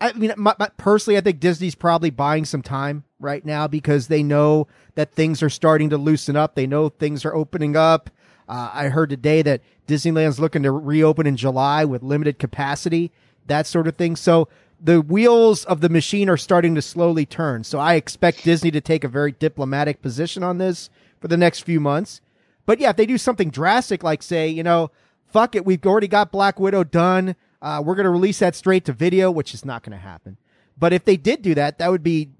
I 0.00 0.12
mean, 0.12 0.32
my, 0.36 0.54
my, 0.58 0.68
personally, 0.76 1.16
I 1.16 1.20
think 1.20 1.40
Disney's 1.40 1.74
probably 1.74 2.10
buying 2.10 2.44
some 2.44 2.62
time 2.62 3.04
right 3.20 3.44
now 3.44 3.68
because 3.68 4.08
they 4.08 4.22
know 4.22 4.66
that 4.94 5.12
things 5.12 5.42
are 5.42 5.50
starting 5.50 5.90
to 5.90 5.98
loosen 5.98 6.36
up. 6.36 6.54
They 6.54 6.66
know 6.66 6.88
things 6.88 7.24
are 7.24 7.34
opening 7.34 7.76
up. 7.76 8.10
Uh, 8.48 8.70
I 8.72 8.88
heard 8.88 9.10
today 9.10 9.42
that 9.42 9.60
Disneyland's 9.86 10.40
looking 10.40 10.64
to 10.64 10.72
reopen 10.72 11.26
in 11.26 11.36
July 11.36 11.84
with 11.84 12.02
limited 12.02 12.38
capacity, 12.38 13.12
that 13.46 13.66
sort 13.66 13.86
of 13.86 13.96
thing. 13.96 14.16
So 14.16 14.48
the 14.80 15.00
wheels 15.00 15.64
of 15.66 15.80
the 15.80 15.88
machine 15.88 16.28
are 16.28 16.36
starting 16.36 16.74
to 16.74 16.82
slowly 16.82 17.26
turn. 17.26 17.64
So 17.64 17.78
I 17.78 17.94
expect 17.94 18.44
Disney 18.44 18.70
to 18.72 18.80
take 18.80 19.04
a 19.04 19.08
very 19.08 19.32
diplomatic 19.32 20.02
position 20.02 20.42
on 20.42 20.58
this 20.58 20.90
for 21.20 21.28
the 21.28 21.36
next 21.36 21.60
few 21.60 21.78
months. 21.78 22.20
But 22.66 22.80
yeah, 22.80 22.90
if 22.90 22.96
they 22.96 23.06
do 23.06 23.18
something 23.18 23.50
drastic, 23.50 24.02
like 24.02 24.22
say, 24.22 24.48
you 24.48 24.62
know, 24.62 24.90
fuck 25.26 25.54
it, 25.54 25.64
we've 25.64 25.84
already 25.84 26.08
got 26.08 26.32
Black 26.32 26.58
Widow 26.58 26.84
done. 26.84 27.36
Uh, 27.62 27.82
we're 27.84 27.94
going 27.94 28.04
to 28.04 28.10
release 28.10 28.38
that 28.38 28.56
straight 28.56 28.84
to 28.86 28.92
video, 28.92 29.30
which 29.30 29.52
is 29.54 29.64
not 29.64 29.82
going 29.82 29.96
to 29.96 30.02
happen. 30.02 30.38
But 30.78 30.92
if 30.92 31.04
they 31.04 31.16
did 31.16 31.42
do 31.42 31.54
that, 31.54 31.78
that 31.78 31.90
would 31.90 32.02
be 32.02 32.30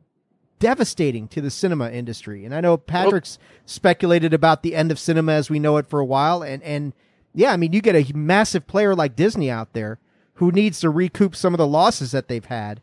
devastating 0.61 1.27
to 1.29 1.41
the 1.41 1.51
cinema 1.51 1.91
industry. 1.91 2.45
And 2.45 2.55
I 2.55 2.61
know 2.61 2.77
Patrick's 2.77 3.39
speculated 3.67 4.33
about 4.33 4.63
the 4.63 4.77
end 4.77 4.93
of 4.93 4.99
cinema 5.01 5.33
as 5.33 5.51
we 5.51 5.59
know 5.59 5.77
it 5.79 5.89
for 5.89 5.99
a 5.99 6.05
while. 6.05 6.43
And, 6.43 6.63
and 6.63 6.93
yeah, 7.35 7.51
I 7.51 7.57
mean, 7.57 7.73
you 7.73 7.81
get 7.81 7.97
a 7.97 8.17
massive 8.17 8.69
player 8.69 8.95
like 8.95 9.17
Disney 9.17 9.51
out 9.51 9.73
there 9.73 9.99
who 10.35 10.53
needs 10.53 10.79
to 10.81 10.91
recoup 10.91 11.35
some 11.35 11.53
of 11.53 11.59
the 11.59 11.67
losses 11.67 12.13
that 12.13 12.29
they've 12.29 12.45
had. 12.45 12.81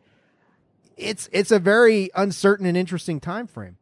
It's, 0.97 1.29
it's 1.31 1.51
a 1.51 1.59
very 1.59 2.09
uncertain 2.15 2.65
and 2.65 2.75
interesting 2.75 3.19
time 3.21 3.47
frame. 3.47 3.77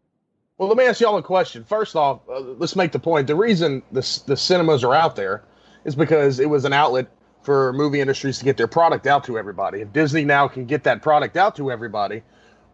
Well, 0.58 0.70
let 0.70 0.78
me 0.78 0.86
ask 0.86 1.02
y'all 1.02 1.18
a 1.18 1.24
question. 1.24 1.66
First 1.66 1.96
off, 1.96 2.22
uh, 2.30 2.40
let's 2.40 2.76
make 2.76 2.94
the 2.94 3.00
point. 3.00 3.28
The 3.28 3.36
reason 3.36 3.84
the 3.92 4.22
the 4.26 4.38
cinemas 4.38 4.86
are 4.86 4.94
out 4.94 5.18
there 5.18 5.44
is 5.84 5.96
because 5.96 6.40
it 6.40 6.50
was 6.50 6.64
an 6.64 6.72
outlet 6.72 7.08
for 7.42 7.74
movie 7.74 8.00
industries 8.00 8.40
to 8.40 8.46
get 8.46 8.56
their 8.56 8.68
product 8.68 9.06
out 9.06 9.26
to 9.26 9.38
everybody. 9.38 9.82
If 9.82 9.92
Disney 9.92 10.24
now 10.24 10.48
can 10.48 10.66
get 10.66 10.86
that 10.86 11.02
product 11.02 11.36
out 11.36 11.58
to 11.58 11.72
everybody 11.72 12.24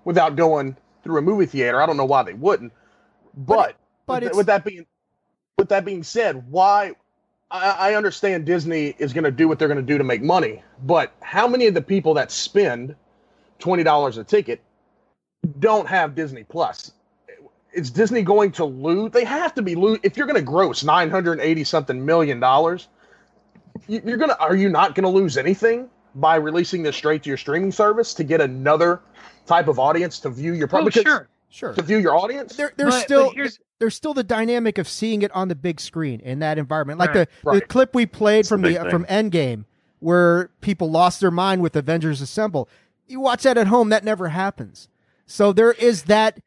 without 0.05 0.35
going 0.35 0.77
through 1.03 1.19
a 1.19 1.21
movie 1.21 1.45
theater, 1.47 1.81
I 1.81 1.85
don't 1.85 1.97
know 1.97 2.05
why 2.05 2.23
they 2.23 2.33
wouldn't. 2.33 2.73
But 3.35 3.77
but 4.07 4.23
with, 4.23 4.23
it's- 4.23 4.37
with 4.37 4.47
that 4.47 4.65
being 4.65 4.85
with 5.57 5.69
that 5.69 5.85
being 5.85 6.03
said, 6.03 6.51
why 6.51 6.93
I, 7.51 7.91
I 7.91 7.95
understand 7.95 8.45
Disney 8.45 8.95
is 8.99 9.13
going 9.13 9.25
to 9.25 9.31
do 9.31 9.47
what 9.47 9.59
they're 9.59 9.67
going 9.67 9.77
to 9.85 9.93
do 9.93 9.97
to 9.97 10.03
make 10.03 10.21
money, 10.23 10.63
but 10.83 11.13
how 11.21 11.47
many 11.47 11.67
of 11.67 11.73
the 11.75 11.81
people 11.81 12.13
that 12.15 12.31
spend 12.31 12.95
twenty 13.59 13.83
dollars 13.83 14.17
a 14.17 14.23
ticket 14.23 14.61
don't 15.59 15.87
have 15.87 16.15
Disney 16.15 16.43
Plus? 16.43 16.93
Is 17.73 17.91
Disney 17.91 18.23
going 18.23 18.51
to 18.53 18.65
lose? 18.65 19.11
They 19.11 19.25
have 19.25 19.53
to 19.55 19.61
be 19.61 19.75
lose 19.75 19.99
if 20.03 20.17
you're 20.17 20.27
going 20.27 20.37
to 20.39 20.43
gross 20.43 20.83
nine 20.83 21.09
hundred 21.11 21.39
eighty 21.41 21.63
something 21.63 22.05
million 22.05 22.39
dollars. 22.39 22.87
you're 23.87 24.17
gonna 24.17 24.37
are 24.39 24.55
you 24.55 24.69
not 24.69 24.95
gonna 24.95 25.09
lose 25.09 25.37
anything 25.37 25.89
by 26.15 26.35
releasing 26.35 26.83
this 26.83 26.95
straight 26.95 27.23
to 27.23 27.29
your 27.29 27.37
streaming 27.37 27.71
service 27.71 28.13
to 28.15 28.23
get 28.23 28.41
another 28.41 29.01
type 29.45 29.67
of 29.67 29.79
audience 29.79 30.19
to 30.19 30.29
view 30.29 30.53
your 30.53 30.69
Oh, 30.71 30.89
sure. 30.89 31.27
Sure. 31.49 31.73
To 31.73 31.81
view 31.81 31.97
your 31.97 32.15
audience. 32.15 32.55
There, 32.55 32.71
there's 32.77 32.91
But- 32.93 32.97
but 32.99 33.03
still 33.03 33.29
here's- 33.31 33.59
there's 33.79 33.95
still 33.95 34.13
the 34.13 34.23
dynamic 34.23 34.77
of 34.77 34.87
seeing 34.87 35.21
it 35.23 35.31
on 35.33 35.47
the 35.47 35.55
big 35.55 35.79
screen 35.81 36.19
in 36.21 36.39
that 36.39 36.57
environment. 36.57 36.99
Like 36.99 37.15
Right. 37.15 37.27
the, 37.43 37.51
the 37.53 37.61
clip 37.61 37.95
we 37.95 38.05
played 38.05 38.39
That's 38.45 38.49
from 38.49 38.61
the, 38.61 38.69
big 38.69 38.81
thing. 38.81 38.89
from 38.91 39.05
Endgame, 39.05 39.65
where 39.99 40.49
people 40.61 40.89
lost 40.91 41.19
their 41.19 41.31
mind 41.31 41.61
with 41.61 41.75
Avengers 41.75 42.21
Assemble. 42.21 42.69
You 43.07 43.19
watch 43.19 43.43
that 43.43 43.57
at 43.57 43.67
home, 43.67 43.89
that 43.89 44.03
never 44.05 44.29
happens. 44.29 44.87
So 45.25 45.51
there 45.51 45.71
is 45.73 46.03
that, 46.03 46.39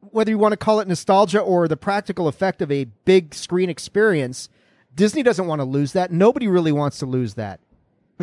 whether 0.00 0.30
you 0.30 0.38
want 0.38 0.52
to 0.52 0.56
call 0.58 0.80
it 0.80 0.86
nostalgia 0.86 1.40
or 1.40 1.66
the 1.66 1.76
practical 1.76 2.28
effect 2.28 2.60
of 2.62 2.70
a 2.70 2.84
big 3.04 3.34
screen 3.34 3.70
experience. 3.70 4.48
Disney 4.94 5.22
doesn't 5.22 5.46
want 5.46 5.60
to 5.60 5.64
lose 5.64 5.92
that. 5.94 6.12
Nobody 6.12 6.46
really 6.46 6.72
wants 6.72 6.98
to 6.98 7.06
lose 7.06 7.34
that. 7.34 7.58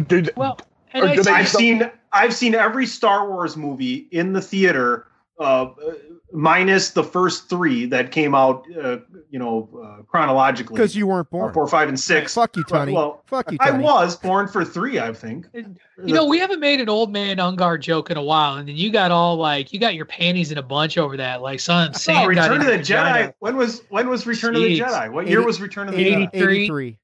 Dude, 0.07 0.31
Well, 0.37 0.59
and 0.93 1.05
I 1.05 1.15
do 1.15 1.23
they- 1.23 1.23
see- 1.23 1.31
I've 1.31 1.47
seen 1.47 1.91
I've 2.11 2.33
seen 2.33 2.55
every 2.55 2.85
Star 2.87 3.29
Wars 3.29 3.55
movie 3.55 4.07
in 4.11 4.33
the 4.33 4.41
theater, 4.41 5.05
uh, 5.39 5.67
minus 6.31 6.91
the 6.91 7.03
first 7.03 7.49
three 7.49 7.85
that 7.85 8.11
came 8.11 8.33
out, 8.35 8.65
uh, 8.83 8.97
you 9.29 9.37
know, 9.39 9.69
uh, 9.83 10.01
chronologically. 10.03 10.75
Because 10.75 10.95
you 10.95 11.05
weren't 11.07 11.27
Uh, 11.27 11.37
born. 11.37 11.53
four, 11.53 11.67
five, 11.67 11.87
and 11.87 11.99
six. 11.99 12.33
Fuck 12.33 12.55
you, 12.55 12.63
Tony. 12.63 12.93
Well, 12.93 13.21
Fuck 13.27 13.51
you, 13.51 13.57
I 13.61 13.71
was 13.71 14.15
born 14.15 14.47
for 14.47 14.65
three, 14.65 14.99
I 14.99 15.13
think. 15.13 15.45
You 15.53 15.75
know, 16.15 16.25
we 16.25 16.39
haven't 16.39 16.59
made 16.59 16.81
an 16.81 16.89
old 16.89 17.11
man 17.11 17.37
Ungar 17.37 17.79
joke 17.79 18.09
in 18.09 18.17
a 18.17 18.23
while, 18.23 18.57
and 18.57 18.67
then 18.67 18.75
you 18.75 18.91
got 18.91 19.11
all 19.11 19.37
like, 19.37 19.71
you 19.71 19.79
got 19.79 19.93
your 19.95 20.05
panties 20.05 20.51
in 20.51 20.57
a 20.57 20.63
bunch 20.63 20.97
over 20.97 21.15
that. 21.17 21.41
Like 21.43 21.59
some 21.59 21.89
Oh, 21.89 21.97
sand 21.97 22.17
got 22.35 22.49
Return 22.49 22.55
in 22.55 22.61
of 22.61 22.65
the 22.67 22.71
your 22.73 22.79
Jedi. 22.79 23.11
vagina. 23.13 23.33
When 23.39 23.55
was 23.55 23.81
when 23.89 24.09
was 24.09 24.25
Return 24.25 24.55
of 24.55 24.61
the 24.63 24.79
Jedi? 24.79 25.11
What 25.11 25.27
year 25.27 25.45
was 25.45 25.61
Return 25.61 25.87
of 25.89 25.93
the 25.95 26.01
eighty- 26.01 26.27
Jedi? 26.27 26.29
83, 26.35 26.97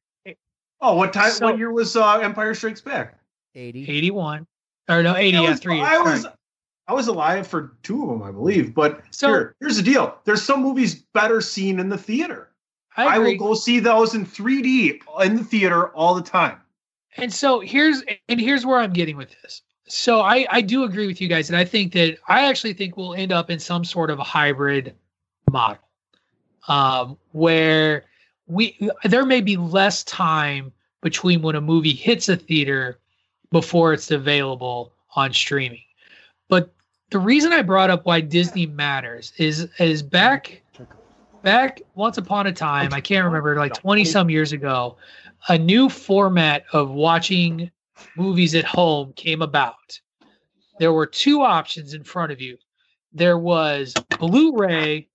Oh, 0.82 0.96
what 0.96 1.14
time? 1.14 1.32
So- 1.32 1.46
what 1.46 1.58
year 1.58 1.72
was 1.72 1.96
uh, 1.96 2.18
Empire 2.20 2.54
Strikes 2.54 2.82
Back? 2.82 3.18
80. 3.56 3.84
81. 3.84 4.48
Or 4.88 5.02
no, 5.02 5.16
80, 5.16 5.38
I 5.38 5.42
yeah, 5.42 5.50
was, 5.50 5.60
three. 5.60 5.82
I 5.82 5.98
was 5.98 6.22
sorry. 6.22 6.34
I 6.88 6.94
was 6.94 7.08
alive 7.08 7.48
for 7.48 7.78
two 7.82 8.04
of 8.04 8.10
them, 8.10 8.22
I 8.22 8.32
believe. 8.32 8.76
But 8.76 9.02
So- 9.10 9.28
here, 9.28 9.56
here's 9.60 9.78
the 9.78 9.84
deal: 9.84 10.20
there's 10.26 10.44
some 10.44 10.62
movies 10.62 10.96
better 11.14 11.42
seen 11.42 11.80
in 11.80 11.90
the 11.90 11.98
theater. 11.98 12.52
I, 12.98 13.16
I, 13.16 13.20
will 13.20 13.36
go 13.36 13.54
see 13.56 13.80
those 13.80 14.14
in 14.14 14.26
3D 14.26 15.02
in 15.26 15.36
the 15.36 15.44
theater 15.44 15.90
all 15.90 16.16
the 16.16 16.22
time. 16.22 16.62
And 17.18 17.34
so 17.34 17.60
here's 17.60 18.04
and 18.30 18.40
here's 18.40 18.66
where 18.66 18.80
I'm 18.80 18.94
getting 18.94 19.18
with 19.18 19.36
this. 19.42 19.62
So 19.88 20.22
I 20.22 20.48
I 20.50 20.62
do 20.62 20.84
agree 20.84 21.08
with 21.08 21.20
you 21.20 21.28
guys, 21.28 21.50
and 21.50 21.58
I 21.58 21.66
think 21.66 21.94
that 21.94 22.18
I 22.28 22.48
actually 22.48 22.74
think 22.74 22.98
we'll 22.98 23.14
end 23.14 23.32
up 23.32 23.50
in 23.50 23.60
some 23.60 23.84
sort 23.84 24.10
of 24.10 24.20
a 24.20 24.24
hybrid 24.24 24.96
model, 25.50 25.88
um, 26.68 27.18
where 27.32 28.06
we 28.48 28.78
there 29.04 29.26
may 29.26 29.42
be 29.42 29.58
less 29.58 30.04
time 30.04 30.72
between 31.02 31.42
when 31.42 31.56
a 31.56 31.62
movie 31.62 31.94
hits 31.94 32.30
a 32.30 32.36
theater 32.36 33.00
before 33.52 33.94
it's 33.94 34.12
available 34.12 34.94
on 35.16 35.34
streaming. 35.34 35.82
But 36.50 36.74
the 37.12 37.20
reason 37.20 37.54
I 37.54 37.62
brought 37.62 37.90
up 37.90 38.06
why 38.06 38.22
Disney 38.22 38.66
matters 38.66 39.34
is 39.38 39.68
is 39.80 40.04
back 40.04 40.62
back 41.44 41.82
once 41.94 42.18
upon 42.18 42.48
a 42.48 42.52
time, 42.52 42.94
I 42.94 43.02
can't 43.02 43.24
remember 43.26 43.56
like 43.56 43.74
20 43.74 44.04
some 44.04 44.30
years 44.30 44.52
ago, 44.52 44.98
a 45.48 45.58
new 45.58 45.90
format 45.90 46.66
of 46.74 46.90
watching 46.90 47.70
movies 48.18 48.56
at 48.56 48.66
home 48.66 49.14
came 49.14 49.42
about. 49.42 50.00
There 50.80 50.92
were 50.92 51.06
two 51.06 51.42
options 51.42 51.94
in 51.94 52.04
front 52.04 52.32
of 52.32 52.42
you. 52.42 52.58
There 53.14 53.38
was 53.38 53.94
Blu-ray 54.20 55.08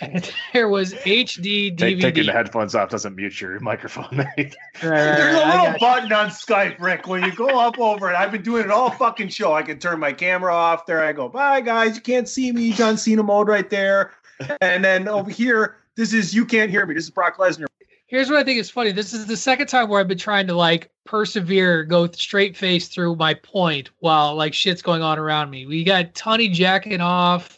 there 0.52 0.68
was 0.68 0.94
HD 0.94 1.76
Take, 1.76 2.00
taking 2.00 2.26
the 2.26 2.32
headphones 2.32 2.74
off 2.74 2.88
doesn't 2.90 3.16
mute 3.16 3.40
your 3.40 3.58
microphone. 3.60 4.08
Right, 4.38 4.54
right, 4.82 5.16
There's 5.16 5.34
a 5.34 5.38
little 5.38 5.52
got 5.52 5.72
you. 5.72 5.86
button 5.86 6.12
on 6.12 6.28
Skype, 6.28 6.78
Rick. 6.78 7.08
When 7.08 7.24
you 7.24 7.32
go 7.32 7.48
up 7.48 7.78
over 7.80 8.10
it, 8.10 8.14
I've 8.14 8.30
been 8.30 8.42
doing 8.42 8.64
it 8.64 8.70
all 8.70 8.90
fucking 8.90 9.28
show. 9.28 9.52
I 9.54 9.62
can 9.62 9.80
turn 9.80 9.98
my 9.98 10.12
camera 10.12 10.54
off 10.54 10.86
there. 10.86 11.02
I 11.02 11.12
go, 11.12 11.28
bye 11.28 11.60
guys, 11.60 11.96
you 11.96 12.02
can't 12.02 12.28
see 12.28 12.52
me. 12.52 12.72
John 12.72 12.96
Cena 12.96 13.24
mode 13.24 13.48
right 13.48 13.68
there. 13.68 14.12
And 14.60 14.84
then 14.84 15.08
over 15.08 15.30
here, 15.30 15.76
this 15.96 16.12
is 16.12 16.32
you 16.32 16.44
can't 16.44 16.70
hear 16.70 16.86
me. 16.86 16.94
This 16.94 17.04
is 17.04 17.10
Brock 17.10 17.38
Lesnar. 17.38 17.66
Here's 18.06 18.30
what 18.30 18.38
I 18.38 18.44
think 18.44 18.58
is 18.58 18.70
funny. 18.70 18.92
This 18.92 19.12
is 19.12 19.26
the 19.26 19.36
second 19.36 19.66
time 19.66 19.88
where 19.88 20.00
I've 20.00 20.08
been 20.08 20.16
trying 20.16 20.46
to 20.46 20.54
like 20.54 20.90
persevere, 21.04 21.84
go 21.84 22.06
straight 22.12 22.56
face 22.56 22.88
through 22.88 23.16
my 23.16 23.34
point 23.34 23.90
while 23.98 24.34
like 24.34 24.54
shit's 24.54 24.80
going 24.80 25.02
on 25.02 25.18
around 25.18 25.50
me. 25.50 25.66
We 25.66 25.84
got 25.84 26.14
Tony 26.14 26.48
jacking 26.48 27.00
off 27.00 27.57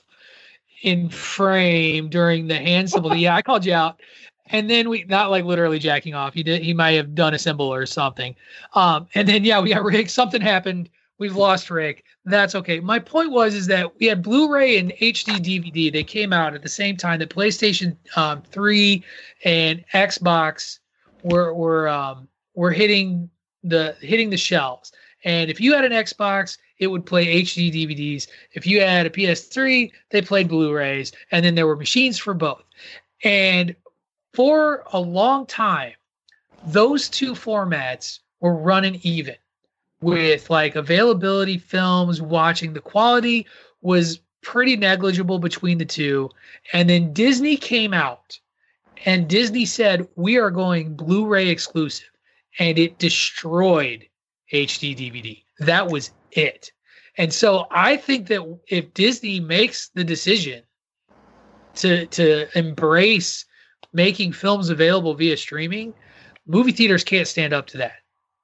in 0.82 1.08
frame 1.08 2.08
during 2.08 2.46
the 2.46 2.56
hand 2.56 2.90
symbol. 2.90 3.14
yeah, 3.16 3.34
I 3.34 3.42
called 3.42 3.64
you 3.64 3.74
out. 3.74 4.00
And 4.52 4.68
then 4.68 4.88
we 4.88 5.04
not 5.04 5.30
like 5.30 5.44
literally 5.44 5.78
jacking 5.78 6.14
off. 6.14 6.34
He 6.34 6.42
did 6.42 6.62
he 6.62 6.74
might 6.74 6.92
have 6.92 7.14
done 7.14 7.34
a 7.34 7.38
symbol 7.38 7.72
or 7.72 7.86
something. 7.86 8.34
Um, 8.74 9.06
and 9.14 9.28
then 9.28 9.44
yeah, 9.44 9.60
we 9.60 9.72
got 9.72 9.84
Rick. 9.84 10.10
Something 10.10 10.40
happened. 10.40 10.88
We've 11.18 11.36
lost 11.36 11.70
Rick. 11.70 12.04
That's 12.24 12.54
okay. 12.54 12.80
My 12.80 12.98
point 12.98 13.30
was 13.30 13.54
is 13.54 13.66
that 13.66 13.98
we 14.00 14.06
had 14.06 14.22
Blu-ray 14.22 14.78
and 14.78 14.90
HD 14.92 15.36
DVD. 15.36 15.92
They 15.92 16.02
came 16.02 16.32
out 16.32 16.54
at 16.54 16.62
the 16.62 16.68
same 16.68 16.96
time 16.96 17.18
that 17.18 17.28
PlayStation 17.28 17.94
um, 18.16 18.42
3 18.50 19.04
and 19.44 19.84
Xbox 19.92 20.78
were 21.22 21.54
were 21.54 21.88
um, 21.88 22.26
were 22.54 22.72
hitting 22.72 23.30
the 23.62 23.94
hitting 24.00 24.30
the 24.30 24.36
shelves. 24.36 24.92
And 25.24 25.50
if 25.50 25.60
you 25.60 25.74
had 25.74 25.84
an 25.84 25.92
Xbox, 25.92 26.56
it 26.80 26.88
would 26.88 27.06
play 27.06 27.42
HD 27.42 27.70
DVDs. 27.70 28.26
If 28.54 28.66
you 28.66 28.80
had 28.80 29.06
a 29.06 29.10
PS3, 29.10 29.92
they 30.10 30.22
played 30.22 30.48
Blu-rays, 30.48 31.12
and 31.30 31.44
then 31.44 31.54
there 31.54 31.66
were 31.66 31.76
machines 31.76 32.18
for 32.18 32.34
both. 32.34 32.64
And 33.22 33.76
for 34.32 34.84
a 34.92 34.98
long 34.98 35.46
time, 35.46 35.92
those 36.66 37.08
two 37.08 37.32
formats 37.32 38.20
were 38.40 38.56
running 38.56 38.98
even 39.02 39.36
with 40.00 40.48
like 40.48 40.76
availability 40.76 41.58
films 41.58 42.22
watching 42.22 42.72
the 42.72 42.80
quality 42.80 43.46
was 43.82 44.20
pretty 44.42 44.76
negligible 44.76 45.38
between 45.38 45.76
the 45.76 45.84
two 45.84 46.30
and 46.72 46.88
then 46.88 47.12
disney 47.12 47.54
came 47.54 47.92
out 47.92 48.38
and 49.04 49.28
disney 49.28 49.66
said 49.66 50.08
we 50.16 50.38
are 50.38 50.50
going 50.50 50.94
blu-ray 50.94 51.48
exclusive 51.48 52.08
and 52.58 52.78
it 52.78 52.98
destroyed 52.98 54.06
hd 54.52 54.96
dvd 54.96 55.42
that 55.58 55.86
was 55.86 56.10
it 56.32 56.72
and 57.16 57.32
so 57.32 57.66
i 57.70 57.96
think 57.96 58.28
that 58.28 58.40
if 58.68 58.92
disney 58.94 59.40
makes 59.40 59.88
the 59.90 60.04
decision 60.04 60.62
to 61.74 62.06
to 62.06 62.46
embrace 62.58 63.44
making 63.92 64.32
films 64.32 64.70
available 64.70 65.14
via 65.14 65.36
streaming 65.36 65.92
movie 66.46 66.72
theaters 66.72 67.04
can't 67.04 67.28
stand 67.28 67.52
up 67.52 67.66
to 67.66 67.78
that 67.78 68.00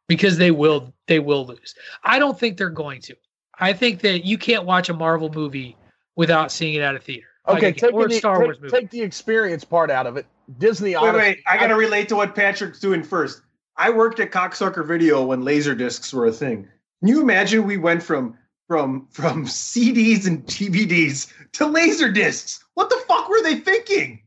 because 0.08 0.38
they 0.38 0.50
will 0.50 0.92
they 1.06 1.18
will 1.18 1.46
lose. 1.46 1.74
I 2.04 2.18
don't 2.18 2.38
think 2.38 2.56
they're 2.56 2.70
going 2.70 3.00
to. 3.02 3.16
I 3.58 3.72
think 3.72 4.00
that 4.02 4.24
you 4.24 4.38
can't 4.38 4.64
watch 4.64 4.88
a 4.88 4.94
Marvel 4.94 5.30
movie 5.32 5.76
without 6.14 6.52
seeing 6.52 6.74
it 6.74 6.80
at 6.80 6.94
a 6.94 6.98
theater. 6.98 7.26
Okay, 7.48 7.68
again, 7.68 7.74
take 7.74 7.92
or 7.92 8.08
the, 8.08 8.14
Star 8.14 8.38
take, 8.38 8.44
Wars 8.44 8.60
movie. 8.60 8.76
take 8.76 8.90
the 8.90 9.00
experience 9.00 9.64
part 9.64 9.90
out 9.90 10.06
of 10.06 10.16
it. 10.16 10.26
Disney. 10.58 10.90
Wait, 10.90 10.96
honestly- 10.96 11.20
wait. 11.20 11.38
I 11.46 11.56
got 11.56 11.68
to 11.68 11.76
relate 11.76 12.08
to 12.08 12.16
what 12.16 12.34
Patrick's 12.34 12.80
doing 12.80 13.02
first. 13.02 13.42
I 13.76 13.90
worked 13.90 14.20
at 14.20 14.30
Cocksucker 14.30 14.86
Video 14.86 15.24
when 15.24 15.42
laser 15.42 15.74
discs 15.74 16.12
were 16.12 16.26
a 16.26 16.32
thing. 16.32 16.68
Can 17.00 17.08
you 17.08 17.20
imagine 17.20 17.66
we 17.66 17.76
went 17.76 18.02
from 18.02 18.36
from 18.68 19.06
from 19.10 19.46
CDs 19.46 20.26
and 20.26 20.44
DVDs 20.46 21.32
to 21.52 21.66
laser 21.66 22.10
discs? 22.10 22.64
What 22.74 22.90
the 22.90 23.00
fuck 23.08 23.28
were 23.28 23.42
they 23.42 23.56
thinking? 23.56 24.22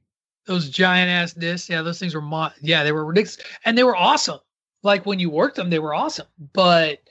those 0.45 0.67
giant 0.67 1.11
ass 1.11 1.31
discs, 1.33 1.69
yeah, 1.69 1.83
those 1.83 1.99
things 1.99 2.15
were 2.15 2.21
mo- 2.23 2.49
yeah, 2.59 2.83
they 2.83 2.91
were 2.91 3.05
ridiculous 3.05 3.37
and 3.65 3.77
they 3.77 3.83
were 3.83 3.95
awesome. 3.95 4.39
Like 4.81 5.05
when 5.05 5.19
you 5.19 5.29
worked 5.29 5.55
them, 5.57 5.69
they 5.69 5.77
were 5.77 5.93
awesome, 5.93 6.25
but 6.53 7.01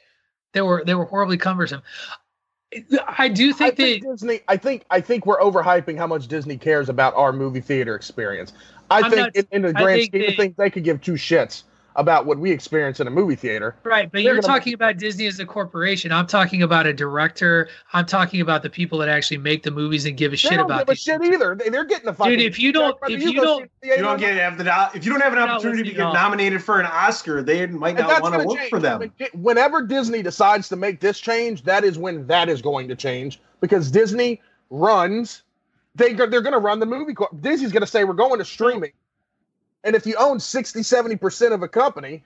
they 0.55 0.61
were 0.63 0.83
they 0.85 0.95
were 0.97 1.05
horribly 1.05 1.37
cumbersome. 1.37 1.83
I 3.17 3.29
do 3.29 3.51
I 3.51 3.53
think 3.53 3.77
think 3.77 4.03
that 4.03 4.11
Disney. 4.11 4.41
I 4.49 4.57
think 4.57 4.85
I 4.91 5.01
think 5.01 5.25
we're 5.25 5.39
overhyping 5.41 5.97
how 5.97 6.07
much 6.09 6.27
Disney 6.27 6.59
cares 6.59 6.89
about 6.89 7.15
our 7.15 7.33
movie 7.33 7.61
theater 7.61 7.95
experience. 7.95 8.53
I 8.91 9.03
I'm 9.03 9.11
think 9.11 9.17
not- 9.21 9.37
in, 9.37 9.47
in 9.53 9.63
the 9.63 9.73
grand 9.73 10.03
scheme 10.05 10.21
that- 10.23 10.31
of 10.31 10.37
things, 10.37 10.55
they 10.57 10.71
could 10.71 10.83
give 10.85 11.01
two 11.01 11.13
shits 11.13 11.63
about 11.97 12.27
what 12.27 12.39
we 12.39 12.51
experience 12.53 13.01
in 13.01 13.07
a 13.07 13.11
movie 13.11 13.35
theater. 13.35 13.75
Right, 13.83 14.05
but 14.11 14.19
They're 14.19 14.23
you're 14.23 14.35
gonna- 14.41 14.47
talking 14.47 14.73
about 14.75 14.99
Disney 14.99 15.27
as 15.27 15.41
a 15.41 15.47
corporation. 15.47 16.13
I'm 16.13 16.27
talking 16.29 16.63
about 16.63 16.87
a 16.87 16.93
director. 16.93 17.69
I'm 17.93 18.07
talking 18.07 18.41
about 18.41 18.63
the 18.63 18.71
people 18.71 18.99
that 18.99 19.09
actually 19.09 19.39
make 19.39 19.63
the 19.65 19.71
movies 19.73 20.05
and 20.07 20.17
give 20.17 20.31
a 20.31 20.35
They 20.35 20.37
shit 20.37 20.51
don't 20.53 20.61
about 20.67 20.87
give 20.87 20.93
a 20.93 20.97
shit 20.97 21.21
things. 21.21 21.35
either. 21.35 21.55
They, 21.57 21.71
they're 21.71 21.85
getting 21.85 22.07
the 22.07 22.13
fucking. 22.13 22.39
Dude, 22.39 22.43
if 22.47 22.59
you 22.59 22.73
don't- 22.73 22.97
if 23.09 23.21
you 23.23 23.35
go 23.35 23.43
don't- 23.45 23.71
the 23.83 23.89
You 23.89 23.97
don't 23.97 24.19
get 24.21 24.35
not. 24.35 24.41
have 24.43 24.59
the 24.93 24.99
if 24.99 25.05
you 25.05 25.13
don't 25.13 25.23
have 25.23 25.33
an 25.33 25.39
opportunity 25.41 25.83
to 25.85 25.91
get 25.97 26.01
all. 26.07 26.13
nominated 26.15 26.63
for 26.63 26.79
an 26.79 26.87
Oscar, 26.87 27.43
they 27.43 27.67
might 27.67 27.97
not 27.97 28.23
want 28.23 28.33
to 28.35 28.39
gonna 28.39 28.49
work 28.49 28.59
change. 28.59 28.71
for 28.71 28.79
them. 28.79 29.13
Whenever 29.35 29.83
Disney 29.83 30.23
decides 30.23 30.69
to 30.69 30.77
make 30.77 31.01
this 31.01 31.19
change, 31.19 31.65
that 31.65 31.83
is 31.85 31.99
when 31.99 32.27
that 32.29 32.49
is 32.49 32.63
going 32.63 32.89
to 32.89 32.95
change 32.95 33.41
because 33.61 33.91
Disney 33.91 34.41
runs. 34.71 35.43
They 35.95 36.13
they're 36.13 36.29
going 36.29 36.53
to 36.53 36.59
run 36.61 36.79
the 36.79 36.87
movie. 36.87 37.15
Disney's 37.41 37.73
going 37.73 37.81
to 37.81 37.87
say 37.87 38.05
we're 38.05 38.13
going 38.13 38.39
to 38.39 38.45
streaming, 38.45 38.93
and 39.89 39.97
if 39.97 40.07
you 40.07 40.15
own 40.19 40.39
60, 40.39 40.83
70 40.83 41.17
percent 41.17 41.55
of 41.55 41.63
a 41.63 41.69
company, 41.69 42.23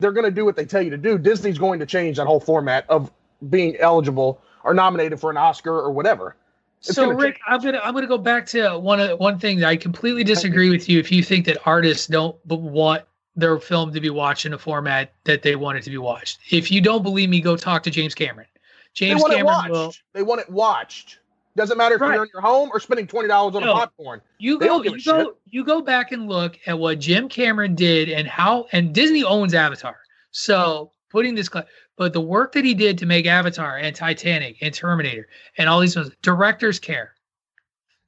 they're 0.00 0.10
going 0.10 0.24
to 0.24 0.32
do 0.32 0.44
what 0.44 0.56
they 0.56 0.64
tell 0.64 0.82
you 0.82 0.90
to 0.90 0.96
do. 0.96 1.16
Disney's 1.16 1.56
going 1.56 1.78
to 1.78 1.86
change 1.86 2.16
that 2.16 2.26
whole 2.26 2.40
format 2.40 2.84
of 2.90 3.12
being 3.50 3.76
eligible 3.76 4.42
or 4.64 4.74
nominated 4.74 5.20
for 5.20 5.30
an 5.30 5.36
Oscar 5.36 5.72
or 5.72 5.92
whatever. 5.92 6.34
It's 6.80 6.94
So 6.94 7.06
gonna 7.06 7.16
Rick, 7.16 7.38
I'm 7.46 7.60
gonna 7.60 7.80
I'm 7.82 7.94
gonna 7.94 8.08
go 8.08 8.18
back 8.18 8.46
to 8.46 8.74
uh, 8.74 8.78
one 8.78 8.98
of 8.98 9.20
one 9.20 9.38
thing 9.38 9.60
that 9.60 9.68
I 9.68 9.76
completely 9.76 10.24
disagree 10.24 10.70
with 10.70 10.88
you 10.88 10.98
if 10.98 11.12
you 11.12 11.22
think 11.22 11.46
that 11.46 11.58
artists 11.64 12.08
don't 12.08 12.36
want 12.46 13.04
their 13.36 13.60
film 13.60 13.92
to 13.92 14.00
be 14.00 14.10
watched 14.10 14.44
in 14.44 14.52
a 14.52 14.58
format 14.58 15.12
that 15.22 15.42
they 15.42 15.54
want 15.54 15.78
it 15.78 15.84
to 15.84 15.90
be 15.90 15.98
watched. 15.98 16.40
If 16.50 16.72
you 16.72 16.80
don't 16.80 17.04
believe 17.04 17.28
me, 17.28 17.40
go 17.40 17.56
talk 17.56 17.84
to 17.84 17.90
James 17.90 18.14
Cameron. 18.14 18.48
James 18.94 19.22
Cameron 19.22 19.70
will. 19.70 19.94
They 20.12 20.22
want 20.22 20.40
it 20.40 20.50
watched. 20.50 21.18
Doesn't 21.58 21.76
matter 21.76 21.96
if 21.96 22.00
Right. 22.00 22.14
you're 22.14 22.22
in 22.22 22.30
your 22.32 22.40
home 22.40 22.70
or 22.72 22.78
spending 22.78 23.08
twenty 23.08 23.26
dollars 23.26 23.56
on 23.56 23.64
No. 23.64 23.72
a 23.72 23.74
popcorn. 23.74 24.20
You 24.38 24.58
They 24.60 24.66
go, 24.66 24.74
don't 24.74 24.82
give 24.84 24.92
a 24.94 24.96
you 24.96 25.02
go, 25.04 25.36
you 25.50 25.64
go 25.64 25.82
back 25.82 26.12
and 26.12 26.28
look 26.28 26.56
at 26.66 26.78
what 26.78 27.00
Jim 27.00 27.28
Cameron 27.28 27.74
did 27.74 28.08
and 28.08 28.28
how, 28.28 28.68
and 28.70 28.94
Disney 28.94 29.24
owns 29.24 29.54
Avatar. 29.54 29.96
So 30.30 30.92
putting 31.10 31.34
this, 31.34 31.48
but 31.96 32.12
the 32.12 32.20
work 32.20 32.52
that 32.52 32.64
he 32.64 32.74
did 32.74 32.96
to 32.98 33.06
make 33.06 33.26
Avatar 33.26 33.78
and 33.78 33.94
Titanic 33.96 34.58
and 34.62 34.72
Terminator 34.72 35.26
and 35.56 35.68
all 35.68 35.80
these 35.80 35.96
ones, 35.96 36.12
directors 36.22 36.78
care, 36.78 37.14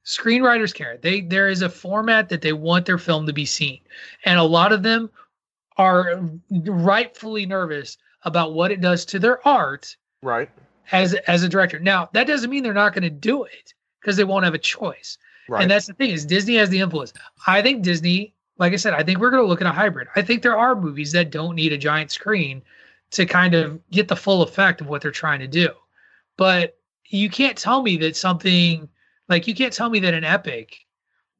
screenwriters 0.05 0.73
care. 0.73 0.97
They 1.01 1.19
there 1.19 1.49
is 1.49 1.61
a 1.61 1.69
format 1.69 2.29
that 2.29 2.41
they 2.41 2.53
want 2.53 2.85
their 2.85 2.97
film 2.97 3.25
to 3.25 3.33
be 3.33 3.45
seen, 3.45 3.81
and 4.23 4.39
a 4.39 4.43
lot 4.43 4.71
of 4.71 4.81
them 4.81 5.09
are 5.75 6.21
rightfully 6.49 7.45
nervous 7.45 7.97
about 8.23 8.53
what 8.53 8.71
it 8.71 8.79
does 8.79 9.03
to 9.05 9.19
their 9.19 9.45
art 9.45 9.97
Right. 10.23 10.49
As 10.91 11.13
as 11.27 11.43
a 11.43 11.49
director. 11.49 11.79
Now 11.79 12.09
that 12.13 12.27
doesn't 12.27 12.49
mean 12.49 12.63
they're 12.63 12.73
not 12.73 12.93
going 12.93 13.03
to 13.03 13.09
do 13.09 13.43
it 13.43 13.73
because 13.99 14.17
they 14.17 14.23
won't 14.23 14.45
have 14.45 14.53
a 14.53 14.59
choice. 14.59 15.17
Right. 15.49 15.63
And 15.63 15.71
that's 15.71 15.87
the 15.87 15.93
thing 15.93 16.11
is 16.11 16.25
Disney 16.25 16.55
has 16.55 16.69
the 16.69 16.79
influence. 16.79 17.13
I 17.47 17.61
think 17.61 17.83
Disney, 17.83 18.33
like 18.57 18.73
I 18.73 18.77
said, 18.77 18.93
I 18.93 19.03
think 19.03 19.19
we're 19.19 19.31
going 19.31 19.43
to 19.43 19.47
look 19.47 19.61
at 19.61 19.67
a 19.67 19.71
hybrid. 19.71 20.07
I 20.15 20.21
think 20.21 20.41
there 20.41 20.57
are 20.57 20.75
movies 20.75 21.11
that 21.11 21.31
don't 21.31 21.55
need 21.55 21.73
a 21.73 21.77
giant 21.77 22.11
screen 22.11 22.61
to 23.11 23.25
kind 23.25 23.53
of 23.53 23.79
get 23.89 24.07
the 24.07 24.15
full 24.15 24.41
effect 24.41 24.81
of 24.81 24.87
what 24.87 25.01
they're 25.01 25.11
trying 25.11 25.39
to 25.39 25.47
do. 25.47 25.69
But 26.37 26.77
you 27.07 27.29
can't 27.29 27.57
tell 27.57 27.81
me 27.81 27.97
that 27.97 28.15
something 28.15 28.87
like 29.27 29.47
you 29.47 29.55
can't 29.55 29.73
tell 29.73 29.89
me 29.89 29.99
that 29.99 30.13
an 30.13 30.23
epic 30.23 30.85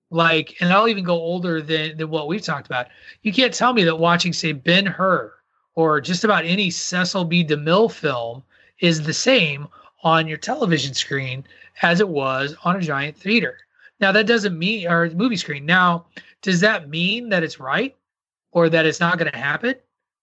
like 0.09 0.57
and 0.59 0.71
I'll 0.71 0.89
even 0.89 1.03
go 1.03 1.15
older 1.15 1.61
than 1.61 1.97
than 1.97 2.09
what 2.09 2.27
we've 2.27 2.41
talked 2.41 2.67
about. 2.67 2.87
You 3.23 3.31
can't 3.31 3.53
tell 3.53 3.73
me 3.73 3.83
that 3.85 3.95
watching 3.95 4.33
say 4.33 4.51
Ben 4.51 4.85
Hur 4.85 5.33
or 5.75 6.01
just 6.01 6.23
about 6.23 6.45
any 6.45 6.69
Cecil 6.69 7.25
B. 7.25 7.45
DeMille 7.45 7.91
film 7.91 8.43
is 8.81 9.03
the 9.03 9.13
same 9.13 9.67
on 10.03 10.27
your 10.27 10.37
television 10.37 10.93
screen 10.93 11.45
as 11.81 11.99
it 11.99 12.09
was 12.09 12.55
on 12.63 12.75
a 12.75 12.81
giant 12.81 13.15
theater. 13.15 13.57
Now 13.99 14.11
that 14.11 14.27
doesn't 14.27 14.57
mean 14.57 14.87
or 14.87 15.09
movie 15.11 15.37
screen. 15.37 15.65
Now, 15.65 16.05
does 16.41 16.59
that 16.59 16.89
mean 16.89 17.29
that 17.29 17.43
it's 17.43 17.59
right 17.59 17.95
or 18.51 18.67
that 18.69 18.85
it's 18.85 18.99
not 18.99 19.17
going 19.17 19.31
to 19.31 19.37
happen? 19.37 19.75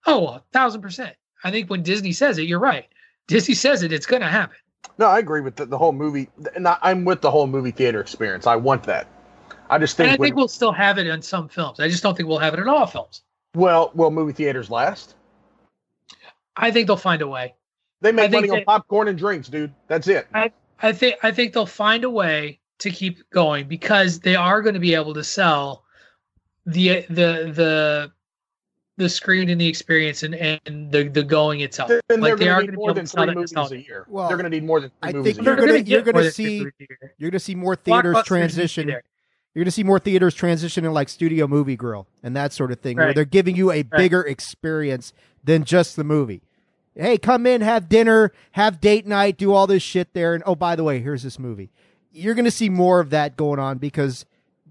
Oh, 0.06 0.26
a 0.26 0.42
thousand 0.52 0.82
percent. 0.82 1.14
I 1.44 1.50
think 1.50 1.70
when 1.70 1.82
Disney 1.82 2.12
says 2.12 2.38
it, 2.38 2.42
you're 2.42 2.58
right. 2.58 2.86
Disney 3.28 3.54
says 3.54 3.82
it, 3.82 3.92
it's 3.92 4.06
going 4.06 4.22
to 4.22 4.28
happen. 4.28 4.56
No, 4.98 5.06
I 5.06 5.20
agree 5.20 5.40
with 5.40 5.56
the, 5.56 5.66
the 5.66 5.78
whole 5.78 5.92
movie. 5.92 6.28
And 6.56 6.66
I, 6.66 6.76
I'm 6.82 7.04
with 7.04 7.20
the 7.20 7.30
whole 7.30 7.46
movie 7.46 7.70
theater 7.70 8.00
experience. 8.00 8.46
I 8.46 8.56
want 8.56 8.82
that. 8.84 9.06
I 9.70 9.78
just 9.78 9.96
think, 9.96 10.08
and 10.08 10.16
I 10.16 10.18
when, 10.18 10.26
think 10.28 10.36
we'll 10.36 10.48
still 10.48 10.72
have 10.72 10.98
it 10.98 11.06
in 11.06 11.22
some 11.22 11.48
films. 11.48 11.78
I 11.78 11.88
just 11.88 12.02
don't 12.02 12.16
think 12.16 12.28
we'll 12.28 12.38
have 12.38 12.54
it 12.54 12.60
in 12.60 12.68
all 12.68 12.86
films. 12.86 13.22
well, 13.54 13.92
will 13.94 14.10
movie 14.10 14.32
theaters 14.32 14.70
last? 14.70 15.14
I 16.56 16.70
think 16.70 16.86
they'll 16.86 16.96
find 16.96 17.22
a 17.22 17.28
way. 17.28 17.54
They 18.00 18.12
make 18.12 18.30
think 18.30 18.46
money 18.48 18.60
on 18.60 18.64
popcorn 18.64 19.08
and 19.08 19.18
drinks, 19.18 19.48
dude. 19.48 19.72
That's 19.88 20.06
it. 20.08 20.28
I 20.34 20.52
I 20.80 20.92
think 20.92 21.16
I 21.22 21.30
think 21.32 21.52
they'll 21.52 21.66
find 21.66 22.04
a 22.04 22.10
way 22.10 22.60
to 22.78 22.90
keep 22.90 23.28
going 23.30 23.66
because 23.66 24.20
they 24.20 24.36
are 24.36 24.62
going 24.62 24.74
to 24.74 24.80
be 24.80 24.94
able 24.94 25.14
to 25.14 25.24
sell 25.24 25.84
the 26.66 27.04
the 27.08 27.50
the 27.54 28.12
the 28.98 29.08
screen 29.08 29.48
and 29.48 29.60
the 29.60 29.66
experience 29.66 30.22
and, 30.22 30.34
and 30.34 30.90
the 30.92 31.08
the 31.08 31.22
going 31.22 31.60
itself. 31.60 31.90
Then 32.08 32.20
Like 32.20 32.36
they 32.36 32.48
are 32.48 32.60
going 32.62 32.66
to 32.66 32.66
going 32.66 32.66
to 32.66 32.66
need 32.66 32.70
be 32.72 32.76
more 32.76 32.90
able 32.90 32.94
than 32.94 33.04
to 33.04 33.10
sell 33.10 33.22
three 33.24 33.26
that 33.26 33.34
movies 33.36 33.52
nostalgia. 33.52 33.74
a 33.74 33.78
year. 33.86 34.06
Well, 34.08 34.28
they're 34.28 34.36
going 34.36 34.50
to 34.50 34.56
need 34.56 34.64
more 34.64 34.80
than 34.80 34.90
three 34.90 35.08
I 35.08 35.12
think 35.22 35.38
a 35.38 35.42
you're 35.42 35.56
gonna- 35.56 35.78
you're 35.78 36.02
gonna 36.02 36.30
see- 36.30 36.44
three 36.44 36.58
movies 36.64 36.72
a 36.80 36.86
year. 37.02 37.14
You're 37.18 37.30
going 37.30 37.38
to 37.38 37.44
see 37.44 37.54
more 37.54 37.76
theaters 37.76 38.14
Blockbusters 38.16 38.24
transition. 38.26 38.88
You're 38.88 39.64
going 39.64 39.64
to 39.64 39.70
see 39.72 39.82
more 39.84 39.98
theaters 39.98 40.34
transition 40.34 40.84
in 40.84 40.92
like 40.92 41.08
Studio 41.08 41.46
Movie 41.48 41.74
Grill 41.74 42.06
and 42.22 42.36
that 42.36 42.52
sort 42.52 42.70
of 42.70 42.78
thing, 42.80 42.96
where 42.96 43.12
they're 43.14 43.24
giving 43.24 43.56
you 43.56 43.72
a 43.72 43.82
bigger 43.82 44.22
experience 44.22 45.12
than 45.42 45.64
just 45.64 45.96
the 45.96 46.04
movie. 46.04 46.42
Hey, 46.98 47.16
come 47.16 47.46
in, 47.46 47.60
have 47.60 47.88
dinner, 47.88 48.32
have 48.52 48.80
date 48.80 49.06
night, 49.06 49.38
do 49.38 49.52
all 49.52 49.68
this 49.68 49.82
shit 49.84 50.12
there, 50.14 50.34
and 50.34 50.42
oh, 50.46 50.56
by 50.56 50.74
the 50.74 50.82
way, 50.82 50.98
here's 50.98 51.22
this 51.22 51.38
movie. 51.38 51.70
You're 52.10 52.34
going 52.34 52.44
to 52.44 52.50
see 52.50 52.68
more 52.68 52.98
of 52.98 53.10
that 53.10 53.36
going 53.36 53.60
on 53.60 53.78
because 53.78 54.26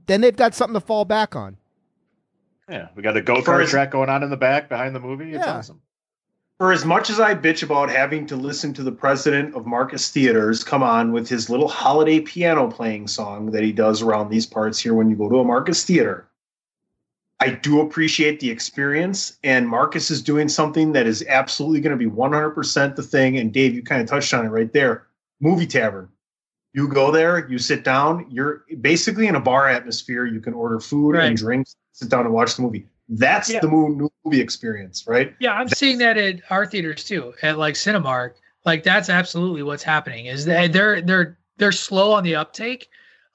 then 0.08 0.20
they've 0.22 0.36
got 0.36 0.54
something 0.54 0.74
to 0.74 0.86
fall 0.86 1.06
back 1.06 1.36
on. 1.36 1.56
Yeah, 2.70 2.90
we 2.96 3.02
got 3.02 3.16
a 3.16 3.22
go 3.22 3.36
kart 3.42 3.68
track 3.70 3.92
going 3.92 4.10
on 4.10 4.24
in 4.24 4.30
the 4.30 4.36
back 4.38 4.68
behind 4.68 4.94
the 4.94 5.00
movie. 5.00 5.32
It's 5.34 5.46
Yeah. 5.46 5.58
awesome. 5.58 5.82
For 6.58 6.74
as 6.74 6.84
much 6.84 7.10
as 7.12 7.20
I 7.20 7.36
bitch 7.36 7.62
about 7.64 7.90
having 7.90 8.26
to 8.28 8.36
listen 8.36 8.74
to 8.74 8.84
the 8.84 8.92
president 8.92 9.54
of 9.56 9.66
Marcus 9.68 10.10
Theaters 10.10 10.64
come 10.64 10.82
on 10.84 11.12
with 11.14 11.30
his 11.30 11.50
little 11.52 11.68
holiday 11.68 12.20
piano 12.20 12.68
playing 12.70 13.08
song 13.08 13.52
that 13.52 13.64
he 13.64 13.72
does 13.72 14.02
around 14.02 14.30
these 14.30 14.48
parts 14.48 14.80
here 14.80 14.96
when 14.96 15.08
you 15.10 15.16
go 15.16 15.30
to 15.30 15.38
a 15.40 15.44
Marcus 15.46 15.86
Theater, 15.86 16.28
I 17.40 17.52
do 17.52 17.82
appreciate 17.82 18.40
the 18.40 18.50
experience. 18.50 19.38
And 19.44 19.68
Marcus 19.70 20.10
is 20.10 20.22
doing 20.24 20.50
something 20.50 20.92
that 20.94 21.06
is 21.06 21.24
absolutely 21.28 21.82
going 21.82 21.98
to 21.98 22.04
be 22.04 22.10
100% 22.10 22.96
the 22.96 23.04
thing. 23.04 23.38
And 23.38 23.54
Dave, 23.54 23.76
you 23.76 23.84
kind 23.84 24.02
of 24.02 24.08
touched 24.08 24.34
on 24.34 24.46
it 24.46 24.50
right 24.50 24.72
there 24.74 25.06
movie 25.40 25.68
tavern. 25.68 26.10
You 26.74 26.88
go 26.88 27.12
there, 27.12 27.48
you 27.48 27.60
sit 27.60 27.84
down, 27.84 28.26
you're 28.30 28.64
basically 28.82 29.28
in 29.28 29.36
a 29.36 29.40
bar 29.40 29.68
atmosphere. 29.68 30.26
You 30.26 30.40
can 30.40 30.54
order 30.56 30.80
food 30.80 31.12
Right. 31.14 31.26
and 31.28 31.38
drinks, 31.38 31.76
sit 31.92 32.10
down 32.10 32.26
and 32.26 32.34
watch 32.34 32.56
the 32.56 32.64
movie. 32.64 32.88
That's 33.10 33.50
Yeah. 33.52 33.60
the 33.60 33.68
mo- 33.68 34.10
movie 34.26 34.42
experience, 34.42 35.06
right? 35.08 35.36
Yeah, 35.40 35.54
I'm 35.54 35.70
seeing 35.70 36.00
that 36.00 36.18
at 36.18 36.42
our 36.50 36.66
theaters 36.66 37.04
too, 37.04 37.34
at 37.44 37.58
like 37.60 37.76
Cinemark. 37.76 38.32
Like 38.66 38.82
that's 38.84 39.10
absolutely 39.10 39.62
what's 39.64 39.84
happening. 39.84 40.26
Is 40.26 40.46
that 40.46 40.74
they're 40.74 41.02
they're 41.02 41.38
they're 41.58 41.72
slow 41.72 42.12
on 42.14 42.24
the 42.24 42.36
uptake, 42.36 42.90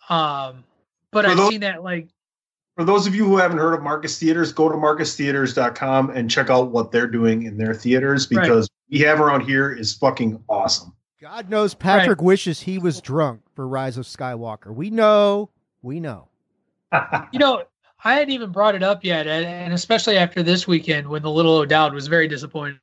um, 0.08 0.64
but 1.12 1.24
For 1.24 1.30
I've 1.30 1.36
those- 1.36 1.48
seen 1.50 1.60
that 1.60 1.82
like 1.84 2.08
For 2.76 2.84
those 2.84 3.06
of 3.06 3.14
you 3.14 3.24
who 3.24 3.36
haven't 3.36 3.58
heard 3.58 3.74
of 3.74 3.82
Marcus 3.82 4.18
Theaters, 4.18 4.52
go 4.52 4.68
to 4.68 4.74
marcustheaters.com 4.74 6.10
and 6.10 6.30
check 6.30 6.48
out 6.48 6.70
what 6.70 6.90
they're 6.90 7.06
doing 7.06 7.42
in 7.44 7.58
their 7.58 7.74
theaters 7.74 8.28
Right. 8.30 8.42
because 8.42 8.68
we 8.90 9.00
have 9.00 9.20
around 9.20 9.42
here 9.42 9.72
is 9.72 9.94
fucking 9.94 10.42
awesome. 10.48 10.94
God 11.20 11.50
knows 11.50 11.74
Patrick 11.74 12.20
wishes 12.22 12.60
he 12.60 12.78
was 12.78 13.00
drunk 13.00 13.42
for 13.54 13.68
Rise 13.68 13.96
of 13.98 14.06
Skywalker. 14.06 14.74
We 14.74 14.90
know, 14.90 15.50
we 15.82 16.00
know. 16.00 16.28
you 17.32 17.38
know 17.38 17.64
I 18.04 18.14
hadn't 18.14 18.30
even 18.30 18.50
brought 18.50 18.74
it 18.74 18.82
up 18.82 19.04
yet, 19.04 19.26
and, 19.26 19.44
and 19.46 19.72
especially 19.72 20.16
after 20.18 20.42
this 20.42 20.66
weekend 20.66 21.06
when 21.06 21.22
the 21.22 21.30
little 21.30 21.58
O'Dowd 21.58 21.94
was 21.94 22.08
very 22.08 22.26
disappointing. 22.26 22.78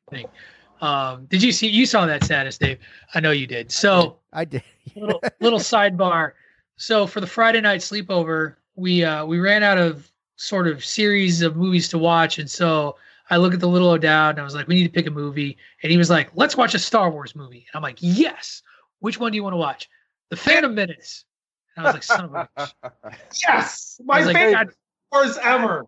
Um, 0.82 1.26
did 1.26 1.44
you 1.44 1.52
see? 1.52 1.68
You 1.68 1.86
saw 1.86 2.06
that 2.06 2.24
status, 2.24 2.58
Dave? 2.58 2.80
I 3.14 3.20
know 3.20 3.32
you 3.32 3.46
did. 3.46 3.70
So 3.72 4.20
I 4.32 4.46
did. 4.46 4.64
little 4.96 5.22
little 5.42 5.60
sidebar. 5.60 6.32
So 6.78 7.06
for 7.06 7.20
the 7.20 7.28
Friday 7.28 7.60
night 7.60 7.82
sleepover, 7.82 8.56
we 8.80 9.04
uh, 9.04 9.26
we 9.26 9.40
ran 9.40 9.64
out 9.64 9.78
of 9.78 10.12
sort 10.36 10.68
of 10.68 10.84
series 10.84 11.42
of 11.42 11.56
movies 11.56 11.90
to 11.90 11.98
watch, 11.98 12.40
and 12.40 12.50
so 12.50 12.96
I 13.30 13.38
look 13.38 13.54
at 13.54 13.60
the 13.60 13.68
little 13.68 13.90
O'Dowd 13.90 14.32
and 14.32 14.40
I 14.40 14.44
was 14.44 14.56
like, 14.56 14.68
we 14.68 14.76
need 14.76 14.86
to 14.86 14.90
pick 14.90 15.06
a 15.06 15.12
movie, 15.12 15.58
and 15.84 15.92
he 15.92 15.98
was 15.98 16.10
like, 16.10 16.30
let's 16.34 16.58
watch 16.58 16.74
a 16.74 16.80
Star 16.80 17.10
Wars 17.10 17.36
movie, 17.36 17.66
and 17.72 17.76
I'm 17.76 17.84
like, 17.84 17.98
yes. 18.00 18.64
Which 19.02 19.20
one 19.20 19.32
do 19.32 19.38
you 19.38 19.44
want 19.44 19.54
to 19.54 19.58
watch? 19.58 19.88
The 20.30 20.36
Phantom 20.36 20.76
Menace. 20.76 21.24
And 21.76 21.86
I 21.86 21.90
was 21.90 21.94
like, 21.94 22.04
son 22.04 22.26
of 22.26 22.34
a 22.34 22.50
bitch. 22.58 22.74
yes, 23.48 24.02
my 24.04 24.24
like, 24.24 24.36
favorite 24.36 24.54
God 24.54 24.70
Wars 25.12 25.38
ever. 25.42 25.86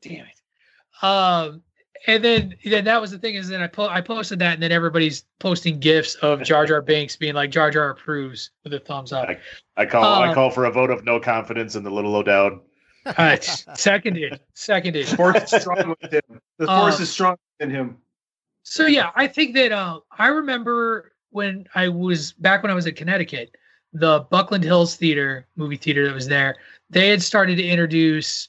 damn 0.00 0.24
it. 0.24 1.04
Um, 1.04 1.62
and 2.06 2.24
then 2.24 2.54
then 2.64 2.84
that 2.84 3.00
was 3.00 3.10
the 3.10 3.18
thing 3.18 3.34
is 3.34 3.48
then 3.48 3.60
I 3.62 3.66
po- 3.66 3.88
I 3.88 4.00
posted 4.00 4.38
that 4.40 4.54
and 4.54 4.62
then 4.62 4.72
everybody's 4.72 5.24
posting 5.38 5.78
gifs 5.78 6.14
of 6.16 6.42
Jar 6.42 6.66
Jar 6.66 6.80
Binks 6.82 7.16
being 7.16 7.34
like 7.34 7.50
Jar 7.50 7.70
Jar 7.70 7.90
approves 7.90 8.50
with 8.64 8.72
a 8.74 8.78
thumbs 8.80 9.12
up. 9.12 9.28
I 9.76 9.86
call 9.86 10.04
I 10.04 10.28
Um, 10.28 10.34
call 10.34 10.50
for 10.50 10.64
a 10.66 10.70
vote 10.70 10.90
of 10.90 11.04
no 11.04 11.18
confidence 11.20 11.74
in 11.76 11.82
the 11.82 11.90
little 11.90 12.14
O'Dowd. 12.16 12.60
Uh, 13.16 13.36
seconded, 13.40 14.38
seconded. 14.52 15.06
The 15.06 15.16
force 15.16 15.50
is 15.52 15.62
strong 15.62 15.94
with 16.02 16.12
him. 16.12 16.40
The 16.58 16.68
Uh, 16.68 16.80
force 16.80 17.00
is 17.00 17.08
strong 17.08 17.36
in 17.58 17.70
him. 17.70 17.96
So 18.64 18.86
yeah, 18.86 19.10
I 19.14 19.26
think 19.26 19.54
that 19.54 19.72
uh, 19.72 20.00
I 20.18 20.28
remember 20.28 21.12
when 21.30 21.66
I 21.74 21.88
was 21.88 22.32
back 22.34 22.62
when 22.62 22.70
I 22.70 22.74
was 22.74 22.86
at 22.86 22.96
Connecticut, 22.96 23.56
the 23.94 24.26
Buckland 24.30 24.62
Hills 24.62 24.94
Theater 24.96 25.46
movie 25.56 25.78
theater 25.78 26.06
that 26.06 26.14
was 26.14 26.28
there. 26.28 26.56
They 26.90 27.08
had 27.08 27.22
started 27.22 27.56
to 27.56 27.64
introduce 27.66 28.48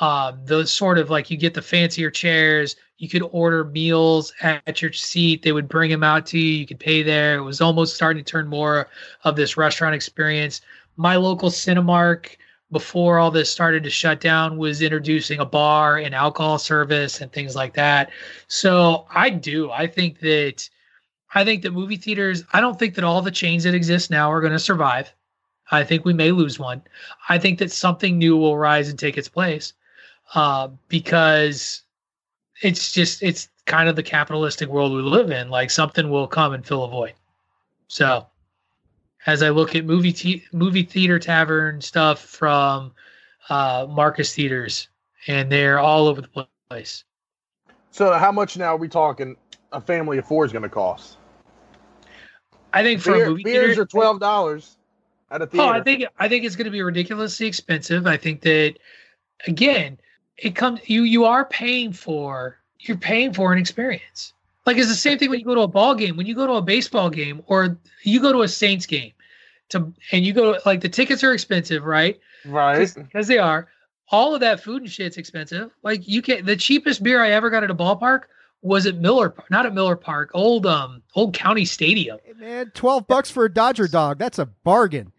um, 0.00 0.38
the 0.44 0.64
sort 0.66 0.98
of 0.98 1.10
like 1.10 1.28
you 1.30 1.36
get 1.36 1.54
the 1.54 1.62
fancier 1.62 2.10
chairs. 2.10 2.76
You 2.98 3.08
could 3.08 3.28
order 3.30 3.64
meals 3.64 4.32
at 4.40 4.80
your 4.80 4.92
seat. 4.92 5.42
They 5.42 5.52
would 5.52 5.68
bring 5.68 5.90
them 5.90 6.02
out 6.02 6.24
to 6.26 6.38
you. 6.38 6.58
You 6.58 6.66
could 6.66 6.80
pay 6.80 7.02
there. 7.02 7.36
It 7.36 7.42
was 7.42 7.60
almost 7.60 7.94
starting 7.94 8.24
to 8.24 8.30
turn 8.30 8.46
more 8.46 8.88
of 9.24 9.36
this 9.36 9.56
restaurant 9.56 9.94
experience. 9.94 10.62
My 10.96 11.16
local 11.16 11.50
Cinemark, 11.50 12.36
before 12.72 13.18
all 13.18 13.30
this 13.30 13.50
started 13.50 13.84
to 13.84 13.90
shut 13.90 14.20
down, 14.20 14.56
was 14.56 14.80
introducing 14.80 15.40
a 15.40 15.44
bar 15.44 15.98
and 15.98 16.14
alcohol 16.14 16.58
service 16.58 17.20
and 17.20 17.30
things 17.30 17.54
like 17.54 17.74
that. 17.74 18.10
So 18.48 19.06
I 19.10 19.28
do. 19.30 19.70
I 19.70 19.86
think 19.86 20.20
that 20.20 20.68
I 21.34 21.44
think 21.44 21.62
that 21.62 21.72
movie 21.72 21.96
theaters, 21.96 22.44
I 22.54 22.62
don't 22.62 22.78
think 22.78 22.94
that 22.94 23.04
all 23.04 23.20
the 23.20 23.30
chains 23.30 23.64
that 23.64 23.74
exist 23.74 24.10
now 24.10 24.32
are 24.32 24.40
going 24.40 24.52
to 24.54 24.58
survive. 24.58 25.12
I 25.70 25.84
think 25.84 26.04
we 26.04 26.14
may 26.14 26.30
lose 26.30 26.58
one. 26.58 26.82
I 27.28 27.38
think 27.38 27.58
that 27.58 27.72
something 27.72 28.16
new 28.16 28.36
will 28.36 28.56
rise 28.56 28.88
and 28.88 28.98
take 28.98 29.18
its 29.18 29.28
place 29.28 29.74
uh, 30.34 30.68
because 30.88 31.82
it's 32.62 32.92
just, 32.92 33.22
it's 33.22 33.48
kind 33.66 33.88
of 33.88 33.96
the 33.96 34.02
capitalistic 34.02 34.68
world 34.68 34.92
we 34.92 35.02
live 35.02 35.30
in. 35.30 35.50
Like 35.50 35.70
something 35.70 36.10
will 36.10 36.26
come 36.26 36.52
and 36.52 36.64
fill 36.64 36.84
a 36.84 36.88
void. 36.88 37.14
So 37.88 38.26
as 39.26 39.42
I 39.42 39.50
look 39.50 39.74
at 39.74 39.84
movie, 39.84 40.12
te- 40.12 40.44
movie 40.52 40.82
theater 40.82 41.18
tavern 41.18 41.80
stuff 41.80 42.20
from 42.20 42.92
uh, 43.48 43.86
Marcus 43.88 44.34
Theaters, 44.34 44.88
and 45.26 45.50
they're 45.50 45.78
all 45.78 46.06
over 46.06 46.20
the 46.20 46.46
place. 46.68 47.04
So 47.90 48.12
how 48.12 48.32
much 48.32 48.56
now 48.56 48.74
are 48.74 48.76
we 48.76 48.88
talking? 48.88 49.36
A 49.72 49.80
family 49.80 50.18
of 50.18 50.26
four 50.26 50.44
is 50.44 50.52
going 50.52 50.62
to 50.62 50.68
cost. 50.68 51.16
I 52.72 52.82
think 52.82 53.00
for 53.00 53.14
a 53.14 53.18
Beer, 53.18 53.28
movie 53.28 53.42
beers 53.44 53.66
theater, 53.68 53.82
are 53.82 53.86
twelve 53.86 54.20
dollars 54.20 54.76
at 55.30 55.42
a 55.42 55.46
theater. 55.46 55.64
Oh, 55.64 55.68
I 55.68 55.82
think 55.82 56.04
I 56.18 56.28
think 56.28 56.44
it's 56.44 56.56
going 56.56 56.66
to 56.66 56.70
be 56.70 56.82
ridiculously 56.82 57.46
expensive. 57.46 58.06
I 58.06 58.16
think 58.16 58.42
that 58.42 58.76
again, 59.46 59.98
it 60.38 60.54
comes 60.54 60.80
you 60.88 61.02
you 61.02 61.24
are 61.24 61.44
paying 61.44 61.92
for 61.92 62.58
you're 62.80 62.96
paying 62.96 63.32
for 63.32 63.52
an 63.52 63.58
experience. 63.58 64.32
Like 64.64 64.76
it's 64.76 64.88
the 64.88 64.94
same 64.94 65.18
thing 65.18 65.30
when 65.30 65.38
you 65.38 65.44
go 65.44 65.54
to 65.54 65.62
a 65.62 65.68
ball 65.68 65.94
game, 65.94 66.16
when 66.16 66.26
you 66.26 66.34
go 66.34 66.46
to 66.46 66.54
a 66.54 66.62
baseball 66.62 67.08
game, 67.08 67.42
or 67.46 67.78
you 68.02 68.20
go 68.20 68.32
to 68.32 68.42
a 68.42 68.48
Saints 68.48 68.86
game, 68.86 69.12
to 69.70 69.92
and 70.12 70.26
you 70.26 70.32
go 70.32 70.58
like 70.66 70.80
the 70.80 70.88
tickets 70.88 71.22
are 71.22 71.32
expensive, 71.32 71.84
right? 71.84 72.18
right. 72.44 72.92
Because 72.94 73.28
they 73.28 73.38
are. 73.38 73.68
All 74.10 74.34
of 74.34 74.40
that 74.40 74.60
food 74.60 74.82
and 74.82 74.90
shit's 74.90 75.16
expensive. 75.16 75.70
Like 75.82 76.06
you 76.06 76.22
can 76.22 76.44
the 76.44 76.56
cheapest 76.56 77.02
beer 77.02 77.22
I 77.22 77.30
ever 77.30 77.50
got 77.50 77.64
at 77.64 77.70
a 77.70 77.74
ballpark 77.74 78.22
was 78.62 78.86
at 78.86 78.96
Miller, 78.96 79.34
not 79.50 79.66
at 79.66 79.74
Miller 79.74 79.96
Park, 79.96 80.30
old 80.34 80.66
um 80.66 81.02
old 81.14 81.34
County 81.34 81.64
Stadium. 81.64 82.18
Hey, 82.24 82.32
man, 82.34 82.70
twelve 82.74 83.06
bucks 83.06 83.30
for 83.30 83.44
a 83.44 83.52
Dodger 83.52 83.88
dog. 83.88 84.18
That's 84.18 84.38
a 84.38 84.46
bargain. 84.46 85.12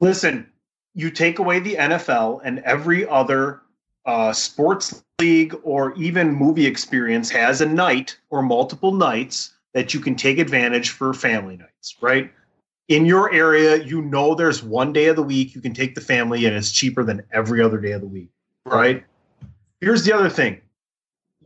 Listen, 0.00 0.50
you 0.94 1.10
take 1.10 1.38
away 1.38 1.60
the 1.60 1.76
NFL 1.76 2.40
and 2.44 2.58
every 2.60 3.06
other 3.08 3.62
uh, 4.06 4.32
sports 4.32 5.02
league 5.20 5.54
or 5.62 5.94
even 5.94 6.32
movie 6.32 6.66
experience 6.66 7.30
has 7.30 7.60
a 7.60 7.66
night 7.66 8.18
or 8.30 8.42
multiple 8.42 8.92
nights 8.92 9.54
that 9.72 9.94
you 9.94 10.00
can 10.00 10.14
take 10.14 10.38
advantage 10.38 10.90
for 10.90 11.14
family 11.14 11.56
nights, 11.56 11.96
right? 12.00 12.30
In 12.88 13.06
your 13.06 13.32
area, 13.32 13.82
you 13.82 14.02
know 14.02 14.34
there's 14.34 14.62
one 14.62 14.92
day 14.92 15.06
of 15.06 15.16
the 15.16 15.22
week 15.22 15.54
you 15.54 15.60
can 15.60 15.72
take 15.72 15.94
the 15.94 16.00
family 16.00 16.44
and 16.44 16.54
it's 16.54 16.70
cheaper 16.70 17.02
than 17.02 17.22
every 17.32 17.62
other 17.62 17.78
day 17.78 17.92
of 17.92 18.02
the 18.02 18.06
week, 18.06 18.30
right? 18.66 19.04
Here's 19.80 20.04
the 20.04 20.12
other 20.12 20.28
thing. 20.28 20.60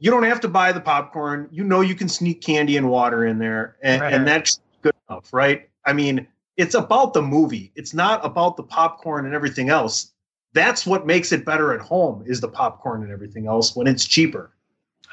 You 0.01 0.11
don't 0.11 0.25
have 0.25 0.41
to 0.41 0.49
buy 0.49 0.73
the 0.73 0.81
popcorn. 0.81 1.49
You 1.51 1.65
know 1.65 1.81
you 1.81 1.95
can 1.95 2.09
sneak 2.09 2.41
candy 2.41 2.77
and 2.77 2.89
water 2.91 3.27
in 3.27 3.39
there, 3.39 3.77
and, 3.83 4.01
Right. 4.01 4.13
and 4.13 4.27
that's 4.27 4.61
good 4.83 4.95
enough, 5.09 5.33
right? 5.33 5.69
I 5.85 5.93
mean, 5.93 6.27
it's 6.57 6.75
about 6.75 7.15
the 7.15 7.23
movie. 7.23 7.73
It's 7.77 7.95
not 7.95 8.25
about 8.25 8.57
the 8.57 8.63
popcorn 8.63 9.27
and 9.27 9.35
everything 9.35 9.71
else. 9.71 10.13
That's 10.55 10.87
what 10.87 11.07
makes 11.07 11.33
it 11.33 11.45
better 11.45 11.73
at 11.75 11.81
home 11.81 12.25
is 12.27 12.41
the 12.41 12.49
popcorn 12.49 13.03
and 13.03 13.13
everything 13.13 13.47
else 13.47 13.77
when 13.77 13.87
it's 13.87 14.05
cheaper. 14.07 14.51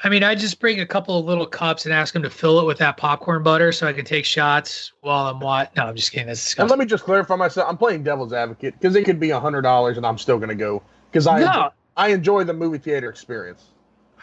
I 0.04 0.08
mean, 0.10 0.22
I 0.22 0.34
just 0.34 0.60
bring 0.60 0.80
a 0.80 0.86
couple 0.86 1.18
of 1.18 1.24
little 1.24 1.46
cups 1.46 1.86
and 1.86 1.94
ask 1.94 2.12
them 2.12 2.22
to 2.22 2.28
fill 2.30 2.60
it 2.60 2.66
with 2.66 2.76
that 2.78 2.96
popcorn 2.98 3.42
butter 3.42 3.72
so 3.72 3.86
I 3.86 3.92
can 3.94 4.04
take 4.04 4.24
shots 4.26 4.92
while 5.00 5.26
I'm 5.28 5.40
what? 5.40 5.74
No, 5.74 5.84
I'm 5.86 5.96
just 5.96 6.12
kidding. 6.12 6.26
That's 6.26 6.40
And 6.40 6.44
disgusting. 6.68 6.68
let 6.70 6.78
me 6.78 6.84
just 6.86 7.04
clarify 7.04 7.36
myself. 7.36 7.66
I'm 7.68 7.78
playing 7.78 8.02
devil's 8.02 8.32
advocate 8.34 8.74
because 8.74 8.94
it 8.94 9.04
could 9.04 9.18
be 9.18 9.30
a 9.30 9.40
hundred 9.40 9.62
dollars, 9.62 9.96
and 9.96 10.04
I'm 10.04 10.18
still 10.18 10.36
going 10.36 10.50
to 10.50 10.54
go 10.54 10.82
because 11.10 11.26
I 11.26 11.40
no, 11.40 11.70
I 11.96 12.08
enjoy 12.08 12.44
the 12.44 12.52
movie 12.52 12.76
theater 12.78 13.08
experience. 13.08 13.64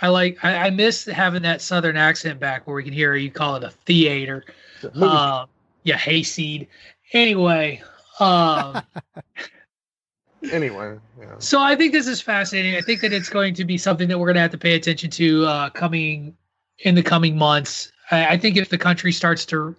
I 0.01 0.09
like. 0.09 0.37
I, 0.43 0.67
I 0.67 0.69
miss 0.69 1.05
having 1.05 1.41
that 1.43 1.59
southern 1.61 1.97
accent 1.97 2.39
back 2.39 2.67
where 2.67 2.75
we 2.75 2.83
can 2.83 2.93
hear 2.93 3.15
you 3.15 3.31
call 3.31 3.55
it 3.55 3.63
a 3.63 3.69
theater. 3.71 4.43
Movie- 4.93 5.05
Um, 5.05 5.47
yeah, 5.83 5.97
hayseed. 5.97 6.67
Anyway, 7.13 7.81
um, 8.19 8.81
anyway, 10.51 10.97
yeah. 11.19 11.35
so 11.39 11.61
I 11.61 11.75
think 11.75 11.91
this 11.91 12.07
is 12.07 12.21
fascinating. 12.21 12.75
I 12.75 12.81
think 12.81 13.01
that 13.01 13.13
it's 13.13 13.29
going 13.29 13.53
to 13.55 13.65
be 13.65 13.77
something 13.77 14.07
that 14.07 14.19
we're 14.19 14.27
going 14.27 14.35
to 14.35 14.41
have 14.41 14.51
to 14.51 14.57
pay 14.57 14.75
attention 14.75 15.09
to 15.11 15.45
uh, 15.45 15.69
coming 15.69 16.35
in 16.79 16.95
the 16.95 17.03
coming 17.03 17.37
months. 17.37 17.91
I, 18.11 18.27
I 18.27 18.37
think 18.37 18.57
if 18.57 18.69
the 18.69 18.77
country 18.77 19.11
starts 19.11 19.45
to 19.47 19.75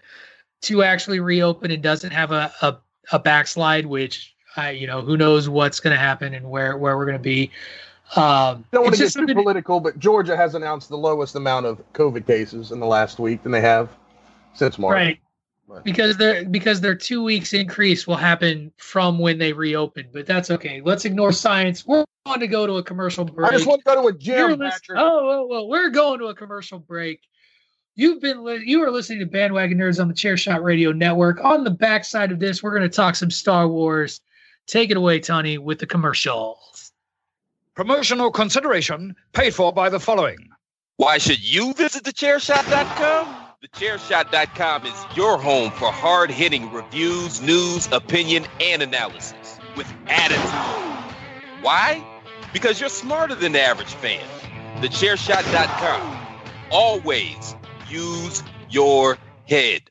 to 0.62 0.82
actually 0.82 1.20
reopen 1.20 1.70
and 1.70 1.82
doesn't 1.82 2.12
have 2.12 2.32
a 2.32 2.52
a, 2.62 2.76
a 3.12 3.18
backslide, 3.18 3.86
which 3.86 4.34
I 4.56 4.70
you 4.70 4.86
know 4.86 5.02
who 5.02 5.16
knows 5.16 5.48
what's 5.48 5.80
going 5.80 5.94
to 5.94 6.00
happen 6.00 6.34
and 6.34 6.48
where 6.50 6.76
where 6.76 6.96
we're 6.96 7.06
going 7.06 7.18
to 7.18 7.22
be. 7.22 7.50
Um, 8.16 8.64
don't 8.70 8.84
want 8.84 8.88
it's 8.88 9.14
to 9.14 9.20
get 9.20 9.26
just 9.26 9.28
too 9.28 9.34
political, 9.34 9.80
but 9.80 9.98
Georgia 9.98 10.36
has 10.36 10.54
announced 10.54 10.90
the 10.90 10.98
lowest 10.98 11.36
amount 11.36 11.66
of 11.66 11.80
COVID 11.94 12.26
cases 12.26 12.70
in 12.70 12.78
the 12.78 12.86
last 12.86 13.18
week 13.18 13.42
than 13.42 13.50
they 13.50 13.62
have 13.62 13.88
since 14.54 14.78
March. 14.78 14.92
right 14.92 15.18
Right. 15.66 15.82
because 15.82 16.18
their 16.18 16.44
because 16.44 16.82
their 16.82 16.94
two 16.94 17.22
weeks 17.22 17.54
increase 17.54 18.06
will 18.06 18.16
happen 18.16 18.70
from 18.76 19.18
when 19.18 19.38
they 19.38 19.54
reopen 19.54 20.08
but 20.12 20.26
that's 20.26 20.50
okay. 20.50 20.82
Let's 20.84 21.06
ignore 21.06 21.32
science. 21.32 21.86
We're 21.86 22.04
going 22.26 22.40
to 22.40 22.46
go 22.46 22.66
to 22.66 22.74
a 22.74 22.82
commercial 22.82 23.24
break 23.24 23.50
I 23.50 23.54
just 23.54 23.66
want 23.66 23.80
to 23.80 23.84
go 23.84 24.02
to 24.02 24.08
a 24.08 24.12
gym, 24.12 24.58
lis- 24.58 24.80
oh, 24.90 25.46
well, 25.48 25.62
oh, 25.62 25.66
we're 25.66 25.88
going 25.88 26.18
to 26.18 26.26
a 26.26 26.34
commercial 26.34 26.78
break. 26.78 27.20
You've 27.94 28.20
been 28.20 28.44
li- 28.44 28.64
you 28.66 28.82
are 28.82 28.90
listening 28.90 29.20
to 29.20 29.26
bandwagon 29.26 29.78
nerds 29.78 30.00
on 30.00 30.08
the 30.08 30.14
Chairshot 30.14 30.62
radio 30.62 30.92
network. 30.92 31.42
On 31.42 31.64
the 31.64 31.70
backside 31.70 32.30
of 32.30 32.40
this 32.40 32.62
we're 32.62 32.76
going 32.76 32.88
to 32.88 32.94
talk 32.94 33.14
some 33.14 33.30
star 33.30 33.66
wars. 33.66 34.20
Take 34.66 34.90
it 34.90 34.98
away 34.98 35.18
tony 35.20 35.56
with 35.56 35.78
the 35.78 35.86
commercials. 35.86 36.92
Promotional 37.74 38.30
consideration 38.30 39.16
paid 39.32 39.54
for 39.54 39.72
by 39.72 39.88
the 39.88 39.98
following. 39.98 40.50
Why 40.96 41.18
should 41.18 41.42
you 41.42 41.72
visit 41.72 42.04
the 42.04 42.12
thechairshot.com? 42.12 43.43
Thechairshot.com 43.64 44.84
is 44.84 45.06
your 45.16 45.38
home 45.38 45.70
for 45.70 45.90
hard 45.90 46.30
hitting 46.30 46.70
reviews, 46.70 47.40
news, 47.40 47.88
opinion, 47.92 48.44
and 48.60 48.82
analysis 48.82 49.58
with 49.74 49.90
attitude. 50.06 51.14
Why? 51.62 52.04
Because 52.52 52.78
you're 52.78 52.90
smarter 52.90 53.34
than 53.34 53.52
the 53.52 53.62
average 53.62 53.94
fan. 53.94 54.20
Thechairshot.com. 54.82 56.26
Always 56.70 57.56
use 57.88 58.42
your 58.68 59.16
head. 59.48 59.88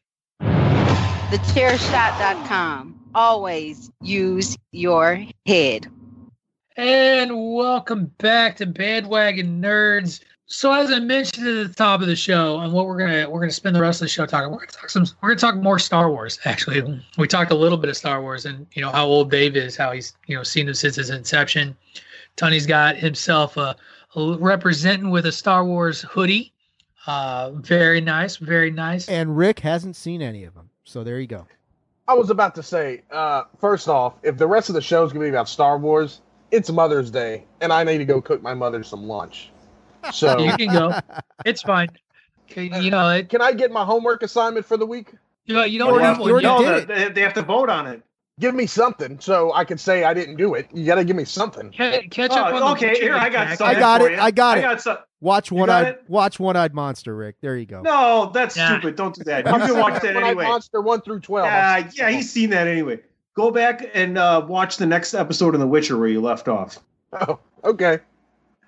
thechairshot.com. 1.32 3.00
Always 3.16 3.90
use 4.02 4.56
your 4.72 5.26
head. 5.48 5.88
And 6.78 7.56
welcome 7.56 8.12
back 8.20 8.58
to 8.58 8.68
Bandwagon 8.68 9.64
Nerds. 9.64 10.20
So 10.46 10.72
as 10.72 10.92
I 10.92 11.00
mentioned 11.00 11.48
at 11.48 11.68
the 11.70 11.74
top 11.74 12.02
of 12.02 12.08
the 12.08 12.16
show, 12.16 12.60
and 12.60 12.74
what 12.74 12.86
we're 12.86 12.98
gonna 12.98 13.30
we're 13.30 13.40
gonna 13.40 13.52
spend 13.52 13.76
the 13.76 13.82
rest 13.82 14.02
of 14.02 14.06
the 14.06 14.10
show 14.10 14.26
talking, 14.26 14.52
we're 14.52 14.60
gonna 14.60 14.72
talk 14.72 14.90
some 14.90 15.06
we're 15.22 15.30
gonna 15.30 15.40
talk 15.40 15.56
more 15.56 15.80
Star 15.80 16.12
Wars. 16.12 16.40
Actually, 16.46 17.02
we 17.18 17.28
talked 17.28 17.52
a 17.52 17.56
little 17.56 17.78
bit 17.78 17.90
of 17.90 17.98
Star 17.98 18.22
Wars, 18.22 18.46
and 18.46 18.68
you 18.74 18.82
know 18.82 18.92
how 18.92 19.06
old 19.06 19.32
Dave 19.32 19.56
is, 19.56 19.78
how 19.78 19.92
he's 19.92 20.16
you 20.28 20.36
know 20.36 20.44
seen 20.44 20.66
them 20.66 20.76
since 20.76 20.98
his 20.98 21.10
inception. 21.10 21.76
Tony's 22.36 22.66
got 22.66 22.98
himself 22.98 23.58
a, 23.58 23.76
a 24.16 24.38
representing 24.38 25.12
with 25.12 25.26
a 25.26 25.32
Star 25.32 25.64
Wars 25.66 26.02
hoodie. 26.02 26.54
Uh, 27.08 27.52
very 27.52 28.02
nice, 28.02 28.38
very 28.38 28.72
nice. 28.72 29.08
And 29.08 29.36
Rick 29.38 29.60
hasn't 29.60 29.96
seen 29.96 30.22
any 30.22 30.44
of 30.44 30.54
them. 30.54 30.70
So 30.84 31.04
there 31.04 31.20
you 31.20 31.28
go. 31.28 31.48
I 32.08 32.14
was 32.14 32.30
about 32.30 32.54
to 32.56 32.64
say, 32.64 33.04
uh, 33.12 33.44
first 33.60 33.88
off, 33.88 34.16
if 34.24 34.38
the 34.38 34.48
rest 34.48 34.70
of 34.70 34.76
the 34.76 34.82
show 34.82 35.06
is 35.06 35.14
going 35.14 35.22
to 35.22 35.26
be 35.26 35.30
about 35.30 35.48
Star 35.48 35.78
Wars, 35.78 36.22
it's 36.52 36.70
Mother's 36.70 37.10
Day, 37.10 37.46
and 37.62 37.72
I 37.72 37.84
need 37.84 38.00
to 38.00 38.06
go 38.06 38.22
cook 38.22 38.42
my 38.42 38.54
mother 38.54 38.84
some 38.84 39.08
lunch. 39.08 39.53
So, 40.12 40.40
You 40.40 40.58
can 40.58 40.68
go. 40.74 41.00
It's 41.46 41.62
fine. 41.62 41.90
Okay, 42.52 42.70
You 42.82 42.92
know, 42.92 43.10
it, 43.10 43.30
can 43.30 43.42
I 43.42 43.52
get 43.54 43.72
my 43.72 43.84
homework 43.86 44.24
assignment 44.24 44.66
for 44.66 44.78
the 44.78 44.86
week? 44.86 45.14
you 45.46 45.54
know, 45.56 45.64
you 45.64 45.80
don't 45.80 45.94
You 45.94 46.00
have 46.00 46.18
you 46.18 46.24
one 46.24 46.32
already. 46.46 46.48
No, 46.48 46.80
did 46.80 46.88
they, 46.88 47.10
they 47.10 47.22
have 47.22 47.34
to 47.34 47.42
vote 47.42 47.70
on 47.70 47.88
it. 47.88 48.02
Give 48.40 48.56
me 48.56 48.66
something 48.66 49.20
so 49.20 49.54
I 49.54 49.64
can 49.64 49.78
say 49.78 50.04
I 50.06 50.14
didn't 50.14 50.38
do 50.38 50.56
it. 50.56 50.68
You 50.74 50.86
got 50.86 50.96
to 50.96 51.04
give 51.06 51.16
me 51.16 51.24
something. 51.26 51.72
Ca- 51.72 52.08
Catch 52.10 52.32
up 52.32 52.48
on 52.48 52.54
Oh, 52.56 52.60
the 52.60 52.66
okay, 52.72 52.96
here 53.00 53.14
I 53.14 53.30
got 53.30 53.48
Jack. 53.50 53.58
some. 53.60 53.68
I 53.68 53.74
got 53.76 54.02
it. 54.02 54.18
I 54.18 54.32
got 54.32 54.58
it. 54.58 54.64
I 54.66 54.70
got 54.70 54.82
some. 54.82 54.98
Watch 55.22 55.52
one 55.52 55.70
eyed. 55.70 55.98
watch 56.08 56.40
one 56.40 56.56
eyed 56.56 56.74
monster, 56.74 57.16
Rick. 57.16 57.36
There 57.42 57.56
you 57.56 57.66
go. 57.68 57.82
No, 57.82 58.32
that's 58.34 58.58
Nah. 58.58 58.68
stupid. 58.80 58.96
Don't 58.96 59.14
do 59.14 59.24
that. 59.26 59.46
You 59.46 59.52
can 59.52 59.80
watch 59.80 60.02
that 60.02 60.16
when 60.16 60.24
I 60.24 60.28
anyway. 60.30 60.46
Monster 60.46 60.82
one 60.82 61.02
through 61.02 61.20
twelve. 61.20 61.46
Yeah, 61.46 61.90
yeah, 61.94 62.10
he's 62.10 62.32
seen 62.32 62.50
that 62.50 62.68
anyway. 62.68 63.00
Go 63.36 63.52
back 63.52 63.90
and 63.94 64.18
uh, 64.18 64.44
watch 64.48 64.78
the 64.78 64.86
next 64.88 65.14
episode 65.14 65.54
of 65.54 65.60
The 65.62 65.68
Witcher 65.68 65.98
where 65.98 66.08
you 66.10 66.20
left 66.22 66.48
off. 66.48 66.80
Oh, 67.14 67.40
okay. 67.64 68.00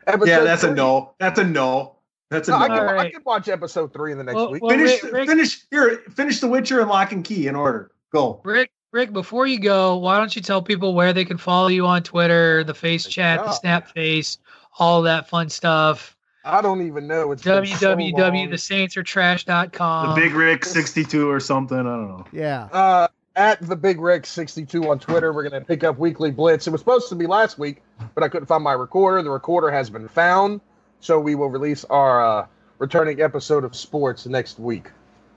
Episode 0.07 0.29
yeah, 0.31 0.39
that's 0.41 0.63
a 0.63 0.73
no. 0.73 1.13
That's 1.19 1.39
a 1.39 1.43
no. 1.43 1.95
That's 2.29 2.47
a 2.47 2.51
No, 2.51 2.57
no. 2.59 2.63
I, 2.63 2.67
can, 2.67 2.97
I 2.99 3.11
can 3.11 3.21
watch 3.25 3.47
episode 3.49 3.93
three 3.93 4.11
in 4.11 4.17
the 4.17 4.23
next 4.23 4.35
Well- 4.35 4.51
week. 4.51 4.61
well, 4.63 4.71
finish, 4.71 5.03
Rick- 5.03 5.13
Rick- 5.13 5.29
finish 5.29 5.65
here. 5.71 6.03
Finish 6.15 6.39
The 6.39 6.47
Witcher 6.47 6.79
and 6.79 6.89
Locke 6.89 7.11
and 7.11 7.23
Key 7.23 7.47
in 7.47 7.55
order. 7.55 7.91
Go. 8.11 8.41
Rick, 8.43 8.71
Rick, 8.91 9.13
before 9.13 9.45
you 9.47 9.59
go, 9.59 9.95
why 9.97 10.17
don't 10.17 10.35
you 10.35 10.41
tell 10.41 10.61
people 10.61 10.93
where 10.93 11.13
they 11.13 11.25
can 11.25 11.37
follow 11.37 11.67
you 11.67 11.85
on 11.85 12.01
Twitter, 12.03 12.63
the 12.63 12.73
Face 12.73 13.05
Chat, 13.05 13.39
the 13.39 13.45
God. 13.45 13.51
Snap 13.51 13.87
Face, 13.91 14.37
all 14.79 15.01
that 15.03 15.29
fun 15.29 15.49
stuff? 15.49 16.15
I 16.45 16.61
don't 16.61 16.85
even 16.85 17.07
know. 17.07 17.31
It's 17.31 17.43
been 17.43 17.65
so 17.65 17.89
long. 17.95 17.99
www.thesaintsaretrash.com. 17.99 20.09
The 20.09 20.15
Big 20.21 20.33
Rick 20.33 20.65
sixty 20.65 21.03
two 21.03 21.29
or 21.29 21.39
something. 21.39 21.77
I 21.77 21.83
don't 21.83 22.07
know. 22.07 22.25
Yeah. 22.31 22.63
Uh, 22.71 23.07
at 23.35 23.61
the 23.61 23.75
Big 23.75 23.99
Rick 23.99 24.25
62 24.25 24.89
on 24.89 24.99
Twitter, 24.99 25.33
we're 25.33 25.47
going 25.47 25.59
to 25.61 25.65
pick 25.67 25.83
up 25.83 25.97
weekly 25.97 26.31
blitz. 26.31 26.67
It 26.67 26.71
was 26.71 26.81
supposed 26.81 27.09
to 27.09 27.15
be 27.15 27.27
last 27.27 27.57
week, 27.59 27.81
but 28.13 28.23
I 28.23 28.29
couldn't 28.29 28.45
find 28.47 28.63
my 28.63 28.73
recorder. 28.73 29.21
The 29.21 29.29
recorder 29.29 29.69
has 29.71 29.89
been 29.89 30.07
found, 30.07 30.61
so 30.99 31.19
we 31.19 31.35
will 31.35 31.49
release 31.49 31.83
our 31.85 32.23
uh, 32.41 32.47
returning 32.79 33.21
episode 33.21 33.63
of 33.63 33.75
sports 33.75 34.25
next 34.25 34.59
week, 34.59 34.89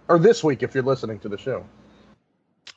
or 0.08 0.18
this 0.18 0.44
week 0.44 0.62
if 0.62 0.74
you're 0.74 0.84
listening 0.84 1.18
to 1.20 1.28
the 1.28 1.38
show. 1.38 1.64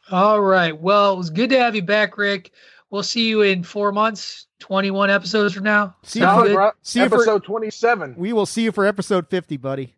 All 0.09 0.41
right. 0.41 0.77
Well, 0.79 1.13
it 1.13 1.17
was 1.17 1.29
good 1.29 1.49
to 1.51 1.59
have 1.59 1.75
you 1.75 1.83
back, 1.83 2.17
Rick. 2.17 2.51
We'll 2.89 3.03
see 3.03 3.29
you 3.29 3.41
in 3.43 3.63
four 3.63 3.91
months, 3.93 4.47
21 4.59 5.09
episodes 5.09 5.53
from 5.53 5.63
now. 5.63 5.95
See 6.03 6.19
you 6.19 6.25
for- 6.25 6.73
see 6.81 6.99
you 7.01 7.07
for- 7.09 7.15
episode 7.15 7.43
27. 7.43 8.15
We 8.17 8.33
will 8.33 8.45
see 8.45 8.63
you 8.63 8.71
for 8.73 8.85
episode 8.85 9.29
fifty, 9.29 9.55
buddy. 9.55 9.95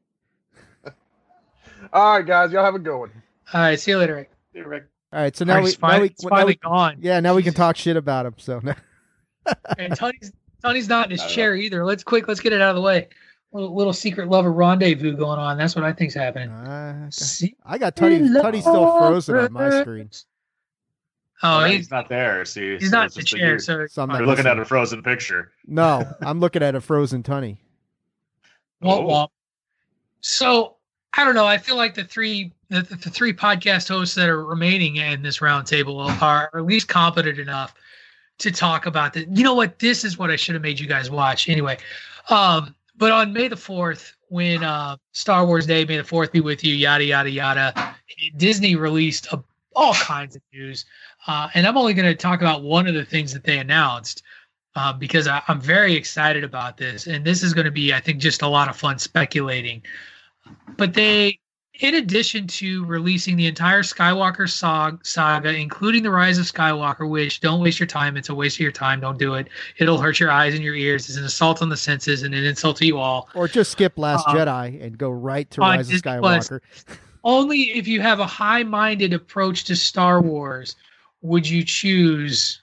All 1.93 2.17
right, 2.17 2.25
guys, 2.25 2.51
y'all 2.51 2.63
have 2.63 2.75
a 2.75 2.79
good 2.79 2.97
one. 2.97 3.11
All 3.53 3.61
right. 3.61 3.79
See 3.79 3.91
you 3.91 3.97
later, 3.97 4.15
Rick. 4.15 4.31
Rick. 4.65 4.83
All 5.13 5.19
right, 5.19 5.35
so 5.35 5.45
now 5.45 5.59
we, 5.59 5.65
he's 5.69 5.79
now 5.79 5.87
finally, 5.89 6.07
we, 6.09 6.15
he's 6.19 6.31
now 6.31 6.45
we 6.45 6.55
gone. 6.55 6.97
yeah, 6.99 7.19
now 7.19 7.35
we 7.35 7.43
can 7.43 7.53
talk 7.53 7.75
shit 7.77 7.95
about 7.97 8.25
him. 8.25 8.33
So 8.37 8.61
And 9.77 9.95
Tony's, 9.95 10.31
Tony's 10.63 10.89
not 10.89 11.05
in 11.05 11.11
his 11.11 11.23
chair 11.27 11.55
either. 11.55 11.85
Let's 11.85 12.03
quick. 12.03 12.27
Let's 12.27 12.39
get 12.39 12.51
it 12.51 12.61
out 12.61 12.69
of 12.71 12.75
the 12.77 12.81
way. 12.81 13.09
little, 13.51 13.75
little 13.75 13.93
secret 13.93 14.27
lover 14.27 14.51
rendezvous 14.51 15.15
going 15.15 15.37
on. 15.37 15.57
That's 15.57 15.75
what 15.75 15.83
I 15.85 15.93
think's 15.93 16.15
happening. 16.15 16.49
Uh, 16.49 17.11
Secret 17.11 17.57
I 17.63 17.77
got 17.77 17.95
Tutty. 17.95 18.19
Tutty's 18.41 18.61
still 18.61 18.97
frozen 18.97 19.35
on 19.35 19.53
my 19.53 19.81
screen. 19.81 20.09
Oh, 21.45 21.59
Right, 21.59 21.71
he's, 21.71 21.77
he's 21.81 21.91
not 21.91 22.07
there. 22.09 22.43
See, 22.45 22.77
he's 22.79 22.89
so 22.89 22.97
not 22.97 23.11
in 23.15 23.19
the 23.19 23.23
chair. 23.23 23.47
you're- 23.49 23.59
So 23.59 23.85
So 23.87 24.01
I'm 24.01 24.09
You're 24.11 24.25
looking 24.25 24.47
at 24.47 24.57
a 24.57 24.65
frozen 24.65 25.03
picture. 25.03 25.51
No, 25.67 26.09
I'm 26.21 26.39
looking 26.39 26.63
at 26.63 26.73
a 26.73 26.81
frozen 26.81 27.21
Tony. 27.21 27.59
Womp 28.81 28.99
Oh. 29.03 29.07
womp. 29.07 29.27
So 30.21 30.72
I 31.15 31.23
don't 31.23 31.35
know. 31.35 31.45
I 31.45 31.57
feel 31.57 31.75
like 31.75 31.93
the 31.93 32.03
three 32.03 32.51
the, 32.69 32.81
the 32.81 33.09
three 33.09 33.33
podcast 33.33 33.87
hosts 33.87 34.15
that 34.15 34.29
are 34.29 34.43
remaining 34.43 34.95
in 34.95 35.21
this 35.21 35.39
roundtable 35.39 36.09
are 36.21 36.49
at 36.53 36.65
least 36.65 36.87
competent 36.87 37.37
enough 37.37 37.75
to 38.39 38.51
talk 38.51 38.87
about 38.87 39.13
this. 39.13 39.25
You 39.29 39.43
know 39.43 39.53
what? 39.53 39.77
This 39.77 40.03
is 40.03 40.17
what 40.17 40.31
I 40.31 40.35
should 40.35 40.55
have 40.55 40.63
made 40.63 40.79
you 40.79 40.87
guys 40.87 41.11
watch 41.11 41.49
anyway. 41.49 41.77
Um, 42.29 42.73
but 42.97 43.11
on 43.11 43.31
May 43.31 43.47
the 43.47 43.57
fourth, 43.57 44.15
when 44.29 44.63
uh, 44.63 44.97
Star 45.11 45.45
Wars 45.45 45.67
Day, 45.67 45.85
May 45.85 45.97
the 45.97 46.03
fourth 46.03 46.31
be 46.31 46.41
with 46.41 46.63
you, 46.63 46.73
yada 46.73 47.03
yada 47.03 47.29
yada. 47.29 47.95
Disney 48.37 48.75
released 48.75 49.27
a, 49.31 49.43
all 49.75 49.93
kinds 49.93 50.35
of 50.35 50.41
news, 50.51 50.85
uh, 51.27 51.49
and 51.53 51.67
I'm 51.67 51.77
only 51.77 51.93
going 51.93 52.07
to 52.07 52.15
talk 52.15 52.41
about 52.41 52.63
one 52.63 52.87
of 52.87 52.95
the 52.95 53.05
things 53.05 53.33
that 53.33 53.43
they 53.43 53.59
announced 53.59 54.23
uh, 54.75 54.93
because 54.93 55.27
I, 55.27 55.43
I'm 55.47 55.61
very 55.61 55.93
excited 55.93 56.43
about 56.43 56.77
this. 56.77 57.05
And 57.05 57.23
this 57.23 57.43
is 57.43 57.53
going 57.53 57.65
to 57.65 57.71
be, 57.71 57.93
I 57.93 57.99
think, 57.99 58.19
just 58.19 58.41
a 58.41 58.47
lot 58.47 58.67
of 58.67 58.75
fun 58.75 58.97
speculating. 58.97 59.83
But 60.77 60.93
they, 60.93 61.39
in 61.79 61.95
addition 61.95 62.47
to 62.47 62.85
releasing 62.85 63.35
the 63.35 63.47
entire 63.47 63.81
Skywalker 63.81 64.49
saga, 65.05 65.55
including 65.55 66.03
the 66.03 66.11
Rise 66.11 66.37
of 66.37 66.45
Skywalker, 66.45 67.09
which 67.09 67.39
don't 67.41 67.61
waste 67.61 67.79
your 67.79 67.87
time. 67.87 68.17
It's 68.17 68.29
a 68.29 68.35
waste 68.35 68.57
of 68.57 68.61
your 68.61 68.71
time. 68.71 68.99
Don't 68.99 69.17
do 69.17 69.33
it. 69.35 69.47
It'll 69.77 69.97
hurt 69.97 70.19
your 70.19 70.31
eyes 70.31 70.53
and 70.53 70.63
your 70.63 70.75
ears. 70.75 71.09
It's 71.09 71.17
an 71.17 71.25
assault 71.25 71.61
on 71.61 71.69
the 71.69 71.77
senses 71.77 72.23
and 72.23 72.33
an 72.33 72.43
insult 72.43 72.77
to 72.77 72.85
you 72.85 72.97
all. 72.99 73.29
Or 73.35 73.47
just 73.47 73.71
skip 73.71 73.97
Last 73.97 74.27
Uh, 74.27 74.33
Jedi 74.33 74.83
and 74.83 74.97
go 74.97 75.09
right 75.09 75.49
to 75.51 75.61
Rise 75.61 75.87
of 75.87 75.91
Disney 75.93 76.19
Plus. 76.19 76.49
Skywalker. 76.49 76.59
Only 77.23 77.61
if 77.77 77.87
you 77.87 78.01
have 78.01 78.19
a 78.19 78.27
high-minded 78.27 79.13
approach 79.13 79.63
to 79.65 79.75
Star 79.75 80.21
Wars 80.21 80.75
would 81.21 81.47
you 81.47 81.63
choose. 81.63 82.61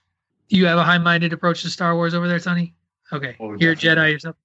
You 0.49 0.67
have 0.67 0.79
a 0.79 0.85
high-minded 0.85 1.33
approach 1.33 1.63
to 1.63 1.71
Star 1.71 1.95
Wars 1.95 2.13
over 2.13 2.29
there, 2.29 2.39
Sonny. 2.39 2.75
Okay, 3.13 3.37
Oh, 3.41 3.55
you're 3.55 3.73
a. 3.73 3.77
Jedi 3.77 4.13
yourself. 4.13 4.37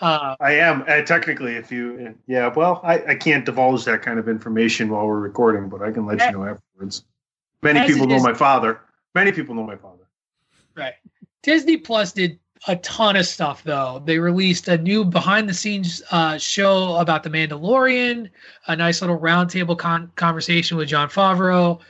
Uh, 0.00 0.36
I 0.40 0.52
am 0.52 0.82
uh, 0.86 1.00
technically. 1.02 1.56
If 1.56 1.72
you, 1.72 2.14
yeah, 2.26 2.52
well, 2.54 2.80
I, 2.84 3.02
I 3.08 3.14
can't 3.14 3.46
divulge 3.46 3.84
that 3.86 4.02
kind 4.02 4.18
of 4.18 4.28
information 4.28 4.90
while 4.90 5.06
we're 5.06 5.20
recording, 5.20 5.68
but 5.70 5.82
I 5.82 5.90
can 5.90 6.04
let 6.04 6.20
you 6.20 6.32
know 6.32 6.44
afterwards. 6.44 7.04
Many 7.62 7.86
people 7.86 8.06
know 8.06 8.16
is- 8.16 8.22
my 8.22 8.34
father. 8.34 8.80
Many 9.14 9.32
people 9.32 9.54
know 9.54 9.64
my 9.64 9.76
father. 9.76 10.04
Right. 10.74 10.92
Disney 11.42 11.78
Plus 11.78 12.12
did 12.12 12.38
a 12.68 12.76
ton 12.76 13.16
of 13.16 13.26
stuff 13.26 13.62
though. 13.64 14.02
They 14.04 14.18
released 14.18 14.68
a 14.68 14.76
new 14.76 15.04
behind 15.04 15.48
the 15.48 15.54
scenes 15.54 16.02
uh, 16.10 16.36
show 16.36 16.96
about 16.96 17.22
the 17.22 17.30
Mandalorian, 17.30 18.28
a 18.66 18.76
nice 18.76 19.00
little 19.00 19.18
roundtable 19.18 19.78
con- 19.78 20.12
conversation 20.16 20.76
with 20.76 20.88
Jon 20.88 21.08
Favreau. 21.08 21.80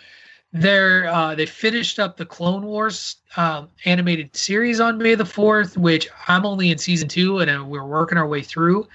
They're, 0.52 1.06
uh, 1.08 1.34
they 1.34 1.46
finished 1.46 1.98
up 1.98 2.16
the 2.16 2.24
Clone 2.24 2.64
Wars 2.64 3.16
um, 3.36 3.68
animated 3.84 4.34
series 4.34 4.80
on 4.80 4.96
May 4.98 5.14
the 5.14 5.24
4th, 5.24 5.76
which 5.76 6.08
I'm 6.28 6.46
only 6.46 6.70
in 6.70 6.78
season 6.78 7.08
two 7.08 7.40
and 7.40 7.50
uh, 7.50 7.64
we're 7.64 7.84
working 7.84 8.16
our 8.16 8.26
way 8.26 8.42
through 8.42 8.88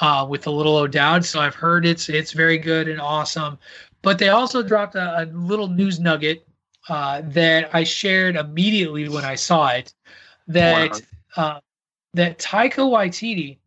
uh, 0.00 0.26
with 0.28 0.46
a 0.46 0.50
little 0.50 0.76
O'Dowd. 0.76 1.24
So 1.24 1.40
I've 1.40 1.54
heard 1.54 1.86
it's 1.86 2.08
it's 2.08 2.32
very 2.32 2.58
good 2.58 2.88
and 2.88 3.00
awesome. 3.00 3.58
But 4.02 4.18
they 4.18 4.28
also 4.28 4.62
dropped 4.62 4.94
a, 4.94 5.22
a 5.22 5.24
little 5.26 5.68
news 5.68 6.00
nugget 6.00 6.46
uh, 6.88 7.22
that 7.26 7.74
I 7.74 7.84
shared 7.84 8.36
immediately 8.36 9.08
when 9.08 9.24
I 9.24 9.34
saw 9.34 9.68
it. 9.68 9.94
That 10.46 11.00
uh, 11.36 11.60
that 12.12 12.38
Taika 12.38 12.78
Waititi 12.78 13.58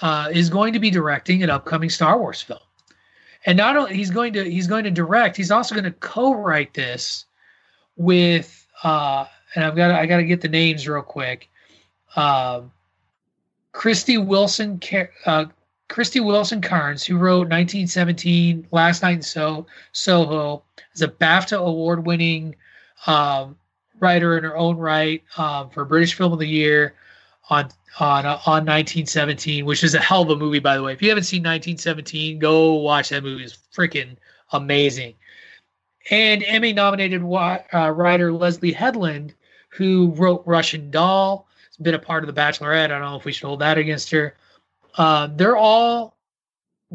uh, 0.00 0.30
is 0.32 0.48
going 0.48 0.72
to 0.72 0.78
be 0.78 0.90
directing 0.90 1.42
an 1.42 1.50
upcoming 1.50 1.90
Star 1.90 2.18
Wars 2.18 2.40
film, 2.40 2.60
and 3.46 3.56
not 3.56 3.76
only 3.76 3.94
he's 3.94 4.10
going 4.10 4.32
to 4.34 4.44
he's 4.44 4.66
going 4.66 4.84
to 4.84 4.90
direct, 4.90 5.36
he's 5.36 5.50
also 5.50 5.74
going 5.74 5.84
to 5.84 5.92
co-write 5.92 6.74
this 6.74 7.26
with. 7.96 8.66
Uh, 8.82 9.26
and 9.54 9.64
I've 9.64 9.76
got 9.76 9.90
I 9.90 10.06
got 10.06 10.18
to 10.18 10.24
get 10.24 10.40
the 10.40 10.48
names 10.48 10.88
real 10.88 11.02
quick. 11.02 11.48
Um, 12.16 12.72
Krysty 13.72 14.24
Wilson, 14.24 14.80
uh, 15.26 15.46
Krysty 15.88 16.24
Wilson-Cairns, 16.24 17.04
who 17.04 17.16
wrote 17.16 17.48
1917, 17.48 18.66
Last 18.70 19.02
Night 19.02 19.16
in 19.16 19.22
so- 19.22 19.66
Soho, 19.92 20.62
is 20.94 21.02
a 21.02 21.08
BAFTA 21.08 21.56
award-winning 21.56 22.54
um, 23.06 23.56
writer 23.98 24.36
in 24.36 24.44
her 24.44 24.56
own 24.56 24.76
right 24.76 25.22
um, 25.38 25.70
for 25.70 25.84
British 25.84 26.14
Film 26.14 26.32
of 26.32 26.38
the 26.38 26.46
Year 26.46 26.94
on 27.50 27.68
on 27.98 28.26
uh, 28.26 28.40
on 28.46 28.64
1917, 28.64 29.64
which 29.64 29.84
is 29.84 29.94
a 29.94 29.98
hell 29.98 30.22
of 30.22 30.30
a 30.30 30.36
movie, 30.36 30.58
by 30.58 30.76
the 30.76 30.82
way. 30.82 30.92
If 30.92 31.02
you 31.02 31.08
haven't 31.08 31.24
seen 31.24 31.40
1917, 31.40 32.38
go 32.38 32.74
watch 32.74 33.10
that 33.10 33.22
movie. 33.22 33.44
It's 33.44 33.58
freaking 33.74 34.16
amazing. 34.52 35.14
And 36.10 36.42
Emmy-nominated 36.42 37.22
uh, 37.22 37.90
writer 37.94 38.32
Leslie 38.32 38.72
Headland, 38.72 39.34
who 39.68 40.12
wrote 40.16 40.42
Russian 40.46 40.90
Doll, 40.90 41.46
has 41.68 41.76
been 41.76 41.94
a 41.94 41.98
part 41.98 42.24
of 42.24 42.34
The 42.34 42.40
Bachelorette. 42.40 42.84
I 42.84 42.88
don't 42.88 43.02
know 43.02 43.16
if 43.16 43.24
we 43.24 43.32
should 43.32 43.46
hold 43.46 43.60
that 43.60 43.78
against 43.78 44.10
her. 44.10 44.34
Uh, 44.96 45.28
they're 45.28 45.56
all 45.56 46.16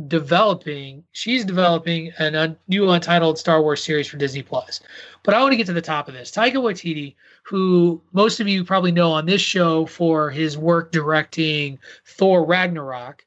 developing. 0.08 1.04
She's 1.12 1.46
developing 1.46 2.12
a 2.20 2.36
un- 2.38 2.58
new 2.68 2.90
untitled 2.92 3.40
Star 3.40 3.62
Wars 3.62 3.84
series 3.84 4.08
for 4.08 4.18
Disney 4.18 4.44
Plus. 4.44 4.82
But 5.24 5.34
I 5.34 5.42
want 5.42 5.54
to 5.54 5.58
get 5.58 5.68
to 5.68 5.74
the 5.74 5.82
top 5.82 6.08
of 6.08 6.14
this. 6.14 6.30
Taika 6.30 6.56
Waititi, 6.56 7.16
who 7.48 8.02
most 8.12 8.42
of 8.42 8.48
you 8.48 8.66
probably 8.66 8.92
know 8.92 9.12
on 9.12 9.26
this 9.26 9.42
show 9.42 9.86
for 9.86 10.30
his 10.30 10.58
work 10.58 10.92
directing 10.92 11.80
Thor 12.06 12.46
Ragnarok, 12.46 13.26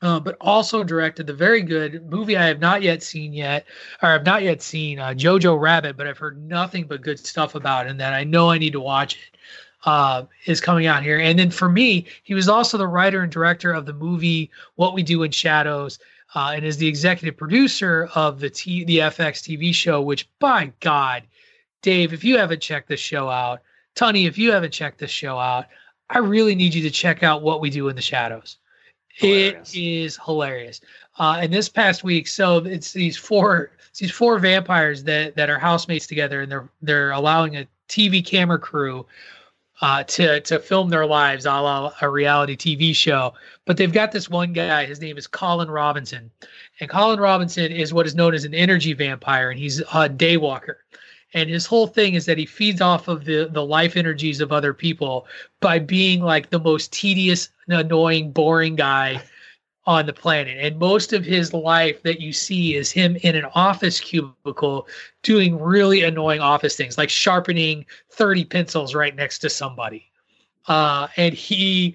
uh, 0.00 0.20
but 0.20 0.36
also 0.40 0.84
directed 0.84 1.26
the 1.26 1.32
very 1.34 1.60
good 1.62 2.08
movie 2.08 2.36
I 2.36 2.46
have 2.46 2.60
not 2.60 2.82
yet 2.82 3.02
seen 3.02 3.32
yet, 3.32 3.66
or 4.00 4.10
I've 4.10 4.24
not 4.24 4.44
yet 4.44 4.62
seen 4.62 5.00
uh, 5.00 5.08
Jojo 5.08 5.60
Rabbit, 5.60 5.96
but 5.96 6.06
I've 6.06 6.18
heard 6.18 6.40
nothing 6.40 6.86
but 6.86 7.02
good 7.02 7.18
stuff 7.18 7.56
about, 7.56 7.86
it, 7.86 7.90
and 7.90 8.00
that 8.00 8.12
I 8.12 8.22
know 8.22 8.50
I 8.50 8.58
need 8.58 8.74
to 8.74 8.80
watch 8.80 9.14
it. 9.14 9.38
Uh, 9.84 10.24
is 10.46 10.60
coming 10.60 10.86
out 10.86 11.02
here, 11.02 11.20
and 11.20 11.38
then 11.38 11.50
for 11.50 11.68
me, 11.68 12.06
he 12.24 12.34
was 12.34 12.48
also 12.48 12.76
the 12.76 12.88
writer 12.88 13.22
and 13.22 13.30
director 13.30 13.72
of 13.72 13.86
the 13.86 13.92
movie 13.92 14.50
What 14.74 14.94
We 14.94 15.02
Do 15.04 15.22
in 15.22 15.30
Shadows, 15.30 16.00
uh, 16.34 16.52
and 16.56 16.64
is 16.64 16.76
the 16.76 16.88
executive 16.88 17.36
producer 17.36 18.08
of 18.16 18.40
the 18.40 18.50
T- 18.50 18.84
the 18.84 18.98
FX 18.98 19.42
TV 19.42 19.72
show. 19.72 20.00
Which, 20.00 20.28
by 20.40 20.72
God, 20.80 21.22
Dave, 21.86 22.12
if 22.12 22.24
you 22.24 22.36
haven't 22.36 22.60
checked 22.60 22.88
this 22.88 22.98
show 22.98 23.30
out, 23.30 23.62
Tony, 23.94 24.26
if 24.26 24.36
you 24.36 24.50
haven't 24.50 24.72
checked 24.72 24.98
this 24.98 25.12
show 25.12 25.38
out, 25.38 25.66
I 26.10 26.18
really 26.18 26.56
need 26.56 26.74
you 26.74 26.82
to 26.82 26.90
check 26.90 27.22
out 27.22 27.42
What 27.42 27.60
We 27.60 27.70
Do 27.70 27.86
in 27.86 27.94
the 27.94 28.02
Shadows. 28.02 28.56
Hilarious. 29.06 29.72
It 29.72 29.78
is 29.80 30.18
hilarious. 30.24 30.80
Uh, 31.16 31.38
and 31.40 31.52
this 31.52 31.68
past 31.68 32.02
week, 32.02 32.26
so 32.26 32.56
it's 32.56 32.92
these 32.92 33.16
four 33.16 33.70
it's 33.88 34.00
these 34.00 34.10
four 34.10 34.40
vampires 34.40 35.04
that 35.04 35.36
that 35.36 35.48
are 35.48 35.60
housemates 35.60 36.08
together, 36.08 36.40
and 36.40 36.50
they're 36.50 36.68
they're 36.82 37.12
allowing 37.12 37.56
a 37.56 37.68
TV 37.88 38.26
camera 38.26 38.58
crew 38.58 39.06
uh, 39.80 40.02
to 40.02 40.40
to 40.40 40.58
film 40.58 40.88
their 40.88 41.06
lives, 41.06 41.46
a 41.46 41.50
la 41.50 41.92
a 42.00 42.08
reality 42.10 42.56
TV 42.56 42.96
show. 42.96 43.32
But 43.64 43.76
they've 43.76 43.92
got 43.92 44.10
this 44.10 44.28
one 44.28 44.52
guy. 44.52 44.86
His 44.86 45.00
name 45.00 45.18
is 45.18 45.28
Colin 45.28 45.70
Robinson, 45.70 46.32
and 46.80 46.90
Colin 46.90 47.20
Robinson 47.20 47.70
is 47.70 47.94
what 47.94 48.06
is 48.06 48.16
known 48.16 48.34
as 48.34 48.44
an 48.44 48.54
energy 48.54 48.92
vampire, 48.92 49.50
and 49.50 49.58
he's 49.60 49.78
a 49.80 50.08
daywalker. 50.08 50.78
And 51.36 51.50
his 51.50 51.66
whole 51.66 51.86
thing 51.86 52.14
is 52.14 52.24
that 52.24 52.38
he 52.38 52.46
feeds 52.46 52.80
off 52.80 53.08
of 53.08 53.26
the 53.26 53.50
the 53.52 53.62
life 53.62 53.94
energies 53.94 54.40
of 54.40 54.52
other 54.52 54.72
people 54.72 55.26
by 55.60 55.78
being 55.78 56.22
like 56.22 56.48
the 56.48 56.58
most 56.58 56.94
tedious, 56.94 57.50
annoying, 57.68 58.32
boring 58.32 58.74
guy 58.74 59.20
on 59.84 60.06
the 60.06 60.14
planet. 60.14 60.56
And 60.58 60.78
most 60.78 61.12
of 61.12 61.26
his 61.26 61.52
life 61.52 62.02
that 62.04 62.22
you 62.22 62.32
see 62.32 62.74
is 62.74 62.90
him 62.90 63.16
in 63.16 63.36
an 63.36 63.44
office 63.54 64.00
cubicle 64.00 64.88
doing 65.22 65.60
really 65.60 66.04
annoying 66.04 66.40
office 66.40 66.74
things, 66.74 66.96
like 66.96 67.10
sharpening 67.10 67.84
30 68.12 68.46
pencils 68.46 68.94
right 68.94 69.14
next 69.14 69.40
to 69.40 69.50
somebody. 69.50 70.10
Uh, 70.66 71.06
and 71.18 71.34
he, 71.34 71.94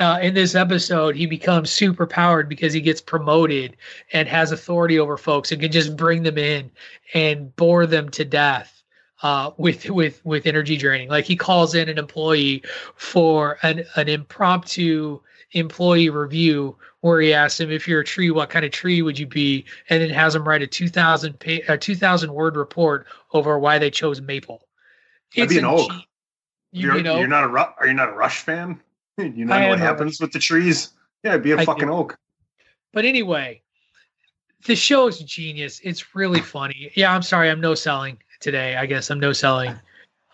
uh, 0.00 0.18
in 0.22 0.32
this 0.32 0.54
episode, 0.54 1.14
he 1.14 1.26
becomes 1.26 1.68
super 1.68 2.06
powered 2.06 2.48
because 2.48 2.72
he 2.72 2.80
gets 2.80 3.02
promoted 3.02 3.76
and 4.14 4.26
has 4.26 4.50
authority 4.50 4.98
over 4.98 5.18
folks 5.18 5.52
and 5.52 5.60
can 5.60 5.70
just 5.70 5.94
bring 5.94 6.22
them 6.22 6.38
in 6.38 6.70
and 7.12 7.54
bore 7.54 7.84
them 7.84 8.08
to 8.08 8.24
death 8.24 8.77
uh, 9.22 9.50
with 9.56 9.88
with 9.90 10.24
with 10.24 10.46
energy 10.46 10.76
draining. 10.76 11.08
Like 11.08 11.24
he 11.24 11.36
calls 11.36 11.74
in 11.74 11.88
an 11.88 11.98
employee 11.98 12.62
for 12.94 13.58
an 13.62 13.84
an 13.96 14.08
impromptu 14.08 15.20
employee 15.52 16.10
review 16.10 16.76
where 17.00 17.20
he 17.20 17.32
asks 17.32 17.60
him 17.60 17.70
if 17.70 17.86
you're 17.86 18.00
a 18.00 18.04
tree, 18.04 18.30
what 18.30 18.50
kind 18.50 18.64
of 18.64 18.70
tree 18.72 19.02
would 19.02 19.18
you 19.18 19.26
be, 19.26 19.64
and 19.88 20.02
then 20.02 20.10
has 20.10 20.34
him 20.34 20.46
write 20.46 20.62
a 20.62 20.66
two 20.66 20.88
thousand 20.88 21.36
a 21.46 21.78
two 21.78 21.94
thousand 21.94 22.32
word 22.32 22.56
report 22.56 23.06
over 23.32 23.58
why 23.58 23.78
they 23.78 23.90
chose 23.90 24.20
maple. 24.20 24.66
I'd 25.36 25.48
be 25.48 25.58
an 25.58 25.64
oak. 25.64 25.90
You, 26.70 26.88
You're, 26.88 26.96
you 26.98 27.02
know, 27.02 27.18
you're 27.18 27.28
not 27.28 27.44
a 27.44 27.48
Ru- 27.48 27.74
are 27.78 27.86
you 27.86 27.94
not 27.94 28.10
a 28.10 28.12
Rush 28.12 28.40
fan? 28.40 28.80
You 29.18 29.50
I 29.50 29.62
know 29.62 29.68
what 29.70 29.80
happens 29.80 30.20
with 30.20 30.30
the 30.30 30.38
trees? 30.38 30.90
Yeah, 31.24 31.38
be 31.38 31.50
a 31.50 31.58
I 31.58 31.64
fucking 31.64 31.88
do. 31.88 31.92
oak. 31.92 32.16
But 32.92 33.04
anyway, 33.04 33.62
the 34.64 34.76
show 34.76 35.08
is 35.08 35.18
genius. 35.18 35.80
It's 35.82 36.14
really 36.14 36.40
funny. 36.40 36.92
Yeah, 36.94 37.12
I'm 37.12 37.22
sorry, 37.22 37.50
I'm 37.50 37.60
no 37.60 37.74
selling 37.74 38.18
today. 38.40 38.76
I 38.76 38.86
guess 38.86 39.10
I'm 39.10 39.20
no 39.20 39.32
selling. 39.32 39.70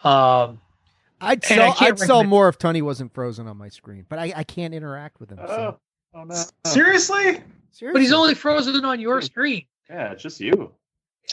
Um, 0.03 0.61
I'd 1.21 1.43
sell. 1.45 1.75
I'd 1.81 1.99
sell 1.99 2.09
recommend- 2.19 2.29
more 2.29 2.49
if 2.49 2.59
Tony 2.59 2.83
wasn't 2.83 3.13
frozen 3.15 3.47
on 3.47 3.57
my 3.57 3.69
screen, 3.69 4.05
but 4.09 4.19
I, 4.19 4.33
I 4.37 4.45
can't 4.45 4.75
interact 4.75 5.21
with 5.21 5.31
him. 5.31 5.39
So. 5.39 5.47
Oh, 5.47 5.81
Oh, 6.17 6.23
no. 6.23 6.41
Seriously? 6.65 7.43
But 7.93 8.01
he's 8.01 8.13
only 8.13 8.35
frozen 8.35 8.85
on 8.85 9.01
your 9.01 9.21
screen. 9.21 9.65
Yeah, 9.91 10.13
it's 10.13 10.23
just 10.23 10.39
you. 10.41 10.71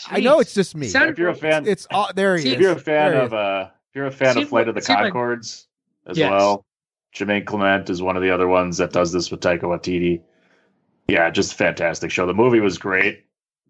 I 0.10 0.19
know 0.22 0.39
it's 0.39 0.56
just 0.56 0.76
me. 0.76 0.88
Sound- 0.88 1.11
If 1.11 1.19
you're 1.19 1.30
a 1.30 1.35
fan, 1.35 1.68
It's 1.68 1.85
all 1.91 2.10
there. 2.15 2.35
He 2.38 2.41
See, 2.43 2.48
is. 2.49 2.53
if 2.56 2.61
you're 2.61 2.72
a 2.72 2.80
fan 2.80 3.14
of 3.15 3.31
uh, 3.31 3.68
if 3.89 3.95
you're 3.95 4.07
a 4.07 4.11
fan 4.11 4.34
Seemed 4.34 4.43
of 4.45 4.49
Flight 4.49 4.68
of 4.69 4.73
the 4.73 4.81
seemed 4.81 5.02
like- 5.02 5.14
Conchords 5.14 5.68
as 6.07 6.18
Yes. 6.18 6.31
well, 6.31 6.65
Jermaine 7.14 7.45
Clement 7.45 7.91
is 7.91 8.02
one 8.02 8.15
of 8.18 8.23
the 8.23 8.31
other 8.31 8.48
ones 8.48 8.77
that 8.77 8.91
does 8.91 9.11
this 9.11 9.30
with 9.30 9.41
Taika 9.41 9.61
Waititi. 9.64 10.22
Yeah, 11.07 11.30
just 11.30 11.53
fantastic 11.53 12.10
show. 12.10 12.26
The 12.26 12.34
movie 12.34 12.60
was 12.61 12.80
great. 12.80 13.26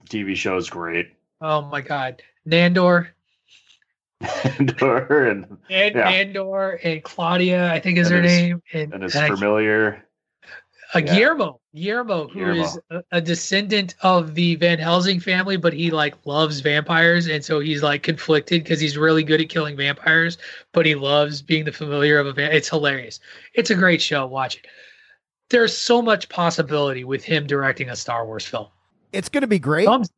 The 0.09 0.23
TV 0.23 0.35
show 0.37 0.55
is 0.55 0.69
great. 0.69 1.09
Oh 1.41 1.63
my 1.63 1.81
God, 1.81 2.21
Nandor, 2.47 3.07
and, 4.43 4.81
and 4.81 5.45
and 5.69 5.95
Yeah. 5.95 6.11
Nandor, 6.25 6.79
and 6.83 7.03
Claudia, 7.03 7.71
I 7.71 7.79
think 7.79 7.97
is 7.97 8.07
And 8.07 8.17
her 8.17 8.21
his- 8.23 8.31
name, 8.31 8.61
and, 8.73 8.93
and 8.93 9.03
it's 9.03 9.15
and 9.15 9.25
I- 9.25 9.27
familiar. 9.35 10.05
uh, 10.93 10.99
yeah. 10.99 11.01
Guillermo, 11.15 11.59
Guillermo, 11.73 12.27
who 12.27 12.51
is 12.51 12.79
Guillermo. 12.89 13.05
a, 13.11 13.17
a 13.17 13.21
descendant 13.21 13.95
of 14.01 14.35
the 14.35 14.55
Van 14.55 14.77
Helsing 14.79 15.19
family, 15.19 15.55
but 15.57 15.73
he 15.73 15.89
like 15.91 16.15
loves 16.25 16.59
vampires, 16.59 17.27
and 17.27 17.43
so 17.43 17.59
he's 17.59 17.81
like 17.81 18.03
conflicted 18.03 18.63
because 18.63 18.79
he's 18.79 18.97
really 18.97 19.23
good 19.23 19.39
at 19.41 19.49
killing 19.49 19.77
vampires, 19.77 20.37
but 20.73 20.85
he 20.85 20.95
loves 20.95 21.41
being 21.41 21.63
the 21.65 21.71
familiar 21.71 22.19
of 22.19 22.27
a 22.27 22.33
van. 22.33 22.51
It's 22.51 22.69
hilarious. 22.69 23.19
It's 23.53 23.69
a 23.69 23.75
great 23.75 24.01
show. 24.01 24.25
Watch 24.27 24.57
it. 24.57 24.65
There's 25.49 25.75
so 25.77 26.01
much 26.01 26.29
possibility 26.29 27.03
with 27.03 27.23
him 27.23 27.45
directing 27.47 27.89
a 27.89 27.95
Star 27.95 28.25
Wars 28.25 28.45
film. 28.45 28.67
It's 29.11 29.27
going 29.27 29.41
to 29.41 29.47
be 29.47 29.59
great. 29.59 29.85
Thumbs- 29.85 30.09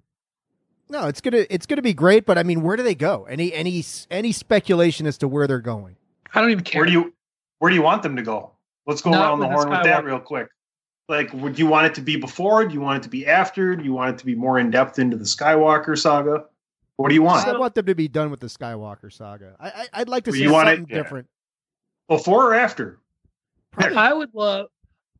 No, 0.93 1.07
it's 1.07 1.21
gonna 1.21 1.43
it's 1.49 1.65
gonna 1.65 1.81
be 1.81 1.95
great. 1.95 2.23
But 2.23 2.37
I 2.37 2.43
mean, 2.43 2.61
where 2.61 2.77
do 2.77 2.83
they 2.83 2.93
go? 2.93 3.23
Any 3.25 3.51
any 3.51 3.83
any 4.11 4.31
speculation 4.31 5.07
as 5.07 5.17
to 5.17 5.27
where 5.27 5.47
they're 5.47 5.59
going? 5.59 5.95
I 6.35 6.39
don't 6.39 6.51
even 6.51 6.63
care. 6.63 6.81
Where 6.81 6.85
do 6.85 6.91
you 6.91 7.13
where 7.57 7.69
do 7.69 7.75
you 7.75 7.81
want 7.81 8.03
them 8.03 8.15
to 8.15 8.21
go? 8.21 8.51
Let's 8.85 9.01
go 9.01 9.09
Not 9.09 9.21
around 9.25 9.39
the 9.39 9.47
horn 9.47 9.71
with 9.71 9.83
that 9.83 10.05
real 10.05 10.19
quick. 10.19 10.49
Like, 11.09 11.33
would 11.33 11.57
you 11.57 11.65
want 11.65 11.87
it 11.87 11.95
to 11.95 12.01
be 12.01 12.15
before? 12.15 12.63
Do 12.67 12.75
you 12.75 12.79
want 12.79 12.97
it 12.99 13.03
to 13.03 13.09
be 13.09 13.25
after? 13.25 13.75
Do 13.75 13.83
you 13.83 13.91
want 13.91 14.13
it 14.13 14.19
to 14.19 14.25
be 14.25 14.35
more 14.35 14.59
in 14.59 14.69
depth 14.69 14.99
into 14.99 15.17
the 15.17 15.23
Skywalker 15.23 15.97
saga? 15.97 16.45
What 16.97 17.09
do 17.09 17.15
you 17.15 17.23
want? 17.23 17.47
I 17.47 17.57
want 17.57 17.73
them 17.73 17.87
to 17.87 17.95
be 17.95 18.07
done 18.07 18.29
with 18.29 18.39
the 18.39 18.47
Skywalker 18.47 19.11
saga. 19.11 19.55
I, 19.59 19.67
I 19.69 19.87
I'd 19.93 20.09
like 20.09 20.25
to 20.25 20.29
Well, 20.31 20.37
see 20.37 20.43
you 20.43 20.51
want 20.51 20.69
it- 20.69 20.75
something 20.77 20.95
yeah. 20.95 21.01
different. 21.01 21.27
Before 22.07 22.51
or 22.51 22.53
after? 22.53 22.99
I 23.79 24.13
would 24.13 24.29
love. 24.35 24.67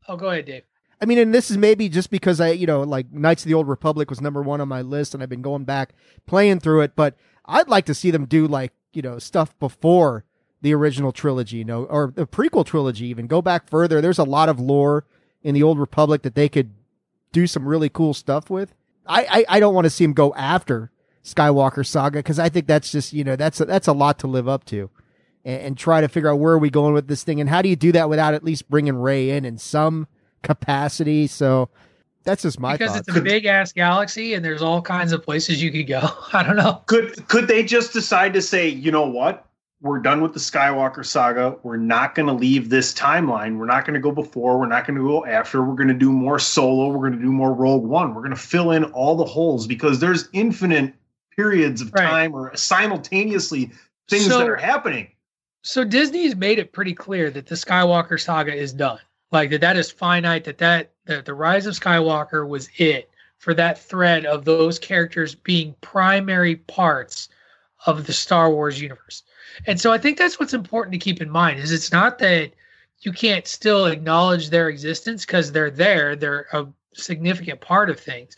Oh, 0.08 0.18
go 0.18 0.30
ahead, 0.30 0.46
Dave. 0.46 0.64
I 1.04 1.06
mean, 1.06 1.18
and 1.18 1.36
this 1.36 1.52
is 1.52 1.58
maybe 1.58 1.90
just 1.90 2.10
because 2.10 2.40
I, 2.40 2.52
you 2.52 2.66
know, 2.66 2.82
like 2.84 3.12
Knights 3.12 3.44
of 3.44 3.50
the 3.50 3.56
Old 3.56 3.68
Republic 3.68 4.10
was 4.10 4.22
number 4.22 4.42
one 4.42 4.62
on 4.62 4.70
my 4.70 4.82
list, 4.82 5.14
and 5.14 5.22
I've 5.22 5.28
been 5.28 5.42
going 5.42 5.66
back 5.66 5.94
playing 6.26 6.62
through 6.62 6.80
it. 6.80 6.96
But 6.96 7.18
I'd 7.46 7.68
like 7.68 7.84
to 7.88 7.94
see 7.94 8.10
them 8.10 8.24
do 8.24 8.48
like 8.48 8.72
you 8.94 9.02
know 9.02 9.20
stuff 9.20 9.54
before 9.60 10.24
the 10.62 10.74
original 10.74 11.12
trilogy, 11.12 11.58
you 11.58 11.66
know, 11.66 11.84
or 11.84 12.14
the 12.16 12.26
prequel 12.26 12.66
trilogy. 12.66 13.08
Even 13.08 13.28
go 13.28 13.42
back 13.42 13.70
further. 13.70 14.00
There's 14.00 14.18
a 14.18 14.24
lot 14.24 14.48
of 14.48 14.62
lore 14.62 15.06
in 15.42 15.54
the 15.54 15.62
Old 15.62 15.78
Republic 15.78 16.22
that 16.22 16.36
they 16.36 16.48
could 16.48 16.72
do 17.34 17.48
some 17.48 17.68
really 17.68 17.90
cool 17.90 18.14
stuff 18.14 18.50
with. 18.50 18.74
I 19.06 19.26
I, 19.26 19.58
I 19.58 19.60
don't 19.60 19.74
want 19.74 19.84
to 19.84 19.90
see 19.90 20.06
them 20.06 20.14
go 20.14 20.34
after 20.36 20.90
Skywalker 21.22 21.86
saga 21.86 22.20
because 22.20 22.40
I 22.40 22.48
think 22.48 22.66
that's 22.66 22.94
just 22.94 23.12
you 23.12 23.26
know 23.26 23.36
that's 23.36 23.60
a, 23.60 23.66
that's 23.66 23.90
a 23.90 23.94
lot 23.94 24.20
to 24.20 24.28
live 24.28 24.48
up 24.48 24.64
to. 24.68 24.90
And, 25.44 25.62
and 25.62 25.78
try 25.78 26.00
to 26.00 26.08
figure 26.08 26.30
out 26.30 26.40
where 26.40 26.54
are 26.54 26.60
we 26.60 26.70
going 26.70 26.94
with 26.94 27.10
this 27.10 27.26
thing, 27.26 27.42
and 27.42 27.50
how 27.50 27.62
do 27.62 27.68
you 27.68 27.76
do 27.76 27.92
that 27.92 28.08
without 28.08 28.34
at 28.34 28.46
least 28.46 28.70
bringing 28.70 28.96
Rey 28.96 29.32
in 29.32 29.44
in 29.44 29.58
some 29.58 30.08
capacity. 30.44 31.26
So 31.28 31.70
that's 32.24 32.44
just 32.44 32.60
my 32.60 32.74
because 32.78 32.94
thoughts. 32.94 33.08
it's 33.08 33.18
a 33.18 33.22
big 33.22 33.46
ass 33.46 33.72
galaxy 33.74 34.34
and 34.34 34.46
there's 34.46 34.62
all 34.62 34.82
kinds 34.82 35.12
of 35.12 35.24
places 35.24 35.62
you 35.62 35.72
could 35.72 35.88
go. 35.88 36.02
I 36.34 36.44
don't 36.44 36.56
know. 36.56 36.82
Could 36.86 37.28
could 37.28 37.48
they 37.48 37.64
just 37.64 37.92
decide 37.94 38.34
to 38.34 38.42
say, 38.42 38.68
you 38.70 38.92
know 38.92 39.08
what? 39.08 39.46
We're 39.82 40.00
done 40.00 40.22
with 40.22 40.32
the 40.32 40.40
Skywalker 40.40 41.06
saga. 41.06 41.58
We're 41.64 41.76
not 41.76 42.16
going 42.16 42.28
to 42.28 42.32
leave 42.34 42.70
this 42.70 42.94
timeline. 42.94 43.58
We're 43.58 43.66
not 43.66 43.84
going 43.86 43.96
to 43.96 44.00
go 44.00 44.14
before. 44.14 44.58
We're 44.58 44.68
not 44.68 44.88
going 44.88 44.96
to 44.98 45.04
go 45.06 45.26
after. 45.26 45.62
We're 45.62 45.76
going 45.76 45.90
to 45.90 45.94
do 45.94 46.10
more 46.10 46.40
solo. 46.40 46.88
We're 46.88 47.10
going 47.10 47.20
to 47.20 47.26
do 47.26 47.34
more 47.34 47.54
Rogue 47.54 47.84
One. 47.84 48.14
We're 48.16 48.22
going 48.22 48.34
to 48.34 48.40
fill 48.42 48.72
in 48.72 48.86
all 48.86 49.18
the 49.18 49.26
holes 49.26 49.68
because 49.68 50.00
there's 50.00 50.30
infinite 50.32 50.94
periods 51.36 51.82
of 51.82 51.92
Right. 51.94 52.06
time 52.08 52.34
or 52.34 52.56
simultaneously 52.56 53.72
things 54.10 54.28
So- 54.28 54.38
that 54.38 54.48
are 54.50 54.56
happening. 54.56 55.10
So 55.64 55.84
Disney's 55.84 56.36
made 56.36 56.60
it 56.60 56.72
pretty 56.74 56.94
clear 56.94 57.30
that 57.32 57.48
the 57.48 57.56
Skywalker 57.56 58.20
saga 58.20 58.54
is 58.54 58.72
done. 58.74 59.00
Like 59.34 59.50
that 59.50 59.62
that 59.62 59.78
is 59.78 59.92
finite 59.92 60.44
that 60.44 60.60
that 60.60 60.92
that 61.06 61.26
the 61.26 61.34
rise 61.34 61.66
of 61.66 61.74
Skywalker 61.74 62.48
was 62.48 62.70
it 62.78 63.10
for 63.40 63.56
that 63.56 63.80
thread 63.80 64.26
of 64.26 64.46
those 64.46 64.78
characters 64.78 65.34
being 65.34 65.76
primary 65.82 66.58
parts 66.58 67.30
of 67.88 68.06
the 68.06 68.14
Star 68.14 68.52
Wars 68.52 68.80
universe. 68.80 69.24
And 69.66 69.82
so 69.82 69.92
I 69.92 69.98
think 69.98 70.18
that's 70.18 70.40
what's 70.40 70.54
important 70.54 70.94
to 70.94 71.00
keep 71.00 71.20
in 71.20 71.30
mind 71.30 71.60
is 71.60 71.72
it's 71.72 71.92
not 71.92 72.20
that 72.20 72.52
you 73.02 73.12
can't 73.12 73.48
still 73.48 73.88
acknowledge 73.88 74.50
their 74.50 74.70
existence 74.70 75.26
because 75.26 75.52
they're 75.52 75.72
there, 75.72 76.16
they're 76.16 76.46
a 76.54 76.68
significant 76.94 77.60
part 77.60 77.90
of 77.90 78.00
things. 78.00 78.36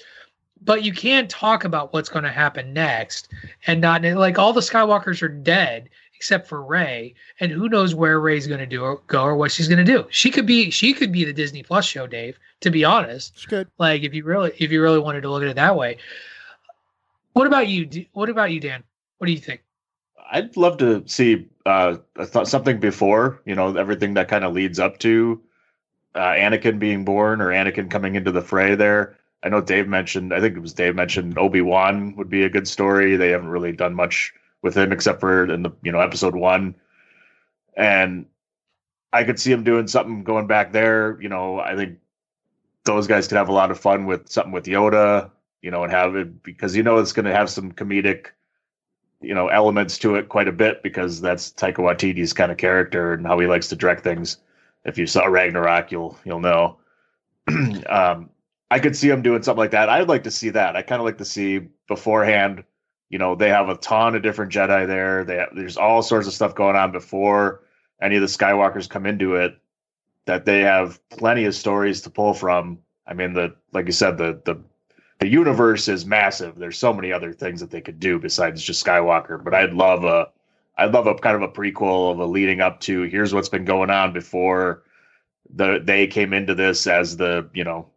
But 0.62 0.84
you 0.84 0.94
can 0.94 1.28
talk 1.28 1.66
about 1.66 1.94
what's 1.94 2.10
going 2.10 2.24
to 2.24 2.32
happen 2.32 2.74
next 2.74 3.28
and 3.68 3.82
not 3.82 4.02
like 4.02 4.40
all 4.40 4.54
the 4.54 4.62
Skywalkers 4.62 5.22
are 5.22 5.28
dead 5.28 5.90
except 6.18 6.48
for 6.48 6.64
Rey, 6.64 7.14
and 7.40 7.52
who 7.52 7.70
knows 7.70 7.94
where 7.94 8.20
Rey's 8.20 8.48
going 8.48 8.60
to 8.60 8.66
do 8.66 8.82
or 8.82 9.02
go 9.08 9.24
or 9.24 9.36
what 9.36 9.52
she's 9.52 9.68
going 9.68 9.84
to 9.84 9.92
do. 9.92 10.06
She 10.10 10.32
could 10.32 10.46
be 10.46 10.70
she 10.70 10.94
could 10.94 11.12
be 11.12 11.24
the 11.26 11.34
Disney 11.34 11.64
Plus 11.64 11.86
show, 11.86 12.08
Dave. 12.08 12.38
To 12.62 12.72
be 12.72 12.84
honest, 12.86 13.34
It's 13.36 13.46
good. 13.46 13.68
like 13.78 14.04
if 14.04 14.14
you 14.14 14.24
really 14.24 14.52
if 14.58 14.72
you 14.72 14.82
really 14.82 15.00
wanted 15.00 15.22
to 15.22 15.30
look 15.30 15.44
at 15.44 15.50
it 15.50 15.56
that 15.56 15.76
way. 15.76 15.98
What 17.34 17.48
about 17.48 17.68
you? 17.68 18.06
What 18.14 18.30
about 18.30 18.52
you, 18.52 18.60
Dan? 18.60 18.84
What 19.18 19.28
do 19.28 19.34
you 19.34 19.40
think? 19.40 19.62
I'd 20.32 20.56
love 20.58 20.78
to 20.78 21.04
see 21.08 21.48
uh, 21.66 21.98
something 22.44 22.80
before, 22.80 23.42
you 23.46 23.54
know, 23.56 23.76
everything 23.76 24.16
that 24.16 24.28
kind 24.28 24.44
of 24.44 24.54
leads 24.54 24.80
up 24.80 24.98
to 25.00 25.40
uh, 26.16 26.20
Anakin 26.20 26.80
being 26.80 27.06
born 27.06 27.42
or 27.42 27.48
Anakin 27.48 27.92
coming 27.92 28.16
into 28.16 28.32
the 28.32 28.42
fray 28.42 28.74
there. 28.74 29.18
I 29.44 29.50
know 29.50 29.62
Dave 29.62 29.88
mentioned, 29.88 30.34
I 30.34 30.40
think 30.40 30.56
it 30.56 30.62
was 30.62 30.74
Dave 30.74 30.96
mentioned 30.96 31.38
Obi 31.38 31.62
Wan 31.62 32.16
would 32.16 32.30
be 32.30 32.44
a 32.44 32.50
good 32.50 32.68
story. 32.68 33.16
They 33.16 33.30
haven't 33.30 33.50
really 33.50 33.72
done 33.74 33.94
much 33.94 34.34
with 34.66 34.76
him 34.76 34.92
except 34.92 35.22
for 35.22 35.50
in 35.50 35.64
the 35.64 35.72
you 35.82 35.94
know 35.94 36.02
episode 36.02 36.36
one, 36.36 36.76
and 37.78 38.26
I 39.14 39.24
could 39.24 39.40
see 39.40 39.52
him 39.52 39.64
doing 39.64 39.88
something 39.88 40.24
going 40.24 40.48
back 40.48 40.74
there. 40.74 41.18
You 41.22 41.30
know, 41.30 41.62
I 41.62 41.78
think 41.78 42.00
those 42.84 43.08
guys 43.08 43.28
could 43.30 43.38
have 43.38 43.48
a 43.48 43.54
lot 43.54 43.72
of 43.72 43.80
fun 43.80 44.06
with 44.06 44.28
something 44.28 44.52
with 44.52 44.66
Yoda. 44.66 45.32
You 45.62 45.72
know, 45.72 45.84
and 45.84 45.92
have 45.92 46.16
it 46.16 46.44
because 46.44 46.76
you 46.76 46.84
know 46.84 46.98
it's 46.98 47.14
going 47.14 47.26
to 47.26 47.34
have 47.34 47.50
some 47.50 47.72
comedic 47.72 48.28
you 49.22 49.34
know 49.34 49.48
elements 49.48 49.98
to 50.00 50.16
it 50.16 50.30
quite 50.30 50.48
a 50.48 50.52
bit 50.52 50.84
because 50.84 51.22
that's 51.22 51.52
Taika 51.52 51.78
Waititi's 51.78 52.34
kind 52.34 52.52
of 52.52 52.58
character 52.58 53.14
and 53.14 53.26
how 53.26 53.40
he 53.40 53.48
likes 53.48 53.70
to 53.70 53.76
direct 53.76 54.04
things. 54.04 54.38
If 54.84 54.98
you 54.98 55.08
saw 55.08 55.26
Ragnarok, 55.26 55.92
you'll 55.92 56.18
you'll 56.26 56.42
know. 56.42 56.78
um, 57.90 58.30
I 58.72 58.80
could 58.80 58.96
see 58.96 59.10
him 59.10 59.22
doing 59.22 59.44
something 59.44 59.60
like 59.60 59.72
that. 59.72 59.90
I'd 59.90 60.10
like 60.10 60.24
to 60.24 60.32
see 60.32 60.50
that. 60.50 60.76
I 60.76 60.82
kind 60.82 61.00
of 61.00 61.06
like 61.06 61.18
to 61.20 61.26
see 61.26 61.68
beforehand. 61.88 62.64
You 63.16 63.20
know, 63.20 63.34
they 63.34 63.48
have 63.48 63.70
a 63.70 63.78
ton 63.78 64.14
of 64.14 64.24
different 64.24 64.52
Jedi 64.52 64.86
there. 64.86 65.24
They 65.24 65.38
have, 65.38 65.56
there's 65.56 65.78
all 65.78 66.02
sorts 66.02 66.28
of 66.28 66.34
stuff 66.34 66.54
going 66.54 66.76
on 66.76 66.92
before 66.92 67.62
any 68.02 68.18
of 68.18 68.22
the 68.22 68.28
Skywalkers 68.28 68.90
come 68.90 69.06
into 69.06 69.36
it. 69.36 69.58
That 70.26 70.44
they 70.44 70.60
have 70.60 71.00
plenty 71.12 71.46
of 71.46 71.56
stories 71.56 72.02
to 72.02 72.10
pull 72.10 72.34
from. 72.34 72.80
I 73.08 73.14
mean, 73.14 73.32
the 73.32 73.56
like 73.72 73.86
you 73.86 73.94
said, 73.94 74.18
the 74.18 74.42
the 74.44 74.60
the 75.20 75.30
universe 75.30 75.88
is 75.88 76.06
massive. 76.06 76.58
There's 76.58 76.78
so 76.78 76.92
many 76.92 77.14
other 77.14 77.32
things 77.32 77.62
that 77.62 77.72
they 77.72 77.80
could 77.80 78.02
do 78.02 78.20
besides 78.20 78.62
just 78.62 78.86
Skywalker. 78.86 79.42
But 79.42 79.54
I'd 79.54 79.72
love 79.72 80.04
a, 80.04 80.28
I'd 80.78 80.92
love 80.92 81.08
a 81.08 81.16
kind 81.16 81.38
of 81.38 81.42
a 81.42 81.54
prequel 81.54 82.12
of 82.12 82.20
a 82.20 82.26
leading 82.26 82.60
up 82.60 82.82
to 82.82 83.04
here's 83.04 83.34
what's 83.34 83.48
been 83.48 83.64
going 83.64 83.92
on 83.92 84.12
before 84.12 84.84
the 85.56 85.80
they 85.82 86.06
came 86.06 86.34
into 86.34 86.54
this 86.54 86.86
as 86.86 87.16
the 87.16 87.50
you 87.54 87.64
know 87.64 87.88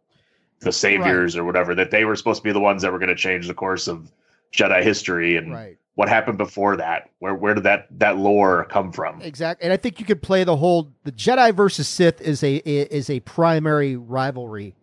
the 0.61 0.71
saviors 0.71 1.35
or 1.35 1.43
whatever 1.43 1.75
that 1.75 1.91
they 1.91 2.05
were 2.05 2.15
supposed 2.15 2.41
to 2.41 2.47
be 2.47 2.53
the 2.53 2.59
ones 2.61 2.83
that 2.83 2.93
were 2.93 2.99
going 2.99 3.09
to 3.09 3.15
change 3.15 3.49
the 3.49 3.53
course 3.53 3.89
of 3.89 4.09
Jedi 4.53 4.81
history 4.83 5.37
and 5.37 5.53
Right. 5.53 5.77
what 5.95 6.09
happened 6.09 6.37
before 6.37 6.75
that. 6.77 7.09
Where 7.19 7.35
where 7.35 7.53
did 7.53 7.63
that 7.65 7.87
that 7.99 8.17
lore 8.17 8.65
come 8.65 8.91
from? 8.91 9.21
Exactly. 9.21 9.63
And 9.65 9.73
I 9.73 9.77
think 9.77 9.99
you 9.99 10.05
could 10.05 10.21
play 10.21 10.43
the 10.43 10.55
whole 10.57 10.91
the 11.03 11.11
Jedi 11.11 11.53
versus 11.53 11.87
Sith 11.87 12.21
is 12.21 12.43
a 12.43 12.55
is 12.65 13.09
a 13.09 13.19
primary 13.21 13.95
rivalry 13.95 14.75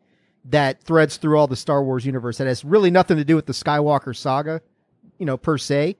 that 0.44 0.80
threads 0.82 1.16
through 1.16 1.36
all 1.38 1.46
the 1.48 1.56
Star 1.56 1.82
Wars 1.82 2.06
universe 2.06 2.38
that 2.38 2.46
has 2.46 2.64
really 2.64 2.90
nothing 2.90 3.16
to 3.16 3.24
do 3.24 3.34
with 3.34 3.46
the 3.46 3.52
Skywalker 3.52 4.14
saga, 4.14 4.60
you 5.18 5.26
know, 5.26 5.36
per 5.36 5.58
se. 5.58 5.96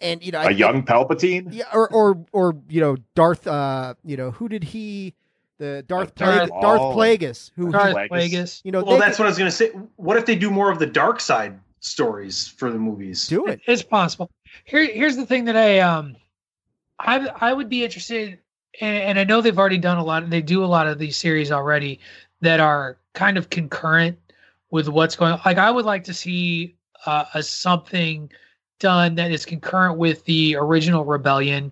And 0.00 0.24
you 0.24 0.32
know, 0.32 0.38
I 0.38 0.44
A 0.44 0.46
think- 0.48 0.58
young 0.58 0.82
Palpatine? 0.84 1.48
yeah, 1.52 1.64
or 1.72 1.88
or 1.92 2.24
or 2.32 2.56
you 2.68 2.80
know, 2.80 2.96
Darth. 3.14 3.46
Uh, 3.46 3.94
you 4.04 4.16
know, 4.16 4.30
who 4.30 4.48
did 4.48 4.64
he? 4.64 5.14
The 5.58 5.84
Darth 5.86 6.16
Darth 6.16 6.48
Plague, 6.48 6.60
Darth 6.62 6.80
Plagueis, 6.80 7.50
who 7.54 7.70
Darth 7.70 7.94
Plagueis. 7.94 8.08
Plagueis. 8.08 8.60
you 8.64 8.72
know, 8.72 8.82
Well, 8.82 8.94
they 8.94 9.00
that's 9.00 9.16
could 9.16 9.22
what 9.24 9.26
I 9.26 9.30
was 9.30 9.38
going 9.38 9.50
to 9.50 9.56
say. 9.56 9.68
What 9.94 10.16
if 10.16 10.26
they 10.26 10.34
do 10.34 10.50
more 10.50 10.72
of 10.72 10.80
the 10.80 10.86
dark 10.86 11.20
side 11.20 11.60
stories 11.82 12.48
for 12.48 12.70
the 12.70 12.78
movies? 12.78 13.26
do 13.26 13.46
it. 13.46 13.60
It's 13.66 13.82
possible. 13.82 14.30
Here, 14.64 14.86
here's 14.86 15.16
the 15.16 15.26
thing 15.26 15.44
that 15.44 15.56
I 15.56 15.80
um, 15.80 16.16
I 16.98 17.28
I 17.40 17.52
would 17.52 17.68
be 17.68 17.84
interested, 17.84 18.38
and, 18.80 18.96
and 18.96 19.18
I 19.18 19.24
know 19.24 19.40
they've 19.40 19.58
already 19.58 19.78
done 19.78 19.98
a 19.98 20.04
lot. 20.04 20.28
They 20.30 20.42
do 20.42 20.64
a 20.64 20.66
lot 20.66 20.86
of 20.86 20.98
these 20.98 21.16
series 21.16 21.52
already 21.52 22.00
that 22.40 22.60
are 22.60 22.96
kind 23.12 23.36
of 23.36 23.50
concurrent 23.50 24.18
with 24.70 24.88
what's 24.88 25.16
going. 25.16 25.32
on. 25.32 25.40
Like 25.44 25.58
I 25.58 25.70
would 25.70 25.84
like 25.84 26.04
to 26.04 26.14
see 26.14 26.76
uh, 27.06 27.24
a 27.34 27.42
something 27.42 28.30
done 28.78 29.14
that 29.14 29.30
is 29.30 29.44
concurrent 29.44 29.98
with 29.98 30.24
the 30.24 30.56
original 30.56 31.04
rebellion 31.04 31.70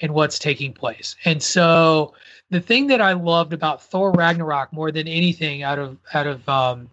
and 0.00 0.12
what's 0.12 0.38
taking 0.38 0.72
place. 0.72 1.16
And 1.24 1.42
so 1.42 2.14
the 2.50 2.60
thing 2.60 2.86
that 2.88 3.00
I 3.00 3.12
loved 3.14 3.52
about 3.52 3.82
Thor 3.82 4.12
Ragnarok 4.12 4.72
more 4.72 4.92
than 4.92 5.08
anything 5.08 5.62
out 5.62 5.78
of 5.78 5.98
out 6.14 6.26
of 6.26 6.48
um, 6.48 6.90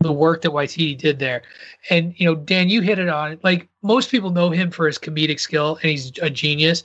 the 0.00 0.12
work 0.12 0.42
that 0.42 0.52
Waititi 0.52 0.96
did 0.96 1.18
there, 1.18 1.42
and 1.90 2.14
you 2.18 2.26
know, 2.26 2.34
Dan, 2.34 2.68
you 2.68 2.80
hit 2.80 2.98
it 2.98 3.08
on. 3.08 3.38
Like 3.42 3.68
most 3.82 4.10
people 4.10 4.30
know 4.30 4.50
him 4.50 4.70
for 4.70 4.86
his 4.86 4.98
comedic 4.98 5.40
skill, 5.40 5.78
and 5.82 5.90
he's 5.90 6.12
a 6.20 6.30
genius. 6.30 6.84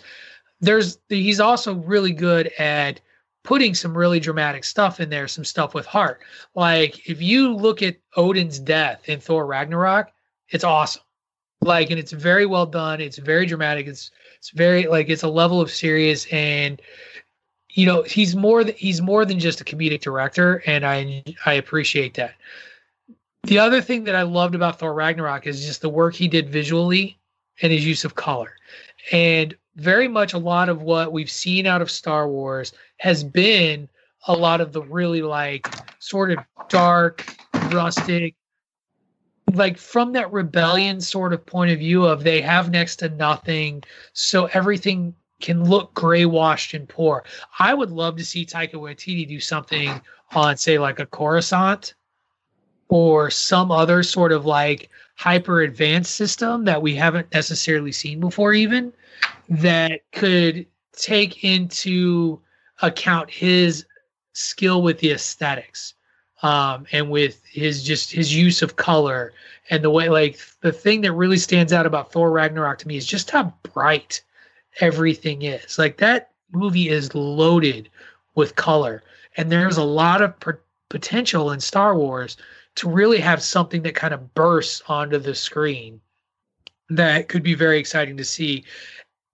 There's 0.59 0.99
he's 1.09 1.39
also 1.39 1.75
really 1.75 2.13
good 2.13 2.47
at 2.59 3.01
putting 3.43 3.73
some 3.73 3.97
really 3.97 4.19
dramatic 4.19 4.63
stuff 4.63 4.99
in 4.99 5.09
there, 5.09 5.27
some 5.27 5.45
stuff 5.45 5.73
with 5.73 5.85
heart. 5.85 6.21
Like 6.55 7.09
if 7.09 7.21
you 7.21 7.53
look 7.53 7.81
at 7.81 7.97
Odin's 8.15 8.59
death 8.59 9.01
in 9.09 9.19
Thor 9.19 9.45
Ragnarok, 9.45 10.11
it's 10.49 10.63
awesome. 10.63 11.03
Like, 11.61 11.91
and 11.91 11.99
it's 11.99 12.11
very 12.11 12.45
well 12.45 12.65
done. 12.65 13.01
It's 13.01 13.17
very 13.17 13.45
dramatic. 13.45 13.87
It's 13.87 14.11
it's 14.37 14.49
very 14.49 14.87
like 14.87 15.09
it's 15.09 15.23
a 15.23 15.29
level 15.29 15.61
of 15.61 15.69
serious 15.69 16.25
and 16.31 16.81
you 17.69 17.85
know 17.85 18.01
he's 18.01 18.35
more 18.35 18.63
than 18.63 18.75
he's 18.75 19.01
more 19.01 19.25
than 19.25 19.39
just 19.39 19.61
a 19.61 19.63
comedic 19.63 20.01
director, 20.01 20.63
and 20.65 20.85
I 20.85 21.23
I 21.45 21.53
appreciate 21.53 22.15
that. 22.15 22.33
The 23.43 23.59
other 23.59 23.81
thing 23.81 24.03
that 24.03 24.15
I 24.15 24.21
loved 24.21 24.55
about 24.55 24.79
Thor 24.79 24.93
Ragnarok 24.93 25.47
is 25.47 25.65
just 25.65 25.81
the 25.81 25.89
work 25.89 26.13
he 26.13 26.27
did 26.27 26.49
visually 26.49 27.19
and 27.61 27.71
his 27.71 27.85
use 27.85 28.05
of 28.05 28.15
color. 28.15 28.55
And 29.11 29.55
very 29.75 30.07
much 30.07 30.33
a 30.33 30.37
lot 30.37 30.69
of 30.69 30.83
what 30.83 31.11
we've 31.11 31.29
seen 31.29 31.65
out 31.65 31.81
of 31.81 31.89
Star 31.89 32.27
Wars 32.27 32.73
has 32.97 33.23
been 33.23 33.89
a 34.27 34.33
lot 34.33 34.61
of 34.61 34.73
the 34.73 34.83
really 34.83 35.21
like 35.21 35.67
sort 35.99 36.31
of 36.31 36.39
dark, 36.69 37.35
rustic, 37.71 38.35
like 39.53 39.77
from 39.77 40.13
that 40.13 40.31
rebellion 40.31 41.01
sort 41.01 41.33
of 41.33 41.45
point 41.45 41.71
of 41.71 41.79
view 41.79 42.05
of 42.05 42.23
they 42.23 42.41
have 42.41 42.69
next 42.69 42.97
to 42.97 43.09
nothing, 43.09 43.83
so 44.13 44.45
everything 44.53 45.15
can 45.39 45.63
look 45.67 45.93
gray 45.95 46.25
washed 46.25 46.75
and 46.75 46.87
poor. 46.87 47.23
I 47.57 47.73
would 47.73 47.89
love 47.89 48.15
to 48.17 48.25
see 48.25 48.45
Taika 48.45 48.75
Waititi 48.75 49.27
do 49.27 49.39
something 49.39 49.99
on, 50.35 50.57
say, 50.57 50.77
like 50.77 50.99
a 50.99 51.05
Coruscant 51.07 51.95
or 52.91 53.31
some 53.31 53.71
other 53.71 54.03
sort 54.03 54.33
of 54.33 54.45
like 54.45 54.89
hyper 55.15 55.61
advanced 55.61 56.13
system 56.13 56.65
that 56.65 56.81
we 56.81 56.93
haven't 56.93 57.33
necessarily 57.33 57.91
seen 57.91 58.19
before, 58.19 58.51
even 58.51 58.91
that 59.47 60.01
could 60.11 60.65
take 60.91 61.41
into 61.45 62.37
account 62.81 63.31
his 63.31 63.85
skill 64.33 64.81
with 64.81 64.99
the 64.99 65.09
aesthetics 65.11 65.93
um, 66.43 66.85
and 66.91 67.09
with 67.09 67.41
his 67.45 67.81
just 67.81 68.11
his 68.11 68.35
use 68.35 68.61
of 68.61 68.75
color 68.75 69.31
and 69.69 69.83
the 69.83 69.89
way 69.89 70.09
like 70.09 70.37
the 70.59 70.71
thing 70.71 70.99
that 70.99 71.13
really 71.13 71.37
stands 71.37 71.71
out 71.71 71.85
about 71.85 72.11
Thor 72.11 72.29
Ragnarok 72.29 72.79
to 72.79 72.87
me 72.89 72.97
is 72.97 73.05
just 73.05 73.31
how 73.31 73.53
bright 73.73 74.21
everything 74.81 75.43
is. 75.43 75.79
Like 75.79 75.95
that 75.97 76.31
movie 76.51 76.89
is 76.89 77.15
loaded 77.15 77.89
with 78.35 78.57
color, 78.57 79.01
and 79.37 79.49
there's 79.49 79.77
a 79.77 79.83
lot 79.83 80.21
of 80.21 80.37
p- 80.41 80.59
potential 80.89 81.51
in 81.51 81.61
Star 81.61 81.95
Wars 81.95 82.35
to 82.75 82.89
really 82.89 83.19
have 83.19 83.41
something 83.41 83.81
that 83.83 83.95
kind 83.95 84.13
of 84.13 84.33
bursts 84.33 84.81
onto 84.87 85.17
the 85.17 85.35
screen 85.35 85.99
that 86.89 87.29
could 87.29 87.43
be 87.43 87.53
very 87.53 87.79
exciting 87.79 88.17
to 88.17 88.23
see. 88.23 88.65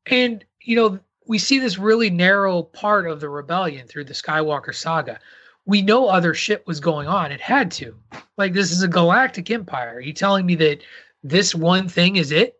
And 0.06 0.44
you 0.62 0.76
know, 0.76 1.00
we 1.28 1.38
see 1.38 1.60
this 1.60 1.78
really 1.78 2.10
narrow 2.10 2.64
part 2.64 3.08
of 3.08 3.20
the 3.20 3.30
rebellion 3.30 3.88
through 3.88 4.06
the 4.06 4.14
Skywalker 4.14 4.74
saga. 4.74 5.20
We 5.66 5.82
know 5.82 6.08
other 6.08 6.34
shit 6.34 6.66
was 6.66 6.80
going 6.80 7.08
on. 7.08 7.32
It 7.32 7.42
had 7.42 7.72
to. 7.72 7.96
Like 8.38 8.54
this 8.54 8.72
is 8.72 8.84
a 8.84 8.88
galactic 8.88 9.52
empire. 9.52 9.96
Are 9.96 10.02
you 10.02 10.14
telling 10.14 10.46
me 10.46 10.56
that 10.56 10.82
this 11.24 11.54
one 11.54 11.90
thing 11.90 12.16
is 12.16 12.32
it? 12.32 12.60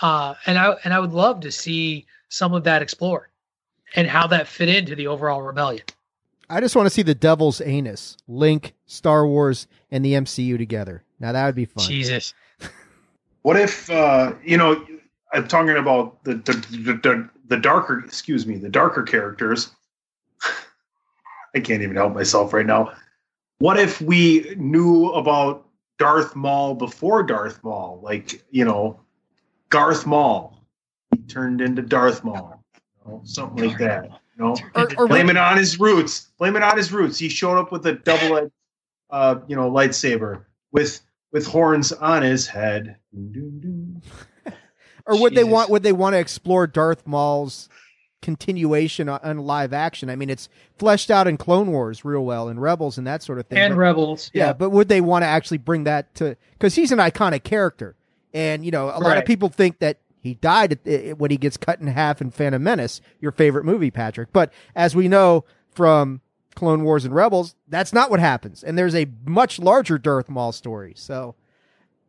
Uh, 0.00 0.34
and 0.46 0.58
I 0.58 0.76
and 0.84 0.94
I 0.94 1.00
would 1.00 1.12
love 1.12 1.40
to 1.40 1.52
see 1.52 2.06
some 2.28 2.54
of 2.54 2.64
that 2.64 2.82
explored 2.82 3.28
and 3.94 4.06
how 4.06 4.26
that 4.28 4.46
fit 4.46 4.68
into 4.68 4.94
the 4.94 5.08
overall 5.08 5.42
rebellion. 5.42 5.84
I 6.50 6.60
just 6.60 6.74
want 6.74 6.86
to 6.86 6.90
see 6.90 7.02
the 7.02 7.14
devil's 7.14 7.60
anus 7.60 8.16
link 8.26 8.74
Star 8.86 9.24
Wars 9.24 9.68
and 9.92 10.04
the 10.04 10.14
MCU 10.14 10.58
together. 10.58 11.04
Now 11.20 11.30
that 11.30 11.46
would 11.46 11.54
be 11.54 11.64
fun. 11.64 11.86
Jesus. 11.86 12.34
What 13.42 13.56
if 13.56 13.88
uh, 13.88 14.34
you 14.44 14.58
know? 14.58 14.86
I'm 15.32 15.48
talking 15.48 15.78
about 15.78 16.22
the 16.24 16.34
the, 16.34 16.52
the 17.02 17.30
the 17.48 17.56
darker. 17.56 18.00
Excuse 18.00 18.46
me, 18.46 18.56
the 18.56 18.68
darker 18.68 19.02
characters. 19.02 19.70
I 21.54 21.60
can't 21.60 21.82
even 21.82 21.96
help 21.96 22.12
myself 22.12 22.52
right 22.52 22.66
now. 22.66 22.92
What 23.58 23.78
if 23.78 23.98
we 24.02 24.54
knew 24.58 25.06
about 25.12 25.66
Darth 25.98 26.36
Maul 26.36 26.74
before 26.74 27.22
Darth 27.22 27.64
Maul? 27.64 27.98
Like 28.02 28.44
you 28.50 28.66
know, 28.66 29.00
Garth 29.70 30.06
Maul. 30.06 30.62
He 31.10 31.22
turned 31.22 31.62
into 31.62 31.80
Darth 31.80 32.22
Maul. 32.22 32.62
You 32.74 33.10
know, 33.10 33.20
something 33.24 33.68
like 33.70 33.78
that. 33.78 34.19
You 34.40 34.46
know, 34.46 34.56
Or, 34.74 34.88
or 34.96 35.06
blame 35.08 35.28
it 35.28 35.36
on 35.36 35.58
his 35.58 35.78
roots. 35.78 36.28
Blame 36.38 36.56
it 36.56 36.62
on 36.62 36.76
his 36.76 36.90
roots. 36.92 37.18
He 37.18 37.28
showed 37.28 37.58
up 37.58 37.70
with 37.70 37.84
a 37.86 37.92
double-edged, 37.92 38.50
uh, 39.10 39.36
you 39.46 39.54
know, 39.54 39.70
lightsaber 39.70 40.44
with 40.72 41.00
with 41.32 41.46
horns 41.46 41.92
on 41.92 42.22
his 42.22 42.46
head. 42.46 42.96
Or 45.06 45.18
would 45.18 45.34
they 45.34 45.44
want 45.44 45.70
would 45.70 45.82
they 45.82 45.92
want 45.92 46.12
to 46.12 46.18
explore 46.18 46.66
Darth 46.68 47.04
Maul's 47.06 47.68
continuation 48.22 49.08
on, 49.08 49.18
on 49.24 49.38
live 49.38 49.72
action? 49.72 50.08
I 50.08 50.14
mean, 50.14 50.30
it's 50.30 50.48
fleshed 50.78 51.10
out 51.10 51.26
in 51.26 51.36
Clone 51.36 51.72
Wars 51.72 52.04
real 52.04 52.24
well 52.24 52.48
and 52.48 52.60
Rebels 52.60 52.96
and 52.98 53.06
that 53.06 53.22
sort 53.22 53.38
of 53.38 53.46
thing. 53.46 53.58
And 53.58 53.74
but- 53.74 53.78
Rebels. 53.78 54.30
yeah, 54.34 54.52
but 54.52 54.70
would 54.70 54.88
they 54.88 55.00
want 55.00 55.22
to 55.22 55.26
actually 55.26 55.58
bring 55.58 55.84
that 55.84 56.14
to 56.16 56.36
because 56.52 56.74
he's 56.76 56.92
an 56.92 56.98
iconic 56.98 57.42
character, 57.42 57.96
and 58.32 58.64
you 58.64 58.70
know 58.70 58.84
a 58.94 59.00
lot 59.00 59.16
of 59.16 59.24
people 59.24 59.48
think 59.48 59.80
that 59.80 59.98
he 60.20 60.34
died 60.34 60.78
when 61.16 61.30
he 61.30 61.36
gets 61.36 61.56
cut 61.56 61.80
in 61.80 61.86
half 61.86 62.20
in 62.20 62.30
Phantom 62.30 62.62
Menace, 62.62 63.00
your 63.20 63.32
favorite 63.32 63.64
movie, 63.64 63.90
Patrick. 63.90 64.32
But 64.32 64.52
as 64.74 64.94
we 64.94 65.08
know 65.08 65.44
from 65.70 66.20
Clone 66.54 66.84
Wars 66.84 67.04
and 67.04 67.14
Rebels, 67.14 67.54
that's 67.68 67.92
not 67.92 68.10
what 68.10 68.20
happens, 68.20 68.62
and 68.62 68.76
there's 68.76 68.94
a 68.94 69.06
much 69.24 69.58
larger 69.58 69.98
Darth 69.98 70.28
Maul 70.28 70.52
story. 70.52 70.92
So 70.96 71.34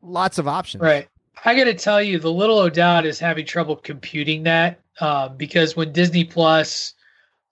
lots 0.01 0.37
of 0.37 0.47
options. 0.47 0.81
Right. 0.81 1.07
I 1.45 1.55
got 1.55 1.63
to 1.63 1.73
tell 1.73 2.01
you, 2.01 2.19
the 2.19 2.31
little 2.31 2.59
O'Dowd 2.59 3.05
is 3.05 3.17
having 3.17 3.45
trouble 3.45 3.75
computing 3.75 4.43
that 4.43 4.79
uh, 4.99 5.29
because 5.29 5.75
when 5.75 5.91
Disney 5.91 6.23
Plus 6.23 6.93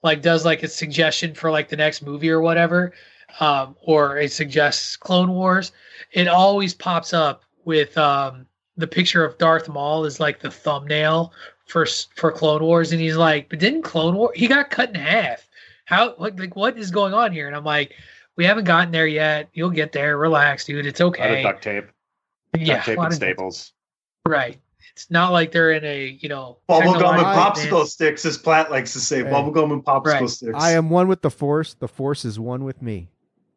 like 0.04 0.22
does 0.22 0.46
like 0.46 0.64
a 0.64 0.68
suggestion 0.68 1.34
for 1.34 1.52
like 1.52 1.70
the 1.70 1.78
next 1.78 2.02
movie 2.02 2.30
or 2.30 2.42
whatever, 2.42 2.94
um, 3.40 3.76
or 3.82 4.18
it 4.18 4.32
suggests 4.32 4.96
Clone 4.96 5.32
Wars, 5.32 5.72
it 6.12 6.28
always 6.28 6.74
pops 6.74 7.14
up 7.14 7.44
with 7.66 7.98
um, 7.98 8.46
the 8.80 8.88
picture 8.88 9.24
of 9.24 9.38
Darth 9.38 9.68
Maul 9.70 10.06
is 10.06 10.20
like 10.20 10.40
the 10.40 10.50
thumbnail 10.52 11.34
for 11.68 11.86
for 12.16 12.32
Clone 12.32 12.64
Wars, 12.64 12.92
and 12.92 13.00
he's 13.02 13.18
like, 13.18 13.50
but 13.50 13.60
didn't 13.60 13.84
Clone 13.84 14.16
War 14.16 14.32
he 14.36 14.48
got 14.48 14.70
cut 14.72 14.90
in 14.90 14.96
half? 14.96 15.48
How 15.86 16.16
like, 16.18 16.40
like 16.40 16.56
what 16.56 16.78
is 16.78 16.92
going 16.92 17.14
on 17.14 17.32
here? 17.32 17.48
And 17.48 17.56
I'm 17.56 17.64
like, 17.64 17.94
we 18.36 18.46
haven't 18.46 18.66
gotten 18.66 18.92
there 18.92 19.08
yet. 19.08 19.50
You'll 19.54 19.70
get 19.70 19.92
there. 19.92 20.18
Relax, 20.18 20.66
dude. 20.66 20.86
It's 20.86 21.00
A 21.00 21.06
lot 21.06 21.16
of 21.16 21.22
okay. 21.22 21.44
duct 21.44 21.64
tape, 21.64 21.86
Yeah, 22.58 22.76
duct 22.76 22.86
tape 22.86 22.98
a 22.98 23.02
lot 23.02 23.06
and 23.06 23.14
of- 23.14 23.18
staples. 23.18 23.74
Right. 24.26 24.60
It's 24.94 25.10
not 25.10 25.32
like 25.32 25.52
they're 25.54 25.72
in 25.72 25.86
a, 25.86 26.18
you 26.22 26.28
know, 26.28 26.58
Bubblegum 26.68 26.82
and 26.96 27.00
technological 27.22 27.80
popsicle 27.82 27.86
sticks, 27.88 28.26
as 28.26 28.38
Platt 28.38 28.70
likes 28.70 28.92
to 28.94 29.00
say. 29.00 29.18
Hey. 29.24 29.30
Bubblegum 29.30 29.72
and 29.72 29.84
popsicle 29.84 30.06
Right. 30.06 30.30
sticks. 30.30 30.54
I 30.56 30.72
am 30.72 30.90
one 30.90 31.08
with 31.08 31.22
the 31.22 31.30
Force. 31.32 31.74
The 31.74 31.88
Force 31.88 32.26
is 32.26 32.38
one 32.40 32.64
with 32.66 32.82
me. 32.82 33.10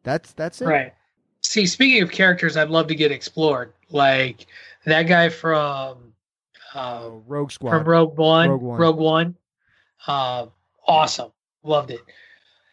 That's 0.03 0.31
that's 0.33 0.61
it. 0.61 0.65
Right. 0.67 0.93
See, 1.41 1.65
speaking 1.65 2.01
of 2.01 2.11
characters 2.11 2.55
I'd 2.55 2.69
love 2.69 2.87
to 2.87 2.95
get 2.95 3.11
explored, 3.11 3.73
like 3.89 4.47
that 4.85 5.03
guy 5.03 5.29
from 5.29 6.13
uh, 6.75 7.01
Oh, 7.03 7.23
Rogue 7.27 7.51
Squad. 7.51 7.71
from 7.71 7.87
Rogue 7.87 8.17
One. 8.17 8.49
Rogue 8.49 8.61
One. 8.61 8.79
Rogue 8.79 8.97
One. 8.97 9.35
Uh, 10.07 10.47
awesome. 10.87 11.31
Loved 11.63 11.91
it. 11.91 12.01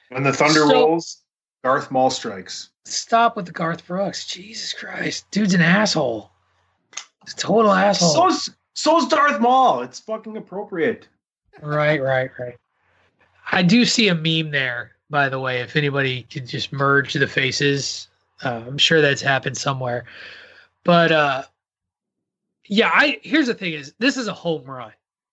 when 0.09 0.23
the 0.25 0.33
thunder 0.33 0.61
So- 0.61 0.73
rolls, 0.73 1.23
Darth 1.63 1.91
Maul 1.91 2.11
strikes. 2.11 2.71
Stop 2.85 3.37
with 3.37 3.47
the 3.47 3.53
Garth 3.53 3.87
Brooks. 3.87 4.27
Jesus 4.27 4.73
Christ. 4.73 5.31
Dude's 5.31 5.55
an 5.55 5.61
asshole. 5.61 6.31
He's 7.25 7.35
a 7.35 7.37
total 7.37 7.71
asshole. 7.73 8.31
So's 8.31 8.51
so's 8.75 9.07
Darth 9.07 9.41
Maul. 9.41 9.83
It's 9.83 10.01
fucking 10.01 10.37
appropriate. 10.37 11.07
Right, 11.61 12.03
right, 12.03 12.31
right. 12.39 12.57
I 13.53 13.63
do 13.63 13.85
see 13.85 14.09
a 14.09 14.15
meme 14.15 14.51
there, 14.51 14.93
by 15.11 15.29
the 15.29 15.39
way. 15.39 15.61
If 15.61 15.77
anybody 15.77 16.23
could 16.25 16.47
just 16.49 16.73
merge 16.73 17.13
the 17.13 17.27
faces, 17.29 18.09
uh, 18.43 18.63
I'm 18.67 18.79
sure 18.79 19.01
that's 19.03 19.21
happened 19.23 19.59
somewhere. 19.59 20.07
But 20.85 21.13
uh, 21.13 21.43
yeah, 22.71 22.89
I 22.95 23.19
here's 23.23 23.49
the 23.49 23.55
thing: 23.55 23.73
is 23.73 23.93
this 23.99 24.17
is 24.17 24.29
a 24.29 24.33
home 24.33 24.63
run, 24.63 24.93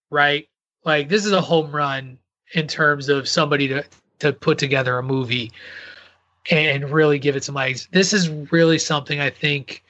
right? 0.09 0.49
Like 0.83 1.07
this 1.07 1.23
is 1.23 1.31
a 1.31 1.39
home 1.39 1.71
run 1.71 2.17
in 2.53 2.67
terms 2.67 3.09
of 3.09 3.29
somebody 3.29 3.67
to 3.67 3.83
to 4.19 4.33
put 4.33 4.57
together 4.57 4.97
a 4.97 5.03
movie 5.03 5.51
and 6.49 6.89
really 6.89 7.19
give 7.19 7.35
it 7.35 7.43
some 7.43 7.53
legs. 7.53 7.87
This 7.91 8.11
is 8.11 8.27
really 8.51 8.79
something 8.79 9.19
I 9.19 9.29
think 9.29 9.83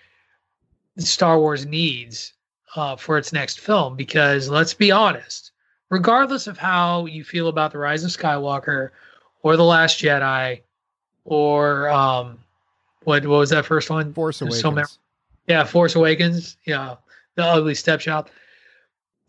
Star 0.98 1.40
Wars 1.40 1.66
needs 1.66 2.34
uh, 2.76 2.98
for 2.98 3.18
its 3.18 3.32
next 3.32 3.62
film 3.62 3.96
because 3.96 4.50
let's 4.50 4.74
be 4.74 4.92
honest, 4.92 5.52
regardless 5.90 6.48
of 6.48 6.58
how 6.58 7.06
you 7.06 7.24
feel 7.24 7.48
about 7.48 7.72
the 7.72 7.78
Rise 7.78 8.04
of 8.04 8.12
Skywalker 8.12 8.90
or 9.42 9.56
the 9.56 9.64
Last 9.64 10.00
Jedi 10.00 10.64
or 11.24 11.88
um, 11.88 12.40
what 13.06 13.26
what 13.26 13.38
was 13.38 13.52
that 13.52 13.66
first 13.66 13.90
one? 13.90 14.12
Force 14.12 14.42
Awakens. 14.42 14.62
so 14.62 14.72
Yeah, 15.48 15.64
Force 15.64 15.96
Awakens. 15.96 16.58
Yeah, 16.66 16.98
the 17.38 17.46
ugly 17.46 17.76
stepchild. 17.76 18.30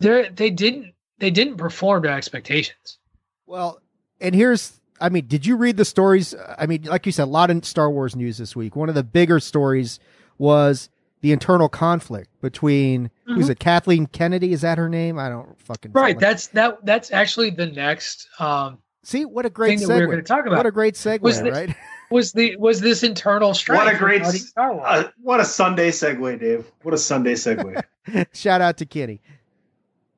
They 0.01 0.29
they 0.29 0.49
didn't 0.49 0.93
they 1.19 1.31
didn't 1.31 1.55
perform 1.57 2.03
to 2.03 2.09
expectations. 2.09 2.97
Well, 3.45 3.81
and 4.21 4.35
here's, 4.35 4.79
I 5.01 5.09
mean, 5.09 5.27
did 5.27 5.45
you 5.45 5.55
read 5.55 5.75
the 5.77 5.85
stories? 5.85 6.35
I 6.57 6.65
mean, 6.65 6.83
like 6.83 7.05
you 7.05 7.11
said, 7.11 7.23
a 7.23 7.25
lot 7.25 7.49
of 7.49 7.65
Star 7.65 7.89
Wars 7.89 8.15
news 8.15 8.37
this 8.37 8.55
week. 8.55 8.75
One 8.75 8.89
of 8.89 8.95
the 8.95 9.03
bigger 9.03 9.39
stories 9.39 9.99
was 10.37 10.89
the 11.21 11.31
internal 11.31 11.67
conflict 11.67 12.29
between 12.41 13.09
who's 13.25 13.49
it? 13.49 13.59
Kathleen 13.59 14.05
Kennedy 14.07 14.53
is 14.53 14.61
that 14.61 14.77
her 14.77 14.87
name? 14.89 15.17
I 15.19 15.29
don't 15.29 15.59
fucking 15.61 15.91
Mm-hmm. 15.91 15.97
Right. 15.99 16.19
That's 16.19 16.47
that. 16.47 16.85
That's 16.85 17.11
actually 17.11 17.49
the 17.49 17.65
next. 17.67 18.27
Um, 18.39 18.77
see 19.03 19.25
what 19.25 19.45
a 19.45 19.49
great 19.49 19.79
that 19.79 19.87
we 19.87 19.93
were 19.95 20.01
segue. 20.01 20.05
going 20.05 20.17
to 20.17 20.23
talk 20.23 20.45
about. 20.45 20.57
What 20.57 20.65
a 20.65 20.71
great 20.71 20.93
segue, 20.95 21.21
Was 21.21 21.41
the- 21.41 21.51
right? 21.51 21.75
was 22.11 22.31
the 22.33 22.55
was 22.57 22.81
this 22.81 23.03
internal 23.03 23.53
strife? 23.53 23.77
What 23.77 23.93
a 23.93 23.97
great 23.97 24.25
Star 24.25 24.73
Wars. 24.73 24.85
Uh, 24.87 25.09
what 25.21 25.39
a 25.39 25.45
Sunday 25.45 25.89
segue, 25.91 26.39
Dave. 26.39 26.65
What 26.83 26.93
a 26.93 26.97
Sunday 26.97 27.33
segue. 27.33 27.81
Shout 28.33 28.61
out 28.61 28.77
to 28.77 28.85
Kenny. 28.85 29.21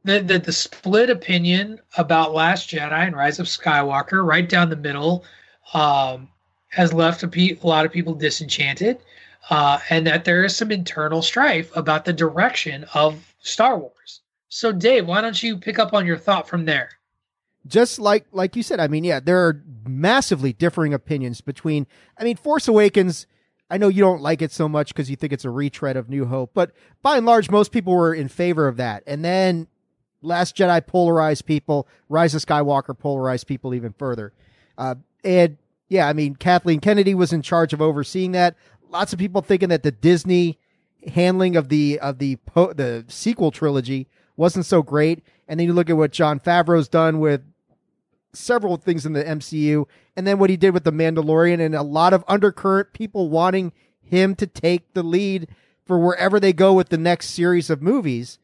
the, 0.04 0.20
the 0.20 0.40
the 0.40 0.52
split 0.54 1.10
opinion 1.10 1.80
about 1.98 2.34
Last 2.34 2.70
Jedi 2.70 2.92
and 2.92 3.16
Rise 3.16 3.40
of 3.40 3.48
Skywalker, 3.48 4.26
right 4.26 4.48
down 4.48 4.70
the 4.70 4.76
middle, 4.76 5.26
um, 5.74 6.30
has 6.70 6.94
left 6.94 7.24
a, 7.24 7.28
pe- 7.28 7.58
a 7.62 7.68
lot 7.68 7.86
of 7.86 7.92
people 7.92 8.14
disenchanted, 8.14 9.00
uh, 9.50 9.80
and 9.90 10.08
that 10.08 10.24
there 10.26 10.44
is 10.46 10.56
some 10.56 10.72
internal 10.72 11.22
strife 11.22 11.76
about 11.76 12.06
the 12.06 12.14
direction 12.14 12.86
of 12.94 13.34
Star 13.42 13.78
Wars. 13.78 14.22
So, 14.50 14.72
Dave, 14.72 15.08
why 15.08 15.22
don't 15.22 15.42
you 15.42 15.58
pick 15.58 15.80
up 15.80 15.94
on 15.94 16.06
your 16.06 16.18
thought 16.18 16.48
from 16.48 16.66
there? 16.66 16.90
Just 17.68 18.00
like 18.00 18.26
like 18.32 18.56
you 18.56 18.64
said 18.64 18.80
i 18.80 18.88
mean 18.88 19.04
yeah 19.04 19.20
there 19.20 19.38
are 19.46 19.62
massively 19.88 20.52
differing 20.52 20.96
opinions 20.96 21.42
between 21.42 21.86
i 22.18 22.24
mean 22.24 22.36
force 22.36 22.68
awakens 22.68 23.28
i 23.70 23.78
know 23.78 23.88
you 23.88 24.02
don't 24.02 24.22
like 24.22 24.42
it 24.42 24.52
so 24.52 24.68
much 24.68 24.88
because 24.88 25.12
you 25.12 25.16
think 25.16 25.32
it's 25.32 25.46
a 25.46 25.50
retread 25.50 25.96
of 25.96 26.10
new 26.10 26.26
hope 26.26 26.52
but 26.56 26.72
by 27.04 27.18
and 27.18 27.26
large 27.26 27.52
most 27.52 27.72
people 27.72 27.94
were 27.94 28.16
in 28.16 28.28
favor 28.28 28.68
of 28.68 28.78
that. 28.78 29.04
And 29.06 29.24
then 29.24 29.68
last 30.24 30.58
jedi 30.58 30.86
polarized 30.86 31.46
people 31.46 31.88
rise 32.10 32.34
of 32.34 32.44
skywalker 32.44 32.98
polarized 32.98 33.46
people 33.46 33.76
even 33.76 33.94
further. 33.94 34.34
Uh, 34.78 34.96
and 35.24 35.58
yeah 35.88 36.08
i 36.08 36.14
mean 36.14 36.36
kathleen 36.36 36.80
kennedy 36.80 37.14
was 37.14 37.32
in 37.32 37.44
charge 37.44 37.74
of 37.74 37.82
overseeing 37.82 38.32
that. 38.32 38.56
Lots 38.90 39.14
of 39.14 39.20
people 39.20 39.42
thinking 39.42 39.70
that 39.70 39.84
the 39.84 39.92
disney 39.92 40.58
handling 41.08 41.56
of 41.56 41.70
the 41.70 42.00
of 42.00 42.18
the 42.18 42.38
po- 42.38 42.74
the 42.74 43.06
sequel 43.08 43.52
trilogy 43.52 44.08
wasn't 44.36 44.66
so 44.66 44.82
great. 44.82 45.24
And 45.48 45.60
then 45.60 45.68
you 45.68 45.74
look 45.74 45.90
at 45.90 45.98
what 45.98 46.12
Jon 46.12 46.40
Favreau's 46.40 46.88
done 46.88 47.20
with 47.20 47.42
several 48.34 48.78
things 48.78 49.06
in 49.06 49.14
the 49.14 49.24
MCU, 49.24 49.86
and 50.16 50.26
then 50.26 50.40
what 50.40 50.50
he 50.50 50.58
did 50.58 50.74
with 50.74 50.84
the 50.84 50.92
Mandalorian, 50.92 51.60
and 51.60 51.76
a 51.76 51.82
lot 51.82 52.14
of 52.14 52.24
undercurrent 52.28 52.94
people 52.94 53.30
wanting 53.30 53.72
him 54.02 54.36
to 54.36 54.48
take 54.48 54.94
the 54.94 55.04
lead 55.04 55.48
for 55.86 55.98
wherever 56.00 56.40
they 56.40 56.54
go 56.54 56.74
with 56.74 56.90
the 56.90 56.98
next 56.98 57.32
series 57.32 57.70
of 57.70 57.82
movies. 57.82 58.40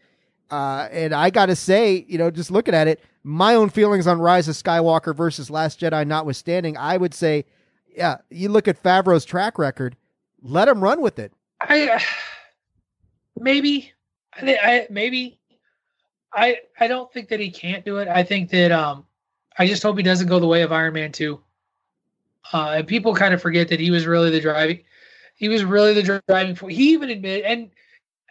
Uh, 0.49 0.87
and 0.91 1.13
I 1.13 1.29
got 1.29 1.47
to 1.47 1.55
say, 1.55 2.05
you 2.07 2.17
know, 2.17 2.31
just 2.31 2.51
looking 2.51 2.73
at 2.73 2.87
it, 2.87 3.01
my 3.23 3.55
own 3.55 3.69
feelings 3.69 4.07
on 4.07 4.19
Rise 4.19 4.47
of 4.47 4.55
Skywalker 4.55 5.15
versus 5.15 5.49
Last 5.49 5.79
Jedi 5.79 6.07
notwithstanding, 6.07 6.77
I 6.77 6.95
would 6.95 7.13
say, 7.13 7.45
yeah, 7.93 8.17
you 8.29 8.49
look 8.49 8.67
at 8.67 8.81
Favreau's 8.81 9.25
track 9.25 9.57
record, 9.57 9.97
let 10.41 10.67
him 10.67 10.81
run 10.81 11.01
with 11.01 11.19
it. 11.19 11.33
I 11.59 12.01
maybe, 13.35 13.91
I, 14.33 14.55
I 14.55 14.87
maybe, 14.89 15.39
I 16.31 16.59
I 16.79 16.87
don't 16.87 17.11
think 17.11 17.29
that 17.29 17.39
he 17.39 17.49
can't 17.49 17.83
do 17.83 17.97
it. 17.97 18.07
I 18.07 18.23
think 18.23 18.49
that 18.51 18.71
um, 18.71 19.06
I 19.59 19.67
just 19.67 19.83
hope 19.83 19.97
he 19.97 20.03
doesn't 20.03 20.27
go 20.27 20.39
the 20.39 20.47
way 20.47 20.61
of 20.61 20.71
Iron 20.71 20.93
Man 20.93 21.11
two. 21.11 21.39
Uh, 22.53 22.75
and 22.77 22.87
people 22.87 23.13
kind 23.13 23.33
of 23.33 23.41
forget 23.41 23.67
that 23.69 23.79
he 23.79 23.91
was 23.91 24.05
really 24.05 24.29
the 24.29 24.39
driving, 24.39 24.79
he 25.35 25.49
was 25.49 25.63
really 25.63 25.93
the 25.93 26.21
driving 26.27 26.55
force. 26.55 26.73
He 26.73 26.91
even 26.93 27.09
admitted, 27.09 27.45
and 27.45 27.69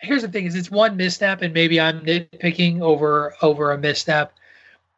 here's 0.00 0.22
the 0.22 0.28
thing: 0.28 0.46
is 0.46 0.54
it's 0.54 0.70
one 0.70 0.96
misstep, 0.96 1.42
and 1.42 1.52
maybe 1.52 1.80
I'm 1.80 2.00
nitpicking 2.00 2.80
over 2.80 3.34
over 3.42 3.72
a 3.72 3.78
misstep, 3.78 4.32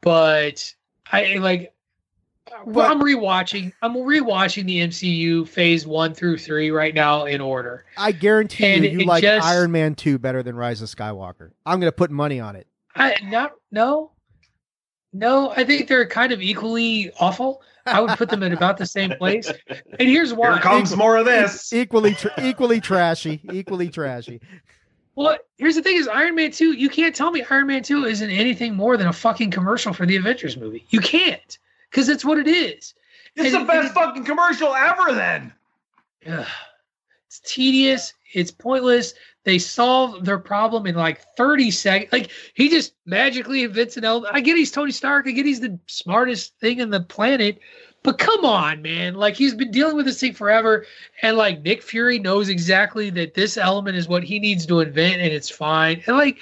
but 0.00 0.72
I 1.10 1.36
like. 1.36 1.72
Well, 2.64 2.90
I'm 2.90 3.00
rewatching. 3.00 3.72
I'm 3.82 3.94
rewatching 3.94 4.64
the 4.64 4.80
MCU 4.80 5.46
Phase 5.46 5.86
One 5.86 6.14
through 6.14 6.38
Three 6.38 6.70
right 6.70 6.94
now 6.94 7.26
in 7.26 7.40
order. 7.42 7.84
I 7.96 8.10
guarantee 8.12 8.64
And 8.64 8.84
you, 8.84 8.90
you 9.00 9.04
like 9.04 9.22
just- 9.22 9.46
Iron 9.46 9.70
Man 9.70 9.94
2 9.94 10.18
better 10.18 10.42
than 10.42 10.56
Rise 10.56 10.80
of 10.80 10.88
Skywalker. 10.88 11.50
I'm 11.66 11.78
going 11.78 11.88
to 11.92 11.96
put 11.96 12.10
money 12.10 12.40
on 12.40 12.56
it. 12.56 12.66
I 12.96 13.16
not 13.24 13.52
no, 13.70 14.12
no. 15.12 15.50
I 15.50 15.64
think 15.64 15.88
they're 15.88 16.06
kind 16.06 16.32
of 16.32 16.40
equally 16.42 17.10
awful. 17.20 17.62
I 17.86 18.00
would 18.00 18.18
put 18.18 18.28
them 18.28 18.42
in 18.42 18.52
about 18.52 18.76
the 18.76 18.84
same 18.86 19.10
place. 19.12 19.50
And 19.98 20.08
here's 20.08 20.34
why. 20.34 20.52
Here 20.52 20.60
comes 20.62 20.94
more 20.96 21.16
of 21.16 21.24
this. 21.24 21.72
equally 21.72 22.14
tr- 22.14 22.28
equally 22.40 22.80
trashy, 22.80 23.40
equally 23.52 23.88
trashy. 23.88 24.40
Well, 25.14 25.36
here's 25.56 25.74
the 25.74 25.82
thing: 25.82 25.96
is 25.96 26.06
Iron 26.08 26.34
Man 26.34 26.50
two. 26.50 26.72
You 26.72 26.88
can't 26.90 27.14
tell 27.14 27.30
me 27.30 27.42
Iron 27.50 27.66
Man 27.66 27.82
two 27.82 28.04
isn't 28.04 28.30
anything 28.30 28.74
more 28.76 28.96
than 28.96 29.06
a 29.06 29.12
fucking 29.12 29.50
commercial 29.50 29.92
for 29.92 30.04
the 30.06 30.16
Avengers 30.16 30.56
movie. 30.56 30.84
You 30.90 31.00
can't, 31.00 31.58
because 31.90 32.06
that's 32.06 32.24
what 32.24 32.38
it 32.38 32.46
is. 32.46 32.94
It's 33.36 33.54
And- 33.54 33.62
the 33.64 33.66
best 33.66 33.86
and- 33.86 33.94
fucking 33.94 34.24
commercial 34.24 34.74
ever. 34.74 35.12
Then 35.14 35.52
Ugh. 36.26 36.46
It's 37.28 37.40
tedious. 37.40 38.14
It's 38.32 38.50
pointless. 38.50 39.12
They 39.44 39.58
solve 39.58 40.24
their 40.24 40.38
problem 40.38 40.86
in 40.86 40.94
like 40.94 41.20
30 41.36 41.70
seconds. 41.70 42.10
Like 42.12 42.30
he 42.54 42.70
just 42.70 42.94
magically 43.04 43.64
invents 43.64 43.96
an 43.98 44.04
element. 44.04 44.34
I 44.34 44.40
get 44.40 44.56
he's 44.56 44.70
Tony 44.70 44.92
Stark. 44.92 45.26
I 45.28 45.32
get 45.32 45.44
he's 45.44 45.60
the 45.60 45.78
smartest 45.86 46.58
thing 46.58 46.78
in 46.80 46.88
the 46.90 47.00
planet. 47.00 47.58
But 48.02 48.16
come 48.18 48.44
on, 48.46 48.80
man. 48.80 49.14
Like 49.14 49.36
he's 49.36 49.54
been 49.54 49.70
dealing 49.70 49.96
with 49.96 50.06
this 50.06 50.20
thing 50.20 50.32
forever. 50.32 50.86
And 51.20 51.36
like 51.36 51.60
Nick 51.62 51.82
Fury 51.82 52.18
knows 52.18 52.48
exactly 52.48 53.10
that 53.10 53.34
this 53.34 53.58
element 53.58 53.96
is 53.98 54.08
what 54.08 54.24
he 54.24 54.38
needs 54.38 54.64
to 54.66 54.80
invent 54.80 55.20
and 55.20 55.32
it's 55.32 55.50
fine. 55.50 56.02
And 56.06 56.16
like 56.16 56.38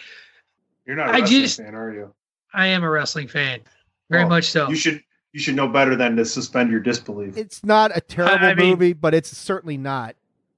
you're 0.87 0.95
not 0.97 1.09
a 1.09 1.13
I 1.15 1.19
wrestling 1.21 1.43
just- 1.43 1.57
fan, 1.59 1.75
are 1.75 1.93
you? 1.93 2.15
I 2.55 2.69
am 2.69 2.85
a 2.85 2.91
wrestling 2.91 3.27
fan. 3.29 3.61
Very 4.09 4.23
Well, 4.23 4.31
much 4.31 4.45
so. 4.51 4.69
You 4.69 4.77
should 4.77 5.03
you 5.33 5.41
should 5.41 5.57
know 5.57 5.67
better 5.69 5.97
than 5.97 6.15
to 6.17 6.25
suspend 6.25 6.71
your 6.71 6.81
disbelief. 6.81 7.37
It's 7.37 7.63
not 7.65 7.95
a 7.97 8.01
terrible 8.01 8.47
I 8.47 8.55
mean- 8.55 8.71
movie, 8.71 8.93
but 8.93 9.15
it's 9.15 9.37
certainly 9.37 9.77
not. 9.77 10.15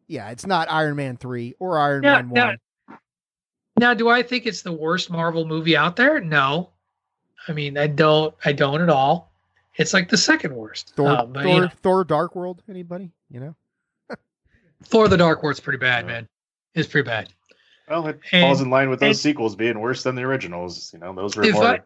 Yeah, 0.09 0.31
it's 0.31 0.47
not 0.47 0.71
Iron 0.71 0.97
Man 0.97 1.17
3 1.17 1.55
or 1.59 1.79
Iron 1.79 2.03
Yeah, 2.03 2.23
Man 2.23 2.31
1. 2.31 2.37
yeah. 2.37 2.97
Now, 3.79 3.95
do 3.95 4.09
I 4.09 4.23
think 4.23 4.47
it's 4.47 4.63
the 4.63 4.73
worst 4.73 5.11
Marvel 5.11 5.45
movie 5.47 5.77
out 5.77 5.95
there? 5.97 6.19
No. 6.21 6.71
I 7.47 7.53
mean, 7.53 7.79
I 7.79 7.87
don't. 7.87 8.35
I 8.45 8.53
don't 8.53 8.81
at 8.81 8.91
all. 8.91 9.31
It's 9.77 9.95
like 9.95 10.09
the 10.09 10.17
second 10.17 10.55
worst. 10.57 10.95
Thor, 10.97 11.09
Uh, 11.11 11.25
but, 11.27 11.45
Thor, 11.45 11.55
you 11.55 11.61
know, 11.61 11.69
Thor 11.83 12.05
Dark 12.05 12.35
World, 12.35 12.63
anybody? 12.69 13.11
You 13.31 13.41
know? 13.41 13.55
Thor: 14.85 15.07
The 15.09 15.17
Dark 15.17 15.43
World's 15.43 15.61
pretty 15.61 15.79
bad, 15.79 16.07
man. 16.07 16.27
It's 16.75 16.89
pretty 16.89 17.07
bad. 17.07 17.33
Well, 17.89 18.07
it 18.09 18.21
And- 18.33 18.43
falls 18.43 18.61
in 18.61 18.69
line 18.71 18.91
with 18.91 19.01
those 19.01 19.11
and- 19.11 19.17
sequels 19.19 19.55
being 19.55 19.79
worse 19.79 20.03
than 20.03 20.15
the 20.17 20.23
originals. 20.23 20.93
You 20.93 20.99
know, 20.99 21.15
those 21.15 21.37
were 21.37 21.45
more 21.53 21.65
I- 21.65 21.81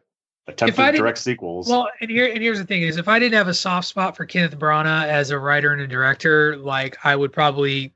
attempted 0.48 0.96
direct 0.96 1.18
sequels. 1.18 1.68
Well, 1.68 1.88
and 2.00 2.10
here 2.10 2.26
and 2.32 2.42
here's 2.42 2.58
the 2.58 2.64
thing: 2.64 2.82
is 2.82 2.96
if 2.96 3.06
I 3.08 3.18
didn't 3.18 3.34
have 3.34 3.48
a 3.48 3.54
soft 3.54 3.86
spot 3.88 4.16
for 4.16 4.24
Kenneth 4.24 4.58
Branagh 4.58 5.04
as 5.06 5.30
a 5.30 5.38
writer 5.38 5.72
and 5.72 5.82
a 5.82 5.86
director, 5.86 6.56
like 6.56 6.96
I 7.04 7.14
would 7.14 7.32
probably 7.32 7.92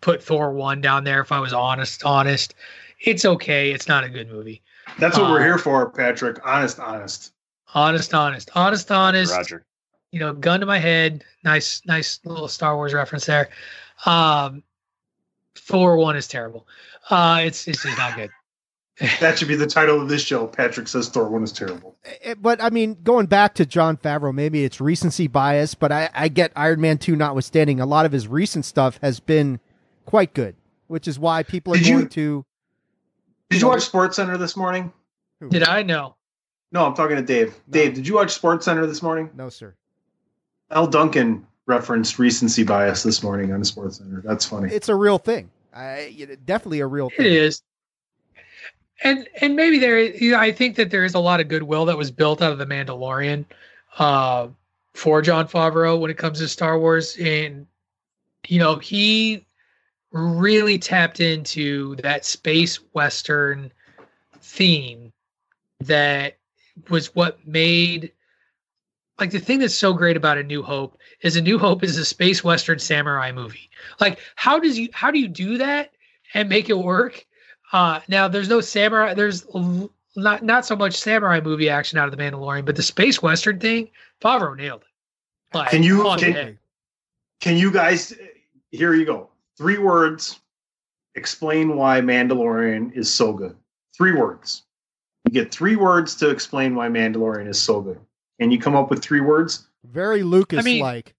put 0.00 0.22
Thor 0.22 0.52
one 0.52 0.80
down 0.80 1.04
there. 1.04 1.20
If 1.20 1.32
I 1.32 1.40
was 1.40 1.52
honest, 1.52 2.04
honest, 2.04 2.54
it's 3.00 3.24
okay. 3.24 3.70
It's 3.72 3.88
not 3.88 4.04
a 4.04 4.08
good 4.08 4.30
movie. 4.30 4.62
That's 4.98 5.18
what 5.18 5.30
we're 5.30 5.40
uh, 5.40 5.44
here 5.44 5.58
for, 5.58 5.90
Patrick. 5.90 6.38
Honest, 6.44 6.78
honest. 6.80 7.32
Honest, 7.74 8.14
honest, 8.14 8.50
honest, 8.54 8.90
honest. 8.90 9.32
Roger. 9.36 9.64
you 10.10 10.18
know, 10.20 10.32
gun 10.32 10.60
to 10.60 10.66
my 10.66 10.78
head. 10.78 11.24
Nice, 11.44 11.82
nice 11.86 12.20
little 12.24 12.48
Star 12.48 12.76
Wars 12.76 12.94
reference 12.94 13.26
there. 13.26 13.50
Um, 14.06 14.62
Thor 15.56 15.96
one 15.96 16.16
is 16.16 16.26
terrible. 16.28 16.66
Uh, 17.10 17.40
it's 17.44 17.68
it's 17.68 17.82
just 17.82 17.98
not 17.98 18.16
good. 18.16 18.30
That 19.20 19.38
should 19.38 19.46
be 19.46 19.54
the 19.54 19.66
title 19.68 20.02
of 20.02 20.08
this 20.08 20.22
show. 20.22 20.48
Patrick 20.48 20.88
says 20.88 21.08
Thor 21.08 21.28
one 21.28 21.44
is 21.44 21.52
terrible. 21.52 21.94
Eh, 22.24 22.34
But 22.36 22.60
I 22.60 22.70
mean, 22.70 22.96
going 23.04 23.26
back 23.26 23.54
to 23.54 23.64
Jon 23.64 23.96
Favreau, 23.96 24.34
maybe 24.34 24.64
it's 24.64 24.80
recency 24.80 25.28
bias, 25.28 25.76
but 25.76 25.92
I, 25.92 26.10
I 26.14 26.26
get 26.26 26.50
Iron 26.56 26.80
Man 26.80 26.98
2 26.98 27.14
notwithstanding, 27.14 27.78
a 27.78 27.86
lot 27.86 28.06
of 28.06 28.10
his 28.12 28.26
recent 28.26 28.64
stuff 28.64 28.98
has 29.00 29.20
been 29.20 29.60
quite 30.08 30.32
good, 30.32 30.56
which 30.86 31.06
is 31.06 31.18
why 31.18 31.42
people 31.42 31.74
are 31.74 31.76
Did 31.76 31.86
you- 31.86 31.96
going 31.96 32.08
to. 32.08 32.44
Did 33.50 33.60
you 33.60 33.68
watch 33.68 33.90
SportsCenter 33.90 34.38
this 34.38 34.56
morning? 34.56 34.92
Did 35.50 35.62
I 35.62 35.82
know? 35.82 36.16
No, 36.72 36.84
I'm 36.86 36.94
talking 36.94 37.16
to 37.16 37.22
Dave. 37.22 37.54
Dave, 37.70 37.94
did 37.94 38.06
you 38.06 38.14
watch 38.14 38.38
SportsCenter 38.40 38.86
this 38.86 39.02
morning? 39.02 39.30
No, 39.34 39.48
sir. 39.48 39.74
Al 40.70 40.86
Duncan 40.86 41.46
referenced 41.66 42.18
recency 42.18 42.62
bias 42.62 43.02
this 43.02 43.22
morning 43.22 43.52
on 43.52 43.60
SportsCenter. 43.62 44.22
That's 44.22 44.44
funny. 44.44 44.72
It's 44.74 44.88
a 44.90 44.94
real 44.94 45.18
thing. 45.18 45.50
I, 45.74 46.26
definitely 46.44 46.80
a 46.80 46.86
real 46.86 47.08
It 47.08 47.16
thing. 47.16 47.26
is. 47.26 47.62
And 49.04 49.28
and 49.40 49.54
maybe 49.56 49.78
there, 49.78 50.00
you 50.00 50.32
know, 50.32 50.38
I 50.38 50.50
think 50.52 50.76
that 50.76 50.90
there 50.90 51.04
is 51.04 51.14
a 51.14 51.20
lot 51.20 51.40
of 51.40 51.48
goodwill 51.48 51.84
that 51.86 51.96
was 51.96 52.10
built 52.10 52.42
out 52.42 52.52
of 52.52 52.58
the 52.58 52.66
Mandalorian 52.66 53.44
uh, 53.98 54.48
for 54.94 55.22
Jon 55.22 55.46
Favreau 55.46 56.00
when 56.00 56.10
it 56.10 56.18
comes 56.18 56.40
to 56.40 56.48
Star 56.48 56.78
Wars, 56.78 57.16
and 57.18 57.66
you 58.48 58.58
know 58.58 58.76
he 58.76 59.46
really 60.12 60.78
tapped 60.78 61.20
into 61.20 61.94
that 61.96 62.24
space 62.24 62.76
western 62.94 63.70
theme 64.40 65.12
that 65.80 66.36
was 66.88 67.14
what 67.14 67.38
made 67.46 68.12
like 69.20 69.30
the 69.30 69.38
thing 69.38 69.58
that's 69.58 69.74
so 69.74 69.92
great 69.92 70.16
about 70.16 70.38
a 70.38 70.42
new 70.42 70.62
hope 70.62 70.96
is 71.22 71.36
a 71.36 71.40
new 71.42 71.58
hope 71.58 71.82
is 71.82 71.96
a 71.98 72.04
space 72.04 72.42
western 72.42 72.78
samurai 72.78 73.30
movie 73.32 73.68
like 74.00 74.18
how 74.36 74.58
does 74.58 74.78
you 74.78 74.88
how 74.92 75.10
do 75.10 75.18
you 75.18 75.28
do 75.28 75.58
that 75.58 75.92
and 76.34 76.48
make 76.48 76.70
it 76.70 76.78
work 76.78 77.26
uh 77.72 78.00
now 78.08 78.26
there's 78.26 78.48
no 78.48 78.60
samurai 78.60 79.12
there's 79.12 79.44
l- 79.54 79.90
not 80.16 80.42
not 80.42 80.64
so 80.64 80.74
much 80.74 80.94
samurai 80.94 81.38
movie 81.40 81.68
action 81.68 81.96
out 81.98 82.08
of 82.08 82.16
the 82.16 82.20
Mandalorian, 82.22 82.64
but 82.64 82.74
the 82.74 82.82
space 82.82 83.22
western 83.22 83.60
thing, 83.60 83.88
Favreau 84.20 84.56
nailed 84.56 84.80
it. 84.82 85.56
Like, 85.56 85.70
Can 85.70 85.84
you- 85.84 86.02
can- 86.18 86.58
Can 87.40 87.56
you 87.56 87.70
guys? 87.70 88.12
Here 88.72 88.94
you 88.94 89.04
go. 89.04 89.30
Three 89.58 89.78
words. 89.78 90.40
Explain 91.16 91.76
why 91.76 92.00
Mandalorian 92.00 92.96
is 92.96 93.12
so 93.12 93.32
good. 93.32 93.56
Three 93.96 94.12
words. 94.12 94.62
You 95.24 95.32
get 95.32 95.52
three 95.52 95.74
words 95.74 96.14
to 96.16 96.30
explain 96.30 96.76
why 96.76 96.86
Mandalorian 96.88 97.48
is 97.48 97.60
so 97.60 97.80
good. 97.80 97.98
And 98.38 98.52
you 98.52 98.60
come 98.60 98.76
up 98.76 98.88
with 98.88 99.02
three 99.02 99.20
words. 99.20 99.68
Very 99.84 100.22
Lucas 100.22 100.60
i 100.60 100.62
mean- 100.62 100.80
like. 100.80 101.14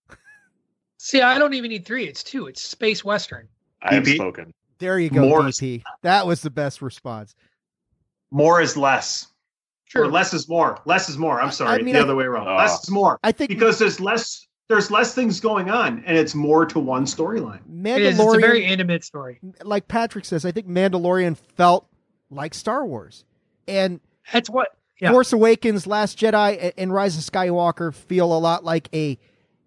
See, 1.01 1.21
I 1.21 1.37
don't 1.37 1.53
even 1.53 1.69
need 1.69 1.85
three. 1.85 2.07
It's 2.07 2.23
two. 2.23 2.47
It's 2.47 2.61
space 2.61 3.03
western. 3.05 3.47
I 3.81 3.95
have 3.95 4.03
DP? 4.03 4.15
spoken. 4.15 4.53
There 4.79 4.99
you 4.99 5.09
go, 5.09 5.21
More- 5.27 5.41
DP. 5.41 5.83
That 6.01 6.25
was 6.25 6.41
the 6.41 6.49
best 6.49 6.81
response. 6.81 7.35
More 8.31 8.61
is 8.61 8.77
less. 8.77 9.27
Sure. 9.85 10.03
Or 10.03 10.07
less 10.07 10.33
is 10.33 10.47
more. 10.47 10.79
Less 10.85 11.09
is 11.09 11.17
more. 11.17 11.41
I'm 11.41 11.51
sorry. 11.51 11.83
mean, 11.83 11.93
the 11.93 11.99
I- 11.99 12.03
other 12.03 12.15
way 12.15 12.25
around. 12.25 12.47
Oh. 12.47 12.55
Less 12.55 12.83
is 12.83 12.91
more. 12.91 13.19
I 13.23 13.31
think 13.33 13.49
Because 13.49 13.79
there's 13.79 13.99
less 13.99 14.47
there's 14.69 14.91
less 14.91 15.15
things 15.15 15.39
going 15.39 15.69
on 15.69 16.03
and 16.05 16.15
it's 16.15 16.35
more 16.35 16.65
to 16.67 16.79
one 16.79 17.05
storyline. 17.05 17.59
It 17.85 18.01
is. 18.01 18.19
It's 18.19 18.35
a 18.35 18.39
very 18.39 18.63
intimate 18.63 19.03
story. 19.03 19.39
like 19.63 19.87
Patrick 19.87 20.25
says, 20.25 20.45
I 20.45 20.51
think 20.51 20.67
Mandalorian 20.67 21.35
felt 21.57 21.87
like 22.29 22.53
Star 22.53 22.85
Wars. 22.85 23.25
And 23.67 23.99
That's 24.31 24.49
what. 24.49 24.69
Yeah. 25.01 25.11
Force 25.11 25.31
Awakens, 25.31 25.87
Last 25.87 26.19
Jedi, 26.19 26.73
and 26.77 26.93
Rise 26.93 27.17
of 27.17 27.23
Skywalker 27.23 27.93
feel 27.93 28.35
a 28.35 28.37
lot 28.37 28.65
like 28.65 28.89
a 28.93 29.17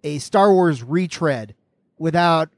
a 0.04 0.18
Star 0.18 0.52
Wars 0.52 0.82
retread 0.82 1.54
without 1.98 2.50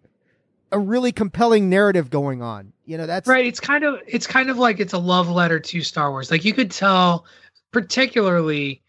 a 0.73 0.79
really 0.79 1.13
compelling 1.13 1.71
narrative 1.71 2.11
going 2.11 2.43
on. 2.43 2.73
You 2.85 2.99
know, 2.99 3.07
that's 3.07 3.29
right 3.29 3.47
it's 3.47 3.61
kind 3.61 3.85
of 3.85 4.01
it's 4.07 4.27
kind 4.27 4.51
of 4.51 4.59
like 4.59 4.81
it's 4.81 4.93
a 4.93 4.99
love 4.99 5.31
letter 5.31 5.59
to 5.59 5.83
star 5.83 6.11
wars 6.11 6.31
like 6.31 6.45
you 6.45 6.53
could 6.53 6.71
tell 6.71 7.25
particularly 7.71 8.83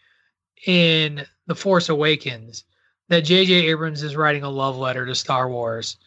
in 0.66 1.26
the 1.48 1.56
force 1.56 1.88
awakens 1.88 2.66
that 3.10 3.24
jj 3.24 3.50
abrams 3.64 4.04
is 4.04 4.16
writing 4.16 4.44
a 4.44 4.50
love 4.50 4.78
letter 4.78 5.06
to 5.06 5.16
star 5.16 5.50
wars 5.50 5.98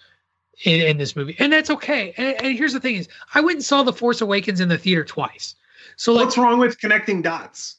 in, 0.64 0.80
in 0.80 0.96
this 0.98 1.14
movie 1.14 1.36
and 1.38 1.52
that's 1.52 1.70
okay 1.70 2.12
and, 2.16 2.40
and 2.42 2.56
here's 2.58 2.72
the 2.72 2.80
thing 2.80 2.96
is 2.96 3.08
i 3.34 3.40
went 3.40 3.56
and 3.56 3.64
saw 3.64 3.82
the 3.82 3.92
force 3.92 4.20
awakens 4.20 4.60
in 4.60 4.68
the 4.68 4.78
theater 4.78 5.04
twice 5.04 5.54
so 5.96 6.12
like 6.12 6.26
What's 6.26 6.38
wrong 6.38 6.58
with 6.58 6.78
connecting 6.78 7.22
dots? 7.22 7.78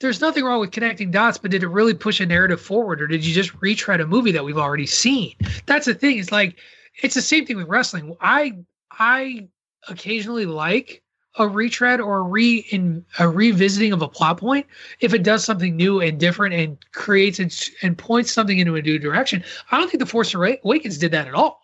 there's 0.00 0.20
nothing 0.20 0.44
wrong 0.44 0.60
with 0.60 0.70
connecting 0.70 1.10
dots, 1.10 1.38
but 1.38 1.50
did 1.50 1.62
it 1.62 1.68
really 1.68 1.94
push 1.94 2.20
a 2.20 2.26
narrative 2.26 2.60
forward, 2.60 3.00
or 3.00 3.06
did 3.06 3.24
you 3.24 3.34
just 3.34 3.54
retread 3.60 4.00
a 4.00 4.06
movie 4.06 4.32
that 4.32 4.44
we've 4.44 4.58
already 4.58 4.86
seen? 4.86 5.34
That's 5.66 5.86
the 5.86 5.94
thing. 5.94 6.18
It's 6.18 6.32
like 6.32 6.58
it's 7.02 7.14
the 7.14 7.22
same 7.22 7.46
thing 7.46 7.56
with 7.56 7.68
wrestling. 7.68 8.16
I 8.20 8.58
I 8.90 9.48
occasionally 9.88 10.46
like 10.46 11.02
a 11.38 11.46
retread 11.48 12.00
or 12.00 12.18
a 12.18 12.22
re 12.22 12.58
in 12.70 13.04
a 13.18 13.28
revisiting 13.28 13.92
of 13.92 14.02
a 14.02 14.08
plot 14.08 14.38
point 14.38 14.66
if 15.00 15.14
it 15.14 15.22
does 15.22 15.44
something 15.44 15.76
new 15.76 16.00
and 16.00 16.18
different 16.18 16.54
and 16.54 16.78
creates 16.92 17.38
it 17.38 17.70
and 17.82 17.96
points 17.96 18.32
something 18.32 18.58
into 18.58 18.76
a 18.76 18.82
new 18.82 18.98
direction. 18.98 19.44
I 19.70 19.78
don't 19.78 19.88
think 19.90 20.00
the 20.00 20.06
Force 20.06 20.34
Awakens 20.34 20.98
did 20.98 21.12
that 21.12 21.26
at 21.28 21.34
all. 21.34 21.60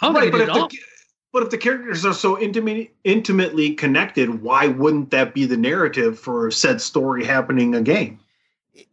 I 0.00 0.06
don't 0.06 0.14
Right, 0.14 0.22
think 0.22 0.32
but 0.32 0.40
it 0.40 0.42
if 0.42 0.52
did 0.52 0.56
at 0.56 0.62
all. 0.62 0.68
the 0.68 0.78
but 1.32 1.42
if 1.44 1.50
the 1.50 1.58
characters 1.58 2.04
are 2.04 2.12
so 2.12 2.38
intimate, 2.38 2.94
intimately 3.04 3.74
connected, 3.74 4.42
why 4.42 4.66
wouldn't 4.68 5.10
that 5.12 5.32
be 5.34 5.46
the 5.46 5.56
narrative 5.56 6.18
for 6.18 6.50
said 6.50 6.80
story 6.80 7.24
happening 7.24 7.74
again? 7.74 8.18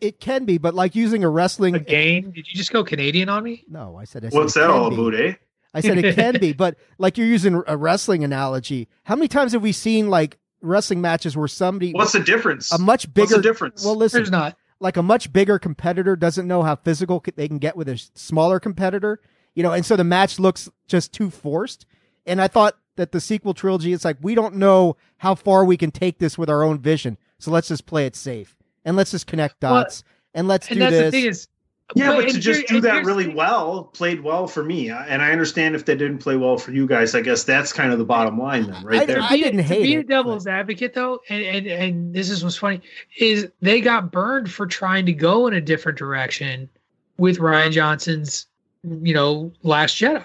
it 0.02 0.20
can 0.20 0.46
be, 0.46 0.58
but 0.58 0.74
like 0.74 0.96
using 0.96 1.24
a 1.24 1.30
wrestling 1.30 1.74
game. 1.84 2.32
did 2.32 2.48
you 2.48 2.56
just 2.56 2.72
go 2.72 2.84
Canadian 2.84 3.30
on 3.30 3.44
me? 3.44 3.64
No, 3.70 3.96
I 3.98 4.04
said 4.06 4.26
I 4.26 4.30
said 4.30 4.38
What's 4.38 4.56
it 4.56 4.60
that 4.62 4.70
all 4.70 4.88
about, 4.88 5.16
eh? 5.16 5.34
I 5.74 5.82
said 5.82 5.98
it 5.98 6.16
can 6.16 6.40
be, 6.40 6.54
but 6.64 6.78
like 6.98 7.18
you're 7.18 7.28
using 7.28 7.62
a 7.68 7.78
wrestling 7.78 8.24
analogy. 8.24 8.88
How 9.04 9.16
many 9.16 9.28
times 9.28 9.52
have 9.54 9.62
we 9.62 9.72
seen 9.72 10.10
like 10.10 10.38
wrestling 10.62 11.02
matches 11.02 11.38
where 11.38 11.48
somebody 11.48 11.94
What's 11.94 12.12
the 12.14 12.20
difference? 12.20 12.72
a 12.72 12.78
much 12.78 13.06
What's 13.06 13.14
bigger 13.14 13.36
the 13.38 13.42
difference? 13.42 13.84
Well, 13.86 13.96
listen, 13.96 14.20
There's 14.20 14.32
not. 14.32 14.58
like 14.80 14.98
a 14.98 15.04
much 15.04 15.32
bigger 15.32 15.60
competitor 15.60 16.16
doesn't 16.16 16.48
know 16.48 16.64
how 16.64 16.76
physical 16.76 17.24
they 17.36 17.48
can 17.48 17.60
get 17.60 17.76
with 17.78 17.88
a 17.90 17.98
smaller 18.16 18.60
competitor, 18.60 19.20
you 19.56 19.64
know, 19.64 19.72
and 19.72 19.86
so 19.86 19.96
the 19.96 20.04
match 20.04 20.40
looks 20.40 20.70
just 20.88 21.14
too 21.14 21.30
forced. 21.30 21.86
And 22.26 22.42
I 22.42 22.48
thought 22.48 22.76
that 22.98 23.12
the 23.12 23.22
sequel 23.22 23.54
trilogy, 23.54 23.94
it's 23.94 24.04
like 24.06 24.18
we 24.22 24.36
don't 24.36 24.56
know 24.56 24.98
how 25.18 25.34
far 25.36 25.64
we 25.66 25.78
can 25.78 25.92
take 25.92 26.20
this 26.20 26.38
with 26.38 26.50
our 26.50 26.64
own 26.64 26.80
vision, 26.80 27.18
so 27.38 27.52
let's 27.52 27.70
just 27.70 27.86
play 27.86 28.06
it 28.06 28.16
safe 28.16 28.58
and 28.84 28.98
let's 28.98 29.12
just 29.12 29.28
connect 29.28 29.62
Well, 29.64 29.84
dots 29.84 30.04
and 30.34 30.48
let's 30.48 30.68
And 30.68 30.76
do 30.76 30.80
that's 30.82 30.92
this. 30.94 31.06
the 31.06 31.12
thing 31.12 31.26
is, 31.30 31.48
yeah, 31.96 32.16
but 32.16 32.26
and 32.26 32.34
to 32.34 32.40
just 32.40 32.68
do 32.68 32.80
that 32.82 33.04
really 33.04 33.28
well 33.28 33.86
played 33.86 34.22
well 34.22 34.46
for 34.48 34.64
me. 34.64 34.90
And 34.92 35.22
I 35.22 35.32
understand 35.32 35.76
if 35.76 35.86
they 35.86 35.96
didn't 35.96 36.20
play 36.20 36.36
well 36.36 36.58
for 36.58 36.72
you 36.72 36.86
guys. 36.86 37.16
I 37.16 37.22
guess 37.22 37.44
that's 37.44 37.74
kind 37.74 37.92
of 37.92 37.98
the 37.98 38.06
bottom 38.06 38.38
line 38.38 38.70
then, 38.70 38.84
right 38.84 39.02
I- 39.02 39.06
there. 39.06 39.22
I 39.22 39.38
didn't 39.38 39.58
to 39.58 39.64
hate 39.64 39.84
be 39.84 39.96
it, 39.96 40.00
a 40.00 40.04
devil's 40.04 40.46
advocate 40.46 40.94
though, 40.94 41.20
and, 41.30 41.44
and 41.44 41.68
and 41.68 42.14
this 42.14 42.30
is 42.30 42.44
what's 42.44 42.58
funny 42.58 42.82
is 43.18 43.48
they 43.62 43.82
got 43.82 44.12
burned 44.12 44.52
for 44.52 44.68
trying 44.68 45.06
to 45.08 45.14
go 45.14 45.48
in 45.48 45.54
a 45.54 45.62
different 45.62 45.98
direction 45.98 46.70
with 47.18 47.40
Rian 47.40 47.72
Johnson's, 47.72 48.48
you 48.84 49.14
know, 49.14 49.52
Last 49.64 49.96
Jedi. 49.96 50.24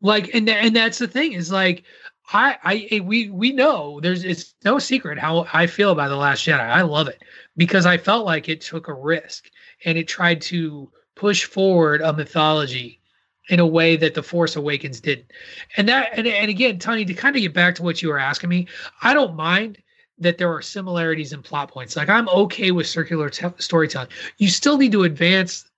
Like, 0.00 0.34
and 0.34 0.48
and 0.48 0.74
that's 0.74 0.98
the 0.98 1.08
thing 1.08 1.32
is 1.32 1.50
like, 1.52 1.82
I 2.32 2.58
I 2.62 2.88
eh, 2.90 3.00
we 3.00 3.30
we 3.30 3.52
know 3.52 4.00
there's 4.00 4.24
it's 4.24 4.54
no 4.64 4.78
secret 4.78 5.18
how 5.18 5.46
I 5.52 5.66
feel 5.66 5.90
about 5.92 6.08
the 6.08 6.16
Last 6.16 6.44
Jedi. 6.44 6.60
I 6.60 6.82
love 6.82 7.08
it 7.08 7.22
because 7.56 7.86
I 7.86 7.96
felt 7.96 8.26
like 8.26 8.48
it 8.48 8.60
took 8.60 8.88
a 8.88 8.94
risk 8.94 9.50
and 9.84 9.96
it 9.96 10.08
tried 10.08 10.40
to 10.42 10.90
push 11.14 11.44
forward 11.44 12.02
a 12.02 12.12
mythology 12.12 13.00
in 13.48 13.60
a 13.60 13.66
way 13.66 13.96
that 13.96 14.14
the 14.14 14.22
Force 14.22 14.56
Awakens 14.56 15.00
didn't. 15.00 15.32
And 15.76 15.88
that 15.88 16.10
and, 16.14 16.26
and 16.26 16.50
again, 16.50 16.78
Tony, 16.78 17.04
to 17.04 17.14
kind 17.14 17.36
of 17.36 17.42
get 17.42 17.54
back 17.54 17.74
to 17.76 17.82
what 17.82 18.02
you 18.02 18.08
were 18.08 18.18
asking 18.18 18.50
me, 18.50 18.66
I 19.02 19.14
don't 19.14 19.36
mind 19.36 19.78
that 20.18 20.38
there 20.38 20.52
are 20.52 20.62
similarities 20.62 21.32
in 21.32 21.42
plot 21.42 21.70
points. 21.70 21.94
Like 21.96 22.08
I'm 22.08 22.28
okay 22.28 22.70
with 22.70 22.86
circular 22.86 23.30
te- 23.30 23.48
storytelling. 23.58 24.08
You 24.38 24.48
still 24.48 24.78
need 24.78 24.92
to 24.92 25.04
advance 25.04 25.70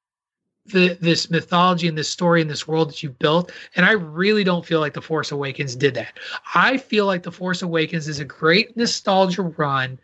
the 0.71 0.97
this 1.01 1.31
mythology 1.31 1.89
and 1.89 1.97
this 1.97 2.09
story 2.09 2.41
and 2.41 2.51
this 2.51 2.67
world 2.67 2.89
that 2.89 3.03
you've 3.03 3.19
built. 3.19 3.53
And 3.77 3.85
I 3.85 3.93
really 3.93 4.45
don't 4.45 4.65
feel 4.65 4.81
like 4.81 4.95
the 4.95 5.03
Force 5.03 5.33
Awakens 5.33 5.77
did 5.77 5.95
that. 5.95 6.19
I 6.55 6.77
feel 6.77 7.07
like 7.07 7.23
the 7.23 7.33
Force 7.33 7.63
Awakens 7.63 8.09
is 8.09 8.21
a 8.21 8.25
great 8.25 8.77
nostalgia 8.77 9.43
run 9.43 9.99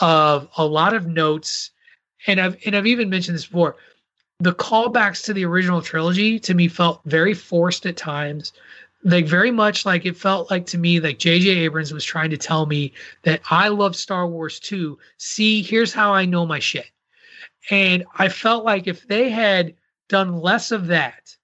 of 0.00 0.48
a 0.56 0.64
lot 0.64 0.94
of 0.94 1.06
notes. 1.06 1.70
And 2.26 2.40
I've 2.40 2.56
and 2.66 2.76
I've 2.76 2.86
even 2.86 3.10
mentioned 3.10 3.36
this 3.36 3.46
before. 3.46 3.76
The 4.40 4.54
callbacks 4.54 5.24
to 5.26 5.32
the 5.32 5.44
original 5.44 5.80
trilogy 5.80 6.38
to 6.40 6.54
me 6.54 6.68
felt 6.68 7.00
very 7.04 7.34
forced 7.34 7.86
at 7.86 7.96
times 7.96 8.52
like 9.04 9.26
very 9.26 9.50
much 9.50 9.84
like 9.84 10.06
it 10.06 10.16
felt 10.16 10.50
like 10.50 10.66
to 10.66 10.78
me 10.78 10.98
like 10.98 11.18
J.J. 11.18 11.50
Abrams 11.50 11.92
was 11.92 12.04
trying 12.04 12.30
to 12.30 12.38
tell 12.38 12.66
me 12.66 12.92
that 13.22 13.42
I 13.50 13.68
love 13.68 13.94
Star 13.94 14.26
Wars 14.26 14.58
too. 14.58 14.98
See, 15.18 15.62
here's 15.62 15.92
how 15.92 16.12
I 16.12 16.24
know 16.24 16.46
my 16.46 16.58
shit. 16.58 16.86
And 17.70 18.04
I 18.16 18.28
felt 18.28 18.64
like 18.64 18.86
if 18.86 19.06
they 19.06 19.30
had 19.30 19.74
done 20.08 20.40
less 20.40 20.70
of 20.70 20.86
that 20.88 21.36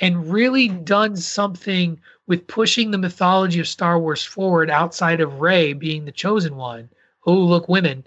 and 0.00 0.30
really 0.30 0.68
done 0.68 1.16
something 1.16 2.00
with 2.26 2.46
pushing 2.46 2.90
the 2.90 2.98
mythology 2.98 3.60
of 3.60 3.68
Star 3.68 3.98
Wars 3.98 4.22
forward 4.24 4.68
outside 4.70 5.20
of 5.20 5.40
Rey 5.40 5.72
being 5.72 6.04
the 6.04 6.12
chosen 6.12 6.56
one, 6.56 6.88
oh 7.26 7.34
look 7.34 7.68
women, 7.68 8.06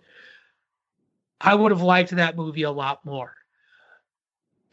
I 1.41 1.55
would 1.55 1.71
have 1.71 1.81
liked 1.81 2.11
that 2.11 2.35
movie 2.35 2.63
a 2.63 2.71
lot 2.71 3.03
more 3.05 3.33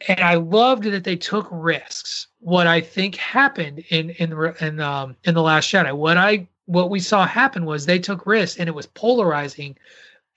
and 0.07 0.19
I 0.19 0.35
loved 0.35 0.83
that 0.83 1.03
they 1.03 1.15
took 1.15 1.47
risks. 1.51 2.27
What 2.39 2.67
I 2.67 2.81
think 2.81 3.15
happened 3.15 3.79
in 3.89 4.11
in 4.11 4.33
in 4.61 4.79
um 4.79 5.15
in 5.23 5.33
the 5.33 5.41
Last 5.41 5.71
Jedi, 5.71 5.95
what 5.95 6.17
I 6.17 6.47
what 6.65 6.89
we 6.89 6.99
saw 6.99 7.25
happen 7.25 7.65
was 7.65 7.85
they 7.85 7.99
took 7.99 8.25
risks, 8.27 8.59
and 8.59 8.67
it 8.67 8.75
was 8.75 8.85
polarizing. 8.87 9.77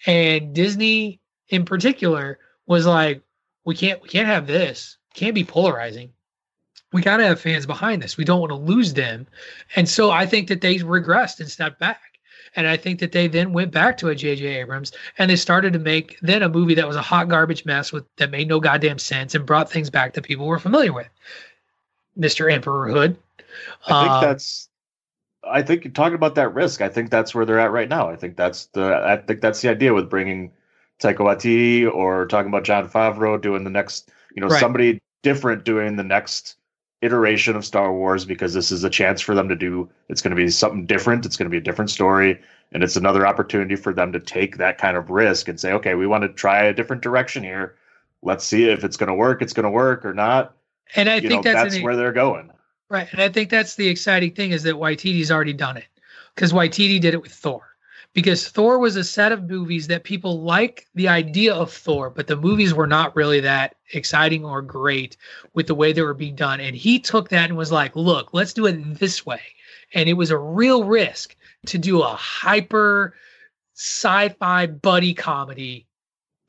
And 0.07 0.55
Disney, 0.55 1.21
in 1.49 1.65
particular, 1.65 2.39
was 2.67 2.87
like, 2.87 3.23
"We 3.65 3.75
can't 3.75 4.03
we 4.03 4.09
can't 4.09 4.27
have 4.27 4.47
this. 4.47 4.97
can't 5.15 5.35
be 5.35 5.45
polarizing. 5.45 6.13
We 6.93 7.03
got 7.03 7.19
to 7.19 7.27
have 7.27 7.41
fans 7.41 7.67
behind 7.67 8.03
this. 8.03 8.17
We 8.17 8.25
don't 8.25 8.41
want 8.41 8.51
to 8.51 8.57
lose 8.57 8.95
them." 8.95 9.27
And 9.77 9.89
so 9.89 10.11
I 10.11 10.27
think 10.27 10.49
that 10.49 10.61
they 10.61 10.77
regressed 10.77 11.41
and 11.41 11.51
stepped 11.51 11.79
back. 11.79 12.01
And 12.57 12.67
I 12.67 12.77
think 12.77 12.99
that 12.99 13.13
they 13.13 13.29
then 13.29 13.53
went 13.53 13.71
back 13.71 13.97
to 13.99 14.09
a 14.09 14.15
J.J. 14.15 14.45
Abrams 14.45 14.91
and 15.19 15.31
they 15.31 15.37
started 15.37 15.73
to 15.75 15.79
make 15.79 16.19
then 16.21 16.43
a 16.43 16.49
movie 16.49 16.75
that 16.75 16.87
was 16.89 16.97
a 16.97 17.03
hot 17.03 17.29
garbage 17.29 17.65
mess 17.65 17.93
with 17.93 18.05
that 18.17 18.33
made 18.33 18.49
no 18.49 18.59
goddamn 18.59 18.99
sense 18.99 19.37
and 19.37 19.47
brought 19.47 19.71
things 19.71 19.89
back 19.89 20.15
that 20.15 20.25
people 20.25 20.47
were 20.47 20.59
familiar 20.59 20.93
with. 20.93 21.09
Mr. 22.19 22.53
Emperor 22.53 22.89
Hood. 22.89 23.17
I 23.87 24.01
think 24.03 24.11
Um, 24.11 24.23
that's. 24.25 24.69
I 25.45 25.63
think 25.63 25.85
you're 25.85 25.93
talking 25.93 26.17
about 26.17 26.35
that 26.35 26.53
risk. 26.53 26.81
I 26.83 26.89
think 26.89 27.11
that's 27.11 27.35
where 27.35 27.45
they're 27.47 27.61
at 27.61 27.71
right 27.71 27.89
now. 27.89 28.11
I 28.11 28.17
think 28.17 28.37
that's 28.37 28.67
the. 28.67 28.97
I 28.97 29.17
think 29.19 29.41
that's 29.41 29.61
the 29.61 29.69
idea 29.69 29.95
with 29.95 30.11
bringing 30.11 30.51
Taika 31.01 31.19
Waititi 31.19 31.93
or 31.93 32.27
talking 32.27 32.49
about 32.49 32.65
Jon 32.65 32.89
Favreau 32.89 33.41
doing 33.41 33.65
the 33.65 33.71
next. 33.71 34.11
You 34.35 34.41
know, 34.43 34.49
Right. 34.49 34.61
somebody 34.61 35.01
different 35.23 35.65
doing 35.65 35.97
the 35.97 36.05
next 36.05 36.57
iteration 37.03 37.57
of 37.57 37.65
Star 37.65 37.93
Wars 37.93 38.25
because 38.25 38.53
this 38.55 38.71
is 38.71 38.85
a 38.85 38.91
chance 38.91 39.21
for 39.21 39.35
them 39.35 39.49
to 39.49 39.57
do. 39.57 39.89
It's 40.09 40.21
going 40.23 40.31
to 40.31 40.37
be 40.37 40.51
something 40.51 40.87
different. 40.87 41.25
It's 41.27 41.37
going 41.37 41.47
to 41.47 41.51
be 41.51 41.57
a 41.57 41.63
different 41.63 41.91
story, 41.91 42.41
and 42.73 42.83
it's 42.83 42.97
another 42.97 43.27
opportunity 43.27 43.75
for 43.77 43.93
them 43.93 44.13
to 44.13 44.21
take 44.21 44.59
that 44.59 44.79
kind 44.79 44.97
of 44.97 45.11
risk 45.11 45.49
and 45.49 45.59
say, 45.59 45.73
okay, 45.73 45.95
we 45.95 46.07
want 46.07 46.23
to 46.23 46.29
try 46.29 46.63
a 46.65 46.75
different 46.75 47.03
direction 47.03 47.43
here. 47.43 47.75
Let's 48.23 48.45
see 48.45 48.65
if 48.69 48.85
it's 48.85 48.97
going 48.99 49.09
to 49.09 49.15
work. 49.15 49.41
It's 49.43 49.55
going 49.55 49.65
to 49.65 49.71
work 49.71 50.05
or 50.05 50.13
not. 50.15 50.55
and 50.95 51.09
I 51.09 51.17
you 51.17 51.29
think 51.29 51.45
know, 51.45 51.53
that's, 51.55 51.73
that's 51.75 51.83
where 51.83 51.97
they're 51.97 52.13
going. 52.13 52.51
right. 52.91 53.09
And 53.13 53.21
I 53.23 53.31
think 53.31 53.49
that's 53.49 53.77
the 53.77 53.89
exciting 53.89 54.33
thing 54.35 54.51
is 54.53 54.63
that 54.65 54.75
Waititi's 54.75 55.31
already 55.31 55.55
done 55.55 55.79
it 55.79 55.87
because 56.35 56.53
Waititi 56.53 57.01
did 57.01 57.15
it 57.15 57.23
with 57.23 57.33
Thor. 57.33 57.70
Because 58.13 58.49
Thor 58.49 58.79
was 58.79 58.97
a 58.97 59.05
set 59.05 59.33
of 59.33 59.49
movies 59.49 59.87
that 59.87 60.05
people 60.05 60.43
like 60.43 60.87
the 60.95 61.09
idea 61.09 61.55
of 61.55 61.73
Thor, 61.73 62.11
but 62.11 62.27
the 62.27 62.37
movies 62.37 62.75
were 62.75 62.87
not 62.87 63.15
really 63.15 63.41
that 63.41 63.77
exciting 63.93 64.45
or 64.45 64.63
great 64.63 65.17
with 65.55 65.67
the 65.67 65.75
way 65.75 65.93
they 65.93 66.03
were 66.03 66.15
being 66.15 66.35
done. 66.35 66.61
And 66.61 66.75
he 66.75 66.99
took 66.99 67.29
that 67.29 67.49
and 67.49 67.59
was 67.59 67.73
like, 67.73 67.95
look, 67.95 68.33
let's 68.33 68.53
do 68.53 68.67
it 68.67 68.99
this 68.99 69.25
way. 69.25 69.41
And 69.95 70.09
it 70.09 70.15
was 70.15 70.31
a 70.31 70.39
real 70.39 70.85
risk 70.85 71.37
to 71.67 71.79
do 71.79 72.03
a 72.03 72.15
hyper 72.15 73.15
sci-fi 73.75 74.67
buddy 74.67 75.15
comedy 75.15 75.87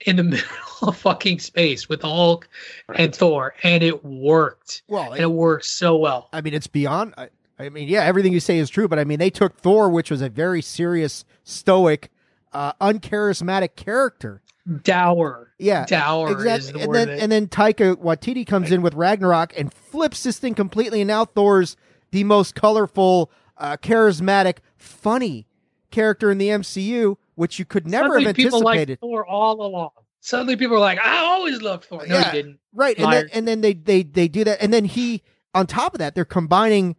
in 0.05 0.15
the 0.15 0.23
middle 0.23 0.47
of 0.81 0.97
fucking 0.97 1.39
space 1.39 1.87
with 1.87 2.01
Hulk 2.01 2.49
and 2.95 3.15
Thor, 3.15 3.53
and 3.63 3.83
it 3.83 4.03
worked. 4.03 4.81
Well, 4.87 5.13
And 5.13 5.21
it 5.21 5.31
worked 5.31 5.65
so 5.65 5.95
well. 5.95 6.29
I 6.33 6.41
mean, 6.41 6.53
it's 6.53 6.67
beyond. 6.67 7.13
I, 7.17 7.29
I 7.61 7.69
mean, 7.69 7.87
yeah, 7.87 8.03
everything 8.03 8.33
you 8.33 8.39
say 8.39 8.57
is 8.57 8.69
true, 8.69 8.87
but 8.87 8.99
I 8.99 9.03
mean, 9.03 9.19
they 9.19 9.29
took 9.29 9.57
Thor, 9.57 9.89
which 9.89 10.09
was 10.11 10.21
a 10.21 10.29
very 10.29 10.61
serious, 10.61 11.23
stoic, 11.43 12.09
uh, 12.53 12.73
uncharismatic 12.73 13.75
character. 13.75 14.41
Dour. 14.83 15.53
Yeah, 15.57 15.85
Dour 15.85 16.29
is 16.29 16.67
exactly. 16.67 16.81
the 16.81 16.85
And 16.85 16.95
then 16.95 17.09
and 17.09 17.31
then 17.31 17.47
Taika 17.47 17.95
Waititi 17.95 18.45
comes 18.45 18.71
in 18.71 18.81
with 18.81 18.93
Ragnarok 18.93 19.53
and 19.57 19.73
flips 19.73 20.23
this 20.23 20.37
thing 20.37 20.53
completely. 20.53 21.01
And 21.01 21.07
now 21.07 21.25
Thor's 21.25 21.75
the 22.11 22.23
most 22.23 22.53
colorful, 22.53 23.31
uh, 23.57 23.77
charismatic, 23.77 24.57
funny 24.77 25.47
character 25.89 26.29
in 26.29 26.37
the 26.37 26.49
MCU, 26.49 27.17
which 27.35 27.57
you 27.57 27.65
could 27.65 27.87
never 27.87 28.09
Suddenly 28.09 28.25
have 28.25 28.35
people 28.35 28.59
liked 28.59 28.81
anticipated. 28.81 28.99
Thor 28.99 29.25
all 29.25 29.65
along. 29.65 29.91
Suddenly 30.19 30.55
people 30.57 30.77
are 30.77 30.79
like, 30.79 30.99
I 30.99 31.17
always 31.17 31.61
loved 31.61 31.85
Thor. 31.85 32.05
No, 32.07 32.15
Yeah. 32.19 32.31
didn't. 32.31 32.59
Right, 32.73 32.97
and 32.99 33.11
then, 33.11 33.29
and 33.33 33.47
then 33.47 33.61
they 33.61 33.73
they 33.73 34.03
they 34.03 34.27
do 34.27 34.43
that, 34.43 34.61
and 34.61 34.71
then 34.71 34.85
he 34.85 35.23
on 35.53 35.67
top 35.67 35.93
of 35.93 35.99
that, 35.99 36.15
they're 36.15 36.23
combining 36.23 36.95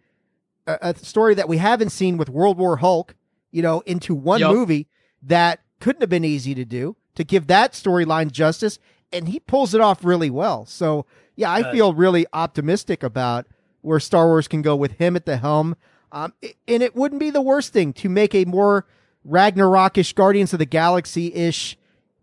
a, 0.66 0.78
a 0.82 0.96
story 0.96 1.34
that 1.34 1.48
we 1.48 1.58
haven't 1.58 1.90
seen 1.90 2.16
with 2.16 2.28
World 2.28 2.58
War 2.58 2.76
Hulk, 2.76 3.14
you 3.50 3.62
know, 3.62 3.80
into 3.86 4.14
one 4.14 4.40
Yup. 4.40 4.52
movie 4.52 4.88
that 5.22 5.60
couldn't 5.80 6.02
have 6.02 6.10
been 6.10 6.24
easy 6.24 6.54
to 6.54 6.64
do 6.64 6.96
to 7.14 7.24
give 7.24 7.46
that 7.48 7.72
storyline 7.72 8.30
justice, 8.30 8.78
and 9.12 9.28
he 9.28 9.40
pulls 9.40 9.74
it 9.74 9.80
off 9.80 10.04
really 10.04 10.30
well. 10.30 10.64
So 10.66 11.06
yeah, 11.36 11.50
I 11.50 11.70
feel 11.72 11.94
really 11.94 12.26
optimistic 12.32 13.02
about 13.02 13.46
where 13.80 14.00
Star 14.00 14.26
Wars 14.26 14.48
can 14.48 14.62
go 14.62 14.76
with 14.76 14.92
him 14.92 15.16
at 15.16 15.26
the 15.26 15.36
helm. 15.36 15.76
Um, 16.12 16.34
and 16.68 16.82
it 16.82 16.94
wouldn't 16.94 17.20
be 17.20 17.30
the 17.30 17.40
worst 17.40 17.72
thing 17.72 17.92
to 17.94 18.08
make 18.08 18.34
a 18.34 18.44
more 18.44 18.86
Ragnarokish 19.26 20.14
Guardians 20.14 20.52
of 20.52 20.58
the 20.58 20.66
Galaxy 20.66 21.34
ish 21.34 21.78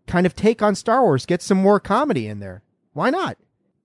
kind 0.06 0.26
of 0.26 0.34
take 0.34 0.62
on 0.62 0.74
Star 0.74 1.02
Wars. 1.02 1.26
Get 1.26 1.42
some 1.42 1.58
more 1.58 1.80
comedy 1.80 2.26
in 2.26 2.38
there. 2.40 2.62
Why 2.92 3.10
not? 3.10 3.36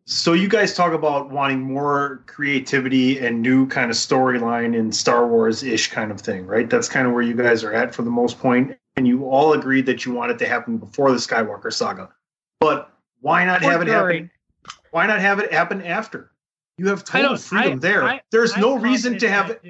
So 0.08 0.34
you 0.34 0.48
guys 0.48 0.76
talk 0.76 0.94
about 0.94 1.32
wanting 1.32 1.62
more 1.62 2.22
creativity 2.28 3.18
and 3.26 3.42
new 3.42 3.68
kind 3.68 3.90
of 3.90 3.98
storyline 3.98 4.76
in 4.76 4.92
Star 4.92 5.26
Wars 5.28 5.64
ish 5.64 5.90
kind 5.90 6.12
of 6.12 6.22
thing, 6.22 6.46
right? 6.46 6.70
That's 6.70 6.88
kind 6.88 7.08
of 7.08 7.14
where 7.14 7.24
you 7.24 7.34
guys 7.34 7.64
are 7.64 7.74
at 7.74 7.94
for 7.96 8.04
the 8.04 8.12
most 8.12 8.38
point, 8.38 8.78
and 8.98 9.08
you 9.08 9.26
all 9.26 9.54
agreed 9.54 9.88
that 9.88 10.06
you 10.06 10.14
want 10.14 10.30
it 10.32 10.38
to 10.40 10.48
happen 10.48 10.78
before 10.78 11.12
the 11.12 11.18
Skywalker 11.18 11.74
saga. 11.74 12.10
But 12.60 12.92
why 13.22 13.46
not 13.46 13.64
have 13.64 13.82
it 13.82 13.88
happen? 13.88 14.30
Why 14.92 15.08
not 15.08 15.20
have 15.20 15.40
it 15.40 15.52
happen 15.52 15.82
after? 15.82 16.32
You 16.78 16.88
have 16.90 17.04
total 17.04 17.36
freedom 17.38 17.74
I- 17.74 17.76
there. 17.78 18.04
I- 18.04 18.22
there's 18.32 18.54
I'm 18.54 18.62
no 18.62 18.78
reason 18.78 19.18
to 19.18 19.28
have 19.30 19.50
it. 19.50 19.62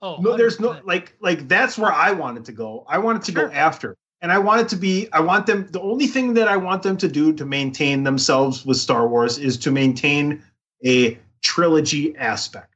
Oh, 0.00 0.16
No, 0.20 0.38
there's 0.38 0.58
no 0.58 0.80
like 0.84 1.14
like 1.20 1.48
that's 1.48 1.76
where 1.76 1.92
I 1.92 2.12
wanted 2.12 2.46
to 2.46 2.52
go. 2.52 2.84
I 2.88 2.96
wanted 2.96 3.22
to 3.24 3.32
Sure. 3.32 3.48
go 3.48 3.54
after. 3.54 3.96
And 4.22 4.32
I 4.32 4.38
want 4.38 4.62
it 4.62 4.68
to 4.70 4.76
be 4.76 5.08
I 5.12 5.20
want 5.20 5.46
them 5.46 5.68
the 5.70 5.80
only 5.80 6.06
thing 6.06 6.34
that 6.34 6.48
I 6.48 6.56
want 6.56 6.82
them 6.82 6.96
to 6.98 7.08
do 7.08 7.32
to 7.34 7.44
maintain 7.44 8.04
themselves 8.04 8.64
with 8.64 8.78
Star 8.78 9.06
Wars 9.06 9.38
is 9.38 9.56
to 9.58 9.70
maintain 9.70 10.42
a 10.84 11.18
trilogy 11.42 12.16
aspect. 12.16 12.72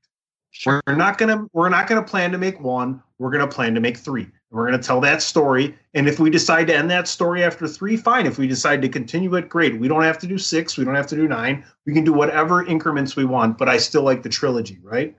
We're 0.66 0.80
not 0.88 1.16
gonna 1.16 1.46
we're 1.52 1.68
not 1.68 1.86
gonna 1.86 2.02
plan 2.02 2.32
to 2.32 2.38
make 2.38 2.60
one, 2.60 3.02
we're 3.18 3.30
gonna 3.30 3.48
plan 3.48 3.74
to 3.74 3.80
make 3.80 3.96
three. 3.96 4.28
We're 4.50 4.66
gonna 4.66 4.82
tell 4.82 5.00
that 5.00 5.22
story. 5.22 5.76
And 5.94 6.08
if 6.08 6.18
we 6.18 6.28
decide 6.28 6.66
to 6.66 6.76
end 6.76 6.90
that 6.90 7.08
story 7.08 7.44
after 7.44 7.68
three, 7.68 7.96
fine. 7.96 8.26
If 8.26 8.36
we 8.36 8.46
decide 8.46 8.82
to 8.82 8.88
continue 8.88 9.34
it, 9.36 9.48
great. 9.48 9.78
We 9.78 9.88
don't 9.88 10.02
have 10.02 10.18
to 10.18 10.26
do 10.26 10.38
six, 10.38 10.76
we 10.76 10.84
don't 10.84 10.96
have 10.96 11.06
to 11.08 11.16
do 11.16 11.28
nine. 11.28 11.64
We 11.86 11.94
can 11.94 12.04
do 12.04 12.12
whatever 12.12 12.64
increments 12.64 13.16
we 13.16 13.24
want, 13.24 13.58
but 13.58 13.68
I 13.68 13.78
still 13.78 14.02
like 14.02 14.22
the 14.22 14.28
trilogy, 14.28 14.78
right? 14.82 15.16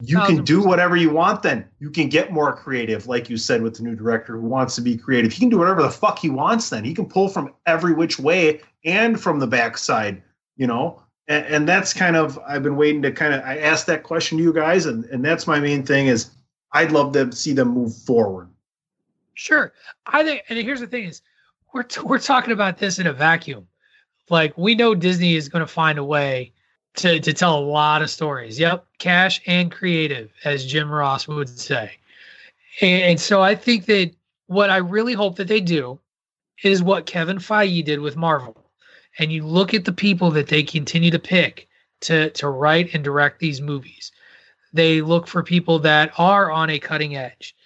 You 0.00 0.20
can 0.20 0.44
do 0.44 0.62
whatever 0.62 0.96
you 0.96 1.10
want 1.10 1.42
then. 1.42 1.66
You 1.80 1.90
can 1.90 2.08
get 2.08 2.32
more 2.32 2.54
creative, 2.54 3.08
like 3.08 3.28
you 3.28 3.36
said 3.36 3.62
with 3.62 3.76
the 3.76 3.82
new 3.82 3.96
director 3.96 4.38
who 4.38 4.46
wants 4.46 4.76
to 4.76 4.80
be 4.80 4.96
creative. 4.96 5.32
He 5.32 5.40
can 5.40 5.48
do 5.48 5.58
whatever 5.58 5.82
the 5.82 5.90
fuck 5.90 6.20
he 6.20 6.30
wants 6.30 6.70
then. 6.70 6.84
He 6.84 6.94
can 6.94 7.06
pull 7.06 7.28
from 7.28 7.52
every 7.66 7.94
which 7.94 8.18
way 8.18 8.60
and 8.84 9.20
from 9.20 9.40
the 9.40 9.46
backside, 9.48 10.22
you 10.56 10.68
know? 10.68 11.02
And, 11.26 11.44
and 11.46 11.68
that's 11.68 11.92
kind 11.92 12.14
of 12.14 12.38
I've 12.46 12.62
been 12.62 12.76
waiting 12.76 13.02
to 13.02 13.10
kind 13.10 13.34
of 13.34 13.42
I 13.42 13.58
asked 13.58 13.86
that 13.86 14.04
question 14.04 14.38
to 14.38 14.44
you 14.44 14.52
guys, 14.52 14.86
and, 14.86 15.04
and 15.06 15.24
that's 15.24 15.48
my 15.48 15.58
main 15.58 15.84
thing 15.84 16.06
is 16.06 16.30
I'd 16.72 16.92
love 16.92 17.12
to 17.14 17.32
see 17.32 17.52
them 17.52 17.68
move 17.68 17.94
forward. 17.94 18.48
Sure. 19.34 19.72
I 20.06 20.22
think, 20.22 20.42
and 20.48 20.58
here's 20.58 20.80
the 20.80 20.86
thing: 20.86 21.04
is 21.04 21.22
we're 21.74 21.82
t- 21.82 22.00
we're 22.00 22.18
talking 22.18 22.52
about 22.52 22.78
this 22.78 22.98
in 22.98 23.06
a 23.06 23.12
vacuum. 23.12 23.66
Like 24.30 24.56
we 24.56 24.74
know 24.74 24.94
Disney 24.94 25.34
is 25.34 25.48
going 25.48 25.60
to 25.60 25.72
find 25.72 25.98
a 25.98 26.04
way 26.04 26.52
to 26.98 27.20
to 27.20 27.32
tell 27.32 27.58
a 27.58 27.60
lot 27.60 28.02
of 28.02 28.10
stories. 28.10 28.58
Yep, 28.58 28.86
cash 28.98 29.40
and 29.46 29.70
creative, 29.72 30.30
as 30.44 30.66
Jim 30.66 30.90
Ross 30.90 31.26
would 31.26 31.48
say. 31.48 31.92
And, 32.80 33.18
so 33.18 33.42
I 33.42 33.54
think 33.56 33.86
that 33.86 34.12
what 34.46 34.70
I 34.70 34.76
really 34.76 35.14
hope 35.14 35.36
that 35.36 35.48
they 35.48 35.60
do 35.60 35.98
is 36.62 36.82
what 36.82 37.06
Kevin 37.06 37.38
Feige 37.38 37.84
did 37.84 38.00
with 38.00 38.16
Marvel. 38.16 38.70
And 39.18 39.32
you 39.32 39.44
look 39.44 39.74
at 39.74 39.84
the 39.84 39.92
people 39.92 40.30
that 40.30 40.46
they 40.46 40.62
continue 40.62 41.10
to 41.10 41.18
pick 41.18 41.68
to 42.02 42.30
to 42.30 42.48
write 42.48 42.94
and 42.94 43.02
direct 43.02 43.40
these 43.40 43.60
movies. 43.60 44.12
They 44.72 45.00
look 45.00 45.26
for 45.26 45.42
people 45.42 45.78
that 45.80 46.12
are 46.18 46.50
on 46.50 46.70
a 46.70 46.78
cutting 46.78 47.16
edge. 47.16 47.56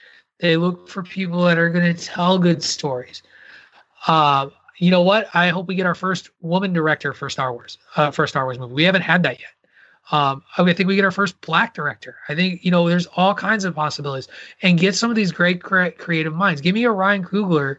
They 0.40 0.56
look 0.56 0.88
for 0.88 1.02
people 1.02 1.42
that 1.44 1.59
are 1.59 1.68
going 1.68 1.94
to 1.94 2.04
tell 2.04 2.38
good 2.38 2.62
stories. 2.62 3.22
Uh, 4.06 4.48
you 4.82 4.90
know 4.90 5.02
what? 5.02 5.28
I 5.32 5.50
hope 5.50 5.68
we 5.68 5.76
get 5.76 5.86
our 5.86 5.94
first 5.94 6.30
woman 6.40 6.72
director 6.72 7.12
for 7.12 7.30
Star 7.30 7.52
Wars, 7.52 7.78
uh, 7.94 8.10
for 8.10 8.24
a 8.24 8.28
Star 8.28 8.44
Wars 8.44 8.59
movie. 8.59 8.74
We 8.74 8.82
haven't 8.82 9.02
had 9.02 9.22
that 9.22 9.38
yet. 9.38 9.50
Um, 10.10 10.42
I 10.59 10.72
think 10.72 10.88
we 10.88 10.96
get 10.96 11.04
our 11.04 11.12
first 11.12 11.40
black 11.40 11.72
director. 11.72 12.16
I 12.28 12.34
think 12.34 12.64
you 12.64 12.72
know 12.72 12.88
there's 12.88 13.06
all 13.06 13.32
kinds 13.32 13.64
of 13.64 13.76
possibilities, 13.76 14.26
and 14.60 14.80
get 14.80 14.96
some 14.96 15.09
of 15.09 15.14
these 15.14 15.30
great 15.30 15.62
cre- 15.62 15.90
creative 15.96 16.34
minds. 16.34 16.60
Give 16.60 16.74
me 16.74 16.82
a 16.82 16.90
Ryan 16.90 17.22
Coogler 17.22 17.76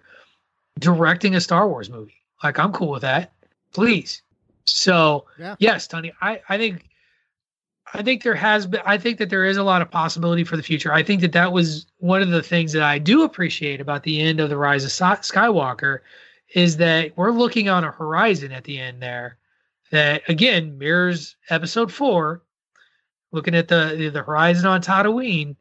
directing 0.80 1.36
a 1.36 1.42
Star 1.42 1.68
Wars 1.68 1.90
movie. 1.90 2.16
Like 2.42 2.58
I'm 2.58 2.72
cool 2.72 2.92
with 2.92 3.02
that, 3.02 3.34
please. 3.74 4.22
So 4.64 5.26
Yeah. 5.38 5.58
yes, 5.60 5.90
Tony, 5.90 6.14
I 6.22 6.40
I 6.48 6.58
think 6.58 6.88
I 7.94 8.02
think 8.02 8.24
there 8.24 8.34
has 8.34 8.66
been. 8.66 8.80
I 8.86 8.98
think 8.98 9.18
that 9.18 9.30
there 9.30 9.44
is 9.44 9.58
a 9.58 9.64
lot 9.64 9.82
of 9.82 9.92
possibility 9.92 10.46
for 10.46 10.56
the 10.56 10.64
future. 10.64 10.94
I 10.94 11.04
think 11.04 11.20
that 11.20 11.34
that 11.34 11.52
was 11.52 11.86
one 11.98 12.22
of 12.22 12.30
the 12.30 12.42
things 12.42 12.72
that 12.72 12.82
I 12.82 12.98
do 12.98 13.24
appreciate 13.24 13.82
about 13.82 14.04
the 14.04 14.22
end 14.22 14.40
of 14.40 14.50
the 14.50 14.58
Rise 14.58 14.86
of 14.86 14.92
Skywalker, 14.92 16.00
is 16.54 16.78
that 16.78 17.18
we're 17.18 17.32
looking 17.32 17.70
on 17.70 17.84
a 17.84 17.92
horizon 17.92 18.52
at 18.52 18.64
the 18.64 18.80
end 18.80 19.02
there, 19.02 19.38
that 19.92 20.24
again 20.28 20.78
mirrors 20.78 21.36
Episode 21.50 21.92
Four, 21.92 22.44
looking 23.32 23.56
at 23.56 23.68
the 23.68 24.10
the 24.12 24.24
horizon 24.24 24.66
on 24.66 24.82
Tatooine, 24.82 25.56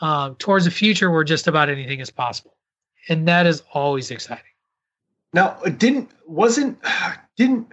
um, 0.00 0.34
towards 0.36 0.66
a 0.66 0.70
future 0.70 1.10
where 1.10 1.24
just 1.24 1.46
about 1.46 1.68
anything 1.68 2.00
is 2.00 2.10
possible, 2.10 2.56
and 3.08 3.28
that 3.28 3.46
is 3.46 3.62
always 3.72 4.10
exciting. 4.10 4.44
Now, 5.32 5.58
it 5.64 5.78
didn't 5.78 6.10
wasn't 6.26 6.78
didn't 7.36 7.68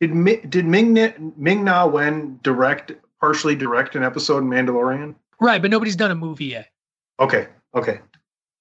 did 0.00 0.50
did 0.50 0.66
Ming 0.66 1.34
Ming 1.36 1.64
Na 1.64 1.86
Wen 1.86 2.38
direct 2.42 2.92
partially 3.20 3.54
direct 3.54 3.94
an 3.96 4.02
episode 4.02 4.38
in 4.38 4.48
Mandalorian? 4.48 5.14
Right, 5.40 5.60
but 5.60 5.70
nobody's 5.70 5.96
done 5.96 6.10
a 6.10 6.14
movie 6.14 6.46
yet. 6.46 6.70
Okay, 7.18 7.48
okay, 7.74 8.00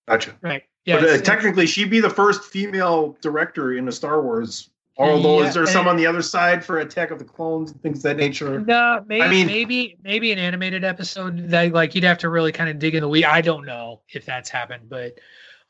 gotcha. 0.10 0.36
Right. 0.41 0.64
Yeah. 0.86 0.99
but 0.99 1.10
uh, 1.10 1.18
technically, 1.22 1.65
she'd 1.68 1.90
be 1.90 1.99
the 1.99 2.10
first 2.10 2.44
female 2.44 3.18
director 3.22 3.73
in 3.73 3.88
a 3.88 3.91
Star 3.91 4.22
Wars. 4.22 4.69
Although, 4.98 5.41
Yeah, 5.41 5.48
is 5.48 5.53
there 5.53 5.65
some 5.65 5.88
on 5.88 5.95
the 5.95 6.06
other 6.06 6.22
side 6.22 6.64
for 6.65 6.80
Attack 6.80 7.11
of 7.11 7.19
the 7.19 7.26
Clones 7.26 7.72
and 7.72 7.81
things 7.81 7.99
of 7.99 8.03
that 8.03 8.18
nature? 8.18 8.60
No, 8.60 9.02
maybe 9.07 9.22
I 9.22 9.30
mean- 9.30 9.48
maybe 9.48 9.98
maybe 10.03 10.31
an 10.34 10.40
animated 10.40 10.84
episode 10.84 11.49
that 11.49 11.72
like 11.72 11.95
you'd 11.95 12.03
have 12.03 12.18
to 12.19 12.30
really 12.30 12.52
kind 12.52 12.69
of 12.69 12.80
dig 12.80 12.95
in 12.95 13.02
the 13.02 13.07
weed. 13.07 13.23
I 13.23 13.40
don't 13.41 13.65
know 13.65 14.02
if 14.10 14.26
that's 14.26 14.49
happened, 14.49 14.90
but 14.90 15.18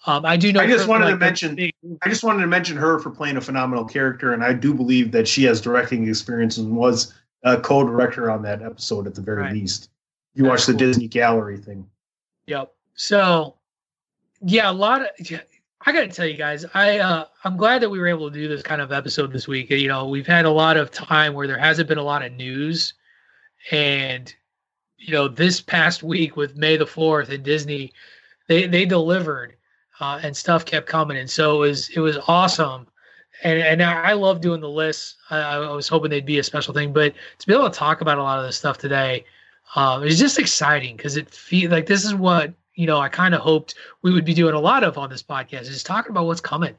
um, 0.07 0.25
I 0.25 0.35
do 0.37 0.51
know. 0.53 0.61
I 0.61 0.67
just 0.67 0.87
wanted 0.87 1.05
to 1.05 1.11
like, 1.11 1.19
the 1.19 1.25
mention- 1.25 1.55
big- 1.55 1.73
I 2.01 2.09
just 2.09 2.23
wanted 2.23 2.41
to 2.41 2.47
mention 2.47 2.75
her 2.77 2.97
for 2.99 3.11
playing 3.11 3.37
a 3.37 3.41
phenomenal 3.41 3.85
character, 3.85 4.33
and 4.33 4.43
I 4.43 4.53
do 4.53 4.73
believe 4.73 5.11
that 5.11 5.27
she 5.27 5.43
has 5.43 5.61
directing 5.61 6.07
experience 6.07 6.57
and 6.57 6.75
was 6.75 7.13
a 7.43 7.59
co-director 7.59 8.31
on 8.31 8.41
that 8.43 8.61
episode 8.63 9.05
at 9.05 9.13
the 9.15 9.21
very 9.21 9.43
Right. 9.43 9.53
least. 9.53 9.89
You 10.33 10.43
That's 10.43 10.49
watched 10.51 10.67
the 10.67 10.73
cool. 10.73 10.79
Disney 10.79 11.07
Gallery 11.07 11.57
thing. 11.57 11.85
Yep. 12.47 12.71
So, 12.95 13.55
yeah, 14.41 14.69
a 14.69 14.73
lot 14.73 15.01
of. 15.01 15.07
yeah, 15.19 15.41
I 15.85 15.91
got 15.91 16.01
to 16.01 16.07
tell 16.07 16.25
you 16.25 16.37
guys, 16.37 16.65
I 16.73 16.99
uh, 16.99 17.25
I'm 17.43 17.57
glad 17.57 17.81
that 17.81 17.89
we 17.89 17.99
were 17.99 18.07
able 18.07 18.29
to 18.29 18.33
do 18.37 18.47
this 18.47 18.63
kind 18.63 18.81
of 18.81 18.91
episode 18.91 19.31
this 19.31 19.47
week. 19.47 19.69
You 19.69 19.87
know, 19.87 20.07
we've 20.07 20.27
had 20.27 20.45
a 20.45 20.51
lot 20.51 20.77
of 20.77 20.91
time 20.91 21.33
where 21.33 21.47
there 21.47 21.57
hasn't 21.57 21.87
been 21.87 21.97
a 21.97 22.03
lot 22.03 22.23
of 22.23 22.33
news, 22.33 22.93
and 23.71 24.33
you 24.97 25.13
know, 25.13 25.27
this 25.27 25.61
past 25.61 26.03
week 26.03 26.35
with 26.35 26.57
May 26.57 26.77
the 26.77 26.85
Fourth 26.85 27.29
and 27.29 27.43
Disney, 27.43 27.93
they 28.47 28.67
they 28.67 28.85
delivered, 28.85 29.55
uh, 29.99 30.19
and 30.21 30.35
stuff 30.35 30.65
kept 30.65 30.87
coming, 30.87 31.17
and 31.17 31.29
so 31.29 31.55
it 31.57 31.67
was 31.67 31.89
it 31.89 31.99
was 31.99 32.17
awesome. 32.27 32.87
And, 33.41 33.61
and 33.61 33.81
I 33.81 34.11
love 34.13 34.41
doing 34.41 34.59
the 34.59 34.69
lists. 34.69 35.15
I, 35.29 35.39
I 35.39 35.71
was 35.71 35.87
hoping 35.87 36.11
they'd 36.11 36.25
be 36.25 36.39
a 36.39 36.43
special 36.43 36.73
thing, 36.73 36.91
but 36.91 37.13
to 37.37 37.47
be 37.47 37.53
able 37.53 37.69
to 37.69 37.77
talk 37.77 38.01
about 38.01 38.17
a 38.17 38.23
lot 38.23 38.39
of 38.39 38.45
this 38.45 38.57
stuff 38.57 38.77
today, 38.77 39.23
um, 39.75 40.03
it's 40.03 40.19
just 40.19 40.39
exciting 40.39 40.97
because 40.97 41.15
it 41.15 41.29
feels 41.29 41.71
like 41.71 41.85
this 41.85 42.03
is 42.03 42.13
what 42.13 42.53
you 42.79 42.87
know, 42.87 42.97
I 42.97 43.09
kind 43.09 43.35
of 43.35 43.41
hoped 43.41 43.75
we 44.03 44.13
would 44.13 44.23
be 44.23 44.33
doing 44.33 44.55
a 44.55 44.59
lot 44.59 44.85
of 44.85 44.97
on 44.97 45.09
this 45.09 45.21
podcast 45.21 45.63
is 45.63 45.83
talking 45.83 46.11
about 46.11 46.27
what's 46.27 46.39
coming. 46.39 46.73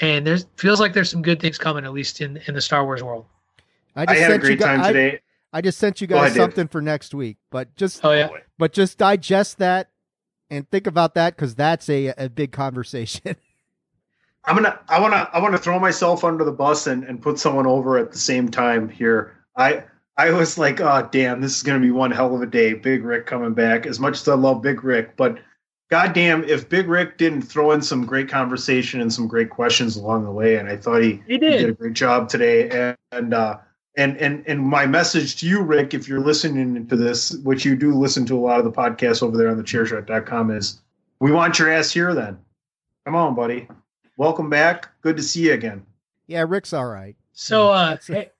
And 0.00 0.24
there's 0.24 0.46
feels 0.54 0.78
like 0.78 0.92
there's 0.92 1.10
some 1.10 1.22
good 1.22 1.40
things 1.40 1.58
coming, 1.58 1.84
at 1.84 1.92
least 1.92 2.20
in 2.20 2.36
in 2.46 2.54
the 2.54 2.60
Star 2.60 2.84
Wars 2.84 3.02
world. 3.02 3.26
I, 3.96 4.04
I 4.06 4.14
had 4.14 4.30
a 4.30 4.38
great 4.38 4.60
time 4.60 4.84
today. 4.84 5.18
I 5.52 5.60
just 5.60 5.78
sent 5.78 6.00
you 6.00 6.06
guys 6.06 6.36
something 6.36 6.68
for 6.68 6.80
next 6.80 7.14
week, 7.14 7.36
but 7.50 7.74
just 7.74 8.04
oh 8.04 8.12
yeah, 8.12 8.28
but 8.58 8.72
just 8.72 8.96
digest 8.96 9.58
that 9.58 9.90
and 10.50 10.70
think 10.70 10.86
about 10.86 11.14
that 11.14 11.34
because 11.34 11.56
that's 11.56 11.90
a 11.90 12.14
a 12.16 12.28
big 12.28 12.52
conversation. 12.52 13.34
I'm 14.44 14.54
gonna 14.54 14.78
I 14.88 15.00
wanna 15.00 15.28
I 15.32 15.40
wanna 15.40 15.58
throw 15.58 15.80
myself 15.80 16.22
under 16.22 16.44
the 16.44 16.52
bus 16.52 16.86
and, 16.86 17.02
and 17.02 17.20
put 17.20 17.40
someone 17.40 17.66
over 17.66 17.98
at 17.98 18.12
the 18.12 18.18
same 18.18 18.52
time 18.52 18.88
here. 18.88 19.36
I 19.56 19.82
I 20.20 20.30
was 20.32 20.58
like, 20.58 20.82
oh 20.82 21.08
damn, 21.10 21.40
this 21.40 21.56
is 21.56 21.62
gonna 21.62 21.80
be 21.80 21.90
one 21.90 22.10
hell 22.10 22.34
of 22.34 22.42
a 22.42 22.46
day. 22.46 22.74
Big 22.74 23.04
Rick 23.04 23.24
coming 23.24 23.54
back. 23.54 23.86
As 23.86 23.98
much 23.98 24.20
as 24.20 24.28
I 24.28 24.34
love 24.34 24.60
Big 24.60 24.84
Rick, 24.84 25.16
but 25.16 25.38
goddamn, 25.90 26.44
if 26.44 26.68
Big 26.68 26.88
Rick 26.88 27.16
didn't 27.16 27.40
throw 27.40 27.72
in 27.72 27.80
some 27.80 28.04
great 28.04 28.28
conversation 28.28 29.00
and 29.00 29.10
some 29.10 29.26
great 29.26 29.48
questions 29.48 29.96
along 29.96 30.26
the 30.26 30.30
way, 30.30 30.56
and 30.56 30.68
I 30.68 30.76
thought 30.76 31.00
he, 31.00 31.22
he, 31.26 31.38
did. 31.38 31.52
he 31.52 31.58
did 31.60 31.70
a 31.70 31.72
great 31.72 31.94
job 31.94 32.28
today. 32.28 32.68
And, 32.68 32.96
and 33.12 33.32
uh 33.32 33.58
and 33.96 34.18
and 34.18 34.44
and 34.46 34.60
my 34.60 34.84
message 34.84 35.36
to 35.36 35.48
you, 35.48 35.62
Rick, 35.62 35.94
if 35.94 36.06
you're 36.06 36.20
listening 36.20 36.86
to 36.86 36.96
this, 36.96 37.30
which 37.38 37.64
you 37.64 37.74
do 37.74 37.94
listen 37.94 38.26
to 38.26 38.38
a 38.38 38.42
lot 38.42 38.58
of 38.58 38.66
the 38.66 38.72
podcasts 38.72 39.22
over 39.22 39.38
there 39.38 39.48
on 39.48 39.56
the 39.56 39.62
chairshot.com, 39.62 40.50
is 40.50 40.82
we 41.20 41.32
want 41.32 41.58
your 41.58 41.70
ass 41.70 41.90
here 41.92 42.12
then. 42.12 42.36
Come 43.06 43.14
on, 43.14 43.34
buddy. 43.34 43.68
Welcome 44.18 44.50
back. 44.50 44.90
Good 45.00 45.16
to 45.16 45.22
see 45.22 45.46
you 45.46 45.54
again. 45.54 45.86
Yeah, 46.26 46.44
Rick's 46.46 46.74
all 46.74 46.88
right. 46.88 47.16
So 47.32 47.70
uh 47.70 47.96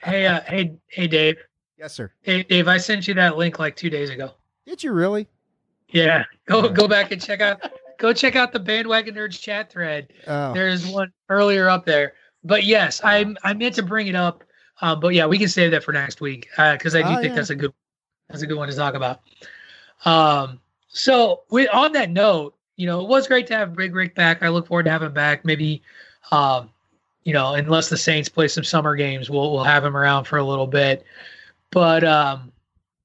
hey 0.00 0.10
hey 0.10 0.26
uh, 0.26 0.40
hey 0.42 0.76
hey 0.88 1.06
Dave. 1.06 1.36
Yes, 1.78 1.94
sir. 1.94 2.12
Hey 2.22 2.42
Dave, 2.42 2.68
I 2.68 2.78
sent 2.78 3.08
you 3.08 3.14
that 3.14 3.36
link 3.36 3.58
like 3.58 3.76
two 3.76 3.90
days 3.90 4.10
ago. 4.10 4.32
Did 4.66 4.82
you 4.82 4.92
really? 4.92 5.28
Yeah. 5.90 6.24
Go 6.46 6.68
go 6.68 6.88
back 6.88 7.12
and 7.12 7.20
check 7.20 7.40
out 7.40 7.60
go 7.98 8.12
check 8.12 8.36
out 8.36 8.52
the 8.52 8.60
bandwagon 8.60 9.14
nerds 9.14 9.40
chat 9.40 9.70
thread. 9.70 10.12
Oh. 10.26 10.52
There's 10.52 10.86
one 10.86 11.12
earlier 11.28 11.68
up 11.68 11.86
there. 11.86 12.14
But 12.44 12.64
yes, 12.64 13.00
I 13.02 13.34
I 13.42 13.54
meant 13.54 13.74
to 13.76 13.82
bring 13.82 14.06
it 14.06 14.14
up 14.14 14.44
um, 14.80 15.00
but 15.00 15.14
yeah, 15.14 15.26
we 15.26 15.38
can 15.38 15.48
save 15.48 15.70
that 15.72 15.82
for 15.82 15.92
next 15.92 16.20
week 16.20 16.48
because 16.56 16.94
uh, 16.94 16.98
I 16.98 17.02
do 17.02 17.08
oh, 17.08 17.16
think 17.16 17.30
yeah. 17.30 17.34
that's 17.34 17.50
a 17.50 17.54
good 17.54 17.72
that's 18.28 18.42
a 18.42 18.46
good 18.46 18.56
one 18.56 18.68
to 18.68 18.76
talk 18.76 18.94
about. 18.94 19.20
Um, 20.04 20.60
so 20.88 21.42
we, 21.50 21.66
on 21.68 21.92
that 21.92 22.10
note, 22.10 22.54
you 22.76 22.86
know, 22.86 23.00
it 23.00 23.08
was 23.08 23.26
great 23.26 23.46
to 23.48 23.56
have 23.56 23.74
Big 23.74 23.94
Rick 23.94 24.14
back. 24.14 24.42
I 24.42 24.48
look 24.48 24.66
forward 24.66 24.84
to 24.84 24.90
having 24.90 25.06
him 25.06 25.14
back. 25.14 25.44
Maybe, 25.44 25.82
um, 26.30 26.70
you 27.28 27.34
know, 27.34 27.52
unless 27.52 27.90
the 27.90 27.96
Saints 27.98 28.26
play 28.26 28.48
some 28.48 28.64
summer 28.64 28.96
games, 28.96 29.28
we'll 29.28 29.52
we'll 29.52 29.62
have 29.62 29.84
him 29.84 29.94
around 29.94 30.24
for 30.24 30.38
a 30.38 30.44
little 30.44 30.66
bit. 30.66 31.04
But 31.70 32.02
um, 32.02 32.50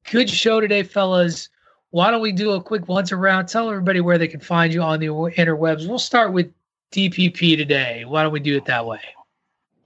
good 0.10 0.30
show 0.30 0.62
today, 0.62 0.84
fellas. 0.84 1.50
Why 1.90 2.10
don't 2.10 2.22
we 2.22 2.32
do 2.32 2.52
a 2.52 2.64
quick 2.64 2.88
once 2.88 3.12
around? 3.12 3.48
Tell 3.48 3.70
everybody 3.70 4.00
where 4.00 4.18
they 4.18 4.30
can 4.30 4.40
find 4.40 4.74
you 4.74 4.82
on 4.82 5.02
the 5.02 5.08
interwebs. 5.08 5.90
We'll 5.90 6.00
start 6.00 6.32
with 6.32 6.50
DPP 6.94 7.58
today. 7.58 8.06
Why 8.06 8.24
don't 8.24 8.32
we 8.32 8.40
do 8.40 8.56
it 8.56 8.64
that 8.64 8.86
way? 8.86 9.02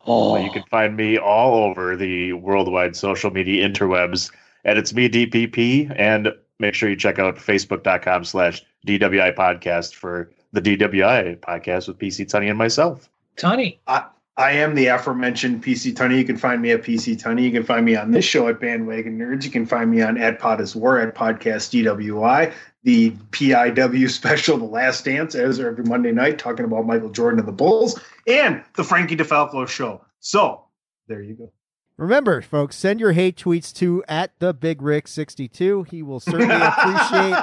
Oh. 0.06 0.38
You 0.38 0.52
can 0.52 0.62
find 0.70 0.96
me 0.96 1.18
all 1.18 1.56
over 1.56 1.96
the 1.96 2.34
worldwide 2.34 2.96
social 2.96 3.32
media 3.32 3.68
interwebs 3.68 4.32
at 4.66 4.78
It's 4.78 4.94
Me 4.94 5.10
DPP. 5.10 5.92
And 5.98 6.32
make 6.60 6.76
sure 6.76 6.90
you 6.90 6.96
check 6.96 7.18
out 7.18 7.38
facebook.com 7.38 8.24
slash 8.24 8.64
DWI 8.86 9.36
podcast 9.36 9.96
for 9.96 10.32
the 10.54 10.62
DWI 10.62 11.40
podcast 11.40 11.88
with 11.88 11.98
PC 11.98 12.28
Tunney 12.28 12.50
and 12.50 12.58
myself. 12.60 13.10
Tunney. 13.36 13.80
I, 13.88 14.06
I 14.38 14.52
am 14.52 14.76
the 14.76 14.86
aforementioned 14.88 15.64
PC 15.64 15.94
Tunney. 15.94 16.20
You 16.20 16.26
can 16.26 16.38
find 16.38 16.62
me 16.62 16.72
at 16.72 16.84
PC 16.84 17.20
Tunney. 17.20 17.44
You 17.44 17.52
can 17.52 17.64
find 17.64 17.84
me 17.84 17.96
on 17.96 18.12
this 18.12 18.24
show 18.24 18.48
at 18.48 18.60
Bandwagon 18.60 19.18
Nerds. 19.18 19.44
You 19.44 19.50
can 19.50 19.66
find 19.66 19.90
me 19.90 20.02
on 20.02 20.18
at 20.18 20.38
POD 20.38 20.62
is 20.62 20.76
WAR 20.76 21.00
at 21.00 21.16
Podcast 21.16 21.74
DWI 21.74 22.54
the 22.88 23.12
PIW 23.32 24.10
special, 24.10 24.58
The 24.58 24.64
Last 24.64 25.04
Dance, 25.04 25.36
as 25.36 25.60
every 25.60 25.84
Monday 25.84 26.14
night, 26.14 26.40
talking 26.40 26.64
about 26.64 26.86
Michael 26.86 27.10
Jordan 27.10 27.38
and 27.38 27.48
the 27.48 27.52
Bulls, 27.52 28.00
and 28.26 28.64
the 28.78 28.84
Frankie 28.86 29.18
DeFalco 29.18 29.68
show. 29.68 30.06
So 30.22 30.64
there 31.10 31.22
you 31.22 31.34
go. 31.34 31.52
Remember, 31.98 32.42
folks, 32.42 32.78
send 32.78 33.02
your 33.02 33.12
hate 33.12 33.36
tweets 33.36 33.74
to 33.76 34.06
at 34.08 34.40
the 34.40 34.54
Big 34.54 34.82
Rick 34.82 35.10
62. 35.10 35.84
He 35.84 36.02
will 36.02 36.22
certainly 36.22 36.56
appreciate 36.56 37.36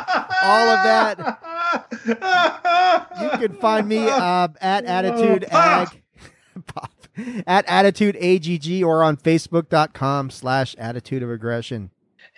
all 0.42 0.68
of 0.70 0.82
that. 0.84 1.40
You 3.20 3.30
can 3.30 3.54
find 3.60 3.88
me 3.88 3.98
uh, 3.98 4.48
at 4.60 4.84
Attitude 4.84 5.44
Ag. 5.50 6.03
At 7.46 7.64
Attitude 7.66 8.16
AGG 8.16 8.82
or 8.82 9.02
on 9.02 9.16
Facebook.com 9.16 10.30
slash 10.30 10.74
Attitude 10.78 11.22
of 11.22 11.30
Aggression. 11.30 11.90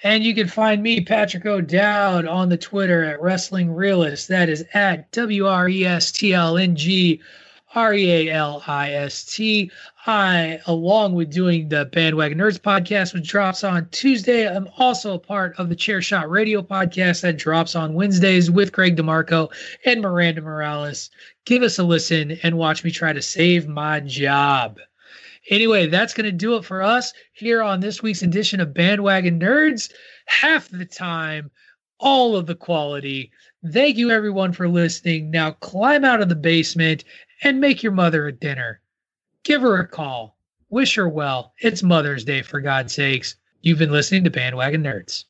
And 0.02 0.24
you 0.24 0.34
can 0.34 0.48
find 0.48 0.82
me, 0.82 1.00
Patrick 1.00 1.46
O'Dowd, 1.46 2.26
on 2.26 2.48
the 2.48 2.58
Twitter 2.58 3.02
at 3.04 3.20
Wrestling 3.22 3.74
Realist. 3.74 4.28
That 4.28 4.48
is 4.48 4.64
at 4.74 5.10
W 5.12 5.46
R 5.46 5.68
E 5.68 5.86
S 5.86 6.12
T 6.12 6.34
L 6.34 6.58
N 6.58 6.76
G 6.76 7.20
R 7.74 7.94
E 7.94 8.28
A 8.28 8.32
L 8.32 8.62
I 8.66 8.92
S 8.92 9.24
T. 9.24 9.70
I, 10.08 10.60
along 10.66 11.14
with 11.14 11.32
doing 11.32 11.68
the 11.68 11.86
Bandwagon 11.86 12.38
Nerds 12.38 12.60
podcast, 12.60 13.12
which 13.12 13.28
drops 13.28 13.64
on 13.64 13.88
Tuesday, 13.90 14.46
I'm 14.48 14.68
also 14.78 15.14
a 15.14 15.18
part 15.18 15.58
of 15.58 15.68
the 15.68 15.74
Chairshot 15.74 16.30
Radio 16.30 16.62
podcast 16.62 17.22
that 17.22 17.38
drops 17.38 17.74
on 17.74 17.94
Wednesdays 17.94 18.48
with 18.48 18.70
Greg 18.70 18.96
DeMarco 18.96 19.52
and 19.84 20.00
Miranda 20.00 20.42
Morales. 20.42 21.10
Give 21.44 21.64
us 21.64 21.80
a 21.80 21.82
listen 21.82 22.38
and 22.44 22.56
watch 22.56 22.84
me 22.84 22.92
try 22.92 23.12
to 23.12 23.20
save 23.20 23.66
my 23.66 23.98
job. 23.98 24.78
Anyway, 25.50 25.88
that's 25.88 26.14
going 26.14 26.26
to 26.26 26.30
do 26.30 26.54
it 26.54 26.64
for 26.64 26.82
us 26.82 27.12
here 27.32 27.60
on 27.60 27.80
this 27.80 28.00
week's 28.00 28.22
edition 28.22 28.60
of 28.60 28.72
Bandwagon 28.72 29.40
Nerds. 29.40 29.90
Half 30.26 30.68
the 30.68 30.84
time, 30.86 31.50
all 31.98 32.36
of 32.36 32.46
the 32.46 32.54
quality. 32.54 33.32
Thank 33.72 33.96
you, 33.96 34.12
everyone, 34.12 34.52
for 34.52 34.68
listening. 34.68 35.32
Now 35.32 35.50
climb 35.50 36.04
out 36.04 36.20
of 36.20 36.28
the 36.28 36.36
basement 36.36 37.02
and 37.42 37.60
make 37.60 37.82
your 37.82 37.90
mother 37.90 38.28
a 38.28 38.32
dinner. 38.32 38.80
Give 39.46 39.62
her 39.62 39.78
a 39.78 39.86
call. 39.86 40.36
Wish 40.70 40.96
her 40.96 41.08
well. 41.08 41.54
It's 41.60 41.80
Mother's 41.80 42.24
Day, 42.24 42.42
for 42.42 42.60
God's 42.60 42.92
sakes. 42.92 43.36
You've 43.62 43.78
been 43.78 43.92
listening 43.92 44.24
to 44.24 44.30
Bandwagon 44.30 44.82
Nerds. 44.82 45.22